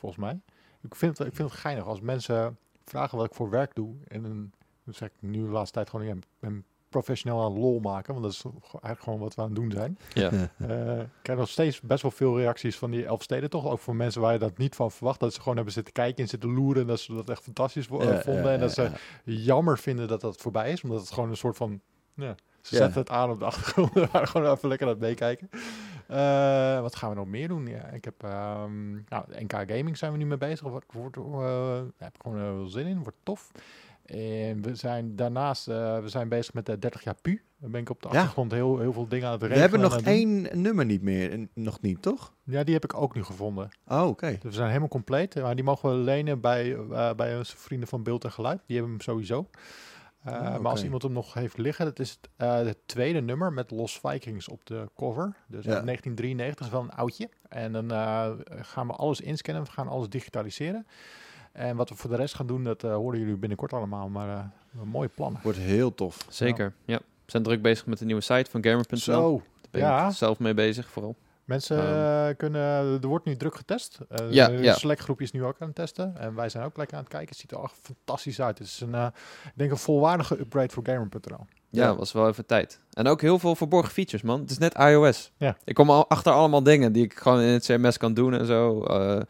Volgens 0.00 0.20
mij. 0.20 0.40
Ik 0.82 0.94
vind, 0.94 1.18
het, 1.18 1.26
ik 1.26 1.34
vind 1.34 1.50
het 1.50 1.58
geinig 1.60 1.84
als 1.86 2.00
mensen 2.00 2.58
vragen 2.84 3.18
wat 3.18 3.26
ik 3.26 3.34
voor 3.34 3.50
werk 3.50 3.74
doe. 3.74 3.94
En 4.08 4.22
dan, 4.22 4.50
zeg 4.84 5.08
ik 5.08 5.14
nu 5.20 5.42
de 5.44 5.50
laatste 5.50 5.74
tijd 5.74 5.90
gewoon, 5.90 6.06
ja, 6.06 6.12
ik 6.14 6.24
ben 6.38 6.64
professioneel 6.88 7.44
aan 7.44 7.58
lol 7.58 7.80
maken. 7.80 8.12
Want 8.14 8.24
dat 8.24 8.32
is 8.34 8.44
eigenlijk 8.62 9.00
gewoon 9.02 9.18
wat 9.18 9.34
we 9.34 9.40
aan 9.42 9.46
het 9.46 9.56
doen 9.56 9.70
zijn. 9.70 9.98
ja. 10.14 10.30
Eh, 10.58 11.00
ik 11.00 11.08
krijg 11.22 11.38
nog 11.38 11.48
steeds 11.48 11.80
best 11.80 12.02
wel 12.02 12.10
veel 12.10 12.38
reacties 12.38 12.78
van 12.78 12.90
die 12.90 13.04
Elfsteden, 13.04 13.50
toch? 13.50 13.66
Ook 13.66 13.78
voor 13.78 13.96
mensen 13.96 14.20
waar 14.20 14.32
je 14.32 14.38
dat 14.38 14.58
niet 14.58 14.74
van 14.74 14.90
verwacht. 14.90 15.20
Dat 15.20 15.32
ze 15.34 15.38
gewoon 15.40 15.54
hebben 15.56 15.74
zitten 15.74 15.92
kijken 15.92 16.22
en 16.22 16.28
zitten 16.28 16.54
loeren. 16.54 16.82
En 16.82 16.88
dat 16.88 17.00
ze 17.00 17.14
dat 17.14 17.28
echt 17.30 17.42
fantastisch 17.42 17.86
vo- 17.86 18.02
Ja, 18.02 18.20
vonden. 18.20 18.44
ja, 18.44 18.52
en 18.52 18.60
dat 18.60 18.74
ja, 18.74 18.84
ze 18.84 18.90
ja. 19.24 19.36
jammer 19.36 19.78
vinden 19.78 20.08
dat 20.08 20.20
dat 20.20 20.36
voorbij 20.36 20.72
is. 20.72 20.82
Omdat 20.82 21.00
het 21.00 21.10
gewoon 21.10 21.30
een 21.30 21.36
soort 21.36 21.56
van... 21.56 21.80
Ja, 22.14 22.34
ze 22.62 22.74
Ja. 22.74 22.80
zetten 22.82 23.00
het 23.00 23.10
aan 23.10 23.30
op 23.30 23.38
de 23.38 23.44
achtergrond. 23.44 23.92
We 23.94 24.08
waren 24.12 24.28
gewoon 24.28 24.52
even 24.52 24.68
lekker 24.68 24.86
aan 24.86 24.92
het 24.92 25.02
meekijken. 25.02 25.50
Eh, 26.06 26.80
wat 26.80 26.96
gaan 26.96 27.10
we 27.10 27.16
nog 27.16 27.26
meer 27.26 27.48
doen? 27.48 27.66
Ja, 27.66 27.84
ik 27.86 28.04
heb... 28.04 28.14
ehm 28.22 28.90
nou, 28.92 29.24
NK 29.38 29.52
Gaming 29.52 29.96
zijn 29.98 30.12
we 30.12 30.18
nu 30.18 30.26
mee 30.26 30.38
bezig. 30.38 30.68
Wordt, 30.68 30.86
wordt, 30.92 31.16
eh, 31.16 31.22
daar 31.32 31.82
heb 31.98 32.14
ik 32.14 32.22
gewoon 32.22 32.40
heel 32.40 32.54
veel 32.54 32.66
zin 32.66 32.86
in. 32.86 33.02
Wordt 33.02 33.18
tof. 33.22 33.50
En 34.04 34.62
we 34.62 34.74
zijn 34.74 35.16
daarnaast... 35.16 35.68
eh, 35.68 35.98
we 35.98 36.08
zijn 36.08 36.28
bezig 36.28 36.54
met 36.54 36.66
de 36.66 36.78
30 36.78 37.04
jaar 37.04 37.14
PU. 37.22 37.42
Daar 37.58 37.70
ben 37.70 37.80
ik 37.80 37.90
op 37.90 38.02
de 38.02 38.08
Ja. 38.08 38.14
achtergrond 38.18 38.52
heel, 38.52 38.78
heel 38.78 38.92
veel 38.92 39.08
dingen 39.08 39.26
aan 39.26 39.32
het 39.32 39.40
We 39.40 39.46
regelen. 39.46 39.70
hebben 39.70 39.90
en 39.90 39.94
nog 39.96 40.06
één 40.06 40.62
nummer 40.62 40.84
niet 40.84 41.02
meer. 41.02 41.30
en 41.32 41.48
Nog 41.54 41.80
niet, 41.80 42.02
toch? 42.02 42.32
Ja, 42.44 42.64
die 42.64 42.74
heb 42.74 42.84
ik 42.84 42.94
ook 42.94 43.14
nu 43.14 43.24
gevonden. 43.24 43.68
Oh, 43.86 44.06
oké. 44.06 44.30
Dus 44.30 44.42
we 44.42 44.52
zijn 44.52 44.68
helemaal 44.68 44.88
compleet. 44.88 45.34
Maar 45.34 45.54
die 45.54 45.64
mogen 45.64 45.90
we 45.90 45.94
lenen 45.96 46.40
bij, 46.40 46.74
eh, 46.76 47.12
bij 47.14 47.36
onze 47.38 47.56
vrienden 47.56 47.88
van 47.88 48.02
Beeld 48.02 48.24
en 48.24 48.32
Geluid. 48.32 48.60
Die 48.66 48.76
hebben 48.76 48.94
hem 48.94 49.04
sowieso. 49.04 49.46
Uh, 50.28 50.32
Oh, 50.32 50.40
Maar 50.58 50.70
als 50.70 50.82
iemand 50.84 51.02
hem 51.02 51.12
nog 51.12 51.34
heeft 51.34 51.58
liggen, 51.58 51.84
dat 51.84 51.98
is 51.98 52.10
het, 52.10 52.30
eh, 52.36 52.54
het 52.54 52.78
tweede 52.86 53.20
nummer 53.20 53.52
met 53.52 53.70
Los 53.70 53.98
Vikings 54.02 54.48
op 54.48 54.66
de 54.66 54.88
cover. 54.96 55.34
Dus 55.46 55.64
Ja. 55.64 55.74
uit 55.74 55.84
1993 55.84 56.66
is 56.66 56.72
wel 56.72 56.82
een 56.82 56.90
oudje. 56.90 57.28
En 57.48 57.72
dan 57.72 57.90
eh, 57.90 58.30
gaan 58.48 58.86
we 58.86 58.92
alles 58.92 59.20
inscannen, 59.20 59.64
we 59.64 59.70
gaan 59.70 59.88
alles 59.88 60.08
digitaliseren. 60.08 60.86
En 61.52 61.76
wat 61.76 61.88
we 61.88 61.94
voor 61.94 62.10
de 62.10 62.16
rest 62.16 62.34
gaan 62.34 62.46
doen, 62.46 62.64
dat 62.64 62.84
eh, 62.84 62.94
horen 62.94 63.18
jullie 63.18 63.36
binnenkort 63.36 63.72
allemaal. 63.72 64.08
Maar 64.08 64.28
eh, 64.28 64.44
een 64.80 64.88
mooie 64.88 65.08
plannen. 65.08 65.40
Wordt 65.42 65.58
heel 65.58 65.94
tof. 65.94 66.26
Zeker. 66.28 66.72
Ja. 66.84 66.96
We 66.96 67.30
zijn 67.36 67.42
druk 67.42 67.62
bezig 67.62 67.86
met 67.86 67.98
de 67.98 68.04
nieuwe 68.04 68.20
site 68.20 68.50
van 68.50 68.64
Gamer.nl. 68.64 68.98
Zo, 68.98 69.36
Daar 69.36 69.70
ben 69.70 69.80
ja. 69.80 70.08
ik 70.08 70.14
zelf 70.14 70.38
mee 70.38 70.54
bezig 70.54 70.88
vooral. 70.90 71.16
Mensen 71.50 71.78
Ehm. 71.78 72.28
eh, 72.30 72.36
kunnen, 72.36 72.60
er 73.02 73.06
wordt 73.06 73.24
nu 73.24 73.36
druk 73.36 73.54
getest. 73.54 73.98
Eh 74.08 74.26
Ja, 74.30 74.46
de 74.46 74.52
ja. 74.62 74.74
Select 74.74 75.08
is 75.16 75.32
nu 75.32 75.44
ook 75.44 75.56
aan 75.58 75.66
het 75.66 75.76
testen. 75.76 76.14
En 76.18 76.34
wij 76.34 76.48
zijn 76.48 76.64
ook 76.64 76.76
lekker 76.76 76.96
aan 76.96 77.02
het 77.02 77.12
kijken. 77.12 77.28
Het 77.28 77.38
ziet 77.38 77.52
er 77.52 77.62
echt 77.62 77.74
fantastisch 77.82 78.40
uit. 78.40 78.58
Het 78.58 78.66
is 78.66 78.80
een, 78.80 78.94
eh, 78.94 79.06
ik 79.44 79.52
denk 79.54 79.70
een 79.70 79.76
volwaardige 79.76 80.38
upgrade 80.40 80.72
voor 80.72 80.82
Gamer.nl. 80.86 81.46
Ja, 81.70 81.84
Ja. 81.86 81.94
was 81.96 82.12
wel 82.12 82.28
even 82.28 82.46
tijd. 82.46 82.80
En 82.92 83.06
ook 83.06 83.20
heel 83.20 83.38
veel 83.38 83.54
verborgen 83.56 83.92
features, 83.92 84.22
man. 84.22 84.40
Het 84.40 84.50
is 84.50 84.58
net 84.58 84.74
iOS. 84.74 85.32
Ja. 85.36 85.56
Ik 85.64 85.74
kom 85.74 85.90
al 85.90 86.08
achter 86.08 86.32
allemaal 86.32 86.62
dingen 86.62 86.92
die 86.92 87.04
ik 87.04 87.14
gewoon 87.18 87.40
in 87.40 87.52
het 87.52 87.64
CMS 87.64 87.96
kan 87.96 88.14
doen 88.14 88.34
en 88.34 88.46
zo. 88.46 88.82
Eh, 88.84 89.20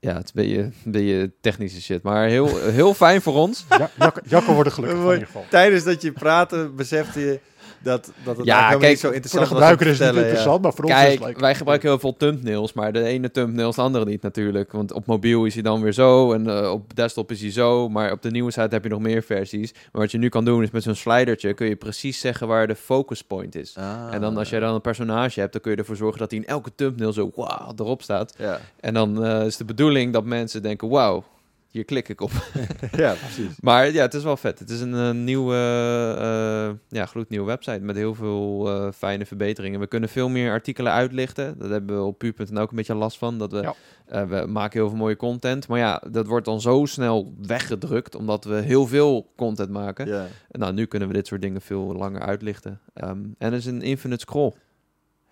Ja, 0.00 0.14
het 0.14 0.24
is 0.24 0.30
een 0.34 0.42
beetje, 0.46 0.60
een 0.84 0.92
beetje 0.92 1.32
technische 1.40 1.80
shit. 1.82 2.02
Maar 2.02 2.26
heel, 2.28 2.46
heel 2.58 2.94
fijn 2.94 3.22
voor 3.22 3.34
ons. 3.34 3.64
Ja, 3.68 3.90
Jacco, 3.98 4.20
Jacco 4.24 4.52
wordt 4.52 4.68
er 4.68 4.74
gelukkig 4.74 4.98
van 5.02 5.06
in 5.08 5.12
ieder 5.18 5.26
geval. 5.26 5.44
Tijdens 5.50 5.84
dat 5.84 6.02
je 6.02 6.12
praatte, 6.12 6.68
besefte 6.76 7.20
je 7.20 7.40
dat, 7.82 8.12
dat 8.24 8.36
het 8.36 8.46
Ja, 8.46 8.68
kijk, 8.68 8.82
niet 8.82 8.98
zo 8.98 9.00
Voor 9.00 9.10
de 9.10 9.14
interessant 9.14 9.46
gebruiker 9.46 9.86
was 9.86 9.98
is 10.00 10.06
het 10.06 10.16
interessant, 10.16 10.62
maar 10.62 10.72
voor 10.72 10.84
ons 10.84 10.94
is 10.94 11.10
het 11.10 11.20
Kijk, 11.20 11.38
wij 11.38 11.54
gebruiken 11.54 11.88
heel 11.88 11.98
veel 11.98 12.16
thumbnails, 12.16 12.72
maar 12.72 12.92
de 12.92 13.02
ene 13.04 13.30
thumbnail 13.30 13.68
is 13.68 13.74
de 13.74 13.82
andere 13.82 14.04
niet 14.04 14.22
natuurlijk. 14.22 14.72
Want 14.72 14.92
op 14.92 15.06
mobiel 15.06 15.44
is 15.44 15.54
hij 15.54 15.62
dan 15.62 15.82
weer 15.82 15.92
zo 15.92 16.32
en 16.32 16.46
eh, 16.48 16.70
op 16.70 16.96
desktop 16.96 17.30
is 17.30 17.40
hij 17.40 17.50
zo. 17.50 17.88
Maar 17.88 18.12
op 18.12 18.22
de 18.22 18.30
nieuwe 18.30 18.50
site 18.50 18.68
heb 18.70 18.82
je 18.82 18.88
nog 18.88 19.00
meer 19.00 19.22
versies. 19.22 19.72
Maar 19.72 20.02
wat 20.02 20.10
je 20.10 20.18
nu 20.18 20.28
kan 20.28 20.44
doen 20.44 20.62
is 20.62 20.70
met 20.70 20.82
zo'n 20.82 20.94
slidertje 20.94 21.54
kun 21.54 21.66
je 21.68 21.76
precies 21.76 22.20
zeggen 22.20 22.46
waar 22.48 22.66
de 22.66 22.74
focus 22.76 23.22
point 23.22 23.54
is. 23.54 23.72
ja. 23.74 24.06
Ah, 24.06 24.14
En 24.14 24.20
dan 24.20 24.36
als 24.36 24.50
jij 24.50 24.60
dan 24.60 24.74
een 24.74 24.80
personage 24.80 25.40
hebt, 25.40 25.52
dan 25.52 25.60
kun 25.60 25.70
je 25.70 25.76
ervoor 25.76 25.96
zorgen 25.96 26.18
dat 26.18 26.30
hij 26.30 26.40
in 26.40 26.46
elke 26.46 26.70
thumbnail 26.74 27.12
zo 27.12 27.30
wow, 27.34 27.70
erop 27.76 28.02
staat. 28.02 28.34
Ja, 28.38 28.60
En 28.80 28.94
dan 28.94 29.24
eh, 29.24 29.44
is 29.44 29.56
de 29.56 29.64
bedoeling 29.64 30.12
dat 30.12 30.24
mensen 30.24 30.62
denken, 30.62 30.88
wauw, 30.88 31.24
hier 31.70 31.84
klik 31.84 32.08
ik 32.08 32.20
op. 32.20 32.30
ja 32.96 33.14
precies. 33.14 33.60
Maar 33.60 33.92
ja, 33.92 34.02
het 34.02 34.14
is 34.14 34.22
wel 34.22 34.36
vet. 34.36 34.58
Het 34.58 34.70
is 34.70 34.80
een, 34.80 34.94
eh, 34.94 35.10
nieuwe, 35.10 35.54
eh, 35.54 36.98
ja, 36.98 37.06
gloednieuwe 37.06 37.46
website 37.46 37.80
met 37.80 37.96
heel 37.96 38.14
veel 38.14 38.68
eh, 38.68 38.92
fijne 38.92 39.26
verbeteringen. 39.26 39.80
We 39.80 39.86
kunnen 39.86 40.08
veel 40.08 40.28
meer 40.28 40.50
artikelen 40.50 40.92
uitlichten. 40.92 41.58
Dat 41.58 41.70
hebben 41.70 41.96
we 41.96 42.02
op 42.02 42.18
pu.nl 42.18 42.60
ook 42.60 42.70
een 42.70 42.76
beetje 42.76 42.94
last 42.94 43.18
van. 43.18 43.38
Dat 43.38 43.52
we, 43.52 43.72
Ja. 44.08 44.26
we 44.26 44.46
maken 44.46 44.80
heel 44.80 44.88
veel 44.88 44.98
mooie 44.98 45.16
content. 45.16 45.68
Maar 45.68 45.78
ja, 45.78 46.02
dat 46.10 46.26
wordt 46.26 46.44
dan 46.44 46.60
zo 46.60 46.84
snel 46.84 47.34
weggedrukt, 47.42 48.14
omdat 48.14 48.44
we 48.44 48.54
heel 48.54 48.86
veel 48.86 49.32
content 49.36 49.70
maken. 49.70 50.06
Ja. 50.06 50.26
En 50.50 50.60
nou, 50.60 50.72
nu 50.72 50.86
kunnen 50.86 51.08
we 51.08 51.14
dit 51.14 51.26
soort 51.26 51.42
dingen 51.42 51.60
veel 51.60 51.94
langer 51.94 52.20
uitlichten. 52.20 52.80
Ehm, 52.94 53.18
en 53.38 53.52
er 53.52 53.58
is 53.58 53.66
een 53.66 53.82
infinite 53.82 54.20
scroll. 54.20 54.52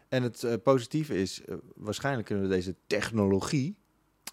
En 0.08 0.22
het 0.22 0.58
positieve 0.62 1.20
is, 1.20 1.40
waarschijnlijk 1.74 2.26
kunnen 2.26 2.48
we 2.48 2.54
deze 2.54 2.74
technologie 2.86 3.76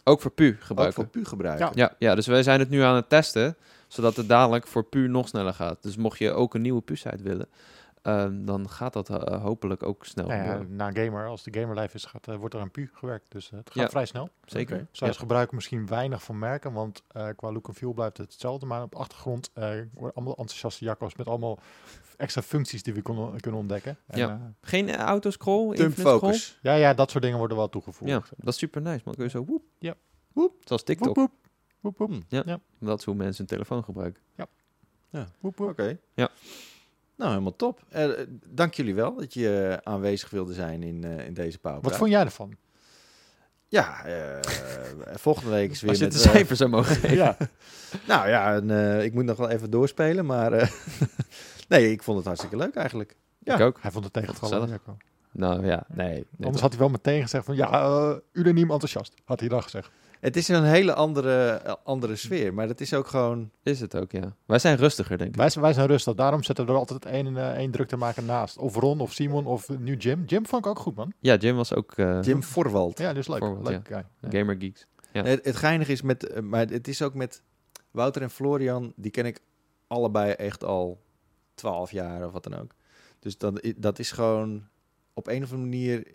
Ook 0.04 0.22
voor 0.22 0.32
pu 0.32 0.50
ook 0.50 0.64
gebruiken. 0.64 0.96
voor 0.96 1.12
pu 1.12 1.26
gebruiken. 1.26 1.72
Ja, 1.74 1.96
ja, 2.00 2.16
dus 2.16 2.28
wij 2.28 2.44
zijn 2.44 2.60
het 2.60 2.70
nu 2.70 2.82
aan 2.82 2.96
het 2.96 3.10
testen, 3.10 3.58
zodat 3.88 4.16
het 4.16 4.28
dadelijk 4.28 4.68
voor 4.68 4.84
pu 4.84 5.08
nog 5.08 5.28
sneller 5.28 5.54
gaat. 5.54 5.84
Dus 5.84 5.96
mocht 5.96 6.18
je 6.18 6.32
ook 6.32 6.54
een 6.54 6.62
nieuwe 6.62 6.82
pu-site 6.82 7.24
willen, 7.24 7.48
ehm, 8.04 8.46
dan 8.46 8.70
gaat 8.70 8.94
dat 8.94 9.10
eh, 9.10 9.42
hopelijk 9.42 9.84
ook 9.84 10.06
snel. 10.06 10.28
Nou 10.28 10.44
ja, 10.44 10.62
na 10.70 10.88
een 10.88 10.96
gamer, 10.96 11.28
als 11.28 11.44
de 11.44 11.60
gamer 11.60 11.80
live 11.80 11.96
is, 11.96 12.06
gaat, 12.06 12.28
eh, 12.28 12.36
wordt 12.36 12.54
er 12.56 12.62
aan 12.62 12.72
pu 12.72 12.90
gewerkt. 12.94 13.26
Dus 13.28 13.52
eh, 13.52 13.58
het 13.58 13.68
gaat 13.72 13.84
Ja. 13.84 13.90
vrij 13.90 14.06
snel. 14.06 14.30
Zeker. 14.46 14.76
Oké. 14.76 14.88
Zij 14.92 15.08
Ja. 15.08 15.14
gebruiken 15.14 15.56
misschien 15.56 15.88
weinig 15.88 16.24
van 16.24 16.40
merken, 16.40 16.74
want 16.74 17.04
eh, 17.08 17.28
qua 17.36 17.52
look 17.52 17.68
en 17.68 17.74
feel 17.74 17.94
blijft 17.94 18.18
het 18.18 18.32
hetzelfde. 18.32 18.66
Maar 18.66 18.84
op 18.84 18.92
de 18.92 18.98
achtergrond 18.98 19.50
eh, 19.54 19.64
worden 19.94 20.16
allemaal 20.16 20.36
enthousiaste 20.38 20.86
jakkos 20.86 21.16
met 21.16 21.28
allemaal 21.28 21.60
extra 22.18 22.42
functies 22.42 22.84
die 22.84 22.94
we 22.94 23.02
kunnen, 23.02 23.40
kunnen 23.40 23.60
ontdekken. 23.60 23.98
En, 24.08 24.18
Ja. 24.20 24.30
eh, 24.30 24.36
Geen 24.62 24.88
uh, 24.88 24.96
autoscroll? 24.96 25.76
Scroll? 25.76 25.92
focus. 25.92 26.60
ja, 26.62 26.74
ja, 26.74 26.94
dat 26.94 27.12
soort 27.12 27.24
dingen 27.24 27.38
worden 27.38 27.58
wel 27.58 27.70
toegevoegd. 27.70 28.12
Ja, 28.12 28.22
dat 28.38 28.54
is 28.54 28.60
super 28.60 28.82
nice. 28.82 28.94
Maar 28.96 29.04
dan 29.04 29.14
kun 29.16 29.24
je 29.24 29.30
zo 29.30 29.46
woep. 29.46 29.64
Ja. 29.80 29.96
Woep. 30.34 30.54
Zoals 30.64 30.84
TikTok. 30.84 31.16
Woep, 31.16 31.16
woep. 31.16 31.32
Woep, 31.80 31.98
woep. 31.98 32.24
Hm. 32.30 32.58
Dat 32.80 33.00
is 33.00 33.06
hoe 33.06 33.16
mensen 33.16 33.38
hun 33.38 33.46
telefoon 33.48 33.84
gebruiken. 33.84 34.22
Woep, 35.40 35.58
woep. 35.58 35.70
Oké. 35.70 35.98
Ja. 36.14 36.30
Nou, 37.24 37.36
helemaal 37.36 37.56
top. 37.56 37.80
Eh, 37.90 38.10
dank 38.50 38.74
jullie 38.74 38.96
wel 38.96 39.16
dat 39.16 39.34
je 39.34 39.78
eh, 39.84 39.94
aanwezig 39.94 40.30
wilde 40.30 40.54
zijn 40.54 40.84
in, 40.84 41.04
eh, 41.04 41.26
in 41.26 41.34
deze 41.34 41.60
pauze. 41.60 41.82
Wat 41.82 41.96
vond 41.96 42.10
jij 42.10 42.22
ervan? 42.22 42.56
Ja, 43.68 44.06
eh, 44.06 44.40
volgende 45.16 45.50
week 45.50 45.72
is 45.72 45.82
weer 45.82 45.90
Als 45.90 46.00
je 46.00 46.06
met... 46.06 46.14
het 46.14 46.24
een 46.24 46.30
eh, 46.30 46.36
cijfer 46.36 46.56
zou 46.56 46.70
mogen 46.70 46.96
geven. 46.96 47.16
ja, 47.18 47.38
nou 48.08 48.30
ja, 48.30 48.56
en, 48.56 48.72
eh, 48.72 49.04
ik 49.04 49.14
moet 49.14 49.26
nog 49.26 49.38
wel 49.38 49.50
even 49.50 49.70
doorspelen, 49.70 50.26
maar... 50.26 50.54
eh, 50.54 50.72
nee, 51.70 51.92
ik 51.92 52.04
vond 52.04 52.18
het 52.18 52.26
hartstikke 52.26 52.58
leuk 52.58 52.76
eigenlijk. 52.76 53.16
Ja. 53.40 53.54
Ik 53.56 53.62
ook. 53.62 53.78
hij 53.82 53.92
vond 53.92 54.04
het 54.04 54.14
tegenvallen. 54.14 54.80
Nou 55.32 55.66
ja, 55.66 55.84
nee. 55.88 56.08
nee 56.08 56.26
Anders 56.42 56.62
had 56.62 56.72
hij 56.72 56.80
wel 56.80 56.90
meteen 56.90 57.22
gezegd 57.22 57.46
van 57.46 57.56
ja, 57.56 58.20
unaniem 58.32 58.72
enthousiast. 58.72 59.14
Had 59.26 59.40
hij 59.40 59.50
dan 59.50 59.64
gezegd. 59.64 59.92
Het 60.24 60.36
is 60.36 60.48
een 60.48 60.64
hele 60.64 60.94
andere, 60.94 61.50
eh, 61.50 61.74
andere 61.84 62.16
sfeer, 62.16 62.54
maar 62.54 62.68
dat 62.68 62.80
is 62.82 62.94
ook 62.94 63.08
gewoon... 63.08 63.52
is 63.64 63.80
het 63.80 63.96
ook, 63.96 64.12
ja. 64.12 64.36
Wij 64.46 64.60
zijn 64.60 64.78
rustiger, 64.78 65.18
denk 65.18 65.30
ik. 65.30 65.36
Wij, 65.36 65.50
zijn- 65.50 65.64
wij 65.64 65.74
zijn 65.74 65.88
rustig, 65.88 66.14
daarom 66.14 66.44
zetten 66.44 66.66
we 66.66 66.72
er 66.72 66.78
altijd 66.78 67.06
één, 67.06 67.56
één 67.56 67.72
druk 67.72 67.88
te 67.88 67.98
maken 67.98 68.26
naast. 68.26 68.58
Of 68.58 68.76
Ron 68.76 69.00
of 69.00 69.14
Simon 69.14 69.46
of 69.46 69.70
nu 69.80 69.96
Jim. 69.96 70.24
Jim 70.26 70.46
vond 70.46 70.66
ik 70.66 70.72
ook 70.72 70.80
goed, 70.80 70.96
man. 70.96 71.14
Ja, 71.20 71.36
Jim 71.36 71.56
was 71.56 71.74
ook 71.76 71.92
eh 71.92 72.22
Jim 72.22 72.44
Forwald. 72.44 72.98
Ja, 73.00 73.14
dus 73.14 73.28
leuk. 73.28 73.42
Leuk 73.64 73.88
guy. 73.88 74.06
Gamer 74.40 74.56
Geeks. 74.60 74.86
Ja. 75.14 75.24
Het, 75.24 75.46
het 75.46 75.56
geinige 75.56 75.92
is 75.92 76.02
met... 76.02 76.42
maar 76.42 76.66
het 76.68 76.88
is 76.88 77.02
ook 77.02 77.14
met 77.14 77.44
Wouter 77.92 78.22
en 78.22 78.30
Florian, 78.30 78.94
die 78.96 79.12
ken 79.12 79.26
ik 79.26 79.40
allebei 79.88 80.32
echt 80.32 80.64
al 80.64 81.02
twaalf 81.56 81.92
jaar 81.92 82.26
of 82.26 82.32
wat 82.32 82.44
dan 82.44 82.60
ook. 82.60 82.72
Dus 83.20 83.38
dat, 83.38 83.74
dat 83.78 84.00
is 84.00 84.12
gewoon... 84.12 84.68
Op 85.14 85.28
een 85.28 85.44
of 85.44 85.52
andere 85.52 85.70
manier 85.70 86.08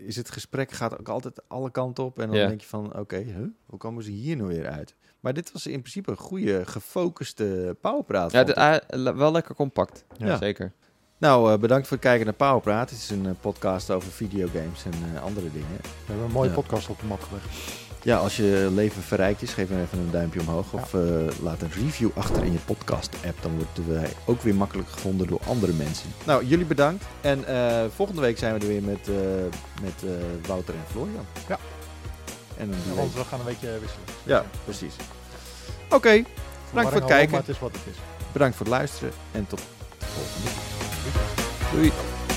is 0.00 0.16
het 0.16 0.30
gesprek 0.30 0.70
gaat 0.70 0.98
ook 0.98 1.08
altijd 1.08 1.42
alle 1.48 1.70
kanten 1.70 2.04
op. 2.04 2.18
En 2.18 2.26
dan 2.28 2.36
Ja. 2.36 2.46
denk 2.46 2.60
je 2.60 2.66
van, 2.66 2.98
oké, 2.98 3.16
huh, 3.16 3.36
hoe 3.66 3.78
komen 3.78 4.02
ze 4.04 4.10
hier 4.10 4.36
nu 4.36 4.42
weer 4.42 4.68
uit? 4.68 4.94
Maar 5.20 5.34
dit 5.34 5.52
was 5.52 5.66
in 5.66 5.80
principe 5.80 6.10
een 6.10 6.16
goede, 6.16 6.66
gefocuste 6.66 7.76
powerpraat. 7.80 8.32
Ja, 8.32 8.44
de- 8.44 8.54
ah, 8.54 9.14
wel 9.16 9.32
lekker 9.32 9.54
compact. 9.54 10.04
Ja. 10.16 10.36
Zeker. 10.36 10.72
Nou, 11.18 11.52
eh, 11.52 11.58
bedankt 11.58 11.86
voor 11.86 11.96
het 11.96 12.06
kijken 12.06 12.24
naar 12.26 12.34
Powerpraat. 12.34 12.90
Het 12.90 12.98
is 12.98 13.10
een 13.10 13.26
eh, 13.26 13.32
podcast 13.40 13.90
over 13.90 14.10
videogames 14.12 14.84
en 14.84 14.92
eh, 15.14 15.22
andere 15.22 15.52
dingen. 15.52 15.76
We 15.82 15.88
hebben 16.06 16.24
een 16.24 16.32
mooie 16.32 16.48
Ja. 16.48 16.54
podcast 16.54 16.88
op 16.88 17.00
de 17.00 17.06
mat 17.06 17.20
gelegd. 17.22 17.87
Ja, 18.08 18.16
als 18.16 18.36
je 18.36 18.68
leven 18.74 19.02
verrijkt 19.02 19.42
is, 19.42 19.52
geef 19.52 19.68
dan 19.68 19.78
even 19.78 19.98
een 19.98 20.10
duimpje 20.10 20.40
omhoog. 20.40 20.72
Of 20.72 20.94
eh, 20.94 21.00
laat 21.42 21.62
een 21.62 21.70
review 21.70 22.10
achter 22.14 22.44
in 22.44 22.52
je 22.52 22.58
podcast-app. 22.58 23.42
Dan 23.42 23.52
worden 23.56 24.00
wij 24.00 24.12
ook 24.24 24.42
weer 24.42 24.54
makkelijk 24.54 24.88
gevonden 24.88 25.26
door 25.26 25.40
andere 25.46 25.72
mensen. 25.72 26.08
Nou, 26.26 26.44
jullie 26.46 26.64
bedankt. 26.64 27.04
En 27.20 27.44
eh, 27.44 27.84
volgende 27.94 28.20
week 28.20 28.38
zijn 28.38 28.54
we 28.54 28.60
er 28.60 28.66
weer 28.66 28.82
met, 28.82 29.08
eh, 29.08 29.14
met 29.82 30.02
eh, 30.04 30.48
Wouter 30.48 30.74
en 30.74 30.84
Florian. 30.90 31.26
Ja. 31.48 31.58
En 32.56 32.70
dan 32.70 32.78
Ja, 32.88 32.94
want 32.94 33.14
we 33.14 33.24
gaan 33.24 33.38
een 33.38 33.46
weekje 33.46 33.78
wisselen. 33.80 34.04
Ja, 34.22 34.44
precies. 34.64 34.94
Oké, 35.90 36.22
bedankt 36.68 36.90
voor 36.90 37.00
het 37.00 37.10
kijken. 37.10 37.30
Maar 37.30 37.40
het 37.40 37.48
is 37.48 37.58
wat 37.58 37.72
het 37.72 37.82
is. 37.90 37.96
Bedankt 38.32 38.56
voor 38.56 38.66
het 38.66 38.74
luisteren. 38.74 39.12
En 39.32 39.46
tot 39.46 39.60
de 39.98 40.06
volgende. 40.06 40.50
Doei. 41.72 42.17